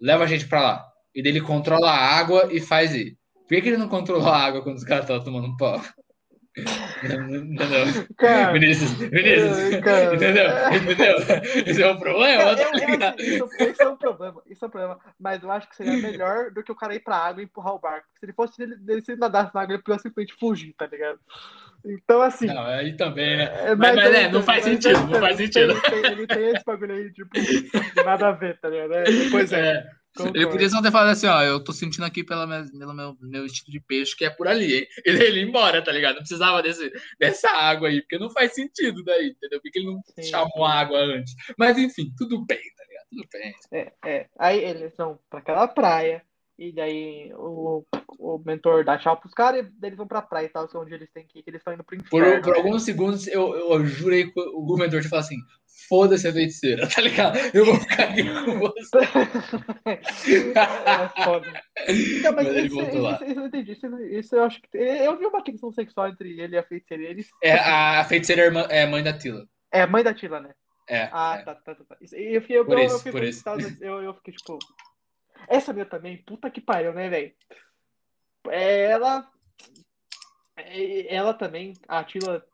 leva 0.00 0.24
a 0.24 0.26
gente 0.26 0.46
pra 0.46 0.60
lá. 0.60 0.92
E 1.16 1.22
daí 1.22 1.32
ele 1.32 1.40
controla 1.40 1.90
a 1.90 2.18
água 2.18 2.48
e 2.52 2.60
faz 2.60 2.94
ir. 2.94 3.16
Por 3.40 3.48
que, 3.48 3.62
que 3.62 3.68
ele 3.70 3.76
não 3.78 3.88
controlou 3.88 4.28
a 4.28 4.36
água 4.38 4.62
quando 4.62 4.76
os 4.76 4.84
caras 4.84 5.04
estavam 5.04 5.24
tomando 5.24 5.46
um 5.48 5.56
pau? 5.56 5.80
Entendeu? 7.02 8.06
Cara, 8.16 8.52
Vinícius, 8.52 8.92
Vinícius, 8.92 9.80
cara. 9.84 10.14
entendeu? 10.14 10.46
Entendeu? 10.74 11.16
Esse 11.66 11.82
é 11.82 11.86
o 11.90 11.98
problema, 11.98 12.42
eu- 12.50 12.56
tá 12.56 12.62
eu- 12.62 13.28
eu- 13.28 13.34
isso, 13.46 13.62
isso 13.70 13.82
é 13.82 13.88
um 13.88 13.96
problema, 13.96 14.42
isso 14.46 14.64
é 14.64 14.68
um 14.68 14.70
problema. 14.70 14.98
Mas 15.18 15.42
eu 15.42 15.50
acho 15.50 15.68
que 15.68 15.76
seria 15.76 15.96
melhor 15.98 16.50
do 16.50 16.62
que 16.62 16.72
o 16.72 16.76
cara 16.76 16.94
ir 16.94 17.00
pra 17.00 17.16
água 17.16 17.42
e 17.42 17.44
empurrar 17.44 17.74
o 17.74 17.78
barco. 17.78 18.06
Se 18.18 18.24
ele 18.26 18.32
fosse 18.32 18.62
ele, 18.62 18.74
ele 18.88 19.02
se 19.04 19.12
ele 19.12 19.20
nadasse 19.20 19.54
na 19.54 19.62
água, 19.62 19.74
ele 19.74 19.82
podia 19.82 19.98
simplesmente 20.00 20.34
fugir, 20.38 20.74
tá 20.78 20.86
ligado? 20.86 21.18
Então, 21.84 22.20
assim. 22.22 22.46
Não, 22.46 22.62
aí 22.64 22.96
também, 22.96 23.36
né? 23.36 23.44
É, 23.70 23.74
Mas, 23.74 23.94
mas, 23.94 24.06
eu 24.06 24.12
é, 24.14 24.28
não 24.32 24.42
faz 24.42 24.64
mas 24.64 24.72
sentido, 24.74 25.06
não 25.06 25.20
faz 25.20 25.38
Ele 25.38 25.46
sentido. 25.52 25.80
tem- 25.82 26.06
Ele 26.12 26.26
tem 26.26 26.46
esse 26.48 26.64
bagulho 26.64 26.94
aí, 26.94 27.12
tipo, 27.12 27.30
nada 28.04 28.28
a 28.28 28.32
ver, 28.32 28.58
tá 28.58 28.68
ligado? 28.68 28.94
É, 28.94 29.04
Pois 29.30 29.52
é. 29.52 29.60
É, 29.60 29.86
concordo. 30.16 30.38
ele 30.38 30.46
podia 30.48 30.68
só 30.70 30.80
ter 30.82 30.90
falado 30.90 31.10
assim, 31.10 31.26
ó, 31.26 31.42
eu 31.42 31.62
tô 31.62 31.72
sentindo 31.72 32.04
aqui 32.04 32.24
pela 32.24 32.46
minha- 32.46 32.66
pelo 32.78 32.94
meu, 32.94 33.16
meu 33.20 33.46
estilo 33.46 33.70
de 33.72 33.80
peixe 33.80 34.16
que 34.16 34.24
é 34.24 34.30
por 34.30 34.48
ali, 34.48 34.74
hein? 34.78 34.86
Ele, 35.04 35.24
ele 35.24 35.40
ia 35.40 35.46
embora, 35.46 35.82
tá 35.82 35.92
ligado? 35.92 36.14
Não 36.14 36.20
precisava 36.22 36.62
desse, 36.62 36.90
dessa 37.18 37.48
água 37.50 37.88
aí, 37.88 38.00
porque 38.02 38.18
não 38.18 38.30
faz 38.30 38.54
sentido 38.54 39.02
daí, 39.04 39.28
entendeu? 39.30 39.60
Por 39.60 39.70
que 39.70 39.78
ele 39.78 39.86
não 39.86 40.00
Sim. 40.14 40.22
chamou 40.30 40.64
a 40.64 40.74
água 40.74 40.98
antes? 40.98 41.34
Mas 41.58 41.76
enfim, 41.78 42.12
tudo 42.16 42.44
bem, 42.44 42.58
tá 42.58 42.84
ligado? 42.88 43.06
Tudo 43.10 43.28
bem. 43.32 43.54
É, 43.72 43.92
é. 44.10 44.26
Aí 44.38 44.64
eles 44.64 44.92
vão 44.96 45.18
pra 45.30 45.38
aquela 45.40 45.68
praia, 45.68 46.22
e 46.58 46.72
daí 46.72 47.30
o, 47.34 47.84
o 48.18 48.38
mentor 48.44 48.82
dá 48.84 48.96
tchau 48.98 49.16
pros 49.18 49.34
caras, 49.34 49.60
e 49.60 49.70
daí 49.78 49.90
eles 49.90 49.96
vão 49.98 50.06
pra 50.08 50.22
praia 50.22 50.46
e 50.46 50.48
tal, 50.48 50.66
que 50.66 50.76
é 50.76 50.80
onde 50.80 50.94
eles 50.94 51.10
têm 51.12 51.26
que 51.26 51.38
ir, 51.38 51.42
que 51.42 51.50
eles 51.50 51.60
estão 51.60 51.74
indo 51.74 51.84
pro 51.84 51.96
Por, 52.08 52.22
inferno. 52.22 52.42
por 52.42 52.56
alguns 52.56 52.82
segundos 52.82 53.26
eu, 53.28 53.54
eu 53.54 53.86
jurei 53.86 54.30
que 54.30 54.40
o 54.40 54.62
governador 54.64 55.00
tinha 55.00 55.10
falado 55.10 55.24
assim: 55.26 55.36
foda-se 55.88 56.26
a 56.28 56.32
feiticeira, 56.32 56.88
tá 56.88 57.00
ligado? 57.00 57.38
Eu 57.54 57.64
vou 57.66 57.76
ficar 57.76 58.04
aqui 58.10 58.22
com 58.44 58.58
você. 58.58 58.98
É 59.86 61.24
foda. 61.24 61.62
Então, 61.88 62.32
mas 62.34 62.46
Mas 62.46 62.56
ele 62.56 62.66
isso, 62.66 62.74
voltou 62.76 63.00
lá. 63.02 63.12
isso, 63.14 63.24
isso 63.24 63.32
eu 63.32 63.36
não 63.36 63.46
entendi. 63.46 63.72
Isso, 63.72 63.86
isso 64.04 64.36
eu 64.36 64.44
acho 64.44 64.60
que. 64.62 64.68
Eu 64.76 65.18
vi 65.18 65.26
uma 65.26 65.42
questão 65.42 65.72
sexual 65.72 66.08
entre 66.08 66.38
ele 66.40 66.56
e 66.56 66.58
a 66.58 66.62
feiticeira. 66.62 67.02
Eles, 67.04 67.28
É, 67.42 67.54
a 67.54 68.04
feiticeira 68.04 68.42
é 68.42 68.46
irmã- 68.46 68.66
é 68.70 68.86
mãe 68.86 69.02
da 69.02 69.12
Tila. 69.16 69.46
é 69.72 69.86
mãe 69.86 70.02
da 70.02 70.14
Tila, 70.14 70.40
né? 70.40 70.50
É. 70.88 71.08
Ah, 71.12 71.36
é. 71.40 71.42
tá, 71.42 71.54
tá, 71.54 71.74
tá. 71.74 71.84
tá. 71.84 71.96
Isso- 72.00 72.14
Eu, 72.16 72.40
fiquei- 72.42 72.58
eu, 72.58 72.64
Por 72.64 72.78
eu, 72.78 72.84
isso, 72.84 72.94
eu 72.94 72.98
fiquei 72.98 73.12
por 73.12 73.24
isso. 73.24 73.44
eu, 73.80 74.02
eu 74.02 74.14
fiquei 74.14 74.34
tipo. 74.34 74.58
Essa 75.48 75.72
minha 75.72 75.84
também, 75.86 76.16
puta 76.24 76.50
que 76.50 76.60
pariu, 76.60 76.92
né, 76.92 77.08
velho? 77.08 77.32
É, 78.48 78.84
Ela. 78.90 79.28
é, 80.56 81.14
Ela 81.14 81.34
também, 81.34 81.72
a 81.88 82.02
Tila. 82.04 82.44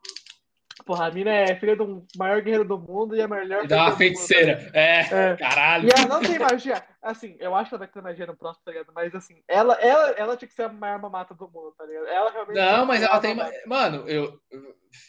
Porra, 0.85 1.07
a 1.07 1.11
mina 1.11 1.31
é 1.31 1.55
filha 1.57 1.77
do 1.77 2.05
maior 2.17 2.41
guerreiro 2.43 2.65
do 2.67 2.79
mundo 2.79 3.15
e 3.15 3.23
a 3.23 3.29
melhor. 3.29 3.65
E 3.65 3.69
dá 3.69 3.83
uma 3.85 3.97
feiticeira. 3.97 4.71
É, 4.75 5.01
É. 5.01 5.37
caralho. 5.37 5.89
E 5.89 5.91
ela 5.93 6.09
não 6.09 6.21
tem 6.21 6.39
magia. 6.39 6.83
Assim, 7.01 7.37
eu 7.39 7.55
acho 7.55 7.69
que 7.69 7.75
ela 7.75 7.85
vai 7.85 7.89
ter 7.89 8.03
magia 8.03 8.27
no 8.27 8.37
próximo, 8.37 8.65
tá 8.65 8.73
ligado? 8.73 8.93
Mas 8.95 9.15
assim, 9.15 9.43
ela, 9.47 9.75
ela, 9.75 10.11
ela 10.13 10.37
tinha 10.37 10.49
que 10.49 10.55
ser 10.55 10.65
a 10.65 10.69
maior 10.69 11.01
mamata 11.01 11.35
do 11.35 11.47
mundo, 11.49 11.73
tá 11.79 11.85
ligado? 11.87 12.07
Ela 12.07 12.31
realmente. 12.31 12.57
Não, 12.57 12.87
mas 12.87 13.03
ela 13.03 13.15
uma 13.15 13.21
tem. 13.21 13.35
mamata. 13.35 13.57
Mano, 13.67 14.09
eu. 14.09 14.39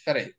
Peraí. 0.04 0.32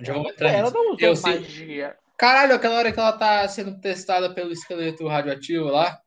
Já 0.00 0.14
vou 0.14 0.28
entrar 0.30 0.50
Ela 0.50 0.70
não 0.70 0.92
usou 0.92 0.98
Eu 1.00 1.14
sei- 1.16 1.34
magia. 1.40 1.96
Caralho, 2.16 2.54
aquela 2.54 2.76
hora 2.76 2.92
que 2.92 2.98
ela 3.00 3.12
tá 3.12 3.46
sendo 3.48 3.80
testada 3.80 4.32
pelo 4.34 4.52
esqueleto 4.52 5.06
radioativo 5.08 5.66
lá. 5.66 5.98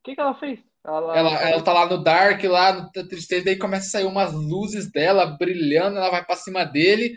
O 0.00 0.02
que, 0.04 0.14
que 0.14 0.20
ela 0.20 0.34
fez? 0.34 0.58
Ela, 0.86 1.18
Ela, 1.18 1.50
ela 1.50 1.62
tá 1.62 1.72
lá 1.72 1.86
no 1.88 2.02
Dark, 2.02 2.42
lá 2.44 2.72
no 2.72 3.08
Tristeza, 3.08 3.44
daí 3.44 3.56
começa 3.56 3.86
a 3.86 3.90
sair 3.90 4.04
umas 4.04 4.32
luzes 4.32 4.90
dela 4.90 5.26
brilhando, 5.26 5.96
ela 5.98 6.10
vai 6.10 6.24
pra 6.24 6.36
cima 6.36 6.64
dele. 6.64 7.16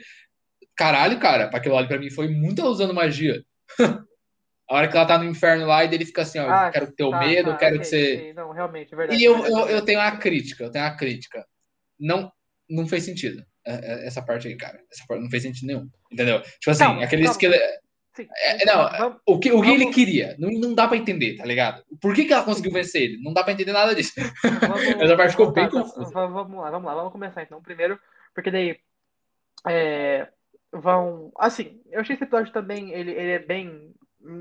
Caralho, 0.75 1.19
cara, 1.19 1.47
pra 1.49 1.59
aquilo 1.59 1.77
ali 1.77 1.87
pra 1.87 1.99
mim 1.99 2.09
foi 2.09 2.27
muito 2.29 2.61
ela 2.61 2.69
usando 2.69 2.93
magia. 2.93 3.43
a 4.69 4.75
hora 4.75 4.87
que 4.87 4.95
ela 4.97 5.05
tá 5.05 5.17
no 5.17 5.25
inferno 5.25 5.65
lá 5.67 5.83
e 5.83 5.87
dele 5.87 6.05
fica 6.05 6.21
assim, 6.23 6.39
ó, 6.39 6.43
eu 6.45 6.51
Ah, 6.51 6.71
quero 6.71 6.91
teu 6.93 7.11
tá, 7.11 7.19
medo, 7.19 7.45
tá, 7.45 7.51
eu 7.51 7.57
quero 7.57 7.75
ok, 7.75 7.79
que 7.79 7.85
você. 7.85 8.13
ok. 8.15 8.33
Não, 8.33 8.51
realmente, 8.51 8.93
é 8.93 8.97
verdade. 8.97 9.21
E 9.21 9.25
eu, 9.25 9.33
verdade, 9.41 9.53
eu, 9.53 9.67
eu 9.69 9.81
tenho 9.85 9.99
uma 9.99 10.17
crítica, 10.17 10.63
eu 10.63 10.71
tenho 10.71 10.85
uma 10.85 10.95
crítica. 10.95 11.45
Não, 11.99 12.31
não 12.69 12.87
fez 12.87 13.03
sentido. 13.03 13.43
é, 13.65 13.73
é, 13.73 14.07
Essa 14.07 14.21
parte 14.21 14.47
aí, 14.47 14.55
cara. 14.55 14.79
Essa 14.91 15.03
parte 15.07 15.21
não 15.21 15.29
fez 15.29 15.43
sentido 15.43 15.67
nenhum. 15.67 15.87
Entendeu? 16.11 16.41
Tipo 16.41 16.71
assim, 16.71 16.83
Calma, 16.85 17.03
aquele 17.03 17.25
esqueleto. 17.25 17.79
Sim, 18.23 18.29
É, 18.37 18.65
não, 18.65 18.89
vamos- 18.89 19.21
O 19.25 19.39
que, 19.39 19.51
o 19.51 19.61
que 19.61 19.69
ele 19.71 19.91
queria? 19.91 20.35
Não, 20.39 20.49
não 20.49 20.73
dá 20.73 20.87
pra 20.87 20.97
entender, 20.97 21.37
tá 21.37 21.45
ligado? 21.45 21.83
Por 22.01 22.13
que, 22.13 22.25
que 22.25 22.33
ela 22.33 22.43
conseguiu 22.43 22.71
vencer 22.71 23.01
ele? 23.03 23.23
Não 23.23 23.33
dá 23.33 23.43
pra 23.43 23.53
entender 23.53 23.71
nada 23.71 23.93
disso. 23.95 24.13
Vamos, 24.61 24.81
Essa 25.11 25.17
parte 25.17 25.31
ficou 25.31 25.51
bem 25.51 25.69
confusa. 25.69 26.11
va- 26.11 26.27
Vamos 26.27 26.59
lá, 26.61 26.69
vamos 26.71 26.87
lá, 26.87 26.95
vamos 26.95 27.11
começar 27.11 27.41
então. 27.43 27.61
Primeiro, 27.61 27.99
porque 28.33 28.51
daí 28.51 28.77
é, 29.67 30.27
vão. 30.71 31.31
Assim, 31.37 31.81
eu 31.91 32.01
achei 32.01 32.15
esse 32.15 32.23
episódio 32.23 32.51
também, 32.53 32.91
ele, 32.91 33.11
ele 33.11 33.31
é 33.31 33.39
bem. 33.39 33.93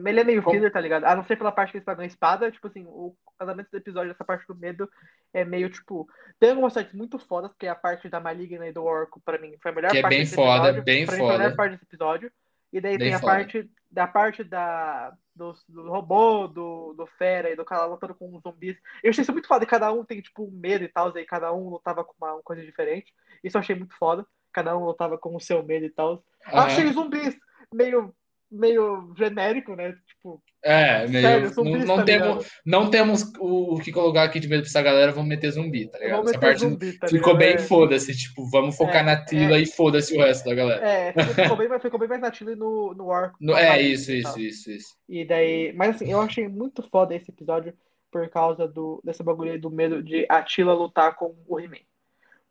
Ele 0.05 0.19
é 0.21 0.25
meio 0.25 0.43
Como- 0.43 0.57
filler, 0.57 0.73
tá 0.73 0.81
ligado? 0.81 1.05
A 1.05 1.15
não 1.15 1.25
ser 1.25 1.37
pela 1.37 1.53
parte 1.53 1.71
que 1.71 1.77
eles 1.77 1.85
pegam 1.85 2.03
a 2.03 2.07
espada, 2.07 2.51
tipo 2.51 2.67
assim, 2.67 2.85
o 2.89 3.15
casamento 3.39 3.69
do 3.71 3.77
episódio, 3.79 4.11
essa 4.11 4.25
parte 4.25 4.45
do 4.49 4.55
medo, 4.57 4.91
é 5.33 5.45
meio 5.45 5.71
tipo. 5.71 6.09
Tem 6.41 6.51
algumas 6.51 6.75
partes 6.75 6.93
muito 6.95 7.17
fodas, 7.17 7.53
que 7.57 7.65
é 7.65 7.69
a 7.71 7.77
parte 7.77 8.09
da 8.09 8.19
Maligna 8.19 8.67
e 8.67 8.73
do 8.73 8.83
Orco, 8.83 9.21
pra 9.25 9.39
mim, 9.39 9.55
foi 9.63 9.71
a 9.71 9.75
melhor 9.75 9.91
Que 9.93 9.99
é 9.99 10.03
parte 10.03 10.15
bem 10.15 10.21
desse 10.25 10.35
foda, 10.35 10.51
episódio. 10.71 10.83
bem 10.83 11.07
pra 11.07 11.15
mim, 11.15 11.21
foi 11.23 11.29
a 11.29 11.33
melhor 11.39 11.45
foda. 11.51 11.57
parte 11.57 11.73
desse 11.73 11.85
episódio. 11.85 12.33
E 12.73 12.81
daí 12.81 12.99
tem 12.99 13.15
a 13.15 13.21
parte 13.21 13.71
da 13.91 14.07
parte 14.07 14.45
da, 14.45 15.13
do, 15.35 15.55
do 15.69 15.89
robô, 15.89 16.47
do, 16.47 16.93
do 16.93 17.07
Fera 17.07 17.51
e 17.51 17.57
do 17.57 17.65
cara 17.65 17.87
lutando 17.87 18.15
com 18.15 18.35
os 18.35 18.43
zumbis. 18.43 18.77
Eu 19.03 19.11
achei 19.11 19.23
isso 19.23 19.33
muito 19.33 19.49
foda, 19.49 19.65
e 19.65 19.67
cada 19.67 19.91
um 19.93 20.05
tem, 20.05 20.21
tipo, 20.21 20.45
um 20.45 20.51
medo 20.51 20.85
e 20.85 20.89
tal, 20.89 21.17
e 21.17 21.25
cada 21.25 21.53
um 21.53 21.71
lutava 21.71 22.05
com 22.05 22.13
uma, 22.21 22.35
uma 22.35 22.43
coisa 22.43 22.63
diferente. 22.63 23.13
Isso 23.43 23.57
eu 23.57 23.61
achei 23.61 23.75
muito 23.75 23.97
foda. 23.97 24.27
Cada 24.53 24.77
um 24.77 24.85
lutava 24.85 25.17
com 25.17 25.35
o 25.35 25.41
seu 25.41 25.63
medo 25.63 25.87
e 25.87 25.91
tal. 25.91 26.23
Aham. 26.47 26.67
Achei 26.67 26.87
os 26.87 26.95
zumbis 26.95 27.39
meio, 27.73 28.15
meio 28.51 29.13
genérico, 29.17 29.75
né? 29.77 29.95
Tipo, 30.07 30.43
É, 30.63 31.07
meio, 31.07 31.23
sério, 31.23 31.49
zumbis, 31.51 31.79
não, 31.81 31.87
não 31.87 31.97
tá 31.97 32.05
temos, 32.05 32.47
não 32.65 32.91
temos 32.91 33.33
o, 33.39 33.75
o 33.75 33.79
que 33.81 33.93
colocar 33.93 34.23
aqui 34.25 34.41
de 34.41 34.49
medo 34.49 34.63
pra 34.63 34.69
essa 34.69 34.83
galera, 34.83 35.13
vamos 35.13 35.29
meter 35.29 35.51
zumbi, 35.51 35.87
tá 35.89 35.99
ligado? 35.99 36.29
Essa 36.29 36.39
parte 36.39 36.61
zumbi, 36.61 36.99
tá 36.99 37.09
ficou 37.09 37.37
bem 37.37 37.55
É. 37.55 37.59
foda-se, 37.59 38.17
tipo, 38.17 38.49
vamos 38.51 38.77
focar 38.77 39.03
É, 39.03 39.03
na 39.03 39.25
Tila 39.25 39.57
é. 39.59 39.61
e 39.61 39.67
foda-se 39.67 40.17
o 40.17 40.21
resto 40.21 40.49
da 40.49 40.55
galera. 40.55 40.89
É, 40.89 41.13
ficou 41.53 41.57
bem, 41.57 41.81
ficou 41.81 41.99
bem 42.01 42.09
mais 42.09 42.21
na 42.21 42.31
Tila 42.31 42.53
e 42.53 42.57
no, 42.57 42.95
no 42.95 43.07
Orc. 43.09 43.35
No- 43.41 43.55
é, 43.57 43.81
isso, 43.83 44.11
isso, 44.13 44.39
isso, 44.41 44.71
isso. 44.71 44.97
E 45.09 45.25
daí. 45.25 45.73
Mas 45.75 45.97
assim, 45.97 46.11
eu 46.11 46.21
achei 46.21 46.49
muito 46.49 46.83
foda 46.91 47.15
esse 47.15 47.31
episódio 47.31 47.73
por 48.11 48.29
causa 48.31 48.67
do, 48.67 49.01
dessa 49.05 49.23
bagulho 49.23 49.53
aí 49.53 49.59
do 49.59 49.71
medo 49.71 50.03
de 50.03 50.25
Atila 50.31 50.73
lutar 50.73 51.15
com 51.15 51.37
o 51.47 51.61
He-Man. 51.61 51.77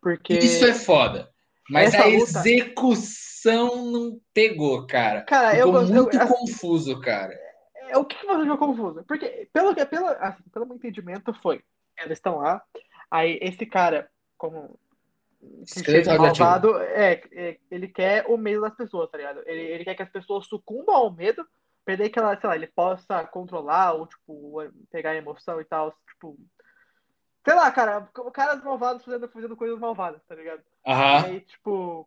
Porque. 0.00 0.34
Isso 0.34 0.64
é 0.64 0.72
foda. 0.72 1.28
Mas 1.68 1.94
Essa 1.94 2.04
a 2.04 2.06
luta- 2.06 2.38
execução 2.48 3.90
não 3.90 4.20
pegou, 4.32 4.86
cara. 4.86 5.22
Cara, 5.22 5.56
eu, 5.56 5.66
Ficou 5.66 5.82
eu, 5.82 5.88
muito 6.04 6.18
assim, 6.18 6.32
confuso, 6.32 7.00
cara. 7.00 7.32
é, 7.88 7.96
o 7.96 8.04
que, 8.04 8.16
que 8.16 8.26
você 8.26 8.42
achou 8.42 8.58
confuso? 8.58 9.04
Porque, 9.04 9.48
pelo, 9.52 9.74
que- 9.74 9.86
pelo, 9.86 10.06
assim, 10.08 10.42
pelo 10.52 10.66
meu 10.66 10.76
entendimento, 10.76 11.32
foi. 11.42 11.62
Eles 11.98 12.18
estão 12.18 12.38
lá, 12.38 12.62
aí 13.10 13.38
esse 13.42 13.66
cara, 13.66 14.08
como 14.36 14.78
Esqueleto 15.62 16.10
malvado, 16.16 16.76
é, 16.78 17.22
é, 17.32 17.58
ele 17.70 17.88
quer 17.88 18.24
o 18.28 18.36
medo 18.36 18.60
das 18.60 18.74
pessoas, 18.74 19.10
tá 19.10 19.18
ligado? 19.18 19.42
Ele, 19.46 19.60
ele 19.62 19.84
quer 19.84 19.94
que 19.94 20.02
as 20.02 20.10
pessoas 20.10 20.46
sucumbam 20.46 20.94
ao 20.94 21.12
medo, 21.12 21.46
daí 21.86 22.10
que 22.10 22.18
ela, 22.18 22.38
sei 22.38 22.48
lá, 22.48 22.56
ele 22.56 22.66
possa 22.66 23.24
controlar 23.24 23.94
ou, 23.94 24.06
tipo, 24.06 24.62
pegar 24.90 25.10
a 25.10 25.16
emoção 25.16 25.60
e 25.60 25.64
tal, 25.64 25.92
tipo. 26.08 26.36
Sei 27.48 27.56
lá, 27.56 27.70
cara, 27.70 28.06
caras 28.34 28.62
malvados 28.62 29.02
fazendo, 29.02 29.26
fazendo 29.28 29.56
coisas 29.56 29.78
malvadas, 29.78 30.20
tá 30.28 30.34
ligado? 30.34 30.60
E 30.84 30.86
Aham. 30.86 31.24
aí, 31.24 31.40
tipo, 31.40 32.06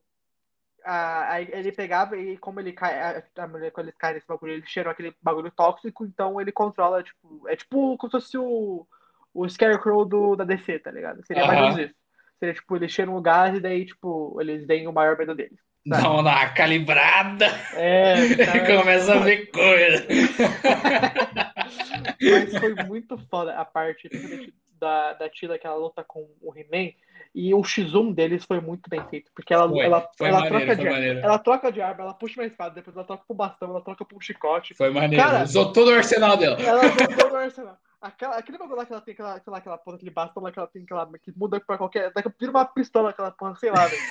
a- 0.83 1.33
aí 1.33 1.49
ele 1.51 1.71
pegava 1.71 2.15
e 2.15 2.37
como 2.37 2.59
ele 2.59 2.71
cai, 2.73 2.99
a, 2.99 3.23
a 3.43 3.47
mulher, 3.47 3.71
quando 3.71 3.87
ele 3.87 3.95
cai 3.97 4.13
nesse 4.13 4.27
bagulho, 4.27 4.53
ele 4.53 4.65
cheirou 4.67 4.91
aquele 4.91 5.15
bagulho 5.21 5.51
tóxico, 5.51 6.05
então 6.05 6.39
ele 6.39 6.51
controla, 6.51 7.01
tipo, 7.03 7.47
é 7.47 7.55
tipo 7.55 7.97
como 7.97 8.11
se 8.11 8.19
fosse 8.19 8.37
o, 8.37 8.85
o 9.33 9.49
Scarecrow 9.49 10.05
do, 10.05 10.35
da 10.35 10.43
DC, 10.43 10.77
tá 10.79 10.91
ligado? 10.91 11.25
Seria 11.25 11.45
mais 11.45 11.59
ou 11.59 11.69
menos 11.69 11.89
isso. 11.89 11.95
Seria, 12.39 12.55
tipo, 12.55 12.75
ele 12.75 12.89
cheira 12.89 13.09
um 13.09 13.21
gás 13.21 13.55
e 13.55 13.59
daí, 13.59 13.85
tipo, 13.85 14.39
eles 14.39 14.65
veem 14.67 14.87
o 14.87 14.93
maior 14.93 15.17
medo 15.17 15.33
deles. 15.35 15.59
Dá 15.85 16.09
uma 16.11 16.49
calibrada 16.49 17.47
É, 17.73 18.31
e 18.31 18.45
cara, 18.45 18.67
começa 18.77 19.15
a 19.15 19.19
ver 19.19 19.47
coisa. 19.47 20.07
mas 22.31 22.55
foi 22.57 22.75
muito 22.75 23.17
foda 23.29 23.55
a 23.55 23.65
parte 23.65 24.07
principalmente 24.09 24.53
da, 24.81 25.13
da 25.13 25.29
Tila 25.29 25.57
que 25.57 25.65
ela 25.65 25.75
luta 25.77 26.03
com 26.03 26.27
o 26.41 26.53
He-Man 26.57 26.91
e 27.33 27.53
o 27.53 27.61
X1 27.61 28.13
deles 28.13 28.43
foi 28.43 28.59
muito 28.59 28.89
bem 28.89 29.01
feito, 29.07 29.31
porque 29.33 29.53
ela, 29.53 29.69
Foi, 29.69 29.79
ela, 29.85 30.09
foi 30.17 30.27
ela 30.27 30.39
maneiro, 30.41 30.57
troca 30.65 30.75
de 30.75 30.89
maneiro. 30.89 31.19
ela 31.19 31.39
troca 31.39 31.71
de 31.71 31.81
arma, 31.81 32.03
ela 32.03 32.13
puxa 32.13 32.41
uma 32.41 32.47
espada, 32.47 32.75
depois 32.75 32.93
ela 32.95 33.05
troca 33.05 33.23
pro 33.25 33.35
bastão, 33.35 33.69
ela 33.69 33.81
troca 33.81 34.03
pro 34.03 34.19
chicote. 34.19 34.73
Foi 34.73 34.89
maneiro. 34.89 35.23
Cara- 35.23 35.43
Usou 35.43 35.71
todo 35.71 35.91
o 35.91 35.93
arsenal 35.95 36.35
dela. 36.35 36.57
Ela 36.61 36.81
botou 36.89 37.29
no 37.29 37.35
arsenal. 37.37 37.77
Aquela, 38.01 38.35
aquele 38.37 38.57
bagulho 38.57 38.77
lá 38.77 38.85
que 38.85 38.91
ela 38.91 39.01
tem, 39.01 39.13
aquela, 39.13 39.33
sei 39.39 39.51
lá, 39.51 39.57
aquela 39.59 39.77
porra, 39.77 39.95
aquele 39.95 40.11
bastão 40.11 40.41
lá 40.43 40.51
que 40.51 40.57
ela 40.59 40.67
tem, 40.67 40.81
aquela, 40.83 41.07
que 41.19 41.31
muda 41.37 41.59
pra 41.61 41.77
qualquer. 41.77 42.11
Daqui 42.11 42.29
vira 42.39 42.51
uma 42.51 42.65
pistola 42.65 43.11
aquela 43.11 43.31
porra, 43.31 43.55
sei 43.55 43.69
lá, 43.69 43.85
velho. 43.85 44.01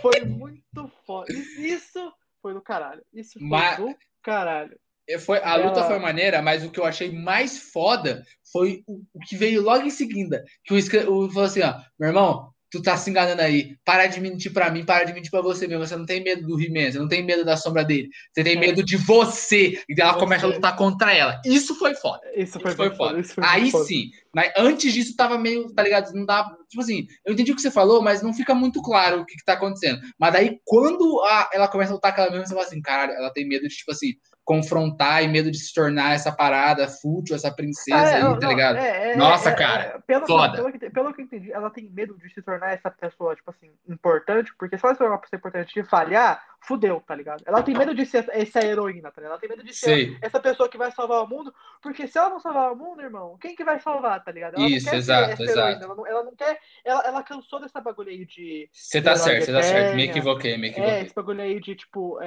Foi 0.00 0.20
muito 0.24 0.90
foda. 1.06 1.30
Isso 1.32 2.12
foi 2.42 2.54
do 2.54 2.60
caralho. 2.62 3.02
Isso 3.12 3.38
foi 3.38 3.46
Mas- 3.46 3.76
do 3.76 3.94
caralho. 4.22 4.78
Foi, 5.18 5.38
a 5.38 5.56
luta 5.56 5.84
foi 5.84 5.98
maneira, 5.98 6.42
mas 6.42 6.64
o 6.64 6.70
que 6.70 6.78
eu 6.80 6.84
achei 6.84 7.10
mais 7.10 7.58
foda 7.58 8.22
foi 8.52 8.82
o, 8.86 9.00
o 9.14 9.20
que 9.20 9.36
veio 9.36 9.62
logo 9.62 9.84
em 9.86 9.90
seguida. 9.90 10.44
Que 10.64 10.74
o, 10.74 10.76
o 10.78 11.30
falou 11.30 11.44
assim, 11.46 11.62
ó, 11.62 11.74
meu 11.98 12.08
irmão, 12.08 12.50
tu 12.70 12.82
tá 12.82 12.96
se 12.98 13.08
enganando 13.08 13.40
aí. 13.40 13.76
Para 13.84 14.06
de 14.06 14.20
mentir 14.20 14.52
pra 14.52 14.70
mim, 14.70 14.84
para 14.84 15.04
de 15.04 15.14
mentir 15.14 15.30
pra 15.30 15.40
você 15.40 15.66
mesmo. 15.66 15.86
Você 15.86 15.96
não 15.96 16.04
tem 16.04 16.22
medo 16.22 16.46
do 16.46 16.60
He-Man, 16.62 16.92
você 16.92 16.98
não 16.98 17.08
tem 17.08 17.22
medo 17.24 17.42
da 17.44 17.56
sombra 17.56 17.82
dele. 17.84 18.08
Você 18.34 18.44
tem 18.44 18.56
É. 18.56 18.60
medo 18.60 18.82
de 18.84 18.96
você. 18.98 19.80
E 19.88 19.98
ela 19.98 20.12
Você. 20.12 20.18
começa 20.20 20.44
a 20.46 20.50
lutar 20.50 20.76
contra 20.76 21.14
ela. 21.14 21.40
Isso 21.46 21.74
foi 21.76 21.94
foda. 21.94 22.20
Isso 22.36 22.60
foi, 22.60 22.70
Isso 22.70 22.76
foi 22.76 22.94
foda. 22.94 23.20
Isso 23.20 23.34
foi 23.34 23.44
Aí 23.46 23.70
foda. 23.70 23.84
sim. 23.84 24.10
Mas 24.34 24.52
antes 24.58 24.92
disso 24.92 25.16
tava 25.16 25.38
meio, 25.38 25.72
tá 25.72 25.82
ligado? 25.82 26.12
Não 26.12 26.26
dá. 26.26 26.44
Tipo 26.68 26.82
assim, 26.82 27.06
eu 27.24 27.32
entendi 27.32 27.52
o 27.52 27.56
que 27.56 27.62
você 27.62 27.70
falou, 27.70 28.02
mas 28.02 28.20
não 28.20 28.34
fica 28.34 28.54
muito 28.54 28.82
claro 28.82 29.22
o 29.22 29.24
que, 29.26 29.36
que 29.36 29.44
tá 29.44 29.54
acontecendo. 29.54 30.00
Mas 30.18 30.34
daí, 30.34 30.58
quando 30.66 31.20
a- 31.24 31.48
ela 31.54 31.68
começa 31.68 31.92
a 31.92 31.94
lutar 31.94 32.14
com 32.14 32.20
ela 32.20 32.30
mesma, 32.30 32.46
você 32.46 32.54
fala 32.54 32.66
assim, 32.66 32.82
caralho, 32.82 33.12
ela 33.12 33.32
tem 33.32 33.48
medo 33.48 33.66
de, 33.66 33.74
tipo 33.74 33.90
assim, 33.90 34.12
confrontar 34.48 35.22
e 35.22 35.28
medo 35.28 35.50
de 35.50 35.58
se 35.58 35.74
tornar 35.74 36.14
essa 36.14 36.32
parada 36.32 36.88
fútil, 36.88 37.36
essa 37.36 37.50
princesa 37.54 37.98
Ah, 37.98 38.08
é, 38.08 38.14
aí, 38.14 38.22
não, 38.22 38.38
tá 38.38 38.48
ligado? 38.48 38.78
é, 38.78 39.12
é, 39.12 39.16
Nossa, 39.16 39.50
é, 39.50 39.54
cara, 39.54 39.82
é, 39.82 39.98
pelo, 39.98 40.26
foda. 40.26 40.56
Pelo 40.56 40.72
que, 40.72 40.88
pelo 40.88 41.12
que 41.12 41.20
eu 41.20 41.24
entendi, 41.26 41.52
ela 41.52 41.68
tem 41.68 41.90
medo 41.90 42.16
de 42.16 42.32
se 42.32 42.40
tornar 42.40 42.72
essa 42.72 42.90
pessoa, 42.90 43.36
tipo 43.36 43.50
assim, 43.50 43.70
importante, 43.86 44.50
porque 44.58 44.78
se 44.78 44.86
ela 44.86 44.94
se 44.94 45.00
tornar 45.00 45.16
uma 45.16 45.20
pessoa 45.20 45.36
importante 45.36 45.78
e 45.78 45.84
falhar, 45.84 46.42
fudeu, 46.62 46.98
tá 47.06 47.14
ligado? 47.14 47.42
Ela 47.44 47.62
tem 47.62 47.76
medo 47.76 47.94
de 47.94 48.06
ser 48.06 48.26
essa 48.30 48.64
heroína, 48.64 49.10
tá 49.10 49.20
ligado? 49.20 49.32
Ela 49.32 49.38
tem 49.38 49.50
medo 49.50 49.62
de 49.62 49.74
ser 49.74 50.16
essa 50.22 50.40
pessoa 50.40 50.66
que 50.66 50.78
vai 50.78 50.90
salvar 50.92 51.22
o 51.22 51.28
mundo, 51.28 51.52
porque 51.82 52.08
se 52.08 52.16
ela 52.16 52.30
não 52.30 52.40
salvar 52.40 52.72
o 52.72 52.76
mundo, 52.76 53.02
irmão, 53.02 53.36
quem 53.38 53.54
que 53.54 53.62
vai 53.62 53.78
salvar, 53.80 54.24
tá 54.24 54.32
ligado? 54.32 54.54
Ela 54.56 54.66
Isso, 54.66 54.94
exato, 54.94 55.42
exato. 55.42 55.84
ela 55.84 55.94
não, 55.94 56.06
ela 56.06 56.24
não 56.24 56.34
quer, 56.34 56.58
ela, 56.86 57.02
ela 57.02 57.22
cansou 57.22 57.60
dessa 57.60 57.82
bagulho 57.82 58.08
aí 58.08 58.24
de, 58.24 58.66
Você 58.72 59.02
tá 59.02 59.14
certo, 59.14 59.44
você 59.44 59.52
tá 59.52 59.62
certo. 59.62 59.94
Me 59.94 60.04
equivoquei, 60.04 60.56
me 60.56 60.68
é, 60.68 60.70
equivoquei. 60.70 61.00
esse 61.02 61.14
bagulho 61.14 61.42
aí 61.42 61.60
de, 61.60 61.74
tipo, 61.74 62.18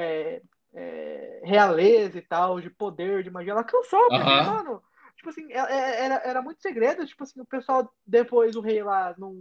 é, 0.74 1.42
é, 1.44 1.48
realeza 1.48 2.18
e 2.18 2.22
tal, 2.22 2.60
de 2.62 2.70
poder, 2.70 3.24
de 3.24 3.32
magia, 3.32 3.52
ela 3.52 3.64
cansou, 3.64 4.12
porque, 4.14 4.30
Aham. 4.30 4.44
mano, 4.44 4.82
tipo 5.16 5.30
assim, 5.30 5.52
é- 5.52 5.58
é- 5.60 6.06
era, 6.06 6.16
era 6.26 6.42
muito 6.42 6.62
segredo, 6.62 7.06
tipo 7.06 7.24
assim, 7.24 7.40
o 7.42 7.46
pessoal, 7.46 7.94
depois 8.06 8.56
o 8.56 8.62
rei 8.62 8.84
lá, 8.84 9.14
não, 9.18 9.34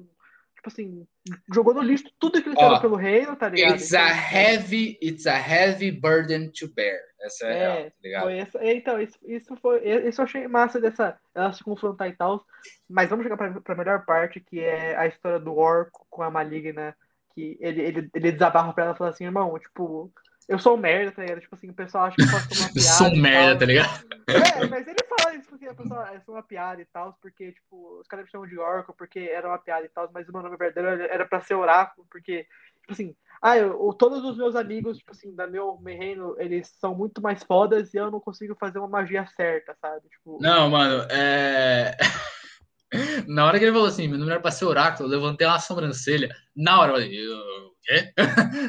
tipo 0.55 0.69
assim, 0.69 1.07
jogou 1.53 1.75
no 1.75 1.83
lixo 1.83 2.05
tudo 2.19 2.43
que 2.43 2.51
Ó, 2.51 2.53
fizeram 2.53 2.79
pelo 2.81 2.97
reino, 2.97 3.37
tá 3.37 3.49
ligado? 3.49 3.83
It's 3.83 3.93
a 3.93 4.13
heavy, 4.13 4.99
it's 5.03 5.27
a 5.27 5.37
heavy 5.39 5.91
burden 5.91 6.53
to 6.53 6.69
bear. 6.69 7.01
Essa 7.21 7.47
é, 7.47 7.53
É, 7.53 7.57
real, 7.59 7.91
tá 7.91 7.97
ligado? 8.03 8.31
Essa, 8.39 8.65
então, 8.65 9.01
isso, 9.01 9.19
isso 9.25 9.57
foi. 9.57 9.81
Isso 10.09 10.21
eu 10.21 10.25
achei 10.25 10.47
massa 10.47 10.81
dessa. 10.81 11.19
Ela 11.35 11.53
se 11.53 11.65
confrontar 11.65 12.09
e 12.09 12.17
tal. 12.17 12.45
Mas 12.89 13.09
vamos 13.09 13.23
chegar 13.25 13.37
pra, 13.37 13.61
pra 13.61 13.75
melhor 13.75 14.05
parte, 14.05 14.41
que 14.41 14.61
é 14.61 14.97
a 14.97 15.07
história 15.07 15.39
do 15.41 15.55
Orco 15.57 16.07
com 16.11 16.23
a 16.23 16.31
maligna. 16.31 16.95
Que 17.35 17.57
ele, 17.61 17.81
ele, 17.83 18.11
ele 18.15 18.33
desabarra 18.33 18.73
pra 18.75 18.85
ela 18.85 18.95
e 18.95 18.99
fala 18.99 19.11
assim, 19.11 19.25
irmão, 19.25 19.59
tipo, 19.59 20.13
eu 20.51 20.59
sou 20.59 20.77
merda, 20.77 21.13
tá 21.13 21.23
ligado? 21.23 21.41
Tipo 21.41 21.55
assim, 21.55 21.71
o 21.71 21.75
pessoal 21.75 22.05
acha 22.05 22.17
que 22.17 22.23
eu 22.23 22.27
ser 22.27 22.35
uma 22.35 22.41
Eu 22.69 22.73
piada. 22.75 22.81
sou 22.81 23.17
merda, 23.17 23.59
tá 23.61 23.67
ligado? 23.67 24.05
É, 24.29 24.67
mas 24.67 24.87
ele 24.87 24.99
fala 25.09 25.35
isso 25.35 25.49
porque 25.49 25.67
a 25.67 25.75
pessoa 25.75 26.09
é 26.11 26.21
uma 26.29 26.43
piada 26.43 26.83
e 26.83 26.85
tal, 26.87 27.17
porque, 27.23 27.53
tipo, 27.53 28.01
os 28.01 28.07
caras 28.07 28.27
me 28.27 28.31
chamam 28.31 28.47
de 28.47 28.59
Orco 28.59 28.95
porque 28.97 29.21
era 29.21 29.49
uma 29.49 29.59
piada 29.59 29.87
e 29.87 29.89
tal, 29.89 30.11
mas 30.13 30.29
o 30.29 30.33
meu 30.33 30.43
nome 30.43 30.57
verdadeiro 30.57 31.03
era 31.03 31.25
pra 31.25 31.41
ser 31.41 31.55
Oráculo, 31.55 32.07
porque 32.11 32.47
Tipo 32.91 32.93
assim, 32.93 33.17
ah, 33.41 33.57
eu, 33.57 33.93
todos 33.95 34.25
os 34.25 34.37
meus 34.37 34.57
amigos, 34.57 34.99
tipo 34.99 35.13
assim, 35.13 35.35
da 35.35 35.47
meu, 35.47 35.79
meu 35.81 35.97
reino, 35.97 36.35
eles 36.39 36.69
são 36.81 36.95
muito 36.95 37.23
mais 37.23 37.43
fodas 37.43 37.95
e 37.95 37.97
eu 37.97 38.11
não 38.11 38.21
consigo 38.21 38.57
fazer 38.59 38.79
uma 38.79 38.89
magia 38.89 39.27
certa, 39.37 39.77
sabe? 39.81 40.09
Tipo... 40.09 40.39
Não, 40.41 40.69
mano, 40.69 41.07
é. 41.11 41.97
Na 43.29 43.47
hora 43.47 43.59
que 43.59 43.65
ele 43.65 43.73
falou 43.73 43.87
assim, 43.87 44.09
meu 44.09 44.19
número 44.19 44.33
era 44.33 44.43
pra 44.43 44.51
ser 44.51 44.65
oráculo, 44.65 45.09
eu 45.09 45.13
levantei 45.13 45.47
uma 45.47 45.61
sobrancelha. 45.61 46.35
Na 46.57 46.81
hora 46.81 46.91
eu 46.91 46.95
falei, 46.97 47.29
o 47.29 47.70
quê? 47.91 48.13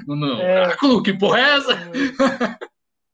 No 0.07 0.41
é... 0.41 0.61
oráculo? 0.65 1.03
Que 1.03 1.13
porra 1.13 1.39
é 1.39 1.57
essa? 1.57 1.77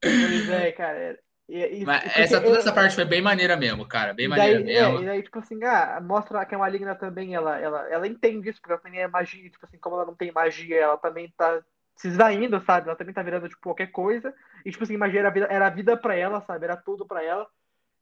Pois 0.02 0.50
é, 0.50 0.72
cara. 0.72 1.20
E, 1.50 1.82
e, 1.82 1.86
Mas 1.86 2.04
essa, 2.18 2.42
toda 2.42 2.58
essa 2.58 2.74
parte 2.74 2.96
foi 2.96 3.06
bem 3.06 3.22
maneira 3.22 3.56
mesmo, 3.56 3.88
cara. 3.88 4.14
Bem 4.14 4.28
daí, 4.28 4.38
maneira 4.38 4.60
mesmo. 4.64 5.00
É, 5.00 5.02
e 5.02 5.06
daí, 5.06 5.24
tipo 5.24 5.40
assim, 5.40 5.64
ah, 5.64 6.00
mostra 6.02 6.46
que 6.46 6.54
a 6.54 6.58
Maligna 6.58 6.94
também, 6.96 7.36
ela, 7.36 7.58
ela, 7.58 7.90
ela 7.90 8.08
entende 8.08 8.50
isso, 8.50 8.60
porque 8.60 8.74
ela 8.74 8.82
também 8.82 9.00
é 9.00 9.08
magia. 9.08 9.50
Tipo 9.50 9.66
assim, 9.66 9.78
como 9.78 9.96
ela 9.96 10.06
não 10.06 10.16
tem 10.16 10.32
magia, 10.32 10.78
ela 10.78 10.98
também 10.98 11.34
tá 11.38 11.62
se 11.96 12.10
esvaindo, 12.10 12.62
sabe? 12.66 12.88
Ela 12.88 12.98
também 12.98 13.14
tá 13.14 13.24
virando, 13.24 13.48
tipo, 13.48 13.62
qualquer 13.62 13.88
coisa. 13.88 14.34
E, 14.66 14.72
tipo 14.72 14.84
assim, 14.84 14.98
magia 14.98 15.22
era 15.22 15.30
a 15.30 15.32
vida, 15.32 15.48
era 15.50 15.70
vida 15.70 15.98
pra 15.98 16.16
ela, 16.16 16.42
sabe? 16.42 16.66
Era 16.66 16.76
tudo 16.76 17.06
pra 17.06 17.24
ela. 17.24 17.48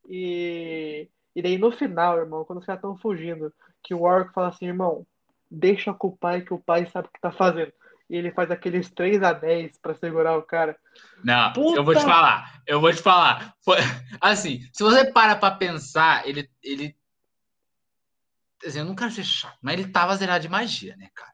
E, 0.10 1.08
e 1.36 1.42
daí, 1.42 1.58
no 1.58 1.72
final, 1.72 2.18
irmão, 2.18 2.46
quando 2.46 2.60
os 2.60 2.66
caras 2.66 2.80
estão 2.80 2.98
fugindo, 2.98 3.54
que 3.84 3.94
o 3.94 4.02
Orc 4.02 4.34
fala 4.34 4.48
assim, 4.48 4.66
irmão, 4.66 5.06
deixa 5.52 5.94
com 5.94 6.08
o 6.08 6.18
pai, 6.18 6.42
que 6.42 6.54
o 6.54 6.60
pai 6.60 6.88
sabe 6.88 7.08
o 7.08 7.12
que 7.12 7.22
tá 7.22 7.32
fazendo 7.32 7.72
e 8.10 8.16
ele 8.16 8.32
faz 8.32 8.52
aqueles 8.52 8.90
três 8.90 9.22
anéis 9.22 9.78
para 9.78 9.96
segurar 9.96 10.38
o 10.38 10.44
cara. 10.44 10.78
Não, 11.24 11.52
Puta... 11.54 11.80
eu 11.80 11.84
vou 11.84 11.96
te 11.96 12.04
falar, 12.04 12.62
eu 12.68 12.80
vou 12.80 12.94
te 12.94 13.02
falar. 13.02 13.56
Foi, 13.64 13.78
assim, 14.22 14.62
se 14.72 14.84
você 14.84 15.12
para 15.12 15.36
pra 15.36 15.52
pensar, 15.52 16.28
ele. 16.28 16.50
ele 16.64 16.96
assim, 18.66 18.80
eu 18.80 18.86
não 18.86 18.96
quero 18.96 19.12
ser 19.12 19.24
chato, 19.24 19.58
mas 19.62 19.80
ele 19.80 19.92
tava 19.92 20.16
zerado 20.16 20.42
de 20.42 20.50
magia, 20.50 20.96
né, 20.98 21.10
cara? 21.14 21.34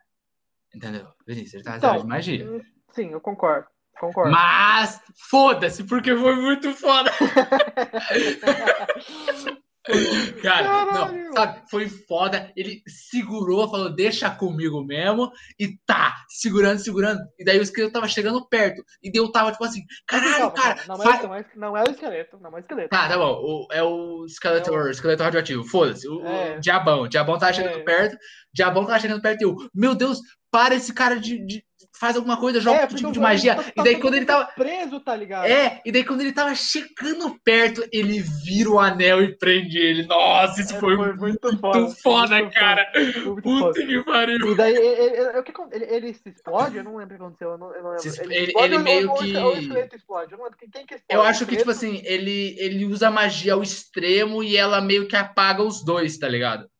Entendeu? 0.73 1.07
Vinícius, 1.27 1.55
ele 1.55 1.63
tava 1.63 1.77
então, 1.77 1.89
zerado 1.89 2.03
de 2.03 2.09
magia. 2.09 2.65
Sim, 2.93 3.11
eu 3.11 3.21
concordo. 3.21 3.67
Concordo. 3.99 4.31
Mas 4.31 5.01
foda-se, 5.29 5.83
porque 5.83 6.15
foi 6.15 6.35
muito 6.35 6.73
foda. 6.73 7.11
Cara, 10.43 10.67
Caralho. 10.67 11.23
não, 11.25 11.33
sabe, 11.33 11.61
foi 11.69 11.89
foda. 11.89 12.51
Ele 12.55 12.83
segurou, 12.87 13.69
falou, 13.69 13.89
deixa 13.89 14.29
comigo 14.29 14.83
mesmo. 14.83 15.31
E 15.59 15.75
tá, 15.85 16.15
segurando, 16.29 16.79
segurando. 16.79 17.19
E 17.39 17.43
daí 17.43 17.57
o 17.57 17.63
esqueleto 17.63 17.93
tava 17.93 18.07
chegando 18.07 18.47
perto. 18.47 18.83
E 19.03 19.11
eu 19.13 19.31
tava 19.31 19.51
tipo 19.51 19.63
assim, 19.63 19.81
caralho, 20.05 20.51
cara. 20.51 20.81
Não, 20.87 20.97
não, 20.97 21.03
faz... 21.03 21.23
não, 21.23 21.35
é, 21.35 21.45
não, 21.55 21.77
é, 21.77 21.81
o 21.81 21.91
esqueleto, 21.91 22.37
não 22.39 22.51
é 22.51 22.55
o 22.55 22.59
esqueleto. 22.59 22.89
Tá, 22.89 23.07
tá 23.07 23.17
bom. 23.17 23.33
O, 23.41 23.67
é 23.71 23.81
o 23.81 24.25
esqueleto, 24.25 24.73
é 24.73 24.77
o... 24.77 24.89
esqueleto 24.89 25.23
radioativo. 25.23 25.63
Foda-se. 25.63 26.07
O, 26.07 26.25
é. 26.25 26.57
o, 26.57 26.59
diabão. 26.59 27.01
O 27.01 27.07
diabão 27.07 27.39
tava 27.39 27.53
chegando 27.53 27.79
é. 27.79 27.83
perto. 27.83 28.13
O 28.15 28.17
diabão 28.53 28.85
tava 28.85 28.99
chegando 28.99 29.21
perto 29.21 29.41
e 29.41 29.45
eu, 29.45 29.55
meu 29.73 29.95
Deus, 29.95 30.19
para 30.51 30.75
esse 30.75 30.93
cara 30.93 31.19
de, 31.19 31.43
de 31.43 31.63
faz 31.99 32.15
alguma 32.15 32.37
coisa, 32.37 32.59
joga 32.59 32.81
é, 32.81 32.85
um 32.85 32.87
tipo 32.87 33.11
de 33.11 33.19
magia. 33.19 33.55
Tá, 33.55 33.71
e 33.75 33.83
daí 33.83 33.99
quando 33.99 34.15
ele 34.15 34.25
tava. 34.25 34.45
Preso, 34.45 34.99
tá 34.99 35.15
ligado? 35.15 35.45
É, 35.45 35.81
e 35.85 35.91
daí 35.91 36.03
quando 36.03 36.21
ele 36.21 36.31
tava 36.31 36.53
chegando 36.55 37.35
perto, 37.43 37.83
ele 37.91 38.19
vira 38.19 38.69
o 38.69 38.79
anel 38.79 39.23
e 39.23 39.37
prende 39.37 39.77
ele. 39.77 40.05
Nossa, 40.05 40.61
isso 40.61 40.75
é, 40.75 40.79
foi, 40.79 40.95
foi, 40.95 41.13
muito, 41.13 41.47
muito 41.47 41.59
foda, 41.59 41.95
foda 42.01 42.37
muito 42.37 42.53
cara. 42.53 42.91
Muito 42.95 43.41
Puta 43.41 43.59
foda. 43.59 43.85
que 43.85 44.03
pariu. 44.03 44.51
E 44.51 44.55
daí 44.55 44.75
ele, 44.75 45.23
ele, 45.71 45.85
ele, 45.85 46.13
se 46.13 46.29
explode? 46.29 46.77
Eu 46.77 46.83
não 46.83 46.97
lembro 46.97 47.15
o 47.15 47.17
que 47.17 47.23
aconteceu. 47.23 47.49
Eu 47.51 47.57
não, 47.57 47.75
eu 47.75 47.83
não 47.83 47.91
lembro. 47.91 48.23
Ele, 48.23 48.35
ele, 48.35 48.53
ele 48.55 48.77
meio 48.77 49.13
que. 49.15 49.37
Ou 49.37 49.55
o 49.55 49.57
esqueleto 49.57 49.95
explode. 49.95 50.31
Eu 50.31 50.37
não 50.37 50.45
lembro 50.45 50.59
quem 50.59 50.85
que 50.85 50.95
explode. 50.95 51.03
Eu 51.09 51.21
acho 51.21 51.45
que, 51.45 51.57
tipo 51.57 51.71
assim, 51.71 52.01
ele, 52.03 52.55
ele 52.59 52.85
usa 52.85 53.11
magia 53.11 53.53
ao 53.53 53.63
extremo 53.63 54.43
e 54.43 54.55
ela 54.55 54.81
meio 54.81 55.07
que 55.07 55.15
apaga 55.15 55.61
os 55.63 55.83
dois, 55.83 56.17
tá 56.17 56.27
ligado? 56.27 56.70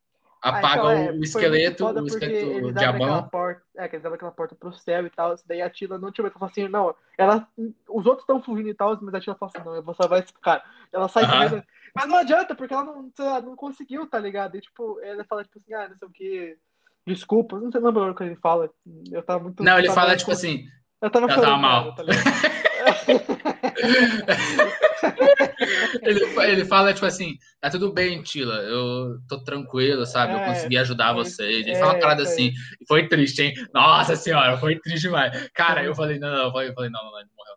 Apaga 0.42 0.68
ah, 0.68 0.76
então, 0.76 0.92
é, 0.92 1.12
o 1.12 1.24
esqueleto, 1.24 1.86
o 1.86 2.08
esqueleto 2.08 2.74
diabão. 2.74 3.28
Porta, 3.30 3.62
é, 3.78 3.88
que 3.88 3.96
eles 3.96 4.06
abrem 4.06 4.16
aquela 4.16 4.32
porta 4.32 4.56
pro 4.56 4.74
céu 4.74 5.06
e 5.06 5.10
tal. 5.10 5.36
Daí 5.46 5.62
a 5.62 5.70
Tila 5.70 6.00
não 6.00 6.12
tinha 6.12 6.24
medo, 6.24 6.36
assim, 6.42 6.68
não, 6.68 6.96
ela, 7.18 7.48
os 7.88 8.06
outros 8.06 8.22
estão 8.22 8.42
fugindo 8.42 8.70
e 8.70 8.74
tal, 8.74 8.98
mas 9.02 9.14
a 9.14 9.20
Tila 9.20 9.36
fala 9.36 9.52
assim, 9.54 9.66
não, 9.66 9.76
eu 9.76 9.84
vou 9.84 9.94
salvar 9.94 10.24
esse 10.24 10.34
cara. 10.42 10.64
Ela 10.92 11.08
sai 11.08 11.24
uh 11.24 11.28
-huh. 11.28 11.64
mas 11.96 12.08
não 12.08 12.18
adianta, 12.18 12.56
porque 12.56 12.74
ela 12.74 12.84
não, 12.84 13.12
não 13.44 13.56
conseguiu, 13.56 14.08
tá 14.08 14.18
ligado? 14.18 14.58
E 14.58 14.62
tipo, 14.62 15.00
ela 15.02 15.24
fala, 15.24 15.44
tipo 15.44 15.60
assim, 15.60 15.74
ah, 15.74 15.88
não 15.88 15.98
sei 15.98 16.08
o 16.08 16.12
que, 16.12 16.58
desculpa, 17.06 17.60
não 17.60 17.72
sei 17.72 17.82
lembra 17.82 18.12
o 18.12 18.16
que 18.16 18.24
ele 18.24 18.36
fala. 18.36 18.70
Eu 19.12 19.24
tava 19.24 19.44
muito. 19.44 19.64
Não, 19.64 19.78
ele 19.78 19.92
fala, 19.92 20.16
tipo 20.16 20.32
assim. 20.32 20.66
Eu 21.02 21.10
tava, 21.10 21.32
ela 21.32 21.42
tava 21.42 21.58
mal. 21.58 21.96
Tá 21.96 22.04
ele, 26.04 26.52
ele 26.52 26.66
fala, 26.66 26.94
tipo 26.94 27.06
assim, 27.06 27.38
tá 27.60 27.70
tudo 27.70 27.94
bem, 27.94 28.22
Tila, 28.22 28.56
eu 28.56 29.20
tô 29.28 29.44
tranquilo, 29.44 30.06
sabe? 30.06 30.34
É, 30.34 30.36
eu 30.36 30.46
consegui 30.46 30.78
ajudar 30.78 31.14
vocês. 31.14 31.66
Ele 31.66 31.72
é, 31.72 31.80
fala 31.80 31.94
uma 31.94 32.00
parada 32.00 32.24
é. 32.24 32.26
assim, 32.26 32.52
foi 32.88 33.08
triste, 33.08 33.42
hein? 33.42 33.54
Nossa 33.74 34.16
senhora, 34.16 34.58
foi 34.58 34.80
triste 34.80 35.02
demais. 35.02 35.50
Cara, 35.54 35.84
eu 35.84 35.96
falei, 35.96 36.20
não, 36.20 36.30
não, 36.30 36.46
eu 36.46 36.52
falei, 36.52 36.90
não, 36.90 37.04
não, 37.04 37.12
não, 37.12 37.20
ele 37.20 37.30
morreu, 37.38 37.56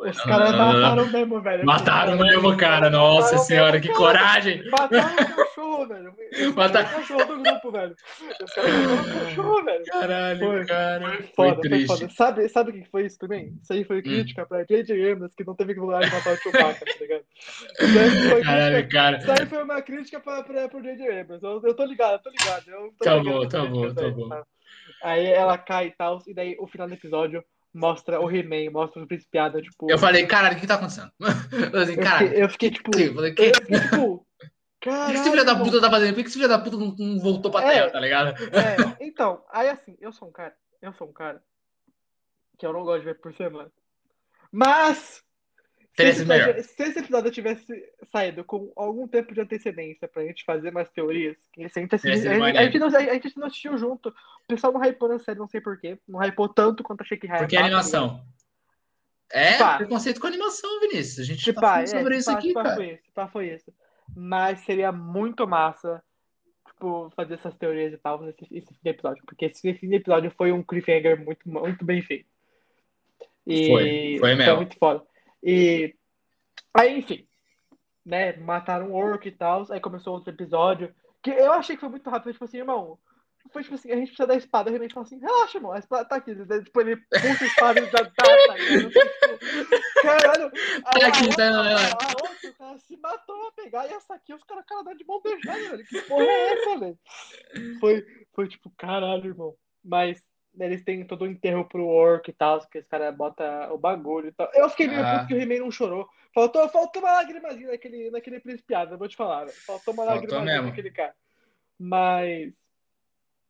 os 0.00 0.22
caras 0.22 0.52
mataram 0.52 1.06
mesmo, 1.06 1.40
velho. 1.40 1.66
Mataram 1.66 2.16
mesmo, 2.16 2.56
cara. 2.56 2.90
Nossa 2.90 3.32
mataram 3.32 3.44
senhora, 3.44 3.80
que 3.80 3.88
cara. 3.88 3.98
coragem. 3.98 4.70
Mataram 4.70 5.14
o 5.14 5.36
cachorro, 5.36 5.86
velho. 5.86 6.14
Mataram 6.54 6.88
o 6.88 6.92
cachorro 6.92 7.24
do 7.24 7.42
grupo, 7.42 7.70
velho. 7.70 7.96
Os 8.42 8.52
caras 8.52 8.72
mataram 8.72 9.02
o 9.02 9.24
cachorro, 9.24 9.64
velho. 9.64 9.84
Caralho, 9.84 10.38
foi, 10.38 10.66
cara. 10.66 11.00
Foi 11.00 11.22
foda, 11.22 11.54
foi 11.54 11.60
triste. 11.60 11.86
Foi 11.86 11.96
foda. 11.98 12.12
Sabe, 12.12 12.48
sabe 12.48 12.70
o 12.70 12.74
que 12.74 12.90
foi 12.90 13.06
isso 13.06 13.18
também? 13.18 13.58
Isso 13.62 13.72
aí 13.72 13.84
foi 13.84 13.98
hum. 13.98 14.02
crítica 14.02 14.42
hum. 14.42 14.46
pra 14.46 14.64
J.J. 14.64 15.12
Abrams, 15.12 15.34
que 15.36 15.44
não 15.44 15.54
teve 15.54 15.74
que 15.74 15.80
lugar 15.80 16.02
de 16.02 16.10
matar 16.10 16.32
o 16.32 16.36
Chewbacca, 16.36 16.84
tá 16.84 16.98
ligado? 17.00 17.24
Isso 17.36 18.44
Caralho, 18.44 18.88
cara. 18.88 19.18
Isso 19.18 19.30
aí 19.30 19.46
foi 19.46 19.62
uma 19.62 19.82
crítica 19.82 20.20
pra, 20.20 20.42
pra, 20.42 20.68
pro 20.68 20.82
J.J. 20.82 21.20
Abrams. 21.20 21.44
Eu, 21.44 21.60
eu 21.62 21.74
tô 21.74 21.84
ligado, 21.84 22.12
eu 22.14 22.18
tô 22.20 22.30
ligado. 22.30 22.68
Eu 22.68 22.94
tô 22.98 23.04
tá 23.04 23.16
ligado 23.16 23.38
bom, 23.38 23.48
tá 23.48 23.64
bom, 23.64 23.94
tá 23.94 24.10
bom. 24.10 24.42
Aí 25.02 25.26
ela 25.26 25.56
cai 25.56 25.86
e 25.86 25.90
tal, 25.92 26.22
e 26.26 26.34
daí 26.34 26.56
o 26.58 26.66
final 26.66 26.86
do 26.86 26.94
episódio 26.94 27.44
mostra 27.72 28.20
o 28.20 28.30
He-Man, 28.30 28.70
mostra 28.70 29.02
o 29.02 29.06
Príncipe 29.06 29.38
Ada, 29.38 29.60
tipo. 29.60 29.90
Eu 29.90 29.98
falei, 29.98 30.26
caralho, 30.26 30.56
o 30.56 30.60
que 30.60 30.66
tá 30.66 30.74
acontecendo? 30.74 31.12
Eu, 31.72 31.80
assim, 31.80 31.94
eu, 31.94 32.02
fiquei, 32.02 32.42
eu 32.42 32.48
fiquei, 32.48 32.70
tipo. 32.70 32.98
Eu 32.98 33.14
falei, 33.14 33.34
que... 33.34 33.54
Fiquei, 33.54 33.80
tipo. 33.80 34.26
Caralho, 34.80 35.10
o 35.10 35.12
que 35.12 35.18
esse 35.18 35.30
filho 35.30 35.44
da 35.44 35.56
puta 35.56 35.80
tá 35.80 35.90
fazendo? 35.90 36.14
Por 36.14 36.22
que 36.22 36.28
esse 36.28 36.38
filho 36.38 36.48
da 36.48 36.58
puta 36.58 36.76
não, 36.76 36.94
não 36.98 37.20
voltou 37.20 37.50
pra 37.50 37.62
é, 37.64 37.74
terra, 37.74 37.90
tá 37.90 38.00
ligado? 38.00 38.30
É, 38.30 38.96
então, 39.04 39.44
aí 39.50 39.68
assim, 39.68 39.96
eu 40.00 40.10
sou 40.10 40.28
um 40.28 40.32
cara, 40.32 40.56
eu 40.80 40.92
sou 40.94 41.06
um 41.06 41.12
cara 41.12 41.42
que 42.58 42.64
eu 42.64 42.72
não 42.72 42.82
gosto 42.82 43.00
de 43.00 43.06
ver 43.06 43.20
por 43.20 43.34
semana. 43.34 43.70
Mas 44.50 45.22
se 45.96 46.02
esse, 46.04 46.22
episódio, 46.22 46.64
se 46.64 46.82
esse, 46.82 46.98
episódio, 46.98 47.30
tivesse 47.30 47.92
saído 48.10 48.44
com 48.44 48.72
algum 48.76 49.08
tempo 49.08 49.34
de 49.34 49.40
antecedência 49.40 50.08
pra 50.08 50.24
gente 50.24 50.44
fazer 50.44 50.70
mais 50.70 50.88
teorias, 50.90 51.36
que 51.52 51.64
a, 51.64 51.68
gente, 51.68 51.94
a, 51.94 51.98
gente, 51.98 52.28
a, 52.28 52.64
gente 52.64 52.78
não, 52.78 52.86
a 52.86 53.14
gente 53.14 53.38
não 53.38 53.46
assistiu 53.46 53.76
junto, 53.76 54.08
o 54.08 54.14
pessoal 54.46 54.72
não 54.72 54.80
hypou 54.80 55.08
na 55.08 55.18
série, 55.18 55.38
não 55.38 55.48
sei 55.48 55.60
porquê. 55.60 55.98
Não 56.08 56.20
hypou 56.20 56.48
tanto 56.48 56.82
quanto 56.82 57.02
achei 57.02 57.18
que 57.18 57.26
hypou. 57.26 57.40
Porque 57.40 57.56
é 57.56 57.60
animação. 57.60 58.24
É, 59.32 59.56
tipo, 59.56 59.76
preconceito 59.78 60.20
com 60.20 60.26
animação, 60.26 60.80
Vinícius. 60.80 61.20
A 61.20 61.24
gente 61.24 61.44
tipo, 61.44 61.60
tá 61.60 61.86
sobre 61.86 62.14
é, 62.14 62.18
isso 62.18 62.30
aqui, 62.30 62.52
cara. 62.52 62.74
Foi 62.74 62.92
isso, 62.92 63.28
foi 63.32 63.54
isso. 63.54 63.72
Mas 64.16 64.60
seria 64.60 64.90
muito 64.90 65.46
massa, 65.46 66.02
tipo, 66.66 67.12
fazer 67.14 67.34
essas 67.34 67.54
teorias 67.56 67.92
e 67.92 67.98
tal 67.98 68.20
nesse, 68.22 68.46
esse 68.50 68.74
episódio. 68.84 69.22
Porque 69.24 69.46
esse, 69.46 69.68
esse 69.68 69.94
episódio 69.94 70.32
foi 70.36 70.50
um 70.50 70.62
cliffhanger 70.62 71.24
muito, 71.24 71.48
muito 71.48 71.84
bem 71.84 72.02
feito. 72.02 72.28
E 73.46 73.68
foi, 73.68 74.16
foi 74.18 74.34
mesmo. 74.34 74.44
Foi 74.44 74.56
muito 74.56 74.78
foda. 74.78 75.09
E 75.42 75.94
aí, 76.74 76.98
enfim, 76.98 77.26
né? 78.04 78.36
Mataram 78.36 78.90
o 78.90 78.94
Orc 78.94 79.26
e 79.26 79.32
tal. 79.32 79.66
Aí 79.70 79.80
começou 79.80 80.14
outro 80.14 80.30
episódio. 80.32 80.94
Que 81.22 81.30
eu 81.30 81.52
achei 81.52 81.76
que 81.76 81.80
foi 81.80 81.90
muito 81.90 82.08
rápido, 82.08 82.32
tipo 82.32 82.44
assim, 82.44 82.58
irmão. 82.58 82.98
Foi 83.52 83.62
tipo 83.62 83.74
assim, 83.74 83.90
a 83.90 83.96
gente 83.96 84.08
precisa 84.08 84.26
da 84.26 84.36
espada, 84.36 84.70
realmente 84.70 84.92
falou 84.92 85.06
assim, 85.06 85.18
relaxa, 85.18 85.58
irmão, 85.58 85.72
a 85.72 85.78
espada 85.78 86.04
tá 86.04 86.16
aqui. 86.16 86.34
Tipo, 86.34 86.80
ele 86.80 86.96
puxa 86.96 87.44
a 87.44 87.46
espada 87.46 87.80
e 87.80 87.86
já 87.86 87.98
tá, 87.98 88.12
tá? 88.12 88.54
Tipo, 88.54 90.02
caralho, 90.02 90.46
a, 90.46 90.90
tá 90.90 91.36
tá, 91.36 91.48
a, 91.48 91.76
a, 91.76 91.88
a 91.88 92.08
outra, 92.22 92.50
o 92.50 92.54
cara 92.54 92.78
se 92.78 92.96
matou 92.98 93.48
a 93.48 93.52
pegar, 93.52 93.86
e 93.88 93.94
essa 93.94 94.14
aqui 94.14 94.34
os 94.34 94.44
caras 94.44 94.64
cara 94.66 94.94
de 94.94 95.04
mão 95.04 95.22
beijada, 95.22 95.58
velho. 95.70 95.84
Que 95.86 96.02
porra 96.02 96.22
é 96.22 96.52
essa, 96.52 96.78
velho? 96.78 96.98
Foi, 97.80 98.06
foi 98.34 98.48
tipo, 98.48 98.70
caralho, 98.76 99.26
irmão. 99.26 99.54
Mas 99.82 100.22
eles 100.58 100.82
têm 100.82 101.04
todo 101.04 101.22
o 101.22 101.26
enterro 101.26 101.64
pro 101.64 101.86
Orc 101.86 102.28
e 102.28 102.32
tal, 102.32 102.60
que 102.68 102.78
os 102.78 102.86
caras 102.86 103.14
botam 103.14 103.72
o 103.72 103.78
bagulho 103.78 104.28
e 104.28 104.32
tal. 104.32 104.50
Eu 104.54 104.68
fiquei 104.70 104.88
meio 104.88 105.04
ah. 105.04 105.14
puto 105.14 105.28
que 105.28 105.34
o 105.34 105.40
He-Man 105.40 105.64
não 105.64 105.70
chorou. 105.70 106.08
Faltou, 106.34 106.68
faltou 106.68 107.02
uma 107.02 107.12
lágrimazinha 107.12 107.70
naquele, 107.70 108.10
naquele 108.10 108.40
principiado, 108.40 108.94
eu 108.94 108.98
vou 108.98 109.08
te 109.08 109.16
falar. 109.16 109.48
Faltou 109.48 109.94
uma 109.94 110.04
lágrimazinha 110.04 110.62
naquele 110.62 110.90
cara. 110.90 111.14
Mas. 111.78 112.52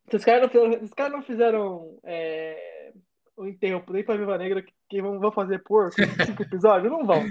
Se 0.09 0.17
os 0.17 0.25
caras 0.25 0.43
não 0.43 0.49
fizeram, 0.49 0.85
os 0.85 0.95
caras 0.95 1.13
não 1.13 1.23
fizeram 1.23 1.99
é, 2.03 2.93
o 3.37 3.47
enterro 3.47 3.85
nem 3.91 4.03
pra 4.03 4.17
Viva 4.17 4.37
Negra, 4.37 4.63
que, 4.63 4.73
que 4.89 5.03
vão, 5.03 5.19
vão 5.19 5.31
fazer 5.31 5.63
por 5.63 5.93
cinco 6.27 6.43
episódios? 6.43 6.91
Não 6.91 7.07
vão. 7.07 7.23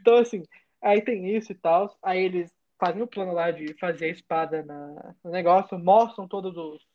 Então, 0.00 0.16
assim, 0.16 0.44
aí 0.80 1.02
tem 1.02 1.36
isso 1.36 1.52
e 1.52 1.54
tal. 1.54 1.94
Aí 2.02 2.24
eles 2.24 2.52
fazem 2.78 3.02
o 3.02 3.06
plano 3.06 3.32
lá 3.32 3.50
de 3.50 3.74
fazer 3.74 4.06
a 4.06 4.10
espada 4.10 4.62
na, 4.64 5.14
no 5.24 5.30
negócio, 5.30 5.78
mostram 5.78 6.28
todos 6.28 6.56
os 6.56 6.86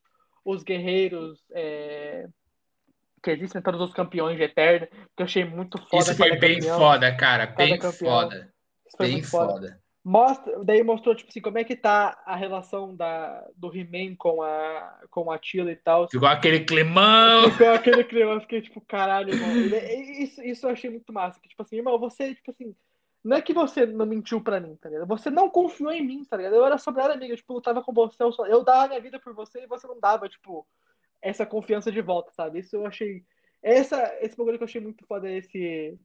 os 0.45 0.63
guerreiros 0.63 1.39
é, 1.51 2.27
que 3.23 3.31
existem, 3.31 3.61
todos 3.61 3.81
os 3.81 3.93
campeões 3.93 4.37
de 4.37 4.43
Eterna, 4.43 4.87
que 4.87 5.21
eu 5.21 5.25
achei 5.25 5.45
muito 5.45 5.77
foda. 5.77 6.03
Isso 6.03 6.15
foi 6.15 6.37
bem 6.37 6.59
campeão, 6.59 6.77
foda, 6.77 7.15
cara, 7.15 7.45
bem 7.47 7.79
foda. 7.79 8.53
Bem 8.99 9.23
foda. 9.23 9.53
foda. 9.53 9.83
Mostra, 10.05 10.61
daí 10.65 10.83
mostrou, 10.83 11.15
tipo 11.15 11.29
assim, 11.29 11.39
como 11.39 11.57
é 11.57 11.63
que 11.63 11.77
tá 11.77 12.21
a 12.25 12.35
relação 12.35 12.93
da, 12.93 13.47
do 13.55 13.73
He-Man 13.73 14.15
com 14.17 14.41
a, 14.41 14.99
com 15.09 15.31
a 15.31 15.39
Tila 15.39 15.71
e 15.71 15.77
tal. 15.77 16.09
Ficou 16.09 16.27
aquele 16.27 16.59
climão. 16.65 17.49
Ficou 17.49 17.69
aquele 17.69 18.03
clima, 18.03 18.33
eu 18.33 18.41
fiquei 18.41 18.61
tipo, 18.61 18.81
caralho, 18.81 19.33
irmão. 19.33 19.49
Isso, 19.55 20.43
isso 20.43 20.67
eu 20.67 20.71
achei 20.71 20.89
muito 20.89 21.13
massa. 21.13 21.39
Que, 21.39 21.47
tipo 21.47 21.61
assim, 21.61 21.77
irmão, 21.77 21.97
você, 21.97 22.35
tipo 22.35 22.51
assim, 22.51 22.75
não 23.23 23.37
é 23.37 23.41
que 23.41 23.53
você 23.53 23.85
não 23.85 24.05
mentiu 24.05 24.41
pra 24.41 24.59
mim, 24.59 24.75
tá 24.75 24.89
ligado? 24.89 25.07
Você 25.07 25.29
não 25.29 25.49
confiou 25.49 25.91
em 25.91 26.05
mim, 26.05 26.25
tá 26.25 26.35
ligado? 26.35 26.55
Eu 26.55 26.65
era 26.65 26.77
sobrada 26.77 27.13
amiga, 27.13 27.35
tipo, 27.35 27.55
eu 27.55 27.61
tava 27.61 27.81
com 27.81 27.93
você, 27.93 28.21
eu, 28.21 28.31
só, 28.31 28.45
eu 28.45 28.63
dava 28.63 28.89
minha 28.89 28.99
vida 28.99 29.19
por 29.19 29.33
você 29.33 29.63
e 29.63 29.67
você 29.67 29.87
não 29.87 29.99
dava, 29.99 30.27
tipo, 30.27 30.67
essa 31.21 31.45
confiança 31.45 31.91
de 31.91 32.01
volta, 32.01 32.31
sabe? 32.33 32.59
Isso 32.59 32.75
eu 32.75 32.85
achei. 32.85 33.23
Essa, 33.61 34.13
esse 34.19 34.35
bagulho 34.35 34.57
que 34.57 34.63
eu 34.63 34.67
achei 34.67 34.81
muito 34.81 35.05
foda, 35.07 35.31
esse, 35.31 35.97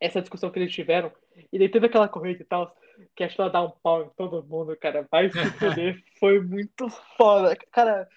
essa 0.00 0.20
discussão 0.20 0.50
que 0.50 0.58
eles 0.60 0.72
tiveram. 0.72 1.10
E 1.52 1.58
daí 1.58 1.68
teve 1.68 1.86
aquela 1.86 2.08
corrida 2.08 2.42
e 2.42 2.46
tal, 2.46 2.76
que 3.16 3.24
acho 3.24 3.34
que 3.34 3.40
ela 3.40 3.50
dá 3.50 3.62
um 3.62 3.70
pau 3.70 4.04
em 4.04 4.10
todo 4.10 4.44
mundo, 4.44 4.76
cara. 4.76 5.06
Vai 5.10 5.28
se 5.30 5.38
fuder. 5.58 6.00
Foi 6.20 6.40
muito 6.40 6.88
foda. 7.16 7.56
Cara, 7.72 8.08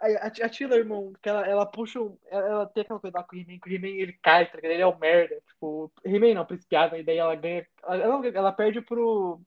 a, 0.00 0.26
a 0.26 0.48
Tila, 0.48 0.76
irmão, 0.76 1.12
que 1.22 1.28
ela, 1.28 1.46
ela 1.46 1.66
puxa. 1.66 1.98
Ela, 2.30 2.48
ela 2.48 2.66
tem 2.66 2.82
aquela 2.82 3.00
coisa 3.00 3.18
lá 3.18 3.24
com 3.24 3.36
o 3.36 3.38
He-Man, 3.38 3.58
que 3.58 3.68
o 3.68 3.72
He-Man 3.72 3.88
ele 3.88 4.12
cai, 4.22 4.46
tá 4.46 4.56
ligado? 4.56 4.72
Ele 4.72 4.82
é 4.82 4.86
o 4.86 4.98
merda. 4.98 5.36
Tipo, 5.48 5.90
He-Man 6.04 6.34
não, 6.34 6.44
principiado, 6.44 6.96
e 6.96 7.02
daí 7.02 7.18
ela 7.18 7.34
ganha. 7.34 7.66
Ela, 7.82 8.26
ela 8.26 8.52
perde 8.52 8.80
pro. 8.80 9.40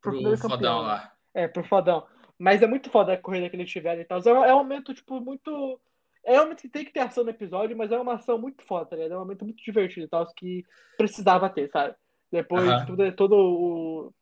Pro, 0.00 0.12
pro 0.20 0.36
fodão 0.36 0.50
campeão, 0.50 0.82
lá. 0.82 1.12
É, 1.32 1.48
pro 1.48 1.64
fodão. 1.64 2.06
Mas 2.38 2.62
é 2.62 2.66
muito 2.66 2.90
foda 2.90 3.12
a 3.12 3.18
corrida 3.18 3.48
que 3.48 3.56
eles 3.56 3.70
tiveram 3.70 4.00
e 4.00 4.04
tal. 4.04 4.20
É, 4.20 4.48
é 4.50 4.54
um 4.54 4.58
momento, 4.58 4.92
tipo, 4.92 5.20
muito 5.20 5.80
é 6.24 6.40
um 6.40 6.44
momento 6.44 6.62
que 6.62 6.68
tem 6.68 6.84
que 6.84 6.92
ter 6.92 7.00
ação 7.00 7.22
no 7.22 7.30
episódio, 7.30 7.76
mas 7.76 7.92
é 7.92 7.98
uma 7.98 8.14
ação 8.14 8.38
muito 8.38 8.64
foda, 8.64 8.86
tá 8.86 8.96
ligado? 8.96 9.12
É 9.12 9.16
um 9.16 9.20
momento 9.20 9.44
muito 9.44 9.62
divertido 9.62 10.06
e 10.06 10.08
tal, 10.08 10.26
que 10.34 10.64
precisava 10.96 11.50
ter, 11.50 11.68
sabe? 11.70 11.94
Depois 12.32 12.64
de 12.64 12.86
tudo, 12.86 13.12
todo 13.12 13.36
o, 13.36 14.12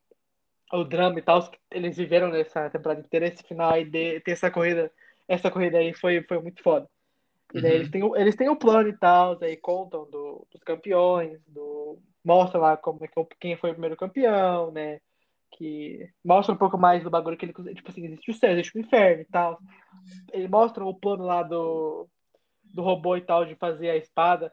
o 0.73 0.85
drama 0.85 1.19
e 1.19 1.23
tal 1.23 1.49
que 1.49 1.59
eles 1.71 1.97
viveram 1.97 2.29
nessa 2.29 2.69
temporada 2.69 3.01
inteira, 3.01 3.27
esse 3.27 3.43
final 3.45 3.73
aí 3.73 3.85
de 3.85 4.21
ter 4.21 4.33
essa 4.33 4.51
corrida, 4.51 4.91
essa 5.33 5.51
corrida 5.51 5.79
aí 5.79 5.95
foi, 5.95 6.23
foi 6.23 6.41
muito 6.41 6.63
foda. 6.63 6.89
E 7.55 7.61
daí 7.61 7.73
uhum. 7.73 7.77
eles, 7.77 7.91
têm, 7.91 8.17
eles 8.17 8.37
têm 8.37 8.49
o 8.49 8.57
plano 8.57 8.89
e 8.89 8.97
tal, 8.97 9.39
aí 9.43 9.57
contam 9.57 10.09
do, 10.11 10.47
dos 10.51 10.63
campeões, 10.63 11.39
do, 11.47 11.99
mostra 12.25 12.59
lá 12.59 12.77
como 12.77 13.05
é 13.05 13.09
que, 13.09 13.27
quem 13.39 13.57
foi 13.57 13.71
o 13.71 13.75
primeiro 13.75 13.97
campeão, 13.97 14.71
né? 14.71 15.01
que 15.53 16.09
mostra 16.25 16.55
um 16.55 16.59
pouco 16.59 16.79
mais 16.79 17.03
do 17.03 17.11
bagulho 17.11 17.37
que 17.37 17.45
ele. 17.45 17.75
Tipo 17.75 17.91
assim, 17.91 18.05
existe 18.05 18.31
o 18.31 18.35
céu, 18.35 18.53
existe 18.53 18.77
o 18.77 18.81
inferno 18.81 19.23
e 19.23 19.27
tal. 19.27 19.59
Ele 20.33 20.49
mostra 20.49 20.85
o 20.85 20.95
plano 20.95 21.25
lá 21.25 21.43
do, 21.43 22.09
do 22.65 22.83
robô 22.83 23.17
e 23.17 23.21
tal, 23.21 23.45
de 23.45 23.55
fazer 23.55 23.91
a 23.91 23.97
espada. 23.97 24.53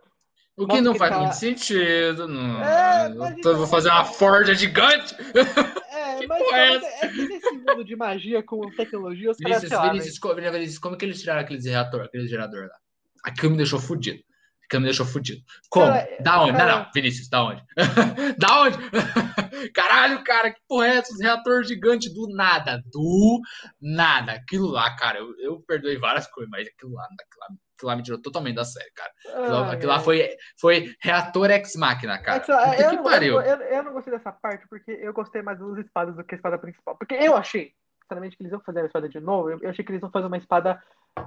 O 0.59 0.67
que 0.67 0.81
não 0.81 0.91
que 0.91 0.99
faz 0.99 1.11
tá... 1.11 1.19
muito 1.19 1.35
sentido. 1.35 2.27
Não. 2.27 2.61
É, 2.61 3.09
mas 3.09 3.37
então, 3.37 3.55
vou 3.55 3.65
fazer 3.65 3.89
uma 3.89 4.03
forja 4.03 4.53
gigante. 4.53 5.15
É, 5.89 6.25
mas 6.27 6.41
é, 6.53 7.05
é, 7.05 7.07
que 7.07 7.27
nesse 7.27 7.51
mundo 7.51 7.85
de 7.85 7.95
magia 7.95 8.43
com 8.43 8.69
tecnologia, 8.71 9.31
os 9.31 9.37
Vinícius, 9.37 9.69
caras, 9.69 9.91
Vinícius, 9.91 10.19
lá, 10.19 10.33
Vinícius, 10.33 10.51
Vinícius, 10.51 10.79
como 10.79 10.97
que 10.97 11.05
eles 11.05 11.21
tiraram 11.21 11.41
aquele 11.41 11.61
reator, 11.61 12.01
aquele 12.01 12.27
gerador 12.27 12.67
lá? 12.67 12.75
Aquilo 13.23 13.51
me 13.51 13.57
deixou 13.57 13.79
fudido. 13.79 14.19
Aquilo 14.65 14.81
me 14.81 14.87
deixou 14.87 15.05
fudido. 15.05 15.41
Como? 15.69 15.87
Cara, 15.87 16.17
da 16.19 16.41
onde? 16.43 16.57
Cara... 16.57 16.71
Não, 16.71 16.83
não, 16.83 16.91
Vinícius, 16.93 17.29
da 17.29 17.43
onde? 17.43 17.63
da 18.37 18.61
onde? 18.61 18.77
Caralho, 19.73 20.23
cara, 20.25 20.51
que 20.51 20.59
porra 20.67 20.87
é 20.87 20.97
essa? 20.97 21.15
Reator 21.23 21.63
gigante 21.63 22.13
do 22.13 22.27
nada. 22.35 22.83
Do 22.91 23.41
nada. 23.81 24.33
Aquilo 24.33 24.67
lá, 24.67 24.93
cara, 24.97 25.19
eu, 25.19 25.33
eu 25.39 25.59
perdoei 25.61 25.97
várias 25.97 26.27
coisas, 26.27 26.49
mas 26.51 26.67
aquilo 26.67 26.93
lá, 26.93 27.03
aquilo 27.05 27.39
lá, 27.39 27.47
aquilo 27.79 27.89
lá 27.89 27.95
me 27.95 28.03
tirou 28.03 28.21
totalmente 28.21 28.55
da 28.55 28.65
série, 28.65 28.91
cara. 28.91 29.11
Aquilo, 29.25 29.57
ah, 29.57 29.71
aquilo 29.71 29.91
lá 29.91 29.99
foi, 29.99 30.29
foi 30.59 30.95
reator 31.01 31.49
ex-máquina, 31.49 32.21
cara. 32.21 32.43
É 32.75 32.85
eu, 32.85 32.89
que 32.89 33.03
pariu. 33.03 33.41
Eu, 33.41 33.55
eu, 33.55 33.67
eu, 33.67 33.83
não 33.83 33.93
gostei 33.93 34.11
dessa 34.11 34.31
parte 34.31 34.67
porque 34.67 34.91
eu 34.91 35.13
gostei 35.13 35.41
mais 35.41 35.57
dos 35.57 35.77
espadas 35.77 36.15
do 36.15 36.23
que 36.23 36.35
a 36.35 36.37
espada 36.37 36.57
principal. 36.57 36.97
Porque 36.97 37.15
eu 37.15 37.35
achei, 37.35 37.73
sinceramente, 38.01 38.35
que 38.35 38.43
eles 38.43 38.51
iam 38.51 38.61
fazer 38.61 38.81
a 38.81 38.85
espada 38.85 39.07
de 39.07 39.19
novo. 39.19 39.49
Eu, 39.49 39.59
eu 39.61 39.69
achei 39.69 39.83
que 39.83 39.91
eles 39.91 40.01
iam 40.01 40.11
fazer 40.11 40.27
uma 40.27 40.37
espada 40.37 40.81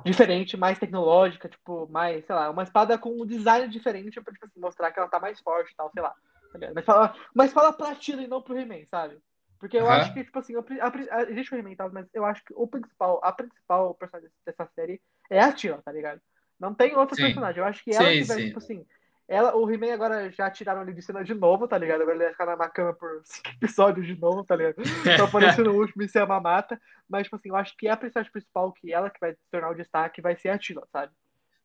diferente, 0.05 0.57
mais 0.57 0.79
tecnológica, 0.79 1.49
tipo, 1.49 1.89
mais, 1.91 2.25
sei 2.27 2.35
lá, 2.35 2.51
uma 2.51 2.63
espada 2.63 2.99
com 2.99 3.11
um 3.11 3.27
design 3.27 3.69
diferente 3.69 4.21
pra 4.21 4.33
tipo, 4.33 4.47
assim, 4.47 4.61
mostrar 4.61 4.93
que 4.93 4.99
ela 4.99 5.09
tá 5.09 5.19
mais 5.19 5.41
forte 5.41 5.73
e 5.73 5.77
tal, 5.77 5.91
sei 5.93 6.03
lá. 6.03 6.15
Tá 6.53 6.59
mas 6.75 6.85
fala, 6.85 7.15
mas 7.35 7.53
fala 7.53 7.73
pra 7.73 7.95
Tila 7.95 8.23
e 8.23 8.27
não 8.27 8.43
pro 8.43 8.59
He-Man, 8.59 8.85
sabe? 8.91 9.19
Porque 9.59 9.77
eu 9.77 9.85
uhum. 9.85 9.91
acho 9.91 10.13
que, 10.13 10.25
tipo 10.25 10.39
assim, 10.39 10.55
a, 10.57 11.17
a, 11.17 11.23
existe 11.23 11.55
o 11.55 11.59
He-Man, 11.59 11.77
mas 11.93 12.07
eu 12.13 12.25
acho 12.25 12.45
que 12.45 12.53
o 12.55 12.67
principal, 12.67 13.21
a 13.23 13.33
principal 13.33 13.95
personagem 13.95 14.31
dessa 14.45 14.67
série 14.75 15.01
é 15.31 15.41
a 15.41 15.53
Tila, 15.53 15.81
tá 15.85 15.93
ligado? 15.93 16.21
Não 16.63 16.73
tem 16.73 16.97
outro 16.97 17.17
sim. 17.17 17.23
personagem. 17.23 17.61
Eu 17.61 17.67
acho 17.67 17.83
que 17.83 17.91
ela 17.91 18.09
sim, 18.09 18.25
sim. 18.25 18.47
tipo 18.47 18.59
assim. 18.59 18.87
Ela, 19.27 19.57
o 19.57 19.69
He-Man 19.69 19.93
agora 19.93 20.31
já 20.31 20.49
tiraram 20.49 20.83
ele 20.83 20.93
de 20.93 21.03
cena 21.03 21.25
de 21.25 21.35
novo, 21.35 21.67
tá 21.67 21.77
ligado? 21.77 22.03
Agora 22.03 22.17
ele 22.17 22.25
vai 22.25 22.33
ficar 22.33 22.57
na 22.57 22.69
cama 22.69 22.93
por 22.93 23.21
cinco 23.25 23.49
episódios 23.51 24.07
de 24.07 24.15
novo, 24.21 24.45
tá 24.45 24.55
ligado? 24.55 24.77
Só 25.19 25.25
aparecendo 25.25 25.73
no 25.73 25.81
último 25.81 26.05
e 26.05 26.09
ser 26.09 26.21
a 26.21 26.27
mamata. 26.27 26.81
Mas, 27.09 27.25
tipo 27.25 27.35
assim, 27.35 27.49
eu 27.49 27.57
acho 27.57 27.77
que 27.77 27.89
a 27.89 27.97
personagem 27.97 28.31
principal, 28.31 28.73
que 28.73 28.93
ela 28.93 29.11
que 29.11 29.19
vai 29.19 29.33
se 29.33 29.41
tornar 29.51 29.71
o 29.71 29.75
destaque, 29.75 30.21
vai 30.21 30.37
ser 30.37 30.51
a 30.51 30.59
Tila, 30.59 30.87
sabe? 30.93 31.13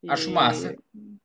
E... 0.03 0.09
Acho 0.09 0.31
massa. 0.31 0.75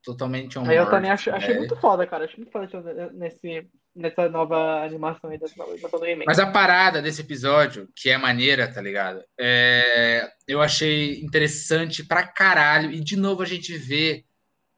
Totalmente. 0.02 0.58
Aí 0.58 0.76
eu 0.76 0.90
também 0.90 1.10
acho, 1.10 1.30
achei 1.30 1.56
muito 1.56 1.76
foda, 1.76 2.06
cara. 2.06 2.24
Achei 2.24 2.38
muito 2.38 2.50
foda 2.50 3.10
nesse, 3.12 3.68
nessa 3.94 4.28
nova 4.28 4.84
animação 4.84 5.30
aí 5.30 5.38
dessa 5.38 5.54
do. 5.54 6.24
Mas 6.26 6.38
a 6.38 6.50
parada 6.50 7.00
desse 7.00 7.20
episódio, 7.20 7.88
que 7.94 8.10
é 8.10 8.18
maneira, 8.18 8.72
tá 8.72 8.80
ligado? 8.80 9.22
É... 9.38 10.28
Eu 10.48 10.60
achei 10.60 11.20
interessante 11.20 12.04
pra 12.04 12.26
caralho. 12.26 12.90
E 12.90 13.00
de 13.00 13.16
novo 13.16 13.42
a 13.42 13.46
gente 13.46 13.76
vê 13.76 14.24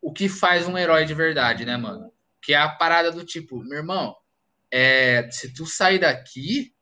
o 0.03 0.12
que 0.12 0.28
faz 0.28 0.68
um 0.68 0.76
herói 0.76 1.05
de 1.07 1.14
verdade, 1.14 1.64
né, 1.64 1.76
mano? 1.76 2.12
Que 2.42 2.53
é 2.53 2.59
a 2.59 2.68
parada 2.68 3.11
do 3.11 3.24
tipo, 3.24 3.62
meu 3.64 3.78
irmão, 3.78 4.14
é... 4.70 5.30
se 5.30 5.55
tu 5.55 5.64
sair 5.64 6.01
daqui, 6.01 6.74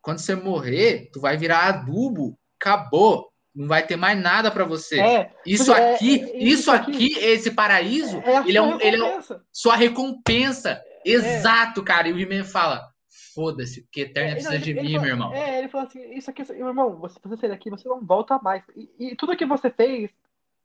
quando 0.00 0.20
você 0.20 0.34
morrer, 0.34 1.10
tu 1.12 1.20
vai 1.20 1.36
virar 1.36 1.66
adubo, 1.66 2.38
acabou 2.58 3.28
não 3.58 3.66
vai 3.66 3.84
ter 3.84 3.96
mais 3.96 4.16
nada 4.16 4.52
para 4.52 4.64
você. 4.64 5.00
É, 5.00 5.32
isso 5.44 5.74
é, 5.74 5.94
aqui, 5.94 6.22
é, 6.22 6.36
isso, 6.36 6.36
isso 6.36 6.70
aqui, 6.70 6.92
aqui, 6.92 7.18
esse 7.18 7.50
paraíso, 7.50 8.18
é 8.18 8.48
ele, 8.48 8.56
é 8.56 8.62
um, 8.62 8.80
ele 8.80 9.04
é 9.04 9.20
sua 9.52 9.74
recompensa. 9.74 10.80
É. 11.04 11.10
Exato, 11.10 11.82
cara. 11.82 12.08
E 12.08 12.12
o 12.12 12.20
He-Man 12.20 12.44
fala: 12.44 12.88
foda-se, 13.34 13.82
porque 13.82 14.02
Eterna 14.02 14.34
precisa 14.34 14.54
ele, 14.54 14.62
de 14.62 14.70
ele 14.70 14.80
mim, 14.82 14.90
fala, 14.92 15.02
meu 15.02 15.10
irmão. 15.10 15.34
É, 15.34 15.58
ele 15.58 15.68
falou 15.68 15.88
assim: 15.88 16.00
isso 16.14 16.30
aqui, 16.30 16.44
meu 16.52 16.68
irmão, 16.68 16.96
você, 17.00 17.18
você 17.20 17.36
sair 17.36 17.50
daqui, 17.50 17.68
você 17.68 17.88
não 17.88 18.00
volta 18.00 18.38
mais. 18.38 18.62
E, 18.76 18.90
e, 19.00 19.16
tudo 19.16 19.36
que 19.36 19.44
você 19.44 19.70
fez 19.70 20.08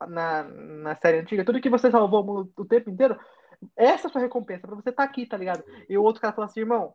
na, 0.07 0.43
na 0.43 0.95
série 0.95 1.17
antiga, 1.17 1.43
tudo 1.43 1.61
que 1.61 1.69
você 1.71 1.89
salvou 1.89 2.23
o, 2.23 2.61
o 2.61 2.65
tempo 2.65 2.91
inteiro, 2.91 3.17
essa 3.75 4.05
é 4.05 4.07
a 4.07 4.11
sua 4.11 4.21
recompensa, 4.21 4.67
pra 4.67 4.75
você 4.75 4.91
estar 4.91 5.03
tá 5.03 5.09
aqui, 5.09 5.25
tá 5.25 5.35
ligado? 5.35 5.63
E 5.89 5.97
o 5.97 6.03
outro 6.03 6.21
cara 6.21 6.33
falou 6.33 6.47
assim: 6.47 6.59
irmão, 6.59 6.93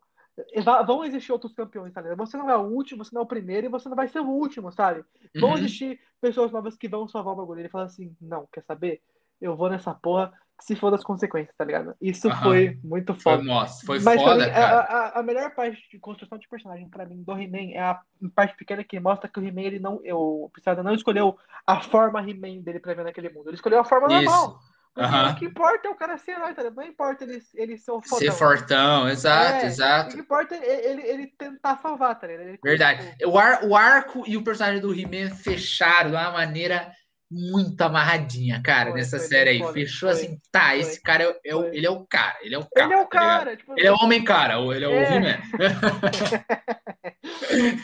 vão 0.87 1.05
existir 1.05 1.33
outros 1.33 1.53
campeões, 1.53 1.93
tá 1.93 2.01
ligado? 2.01 2.19
Você 2.19 2.37
não 2.37 2.51
é 2.51 2.57
o 2.57 2.63
último, 2.63 3.05
você 3.05 3.15
não 3.15 3.23
é 3.23 3.25
o 3.25 3.29
primeiro 3.29 3.67
e 3.67 3.71
você 3.71 3.89
não 3.89 3.97
vai 3.97 4.09
ser 4.09 4.21
o 4.21 4.29
último, 4.29 4.73
sabe? 4.73 5.05
Vão 5.39 5.51
uhum. 5.51 5.59
existir 5.59 6.01
pessoas 6.21 6.53
novas 6.53 6.77
que 6.77 6.89
vão 6.89 7.09
salvar 7.09 7.35
o 7.35 7.37
bagulho. 7.37 7.61
Ele 7.61 7.69
fala 7.69 7.85
assim: 7.85 8.17
não, 8.21 8.49
quer 8.53 8.63
saber? 8.63 9.03
Eu 9.41 9.57
vou 9.57 9.71
nessa 9.71 9.95
porra 9.95 10.33
se 10.61 10.75
for 10.75 10.91
das 10.91 11.05
consequências, 11.05 11.55
tá 11.57 11.65
ligado? 11.65 11.95
Isso 12.01 12.29
uhum. 12.29 12.37
foi 12.37 12.79
muito 12.83 13.15
foda. 13.15 13.37
Foi, 13.39 13.47
nossa, 13.47 13.87
foi 13.87 14.01
Mas, 14.01 14.21
foda, 14.21 14.45
mim, 14.45 14.53
cara. 14.53 14.81
A, 14.81 14.81
a, 14.81 15.21
a, 15.21 15.23
melhor 15.23 15.55
parte 15.55 15.81
de 15.91 15.99
construção 16.01 16.37
de 16.37 16.49
personagem, 16.49 16.89
pra 16.89 17.07
mim, 17.07 17.23
do 17.23 17.33
He-Man 17.33 17.73
é 17.73 17.81
a 17.81 18.01
parte 18.35 18.57
pequena 18.57 18.83
que 18.83 18.99
mostra 18.99 19.29
que 19.29 19.39
o 19.39 19.45
He-Man, 19.45 19.63
ele 19.63 19.79
não, 19.79 20.01
o 20.13 20.51
Pissarra 20.53 20.83
não 20.83 20.95
escolheu 20.95 21.39
a 21.67 21.81
forma 21.81 22.29
He-Man 22.29 22.61
dele 22.63 22.81
pra 22.81 22.95
ver 22.95 23.05
naquele 23.05 23.31
mundo. 23.31 23.49
Ele 23.49 23.55
escolheu 23.55 23.79
a 23.79 23.85
forma 23.85 24.09
Isso. 24.09 24.25
normal. 24.25 24.59
Uhum. 24.97 25.31
O 25.31 25.35
que 25.37 25.45
importa 25.45 25.87
é 25.87 25.91
o 25.91 25.95
cara 25.95 26.19
ser 26.19 26.33
herói, 26.33 26.55
tá 26.55 26.69
Não 26.71 26.83
importa 26.83 27.25
ele, 27.25 27.41
ele 27.55 27.79
ser 27.79 27.93
o 27.93 28.03
fodão. 28.03 28.19
Ser 28.19 28.33
fortão, 28.33 29.09
exato, 29.09 29.65
é, 29.65 29.67
exato. 29.67 30.11
O 30.11 30.13
que 30.15 30.21
importa 30.21 30.57
é 30.57 30.91
ele, 30.91 31.03
ele 31.03 31.27
tentar 31.39 31.77
salvar, 31.77 32.19
tá 32.19 32.27
ligado? 32.27 32.59
Verdade. 32.63 33.17
O, 33.25 33.39
ar, 33.39 33.65
o 33.65 33.77
arco 33.77 34.25
e 34.27 34.37
o 34.37 34.43
personagem 34.43 34.81
do 34.81 34.93
He-Man 34.93 35.31
fecharam 35.37 36.11
de 36.11 36.17
uma 36.17 36.33
maneira 36.33 36.93
muito 37.31 37.81
amarradinha, 37.83 38.63
cara, 38.63 38.91
foi, 38.91 39.01
nessa 39.01 39.19
foi, 39.19 39.27
série 39.27 39.51
aí. 39.51 39.59
Foi, 39.59 39.73
Fechou 39.73 40.09
assim, 40.09 40.39
tá, 40.51 40.75
esse 40.77 41.01
cara 41.01 41.25
é, 41.25 41.27
é, 41.45 41.77
ele 41.77 41.87
é 41.87 41.91
o 41.91 42.07
cara, 42.07 42.39
ele 42.41 42.55
é 42.55 42.59
o 42.59 42.65
cara. 42.65 42.87
Ele 42.87 42.95
é 42.95 42.97
o 42.97 43.07
tá 43.07 43.19
cara. 43.19 43.51
Tá 43.51 43.57
tipo, 43.57 43.75
ele 43.77 43.87
é 43.87 43.93
o 43.93 43.97
homem 43.97 44.25
cara, 44.25 44.59
ou 44.59 44.73
ele 44.73 44.87
é, 44.87 44.89
é. 44.89 44.91
o 44.91 45.15
He-Man. 45.15 45.39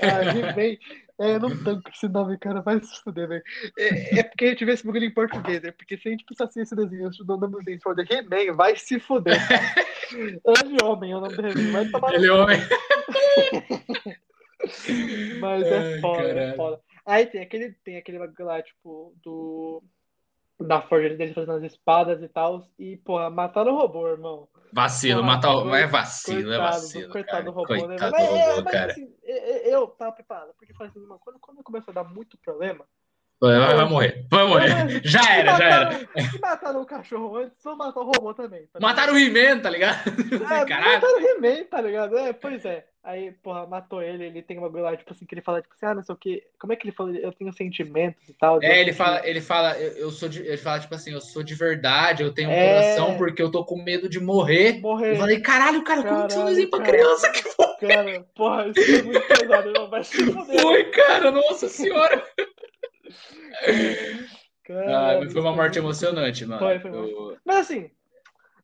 ah, 0.02 0.54
He-Man. 0.56 0.78
É, 1.20 1.36
eu 1.36 1.40
não 1.40 1.62
tanco 1.62 1.88
esse 1.90 2.08
nome, 2.08 2.36
cara, 2.38 2.60
vai 2.60 2.80
se 2.80 3.00
fuder, 3.02 3.28
velho. 3.28 3.42
É, 3.78 4.18
é, 4.18 4.22
porque 4.24 4.46
a 4.46 4.48
gente 4.48 4.64
vê 4.64 4.72
esse 4.72 4.84
bagulho 4.84 5.04
em 5.04 5.14
português, 5.14 5.62
né? 5.62 5.70
Porque 5.70 5.96
se 5.96 6.08
a 6.08 6.10
gente 6.10 6.24
pensar 6.24 6.46
assim, 6.46 6.62
esse 6.62 6.74
desenho, 6.74 7.08
o 7.08 7.24
nome 7.24 7.46
do 7.48 7.58
desenho 7.58 7.80
for 7.82 7.94
The 7.94 8.02
He-Man, 8.02 8.56
vai 8.56 8.74
se 8.76 8.98
fuder. 8.98 9.38
Ele 10.12 10.40
é 10.82 10.84
homem, 10.84 11.12
é 11.12 11.16
o 11.16 11.20
nome 11.20 11.36
do 11.36 11.46
He-Man, 11.46 11.72
vai 11.72 11.88
tomar 11.88 12.14
Ele 12.14 12.26
é 12.26 12.32
homem. 12.32 12.58
Mas 15.40 15.62
é 15.64 16.00
foda, 16.00 16.28
é 16.28 16.54
foda. 16.54 16.80
Aí 17.06 17.26
tem 17.26 17.42
aquele, 17.42 17.72
tem 17.84 17.96
aquele 17.96 18.18
bagulho 18.18 18.46
lá, 18.46 18.62
tipo, 18.62 19.14
do. 19.22 19.82
Da 20.60 20.80
forja 20.82 21.14
dele 21.16 21.34
fazendo 21.34 21.52
as 21.52 21.64
espadas 21.64 22.22
e 22.22 22.28
tal. 22.28 22.66
E, 22.78 22.96
porra, 22.98 23.28
mataram 23.28 23.74
o 23.74 23.78
robô, 23.78 24.08
irmão. 24.08 24.48
Vacilo, 24.72 25.22
matar 25.22 25.54
o. 25.54 25.74
É 25.74 25.86
vacilo, 25.86 26.52
é 26.52 26.54
coitado, 26.54 26.54
é 26.54 26.58
vacilo. 26.58 27.10
Coitado 27.10 27.44
do 27.44 27.50
robô, 27.50 27.66
coitado 27.66 27.88
né? 27.88 27.96
Do 27.96 28.10
mas, 28.10 28.24
robô, 28.24 28.36
é, 28.36 28.62
mas, 28.62 28.72
cara. 28.72 28.92
Assim, 28.92 29.14
eu 29.68 29.86
tava 29.88 30.12
preparado, 30.12 30.54
porque 30.56 30.74
falei 30.74 30.90
assim, 30.90 31.06
quando, 31.20 31.38
quando 31.38 31.62
começou 31.62 31.92
a 31.92 31.94
dar 31.94 32.04
muito 32.04 32.38
problema. 32.38 32.84
Vai, 33.40 33.58
vai, 33.58 33.74
vai 33.74 33.88
morrer, 33.88 34.26
vai 34.30 34.46
morrer. 34.46 35.00
Já 35.04 35.34
era, 35.34 35.52
mataram, 35.52 35.90
já 35.90 35.98
era. 36.14 36.30
Se 36.30 36.40
mataram 36.40 36.82
o 36.82 36.86
cachorro 36.86 37.36
antes, 37.36 37.62
vão 37.62 37.76
matar 37.76 38.00
o 38.00 38.04
robô 38.04 38.32
também. 38.32 38.66
Tá 38.68 38.80
mataram 38.80 39.14
o 39.14 39.18
He-Man, 39.18 39.60
tá 39.60 39.70
ligado? 39.70 40.08
É, 40.08 40.38
mataram 40.64 41.16
o 41.16 41.20
He-Man, 41.20 41.64
tá 41.64 41.80
ligado? 41.80 42.16
É, 42.16 42.32
pois 42.32 42.64
é. 42.64 42.86
Aí, 43.06 43.32
porra, 43.42 43.66
matou 43.66 44.00
ele, 44.02 44.24
ele 44.24 44.40
tem 44.42 44.56
uma 44.56 44.66
bagulho 44.66 44.84
lá, 44.84 44.96
tipo 44.96 45.12
assim, 45.12 45.26
que 45.26 45.34
ele 45.34 45.42
fala, 45.42 45.60
tipo 45.60 45.74
assim, 45.74 45.84
ah, 45.84 45.94
não 45.94 46.02
sei 46.02 46.14
o 46.14 46.16
que. 46.18 46.42
Como 46.58 46.72
é 46.72 46.76
que 46.76 46.86
ele 46.86 46.96
fala? 46.96 47.14
Eu 47.14 47.32
tenho 47.32 47.52
sentimentos 47.52 48.26
e 48.26 48.32
tal. 48.32 48.62
É, 48.62 48.80
ele 48.80 48.92
eu- 48.92 48.94
fala, 48.94 49.28
ele 49.28 49.42
fala, 49.42 49.78
eu, 49.78 49.92
eu 49.98 50.10
sou 50.10 50.26
de, 50.26 50.40
ele 50.40 50.56
fala 50.56 50.80
tipo 50.80 50.94
assim, 50.94 51.12
eu 51.12 51.20
sou 51.20 51.42
de 51.42 51.54
verdade, 51.54 52.22
eu 52.22 52.32
tenho 52.32 52.48
um 52.48 52.52
É. 52.54 52.62
coração 52.66 53.14
porque 53.18 53.42
eu 53.42 53.50
tô 53.50 53.62
com 53.62 53.76
medo 53.82 54.08
de 54.08 54.18
morrer. 54.18 54.76
Eu 54.76 54.80
Morrer. 54.80 55.16
falei, 55.18 55.40
caralho, 55.42 55.84
cara, 55.84 56.02
como 56.02 56.14
que 56.26 56.32
você 56.32 56.38
não 56.38 56.44
Caralho, 56.46 56.54
desenha 56.56 56.70
pra 56.70 56.78
cara. 56.78 56.92
criança? 56.92 57.30
Que 57.30 57.42
foi, 57.42 57.66
Cara, 57.80 58.26
porra, 58.34 58.68
isso 58.68 58.86
foi 58.86 59.02
muito 59.02 59.26
pesado, 59.28 59.72
não, 59.72 59.90
vai 59.90 60.02
se 60.02 60.16
fuder. 60.24 60.60
foi, 60.62 60.84
cara? 60.90 61.30
Nossa 61.30 61.68
senhora. 61.68 62.24
Ah, 64.66 64.66
Caralho, 64.66 65.20
mas 65.20 65.32
foi 65.32 65.42
uma 65.42 65.52
morte 65.54 65.78
emocionante, 65.78 66.46
mano. 66.46 66.58
Foi, 66.58 66.78
foi 66.78 66.90
Eu- 66.90 67.36
Mas 67.44 67.56
assim, 67.58 67.90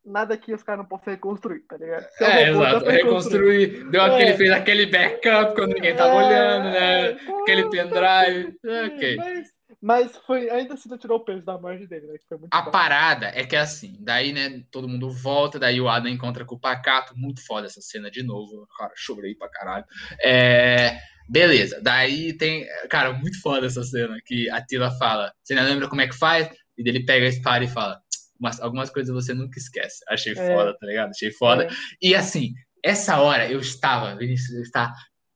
nada 0.04 0.36
que 0.36 0.52
os 0.54 0.62
caras 0.62 0.80
não 0.82 0.88
possam 0.88 1.12
reconstruir, 1.12 1.60
tá 1.68 1.76
ligado? 1.76 2.06
É, 2.20 2.50
robô, 2.50 2.64
exato. 2.66 2.90
reconstruir. 2.90 3.90
Deu 3.90 4.02
aquele, 4.02 4.30
É. 4.30 4.36
fez 4.36 4.50
aquele 4.50 4.86
backup 4.86 5.54
quando 5.54 5.74
ninguém 5.74 5.94
tava 5.94 6.14
olhando, 6.14 6.64
né? 6.70 7.10
É, 7.10 7.18
Aquele 7.42 7.68
pendrive. 7.70 8.52
sim, 8.60 8.86
Ok. 8.94 9.16
Mas, 9.16 9.48
mas 9.80 10.16
foi, 10.26 10.50
ainda 10.50 10.74
assim 10.74 10.88
não 10.88 10.98
tirou 10.98 11.18
o 11.18 11.24
peso 11.24 11.44
da 11.44 11.56
morte 11.58 11.86
dele, 11.86 12.06
né? 12.06 12.18
Que 12.18 12.26
foi 12.28 12.38
muito 12.38 12.52
A 12.52 12.62
bom. 12.62 12.70
parada 12.70 13.26
é 13.34 13.44
que 13.44 13.56
assim, 13.56 13.96
daí, 14.00 14.32
né, 14.32 14.62
todo 14.70 14.88
mundo 14.88 15.10
volta, 15.10 15.58
daí 15.58 15.80
o 15.80 15.88
Adam 15.88 16.10
encontra 16.10 16.44
com 16.44 16.54
o 16.54 16.60
Pacato, 16.60 17.14
muito 17.16 17.44
foda 17.46 17.66
essa 17.66 17.80
cena 17.80 18.10
de 18.10 18.22
novo, 18.22 18.66
cara, 18.78 18.92
chorei 18.96 19.34
pra 19.34 19.48
caralho. 19.48 19.84
É, 20.22 20.98
beleza, 21.28 21.80
daí 21.82 22.32
tem, 22.36 22.66
cara, 22.88 23.12
muito 23.12 23.40
foda 23.40 23.66
essa 23.66 23.82
cena, 23.82 24.16
que 24.24 24.50
a 24.50 24.60
Tila 24.64 24.90
fala, 24.98 25.32
você 25.42 25.54
não 25.54 25.62
lembra 25.62 25.88
como 25.88 26.00
é 26.00 26.08
que 26.08 26.16
faz? 26.18 26.48
E 26.76 26.88
ele 26.88 27.04
pega 27.04 27.26
a 27.26 27.28
espada 27.28 27.64
e 27.64 27.68
fala, 27.68 28.00
"Mas 28.40 28.60
algumas 28.60 28.90
coisas 28.90 29.14
você 29.14 29.34
nunca 29.34 29.58
esquece. 29.58 29.98
Achei 30.08 30.32
É. 30.32 30.36
foda, 30.54 30.76
tá 30.78 30.86
ligado? 30.86 31.10
Achei 31.10 31.30
foda. 31.32 31.64
É. 31.64 31.68
E 32.02 32.14
assim, 32.14 32.52
essa 32.84 33.20
hora 33.20 33.50
eu 33.50 33.60
estava, 33.60 34.16
Vinícius, 34.16 34.56
eu 34.56 34.62
estava 34.62 34.92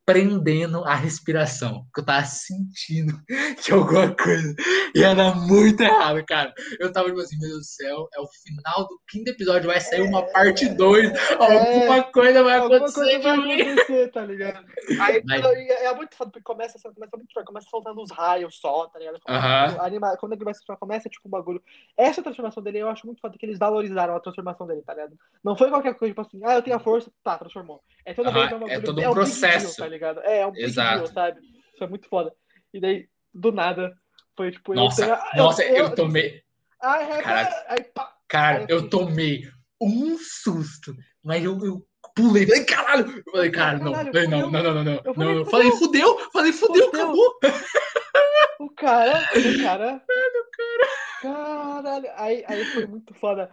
prendendo 0.06 0.84
a 0.84 0.94
respiração, 0.94 1.84
porque 1.84 2.00
eu 2.00 2.04
tava 2.04 2.24
sentindo 2.26 3.14
que 3.64 3.72
alguma 3.72 4.14
coisa 4.14 4.54
ia 4.94 5.14
dar 5.14 5.34
muito 5.34 5.80
errado, 5.82 6.22
cara. 6.26 6.52
Eu 6.78 6.92
tava 6.92 7.08
tipo 7.08 7.20
assim, 7.20 7.38
meu 7.38 7.48
Deus 7.48 7.60
do 7.60 7.64
céu, 7.64 8.08
é 8.14 8.20
o 8.20 8.26
final 8.26 8.86
do 8.86 9.00
quinto 9.08 9.30
episódio, 9.30 9.68
vai 9.68 9.80
sair 9.80 10.02
uma 10.02 10.22
parte 10.30 10.68
2, 10.68 11.10
alguma 11.38 12.02
coisa 12.04 12.42
vai 12.42 12.54
É. 12.54 12.58
Alguma 12.58 12.76
acontecer 12.76 13.00
coisa 13.00 13.36
vai 13.36 13.60
acontecer, 13.62 14.08
tá 14.12 14.20
ligado? 14.24 14.66
Aí 15.00 15.22
Mas- 15.24 15.44
e 15.44 15.72
é 15.72 15.94
muito 15.94 16.16
foda, 16.16 16.30
porque 16.30 16.44
começa, 16.44 16.78
começa 16.78 17.16
muito 17.16 17.32
forte, 17.32 17.46
começa 17.46 17.66
soltando 17.70 18.02
os 18.02 18.10
raios 18.10 18.58
só, 18.60 18.86
tá 18.88 18.98
ligado? 18.98 19.18
Aham. 19.28 19.76
Anima, 19.80 20.16
quando 20.18 20.32
ele 20.34 20.44
vai 20.44 20.52
se 20.54 20.60
transformar, 20.60 20.78
começa 20.80 21.08
tipo 21.08 21.26
um 21.28 21.30
bagulho. 21.30 21.62
Essa 21.96 22.22
transformação 22.22 22.62
dele 22.62 22.78
eu 22.78 22.88
acho 22.88 23.06
muito 23.06 23.20
foda 23.20 23.36
que 23.38 23.46
eles 23.46 23.58
valorizaram 23.58 24.14
a 24.14 24.20
transformação 24.20 24.66
dele, 24.66 24.82
tá 24.82 24.94
ligado? 24.94 25.16
Não 25.42 25.56
foi 25.56 25.70
qualquer 25.70 25.94
coisa, 25.94 26.12
tipo 26.14 26.20
assim, 26.20 26.40
ah, 26.44 26.54
eu 26.56 26.62
tenho 26.62 26.76
a 26.76 26.80
força, 26.80 27.10
tá, 27.22 27.38
transformou. 27.38 27.82
É 28.04 28.12
toda 28.12 28.30
vez 28.30 28.44
um 28.44 28.48
é 28.48 28.58
bagulho, 28.58 28.82
todo 28.84 28.96
um 28.98 29.00
deal, 29.00 29.12
processo. 29.14 29.76
tá 29.76 29.88
ligado? 29.94 30.20
É, 30.20 30.40
é 30.40 30.46
um 30.46 30.52
big 30.52 30.64
Exato. 30.64 30.94
deal, 30.96 31.06
sabe? 31.08 31.40
Isso 31.72 31.82
é 31.84 31.86
muito 31.88 32.08
foda. 32.08 32.32
E 32.72 32.80
daí, 32.80 33.08
do 33.32 33.50
nada, 33.52 33.92
foi 34.36 34.50
tipo, 34.50 34.74
Nossa, 34.74 35.02
eu 35.04 35.16
tenho. 35.16 35.42
nossa, 35.44 35.64
eu 35.64 35.94
tomei. 35.94 36.42
Ai, 36.82 37.22
Caralho. 37.22 37.48
Cara, 38.28 38.58
Aí, 38.58 38.66
eu 38.68 38.88
tomei 38.90 39.48
um 39.80 40.16
susto, 40.18 40.94
mas 41.22 41.42
eu, 41.44 41.58
eu 41.64 41.86
pulei, 42.14 42.46
falei, 42.46 42.64
caralho! 42.64 43.22
Eu 43.26 43.32
falei, 43.32 43.50
cara, 43.50 43.78
não, 43.78 43.92
Caralho, 43.92 44.12
falei, 44.12 44.28
não, 44.28 44.50
não, 44.50 44.62
não, 44.62 44.74
não, 44.74 44.84
não, 44.84 45.00
Eu 45.04 45.14
falei, 45.14 45.34
não. 45.34 45.44
Falei, 45.46 45.70
fudeu, 45.72 46.30
falei, 46.32 46.52
fudeu, 46.52 46.86
Fudeu. 46.86 47.02
acabou. 47.02 47.38
O 48.60 48.70
cara, 48.70 49.20
o 49.20 49.62
cara. 49.62 50.02
Caralho, 51.22 52.10
aí, 52.16 52.44
aí 52.46 52.64
foi 52.66 52.86
muito 52.86 53.14
foda. 53.14 53.50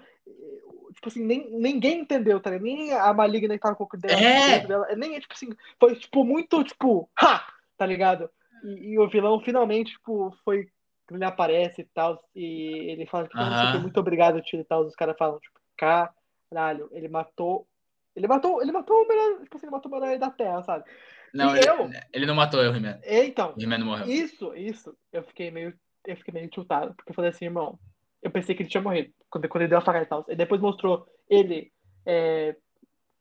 Tipo 0.93 1.07
assim, 1.07 1.23
nem, 1.25 1.49
ninguém 1.51 1.99
entendeu, 2.01 2.39
tá 2.39 2.49
ligado? 2.49 2.63
Nem 2.63 2.93
a 2.93 3.13
maligna 3.13 3.53
que 3.55 3.59
tava 3.61 3.75
com 3.75 3.83
o 3.83 3.97
dela, 3.97 4.19
É. 4.19 4.65
dela. 4.65 4.87
Nem, 4.95 5.19
tipo 5.19 5.33
assim, 5.33 5.49
foi 5.79 5.95
tipo 5.95 6.23
muito, 6.23 6.63
tipo, 6.63 7.09
ha! 7.19 7.45
Tá 7.77 7.85
ligado? 7.85 8.29
E, 8.63 8.93
e 8.93 8.99
o 8.99 9.09
vilão 9.09 9.39
finalmente, 9.41 9.91
tipo, 9.93 10.35
foi. 10.43 10.67
Ele 11.09 11.25
aparece 11.25 11.81
e 11.81 11.85
tal. 11.93 12.23
E 12.33 12.89
ele 12.91 13.05
fala, 13.05 13.25
tipo, 13.27 13.37
quê, 13.37 13.77
muito 13.79 13.99
obrigado, 13.99 14.41
tio 14.41 14.61
e 14.61 14.63
tal. 14.63 14.85
Os 14.85 14.95
caras 14.95 15.17
falam, 15.17 15.39
tipo, 15.39 15.59
caralho, 15.75 16.89
ele 16.91 17.09
matou. 17.09 17.67
Ele 18.15 18.27
matou, 18.27 18.61
ele 18.61 18.71
matou 18.71 19.03
o 19.03 19.07
melhor, 19.07 19.41
tipo 19.41 19.57
assim, 19.57 19.65
ele 19.67 19.71
matou 19.71 19.91
o 19.91 19.99
melhor 19.99 20.17
da 20.17 20.29
Terra, 20.29 20.61
sabe? 20.63 20.85
Não, 21.33 21.55
ele, 21.55 21.67
eu? 21.67 21.89
ele 22.13 22.25
não 22.25 22.35
matou 22.35 22.61
eu, 22.61 22.75
He-Man. 22.75 22.99
E, 23.05 23.23
então, 23.23 23.55
He-Man 23.57 23.77
não 23.77 23.85
morreu. 23.87 24.07
isso, 24.07 24.53
isso, 24.53 24.95
eu 25.13 25.23
fiquei 25.23 25.49
meio, 25.49 25.73
eu 26.05 26.17
fiquei 26.17 26.33
meio 26.33 26.49
tiltado, 26.49 26.93
porque 26.93 27.11
eu 27.11 27.15
falei 27.15 27.31
assim, 27.31 27.45
irmão, 27.45 27.79
eu 28.21 28.29
pensei 28.29 28.53
que 28.53 28.63
ele 28.63 28.69
tinha 28.69 28.83
morrido, 28.83 29.13
quando, 29.31 29.47
quando 29.47 29.61
ele 29.63 29.69
deu 29.69 29.79
a 29.79 29.81
facada 29.81 30.05
e 30.05 30.07
tal. 30.07 30.25
E 30.27 30.35
depois 30.35 30.61
mostrou 30.61 31.07
ele, 31.29 31.71
é, 32.05 32.55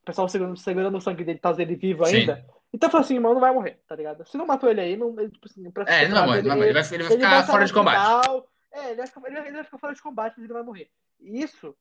o 0.02 0.04
pessoal 0.04 0.28
segurando, 0.28 0.56
segurando 0.58 0.98
o 0.98 1.00
sangue 1.00 1.24
dele 1.24 1.38
tal, 1.38 1.58
ele 1.58 1.76
vivo 1.76 2.04
Sim. 2.04 2.16
ainda. 2.16 2.44
Então 2.72 2.88
eu 2.88 2.90
falei 2.90 3.04
assim, 3.04 3.14
irmão, 3.14 3.32
não 3.32 3.40
vai 3.40 3.52
morrer, 3.52 3.80
tá 3.88 3.96
ligado? 3.96 4.26
Se 4.26 4.36
não 4.36 4.46
matou 4.46 4.70
ele 4.70 4.80
aí, 4.80 4.96
não, 4.96 5.18
ele, 5.18 5.30
tipo 5.30 5.46
assim, 5.46 5.62
É, 5.86 6.08
não 6.08 6.26
morrer, 6.26 6.38
ele, 6.40 6.48
não. 6.48 6.62
Ele 6.62 6.72
vai, 6.72 6.82
ele 6.92 7.02
vai 7.02 7.16
ficar 7.16 7.30
vai 7.30 7.42
fora 7.44 7.64
de 7.64 7.72
combate. 7.72 8.00
final. 8.00 8.48
É, 8.72 8.86
ele 8.88 8.96
vai, 8.96 9.06
ficar, 9.06 9.26
ele, 9.26 9.52
vai, 9.52 9.64
ficar 9.64 9.78
fora 9.78 9.94
de 9.94 10.02
combate, 10.02 10.34
mas 10.36 10.44
ele 10.44 10.52
vai 10.52 10.62
morrer. 10.62 10.88
Isso, 11.20 11.76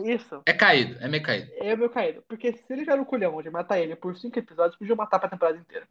isso, 0.00 0.42
É 0.44 0.52
caído, 0.52 0.96
é 1.00 1.06
meio 1.06 1.22
caído. 1.22 1.50
é 1.56 1.72
o 1.74 1.78
meu 1.78 1.88
caído. 1.90 2.24
Porque 2.28 2.52
se 2.52 2.72
ele 2.72 2.80
tiver 2.80 2.98
o 2.98 3.06
culhão 3.06 3.40
de 3.40 3.50
matar 3.50 3.78
ele 3.78 3.94
por 3.94 4.16
cinco 4.16 4.38
episódios, 4.38 4.76
podiam 4.76 4.96
matar 4.96 5.20
pra 5.20 5.28
temporada 5.28 5.56
inteira. 5.56 5.86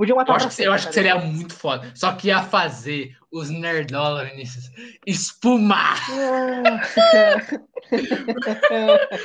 Podiam 0.00 0.16
matar 0.16 0.32
Eu 0.32 0.36
acho, 0.36 0.56
que, 0.56 0.62
eu 0.62 0.72
acho 0.72 0.88
que 0.88 0.94
sempre, 0.94 1.10
seria 1.10 1.20
tá 1.20 1.26
muito 1.26 1.52
foda. 1.54 1.92
Só 1.94 2.10
que 2.12 2.28
ia 2.28 2.40
fazer 2.42 3.14
os 3.30 3.50
nerdola, 3.50 4.24
Vinícius, 4.24 4.70
espumar. 5.06 5.98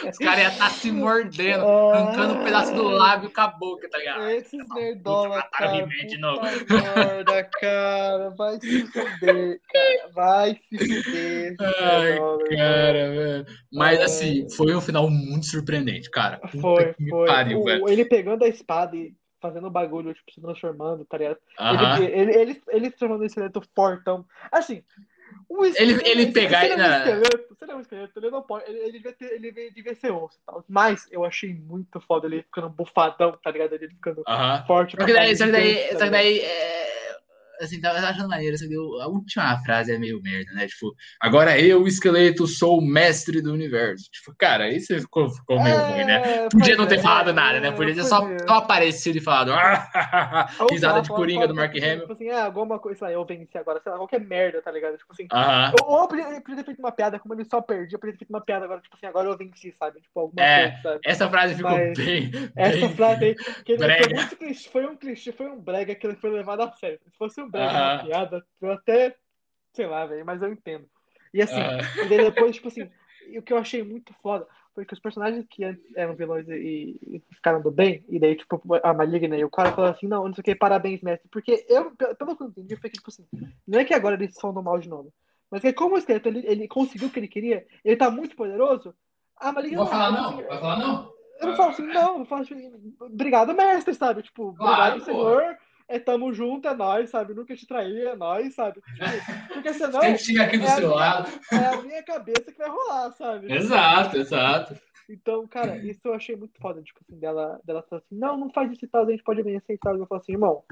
Os 0.10 0.18
caras 0.18 0.44
iam 0.44 0.52
estar 0.52 0.70
se 0.72 0.92
mordendo, 0.92 1.66
arrancando 1.66 2.34
um 2.36 2.44
pedaço 2.44 2.74
do 2.76 2.84
lábio 2.84 3.32
com 3.34 3.42
a 3.42 3.48
boca, 3.48 3.90
tá 3.90 3.98
ligado? 3.98 4.30
Esses 4.32 4.68
nerdola, 4.74 5.40
o 5.40 5.58
cara. 5.58 5.86
De 5.88 6.18
novo. 6.18 6.42
merda, 6.42 7.44
cara. 7.60 8.30
Vai 8.32 8.60
se 8.60 8.86
fuder, 8.88 9.60
cara. 9.72 10.10
Vai 10.14 10.60
se 10.70 11.04
fuder. 11.04 11.56
Ai, 11.62 12.18
Cara, 12.58 13.12
velho. 13.12 13.46
Mas 13.72 14.02
assim, 14.02 14.46
foi 14.50 14.76
um 14.76 14.82
final 14.82 15.10
muito 15.10 15.46
surpreendente, 15.46 16.10
cara. 16.12 16.38
Puta 16.40 16.60
Foi, 16.60 16.96
foi. 17.10 17.28
pariu, 17.28 17.60
O- 17.62 17.64
velho. 17.64 17.90
ele 17.90 18.04
pegando 18.06 18.44
a 18.44 18.48
espada 18.50 18.96
e 18.96 19.14
fazendo 19.48 19.70
bagulho, 19.70 20.14
tipo, 20.14 20.32
se 20.32 20.42
transformando, 20.42 21.06
tá 21.06 21.18
ligado? 21.18 21.38
Aham. 21.60 21.98
Ele, 22.04 22.12
ele, 22.12 22.32
ele, 22.40 22.62
ele 22.70 22.86
se 22.86 22.92
transformando 22.98 23.24
em 23.24 23.28
esqueleto 23.28 23.62
fortão. 23.76 24.26
Assim, 24.52 24.84
um 25.50 25.64
Ele- 25.66 26.02
ele 26.06 26.26
se- 26.28 26.32
pegar 26.32 26.64
ele 26.64 26.74
é 26.74 26.76
um 26.76 26.80
na- 26.80 26.98
esqueleto, 26.98 27.56
se 27.56 27.64
ele 27.66 27.72
é 27.72 27.76
um 27.76 27.80
esqueleto, 27.82 28.20
ele 28.20 28.30
não 28.32 28.42
pode. 28.42 28.70
Ele, 28.70 28.80
ele, 28.80 28.92
devia, 28.94 29.14
ter, 29.14 29.32
ele 29.34 29.52
devia 29.72 29.96
ser 29.96 30.12
osso 30.12 30.38
e 30.42 30.46
tal. 30.46 30.64
Mas 30.68 31.08
eu 31.12 31.24
achei 31.26 31.54
muito 31.54 32.00
foda 32.02 32.28
ele 32.28 32.44
ficando 32.44 32.70
bufadão, 32.70 33.38
tá 33.44 33.52
ligado? 33.52 33.74
Ele 33.74 33.88
ficando 33.90 34.24
Aham. 34.28 34.64
forte. 34.66 34.96
Só 34.98 35.06
que 35.06 35.14
daí, 35.14 35.36
só 35.36 35.46
que 35.46 35.52
daí, 35.52 35.76
tá 35.76 35.82
só 35.82 35.88
que 35.88 35.94
ligado? 35.94 36.12
daí 36.12 36.40
é, 36.40 37.18
assim, 37.62 37.80
tava 37.80 38.00
achando 38.00 38.30
maneiro, 38.30 38.58
só 38.58 38.68
que 38.68 38.74
eu- 38.74 39.02
a 39.02 39.08
última 39.08 39.58
frase 39.64 39.94
é 39.94 39.98
meio 39.98 40.22
merda, 40.22 40.52
né? 40.54 40.68
Tipo, 40.68 40.94
agora 41.20 41.60
eu, 41.60 41.88
esqueleto, 41.88 42.48
sou 42.48 42.80
o 42.80 42.86
mestre 42.86 43.42
do 43.42 43.54
universo. 43.54 44.10
Tipo, 44.12 44.36
cara, 44.38 44.70
isso 44.70 44.98
ficou, 45.00 45.30
ficou 45.30 45.62
meio 45.62 45.78
ruim, 45.78 46.06
né? 46.06 46.46
É, 46.46 46.50
Podia 46.50 46.76
não 46.76 46.88
ter 46.88 47.00
é, 47.00 47.02
falado 47.02 47.34
nada, 47.34 47.60
né? 47.60 47.72
Podia 47.72 47.96
ter 47.96 48.04
só, 48.04 48.22
podia. 48.22 48.38
só 48.48 48.54
aparecido 48.56 49.18
e 49.18 49.22
falado 49.22 49.52
Ou 50.60 50.68
risada 50.70 51.02
de 51.02 51.10
coringa 51.10 51.48
do 51.48 51.56
Mark 51.56 51.74
tipo, 51.74 51.86
Hamill. 51.86 52.02
Tipo 52.02 52.14
assim, 52.14 52.30
ah, 52.30 52.46
alguma 52.46 52.80
coisa, 52.80 53.00
sei 53.00 53.08
lá, 53.08 53.14
eu 53.14 53.26
venci 53.26 53.58
agora, 53.58 53.80
sei 53.82 53.92
lá, 53.92 53.98
qualquer 53.98 54.20
merda, 54.20 54.62
tá 54.62 54.72
ligado? 54.72 54.98
Tipo 54.98 55.14
assim. 55.14 55.28
Aham. 55.32 55.74
Ou 55.86 56.02
eu 56.02 56.08
podia, 56.08 56.26
podia 56.42 56.56
ter 56.58 56.66
feito 56.66 56.80
uma 56.80 56.92
piada, 56.92 57.20
como 57.20 57.34
ele 57.34 57.46
só 57.46 57.62
perdia, 57.62 57.96
eu 57.96 58.00
podia 58.00 58.14
ter 58.14 58.20
feito 58.20 58.30
uma 58.30 58.42
piada 58.42 58.66
agora, 58.66 58.82
tipo 58.82 58.96
assim, 58.96 59.06
agora 59.06 59.30
eu 59.30 59.38
venci, 59.38 59.74
sabe? 59.78 60.02
Tipo, 60.02 60.20
alguma 60.20 60.44
É, 60.44 60.72
coisa, 60.72 60.82
sabe? 60.84 61.00
Essa 61.06 61.30
frase 61.30 61.56
ficou 61.56 61.72
Mas 61.72 61.98
bem, 61.98 62.32
Essa 62.56 62.78
bem 62.78 62.96
frase 62.96 63.26
aí, 63.26 63.36
que 63.36 63.72
ele 63.74 63.84
foi 63.84 64.14
muito 64.14 64.36
foi 64.72 64.86
um 64.86 64.96
clichê, 64.96 65.32
foi 65.32 65.48
um 65.48 65.60
brega 65.60 65.96
que 65.96 66.06
ele 66.06 66.16
foi 66.16 66.30
levado 66.30 66.62
a 66.62 66.72
sério. 66.74 67.00
Se 67.06 67.18
fosse 67.18 67.42
uma 67.48 68.04
piada, 68.04 68.46
eu 68.62 68.72
até, 68.72 69.16
sei 69.74 69.88
lá, 69.88 70.06
velho, 70.06 70.26
mas 70.26 70.42
eu 70.42 70.52
entendo. 70.52 70.86
E 71.34 71.42
assim, 71.42 71.62
e 72.06 72.08
depois, 72.08 72.56
tipo 72.56 72.68
assim, 72.68 72.90
o 73.38 73.42
que 73.42 73.54
eu 73.54 73.58
achei 73.58 73.84
muito 73.84 74.14
foda 74.22 74.48
foi 74.74 74.86
que 74.86 74.94
os 74.94 75.00
personagens 75.00 75.46
que 75.50 75.64
antes 75.64 75.84
eram 75.96 76.16
vilões 76.16 76.48
e, 76.50 77.00
e 77.02 77.24
ficaram 77.34 77.62
do 77.62 77.72
bem, 77.72 78.04
e 78.10 78.20
daí, 78.20 78.36
tipo, 78.36 78.62
a 78.84 78.94
Maligna 78.94 79.38
e 79.38 79.46
o 79.46 79.50
cara 79.50 79.72
falou 79.72 79.90
assim, 79.90 80.06
não, 80.06 80.28
não 80.28 80.34
sei 80.34 80.42
o 80.42 80.44
que, 80.44 80.54
parabéns, 80.54 81.02
mestre. 81.02 81.30
Porque 81.30 81.66
eu, 81.70 81.92
pelo 81.96 82.36
que 82.36 82.44
eu 82.44 82.48
entendi, 82.48 82.76
foi 82.76 82.90
que, 82.90 82.98
tipo 82.98 83.10
assim, 83.10 83.26
não 83.66 83.80
é 83.80 83.86
que 83.86 83.94
agora 83.94 84.16
eles 84.16 84.36
são 84.36 84.54
do 84.54 84.62
mal 84.62 84.78
de 84.78 84.90
novo, 84.90 85.14
mas 85.50 85.62
que 85.62 85.72
como 85.72 85.96
o 85.96 85.98
esqueleto 85.98 86.28
ele, 86.28 86.46
ele 86.46 86.68
conseguiu 86.68 87.08
o 87.08 87.12
que 87.12 87.20
ele 87.20 87.28
queria, 87.30 87.66
ele 87.86 87.96
tá 87.96 88.12
muito 88.12 88.36
poderoso, 88.36 88.94
a 89.38 89.52
Maligna 89.52 89.78
Vou 89.78 89.88
falar 89.88 90.12
não? 90.12 90.30
assim, 90.30 90.44
Vai 90.44 90.60
falar 90.60 90.80
não? 90.80 91.16
eu 91.40 91.48
não 91.48 91.56
falo 91.56 91.70
assim, 91.70 91.88
não, 91.88 92.20
eu 92.20 92.26
falo 92.26 92.42
assim, 92.42 92.96
obrigado, 93.00 93.54
mestre, 93.54 93.94
sabe? 93.94 94.24
Tipo, 94.24 94.54
Claro, 94.54 94.96
obrigado, 94.96 95.00
pô. 95.00 95.06
senhor. 95.06 95.58
É, 95.88 96.00
tamo 96.00 96.34
junto, 96.34 96.68
é 96.68 96.74
nóis, 96.74 97.10
sabe? 97.12 97.34
Nunca 97.34 97.56
te 97.56 97.68
trair, 97.68 98.08
é 98.08 98.16
nóis, 98.16 98.56
sabe? 98.56 98.82
Tipo, 98.82 99.54
porque 99.54 99.74
senão 99.74 100.02
Sempre 100.02 100.18
chega 100.18 100.44
aqui 100.46 100.58
do 100.58 100.66
é 100.66 100.68
seu 100.70 100.88
minha- 100.88 100.96
lado. 100.96 101.32
é 101.52 101.68
a 101.68 101.82
minha 101.82 102.04
cabeça 102.04 102.52
que 102.52 102.58
vai 102.58 102.70
rolar, 102.70 103.12
sabe? 103.12 103.52
Exato, 103.54 104.18
exato. 104.18 104.76
Então, 105.08 105.48
cara, 105.48 105.78
isso 105.78 106.00
eu 106.06 106.14
achei 106.16 106.36
muito 106.36 106.60
foda, 106.60 106.82
tipo 106.82 107.00
assim, 107.08 107.20
dela, 107.20 107.62
dela 107.64 107.84
falar 107.84 108.02
assim, 108.02 108.16
não, 108.18 108.36
não 108.36 108.50
faz 108.50 108.72
isso 108.72 108.86
e 108.86 108.88
tal, 108.88 109.06
a 109.06 109.12
gente 109.12 109.22
pode 109.24 109.42
e 109.42 109.78
tal. 109.78 109.96
Eu 109.96 110.08
falo 110.08 110.20
assim, 110.20 110.32
irmão, 110.32 110.64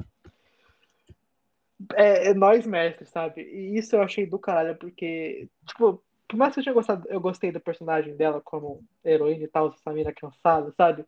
é, 1.94 2.30
é 2.30 2.34
nós 2.34 2.66
mestres, 2.66 3.10
sabe? 3.10 3.42
E 3.42 3.78
isso 3.78 3.96
eu 3.96 4.02
achei 4.02 4.26
do 4.26 4.40
caralho, 4.40 4.76
porque, 4.78 5.48
tipo, 5.68 6.04
por 6.28 6.38
mais 6.38 6.54
que 6.54 6.60
eu 6.60 6.64
tinha 6.64 6.74
gostado, 6.74 7.08
eu 7.10 7.20
gostei 7.22 7.52
do 7.52 7.60
personagem 7.60 8.16
dela 8.16 8.42
como 8.42 8.84
heroína 9.06 9.44
e 9.44 9.48
tal, 9.48 9.70
essa 9.70 9.94
mina 9.94 10.12
cansada, 10.12 10.72
sabe? 10.76 11.06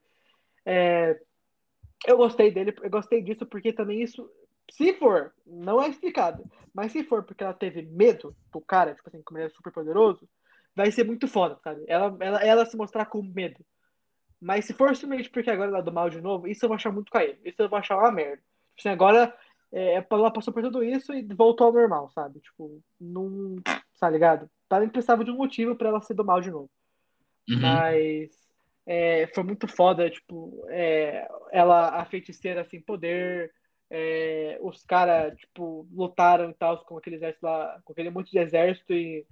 É, 0.64 1.19
Eu 2.06 2.18
gostei 2.18 2.52
dele, 2.52 2.73
eu 2.82 2.90
gostei 2.90 3.22
disso 3.22 3.45
porque 3.45 3.73
também 3.73 4.02
isso, 4.02 4.30
se 4.72 4.94
for, 4.94 5.34
não 5.45 5.82
é 5.82 5.90
explicado, 5.90 6.44
mas 6.73 6.91
se 6.91 7.03
for 7.03 7.23
porque 7.23 7.44
ela 7.44 7.53
teve 7.53 7.82
medo 7.82 8.36
do 8.52 8.61
cara, 8.61 8.94
tipo 8.94 9.10
assim, 9.10 9.22
como 9.23 9.40
ele 9.40 9.48
é 9.48 9.49
super 9.49 9.72
poderoso, 9.72 10.27
vai 10.76 10.91
ser 10.91 11.06
muito 11.06 11.27
foda, 11.27 11.57
sabe? 11.64 11.84
Ela, 11.88 12.15
ela, 12.19 12.44
ela 12.44 12.65
se 12.65 12.77
mostrar 12.77 13.06
com 13.06 13.22
medo. 13.22 13.65
Mas 14.40 14.65
se 14.65 14.73
for 14.73 14.95
simplesmente 14.95 15.30
porque 15.30 15.49
agora 15.49 15.69
ela 15.69 15.80
é 15.80 15.84
do 15.84 15.91
mal 15.91 16.10
de 16.10 16.22
novo, 16.22 16.48
isso 16.48 16.65
eu 16.65 16.69
vou 16.69 16.76
achar 16.76 16.91
muito 16.91 17.11
caído. 17.11 17.40
Isso 17.44 17.61
eu 17.61 17.69
vou 17.69 17.80
achar 17.80 17.98
uma 17.98 18.11
merda. 18.11 18.44
Tipo 18.76 18.80
assim, 18.80 18.90
agora 18.90 19.36
é, 19.72 20.06
ela 20.10 20.32
passou 20.32 20.53
por 20.53 20.61
tudo 20.61 20.84
isso 20.84 21.14
e 21.14 21.22
voltou 21.34 21.68
ao 21.68 21.73
normal, 21.73 22.11
sabe? 22.11 22.40
Tipo, 22.40 22.82
não. 22.99 23.56
Tá 23.99 24.10
ligado? 24.10 24.49
Ela 24.69 24.82
nem 24.82 24.90
precisava 24.90 25.23
de 25.23 25.32
um 25.32 25.38
motivo 25.38 25.76
para 25.76 25.88
ela 25.88 26.02
ser 26.02 26.14
do 26.14 26.26
mal 26.26 26.41
de 26.41 26.52
novo. 26.52 26.69
Uhum. 27.49 27.61
Mas 27.61 28.44
é, 28.86 29.28
foi 29.34 29.44
muito 29.44 29.68
foda, 29.68 30.10
tipo, 30.10 30.64
é, 30.70 31.28
ela, 31.52 32.02
a 32.02 32.06
feiticeira 32.06 32.64
sem 32.66 32.80
assim, 32.80 32.86
poder, 32.86 33.52
é, 33.90 34.57
os 34.62 34.84
caras, 34.84 35.38
tipo, 35.38 35.88
lutaram 35.91 36.49
e 36.49 36.53
tal 36.53 36.84
com 36.86 36.98
aquele 36.98 37.16
exército 37.16 37.45
lá, 37.45 37.80
com 37.84 37.94
aquele 37.94 38.10
monte 38.10 38.32
de 38.32 38.38
exército 38.38 38.94
e, 38.94 39.26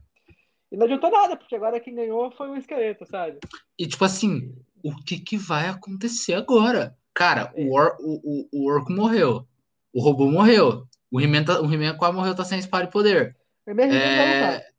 e 0.72 0.78
não 0.78 0.86
adiantou 0.86 1.12
nada, 1.12 1.38
porque 1.38 1.56
agora 1.56 1.80
quem 1.80 1.94
ganhou 1.94 2.32
foi 2.32 2.50
o 2.50 2.56
esqueleto, 2.56 3.06
sabe? 3.06 3.38
E 3.78 3.88
tipo 3.88 4.04
assim, 4.04 4.56
o 4.84 4.96
que 4.96 5.20
que 5.20 5.38
vai 5.38 5.68
acontecer 5.68 6.34
agora? 6.34 6.98
Cara, 7.14 7.54
É. 7.56 7.64
o, 7.64 7.74
or, 7.74 7.96
o, 8.00 8.22
o, 8.24 8.50
o 8.52 8.72
orco 8.72 8.92
morreu, 8.92 9.48
o 9.94 10.02
robô 10.02 10.30
morreu, 10.32 10.88
o 11.12 11.22
He-Man 11.22 11.44
tá, 11.44 11.60
He-Man 11.60 11.96
quase 11.96 12.16
morreu, 12.16 12.36
tá 12.36 12.44
sem 12.44 12.58
espada 12.58 12.86
e 12.86 12.92
poder. 12.92 13.38
É... 13.68 14.74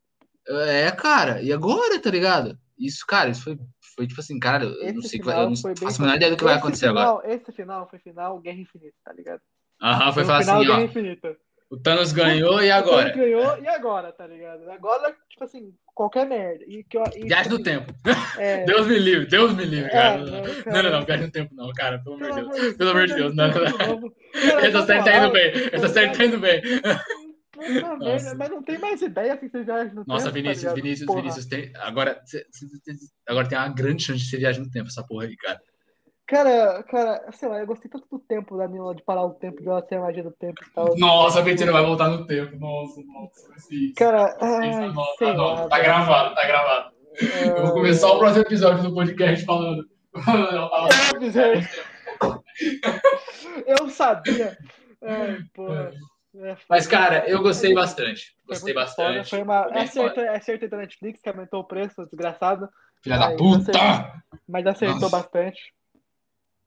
É, 0.46 0.80
é, 0.86 0.92
cara, 0.92 1.40
e 1.40 1.52
agora, 1.52 1.98
tá 2.00 2.10
ligado? 2.10 2.58
Isso, 2.78 3.06
cara, 3.06 3.30
isso 3.30 3.44
foi, 3.44 3.58
foi 3.94 4.06
tipo 4.06 4.20
assim, 4.20 4.38
cara, 4.38 4.64
eu 4.64 4.92
não 4.92 5.00
Esse 5.00 5.08
sei 5.08 5.18
o 5.20 5.22
que 5.22 5.28
vai, 5.28 5.40
eu 5.42 5.48
não 5.50 5.56
foi 5.56 5.76
faço 5.76 6.00
a 6.00 6.04
menor 6.04 6.16
ideia 6.16 6.30
do 6.30 6.36
que 6.36 6.44
vai 6.44 6.54
acontecer 6.54 6.88
final, 6.88 7.18
agora. 7.18 7.34
Esse 7.34 7.52
final 7.52 7.88
foi 7.88 7.98
final 7.98 8.38
Guerra 8.40 8.58
Infinita, 8.60 8.94
tá 9.04 9.12
ligado? 9.12 9.40
Aham, 9.82 10.12
foi 10.12 10.22
final 10.24 10.40
assim, 10.40 10.66
Guerra 10.66 10.78
ó, 10.78 10.82
Infinita. 10.82 11.36
o 11.70 11.76
Thanos 11.76 12.12
ganhou 12.12 12.62
e 12.62 12.70
O 12.70 12.74
agora? 12.74 13.10
Thanos 13.12 13.16
ganhou 13.16 13.58
e 13.62 13.68
agora, 13.68 14.12
tá 14.12 14.26
ligado? 14.26 14.70
Agora, 14.70 15.14
tipo 15.28 15.44
assim, 15.44 15.72
qualquer 15.94 16.26
merda. 16.26 16.64
E 16.66 16.82
que 16.84 16.96
eu, 16.98 17.04
e, 17.16 17.26
Viagem 17.26 17.44
tipo 17.44 17.58
do 17.58 17.62
tempo. 17.62 17.92
assim, 18.04 18.40
é, 18.42 18.64
Deus 18.66 18.86
me 18.86 18.98
livre, 18.98 19.26
Deus 19.26 19.54
me 19.54 19.64
livre, 19.64 19.86
É, 19.90 19.92
cara. 19.92 20.18
não, 20.18 20.30
Não, 20.42 20.62
cara. 20.62 20.82
não, 20.82 20.90
não, 20.90 21.06
viagem 21.06 21.26
do 21.26 21.32
tempo 21.32 21.54
não, 21.54 21.72
cara, 21.72 21.98
pelo 22.00 22.16
amor 22.16 22.28
de 22.28 22.34
pelo 22.34 22.50
Deus. 22.50 22.74
Pelo 22.76 22.90
amor 22.90 23.06
de 23.06 23.14
Deus, 23.14 23.34
não, 23.34 23.48
não, 23.48 24.00
não. 24.00 24.14
Essa 24.60 24.86
série 24.86 25.04
tá 25.04 25.16
indo 25.18 25.30
bem, 25.32 25.52
essa 25.72 25.88
série 25.88 26.12
tá 26.16 26.24
indo 26.24 26.38
bem. 26.38 26.60
Nossa. 27.98 28.34
mas 28.34 28.50
não 28.50 28.62
tem 28.62 28.78
mais 28.78 29.00
ideia 29.02 29.36
que 29.36 29.48
você 29.48 29.62
viaja 29.62 29.92
no 29.94 30.04
Nossa, 30.06 30.24
tempo, 30.32 30.36
tá 30.36 30.42
Vinícius? 30.42 30.72
Vinícius, 30.74 31.06
Porra. 31.06 31.20
Vinícius, 31.22 31.46
tem, 31.46 31.72
agora, 31.76 32.20
cê- 32.24 32.46
cê- 32.50 32.66
cê- 32.94 33.06
agora 33.28 33.48
tem 33.48 33.58
uma 33.58 33.68
grande 33.68 34.04
chance 34.04 34.20
de 34.20 34.30
você 34.30 34.36
viajar 34.38 34.60
no 34.60 34.70
tempo, 34.70 34.88
essa 34.88 35.04
porra 35.06 35.24
aí, 35.26 35.36
cara. 35.36 35.60
Cara, 36.26 36.82
cara, 36.84 37.22
sei 37.32 37.48
lá, 37.50 37.60
eu 37.60 37.66
gostei 37.66 37.90
tanto 37.90 38.06
do 38.10 38.18
tempo 38.18 38.56
da 38.56 38.66
menina 38.66 38.94
de 38.94 39.02
parar 39.02 39.24
o 39.24 39.34
tempo, 39.34 39.60
de 39.60 39.68
ela 39.68 39.82
ter 39.82 39.96
a 39.96 40.00
magia 40.00 40.22
do 40.22 40.30
tempo 40.32 40.54
e 40.66 40.70
tal. 40.70 40.96
Nossa, 40.96 41.40
a 41.40 41.42
Bettina 41.42 41.70
vai 41.70 41.84
voltar 41.84 42.08
no 42.08 42.26
tempo, 42.26 42.56
nossa, 42.58 42.98
nossa, 43.04 43.46
vai 43.50 43.58
ser 43.58 43.74
isso. 43.74 43.94
Cara, 43.94 44.28
ser 44.28 45.24
ai, 45.26 45.34
lá. 45.34 45.68
Tá 45.68 45.76
velho. 45.76 45.84
gravado, 45.84 46.34
tá 46.34 46.46
gravado. 46.46 46.94
Eu 47.44 47.62
vou 47.66 47.72
começar 47.74 48.08
o 48.10 48.18
próximo 48.18 48.42
episódio 48.42 48.82
do 48.84 48.94
podcast 48.94 49.44
falando. 49.44 49.86
Eu 53.66 53.88
sabia. 53.90 54.56
Ai, 55.02 55.38
porra. 55.54 55.90
É, 55.92 56.13
Mas, 56.68 56.86
cara, 56.86 57.28
eu 57.28 57.40
gostei 57.42 57.72
bastante. 57.74 58.34
foi 58.44 58.54
Gostei 58.54 58.74
foda, 58.74 58.84
bastante. 58.84 59.30
Foi 59.30 59.42
uma. 59.42 59.62
Foi 59.64 59.72
bem 59.72 59.82
Acerto, 59.82 60.20
acerto 60.20 60.68
da 60.68 60.76
Netflix, 60.78 61.20
que 61.22 61.28
aumentou 61.28 61.60
o 61.60 61.64
preço, 61.64 62.04
desgraçado. 62.06 62.68
Filha 63.02 63.18
da 63.18 63.36
puta! 63.36 63.72
Mas 64.48 64.66
acertou 64.66 65.00
Nossa. 65.02 65.16
bastante. 65.16 65.72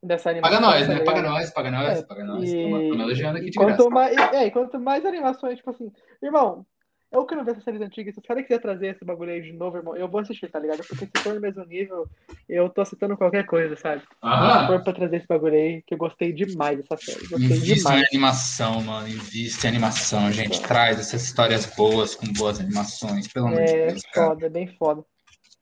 Dessa 0.02 0.30
animação. 0.30 0.58
Paga 0.62 0.68
nós, 0.68 0.88
né? 0.88 1.00
Paga 1.04 1.22
nós, 1.24 1.52
paga 1.52 1.72
nós, 1.72 2.00
É, 2.00 2.04
paga 2.04 2.24
nós. 2.24 2.44
E, 2.44 2.56
Estamos 2.56 3.00
elogiando 3.00 3.38
aqui 3.40 3.50
de 3.50 3.58
quanto 3.58 3.76
graça. 3.76 3.90
mais, 3.90 4.16
é, 4.34 4.50
quanto 4.52 4.80
mais 4.80 5.06
animações, 5.06 5.58
tipo 5.58 5.72
assim, 5.72 5.92
irmão, 6.22 6.66
eu 7.12 7.26
quero 7.26 7.44
ver 7.44 7.52
essas 7.52 7.64
séries 7.64 7.82
antigas. 7.82 8.14
Se 8.14 8.20
os 8.20 8.26
caras 8.28 8.44
quiserem 8.44 8.62
trazer 8.62 8.88
esse 8.88 9.06
bagulho 9.06 9.32
aí 9.32 9.42
de 9.42 9.54
novo, 9.54 9.78
irmão, 9.78 9.96
eu 9.96 10.08
vou 10.08 10.20
assistir, 10.22 10.50
tá 10.50 10.60
ligado? 10.60 10.84
Porque 10.88 11.06
se 11.06 11.12
for 11.24 11.34
no 11.34 11.42
mesmo 11.42 11.64
nível, 11.66 12.08
eu 12.50 12.70
tô 12.70 12.82
aceitando 12.82 13.18
qualquer 13.18 13.46
coisa, 13.46 13.76
sabe? 13.76 14.02
Se 14.02 14.08
Aham. 14.24 14.68
for 14.68 14.84
pra 14.84 14.94
trazer 14.94 15.18
esse 15.18 15.28
bagulho 15.28 15.54
aí, 15.56 15.82
que 15.86 15.94
eu 15.94 15.98
gostei 15.98 16.34
demais 16.34 16.78
dessa 16.78 16.98
série. 16.98 17.28
Gostei 17.28 17.58
Invista 17.58 17.96
em 17.96 18.04
animação, 18.06 18.82
mano. 18.82 19.08
Invista 19.08 19.68
em 19.68 19.70
animação, 19.70 20.32
gente. 20.32 20.62
Traz 20.62 21.00
essas 21.00 21.24
histórias 21.24 21.66
boas 21.76 22.16
com 22.16 22.28
boas 22.34 22.60
animações. 22.60 23.28
Pelo 23.28 23.48
amor 23.48 23.64
de 23.64 23.72
É 23.72 23.88
Deus, 23.88 24.02
cara. 24.14 24.28
foda, 24.28 24.46
é 24.46 24.50
bem 24.50 24.68
foda. 24.78 25.04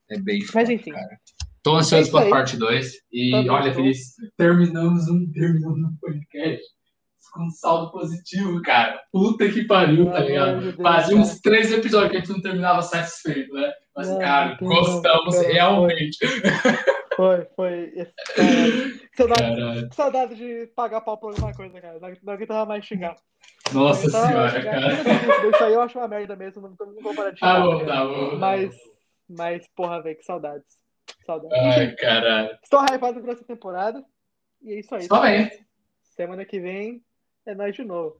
É 0.10 0.20
bem 0.20 0.40
Mas 0.40 0.52
foda, 0.52 0.74
enfim. 0.74 0.92
cara. 0.92 1.20
Tô 1.64 1.76
É 1.76 1.80
ansioso 1.80 2.12
pra 2.12 2.22
aí. 2.22 2.30
parte 2.30 2.58
2. 2.58 2.94
E 3.12 3.32
Também 3.32 3.50
olha, 3.50 3.70
estou. 3.70 3.84
Feliz, 3.84 4.16
terminamos 4.38 5.08
um, 5.10 5.32
terminamos 5.32 5.80
um 5.80 5.96
podcast 6.00 6.75
com 7.36 7.44
um 7.44 7.52
saldo 7.52 7.92
positivo, 7.92 8.62
cara. 8.62 9.00
Puta 9.12 9.50
que 9.50 9.66
pariu, 9.66 10.10
tá 10.10 10.20
ligado? 10.20 10.74
Fazia 10.82 11.10
cara. 11.10 11.16
uns 11.18 11.40
três 11.42 11.72
episódios 11.72 12.12
que 12.12 12.18
a 12.18 12.20
gente 12.22 12.32
não 12.32 12.42
terminava 12.42 12.82
satisfeito, 12.82 13.54
né? 13.54 13.74
Mas, 13.96 14.10
Não, 14.10 14.20
cara, 14.20 14.58
não 14.62 14.68
gostamos 14.68 15.36
cara, 15.36 15.54
realmente. 15.54 16.18
Foi, 17.16 17.46
foi. 17.56 17.94
Que, 18.36 19.18
saudade, 19.18 19.96
saudade 19.96 20.36
de 20.36 20.68
pagar 20.76 21.00
pau 21.00 21.18
por 21.18 21.32
alguma 21.32 21.54
coisa, 21.54 21.80
cara. 21.80 21.98
Não, 22.00 22.34
aguentava 22.34 22.66
mais 22.66 22.84
xingar. 22.86 23.16
Nossa 23.74 24.10
senhora, 24.10 24.50
xingar. 24.50 24.74
cara. 24.74 25.50
Isso 25.50 25.64
aí 25.64 25.74
eu 25.74 25.82
acho 25.82 25.98
uma 25.98 26.10
merda 26.10 26.36
mesmo, 26.36 26.62
não, 26.62 27.16
parar 27.16 27.32
de 27.32 27.40
xingar. 27.40 27.56
Tá 27.56 27.62
bom, 27.62 27.80
cara. 27.80 27.86
tá 27.86 28.06
bom. 28.06 28.36
Mas, 28.36 28.76
mas, 29.30 29.68
porra, 29.74 30.02
velho, 30.02 30.18
que 30.18 30.24
saudades. 30.24 30.68
Saudades. 31.26 31.58
Ai, 31.58 31.96
caralho. 31.96 32.58
estou 32.62 32.84
hypado 32.84 33.22
por 33.22 33.30
essa 33.30 33.46
temporada. 33.46 34.04
E 34.62 34.74
é 34.74 34.80
isso 34.80 34.94
aí. 34.94 35.04
Só 35.04 35.22
bem. 35.22 35.50
Semana 36.04 36.44
que 36.44 36.60
vem 36.60 37.02
é 37.46 37.56
nós 37.56 37.76
de 37.76 37.84
novo. 37.84 38.16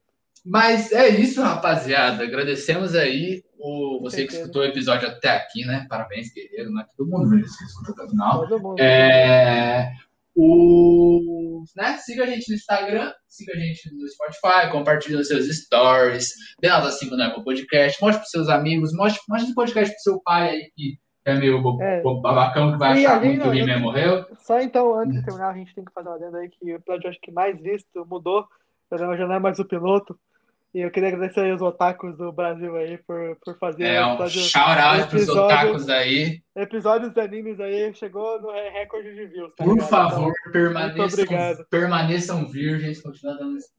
Mas 0.46 0.92
é 0.92 1.10
isso, 1.10 1.42
rapaziada. 1.42 2.24
Agradecemos 2.24 2.94
aí 2.96 3.44
o, 3.58 4.00
você 4.02 4.28
que 4.28 4.34
escutou 4.36 4.62
o 4.62 4.66
episódio 4.66 5.08
até 5.08 5.30
aqui, 5.30 5.66
né? 5.66 5.88
Parabéns, 5.90 6.32
guerreiro, 6.34 6.72
né? 6.72 6.86
Todo 6.96 7.10
mundo 7.10 7.30
que 7.32 7.46
escutou 7.46 7.94
até 7.94 8.04
o 8.04 8.10
final. 8.10 8.40
Todo 8.48 8.60
mundo. 8.62 8.80
É, 8.80 9.92
o, 10.36 11.64
né? 11.76 11.98
Siga 11.98 12.24
a 12.24 12.28
gente 12.28 12.50
no 12.50 12.56
Instagram, 12.56 13.12
siga 13.28 13.54
a 13.54 13.58
gente 13.58 13.92
no 13.96 14.08
Spotify, 14.08 14.72
compartilhe 14.72 15.16
os 15.16 15.28
seus 15.28 15.48
stories, 15.48 16.30
dê 16.62 16.70
nota 16.70 16.92
5 16.92 17.16
no 17.16 17.24
Apple 17.24 17.44
Podcast, 17.44 18.02
mostre 18.02 18.20
para 18.22 18.30
seus 18.30 18.50
amigos, 18.50 18.94
mostre, 18.94 19.22
mostre 19.28 19.48
esse 19.48 19.56
podcast 19.56 19.94
pro 19.96 20.04
seu 20.04 20.22
pai 20.22 20.50
aí, 20.50 20.72
que 20.76 21.00
é 21.26 21.34
meio 21.36 21.62
bo- 21.62 21.82
É. 21.82 22.04
babacão, 22.22 22.74
que 22.74 22.78
vai 22.78 23.00
E 23.02 23.06
achar 23.08 23.24
gente 23.24 23.42
que 23.42 23.48
o 23.48 23.48
não- 23.48 23.56
He-Man 23.56 23.80
morreu. 23.80 24.26
Só 24.44 24.60
então, 24.62 24.94
antes 25.00 25.16
de 25.20 25.26
terminar, 25.26 25.50
a 25.50 25.58
gente 25.58 25.74
tem 25.74 25.84
que 25.84 25.92
fazer 25.92 26.08
uma 26.10 26.16
adenda 26.18 26.38
aí 26.38 26.50
que 26.50 26.72
o 26.72 26.76
episódio 26.76 27.10
acho 27.10 27.20
que 27.20 27.32
mais 27.32 27.60
visto 27.60 28.06
mudou. 28.06 28.46
Programa 28.90 29.18
já 29.18 29.28
não 29.28 29.36
é 29.36 29.40
mais 29.40 29.60
o 29.60 29.66
piloto. 29.66 30.18
E 30.74 30.80
eu 30.82 30.92
queria 30.92 31.08
agradecer 31.08 31.40
aí 31.40 31.54
os 31.54 31.62
otakus 31.62 32.18
do 32.18 32.34
Brasil 32.34 32.76
aí 32.76 32.98
por, 32.98 33.38
por 33.46 33.58
fazer 33.58 33.86
É 33.86 34.06
um 34.06 34.18
shout-out 34.28 35.08
pros 35.08 35.30
otakus 35.30 35.88
aí. 35.88 36.42
episódios 36.54 37.14
de 37.14 37.22
animes 37.22 37.58
aí. 37.62 37.94
Chegou 37.96 38.42
no 38.42 38.52
re- 38.52 38.68
recorde 38.72 39.16
de 39.16 39.26
views, 39.28 39.54
tá 39.56 39.64
Por 39.64 39.76
ligado? 39.76 39.90
favor, 39.90 40.22
Muito 40.24 40.52
permaneçam, 40.52 41.26
permaneçam 41.70 42.46
virgens, 42.48 43.02
continua 43.02 43.38
dando 43.38 43.58
esse? 43.58 43.70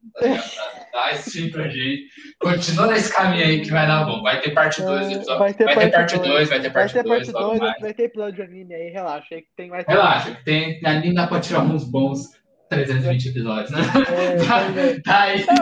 Dá 0.91 1.11
esse 1.11 1.31
time 1.31 1.51
pra 1.51 1.67
gente. 1.67 2.07
Continua 2.39 2.87
nesse 2.87 3.15
caminho 3.15 3.45
aí 3.45 3.61
que 3.61 3.69
vai 3.69 3.85
dar 3.85 4.03
bom. 4.03 4.23
Vai 4.23 4.41
ter 4.41 4.49
parte 4.55 4.81
2 4.81 5.05
do 5.07 5.11
É, 5.11 5.15
episódio. 5.17 5.39
vai 5.39 5.53
ter 5.53 5.63
Vai 5.65 5.75
ter 5.75 5.79
parte 5.91 5.93
parte 5.93 6.17
dois. 6.17 6.29
2, 6.31 6.49
vai 6.49 6.59
ter 6.59 6.69
Vai 6.69 6.81
parte 6.81 6.93
ter 6.93 7.03
2 7.03 7.17
parte 7.19 7.31
logo 7.31 7.47
2, 7.49 7.59
mais. 7.59 7.79
vai 7.79 7.93
ter 7.93 8.03
episódio 8.05 8.33
de 8.33 8.41
anime 8.41 8.73
aí, 8.73 8.89
relaxa. 8.89 9.35
Aí 9.35 9.41
que 9.43 9.49
tem 9.55 9.69
mais 9.69 9.85
Relaxa, 9.85 10.33
que 10.33 10.43
tem 10.43 10.81
ali 10.83 11.13
dá 11.13 11.27
pra 11.27 11.39
tirar 11.39 11.61
uns 11.61 11.83
bons 11.83 12.35
320 12.69 13.29
episódios, 13.29 13.71
né? 13.71 13.79
É, 13.79 14.35
pois 14.73 14.77
é. 14.77 15.01
Tá 15.01 15.21
aí. 15.23 15.41
É, 15.43 15.61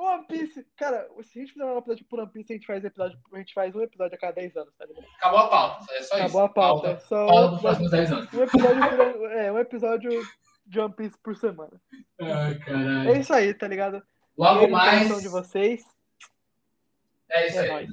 One- 0.00 0.26
Piece, 0.28 0.66
cara, 0.76 1.06
se 1.22 1.38
a 1.38 1.42
gente 1.42 1.52
fizer 1.52 1.64
um 1.64 1.78
episódio 1.78 2.04
por 2.08 2.18
One 2.20 2.30
Piece, 2.32 2.52
a 2.52 2.56
gente 2.56 2.66
faz 2.66 2.84
episódio, 2.84 3.18
a 3.32 3.38
gente 3.38 3.52
faz 3.54 3.74
um 3.74 3.80
episódio 3.82 4.14
a 4.16 4.18
cada 4.18 4.32
10 4.34 4.56
anos, 4.56 4.74
tá 4.76 4.84
ligado? 4.86 5.06
Acabou 5.16 5.38
a 5.40 5.48
pauta. 5.48 5.84
É 5.84 5.86
só 5.86 6.02
isso. 6.02 6.14
Acabou 6.14 6.40
a 6.42 6.48
pauta. 6.48 6.88
É 6.88 6.96
só 6.98 7.26
Pauta 7.26 7.46
um 7.46 7.50
dos 7.52 7.60
próximos 7.60 7.90
10 7.90 8.12
anos. 8.12 8.32
um 8.34 8.42
episódio, 8.42 9.26
é, 9.26 9.52
um 9.52 9.58
episódio 9.58 10.22
de 10.66 10.80
One 10.80 10.94
Piece 10.94 11.16
por 11.22 11.36
semana. 11.36 11.72
Ai, 12.20 12.52
É 12.52 12.54
caralho. 12.58 13.16
isso 13.16 13.32
aí, 13.32 13.54
tá 13.54 13.68
ligado? 13.68 14.02
Logo 14.36 14.68
mais. 14.68 15.22
de 15.22 15.28
vocês. 15.28 15.82
É 17.30 17.46
isso 17.48 17.58
É 17.58 17.60
aí. 17.62 17.68
nóis. 17.68 17.90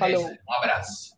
É 0.00 0.12
isso 0.12 0.26
aí. 0.28 0.38
Um 0.48 0.52
abraço. 0.54 1.17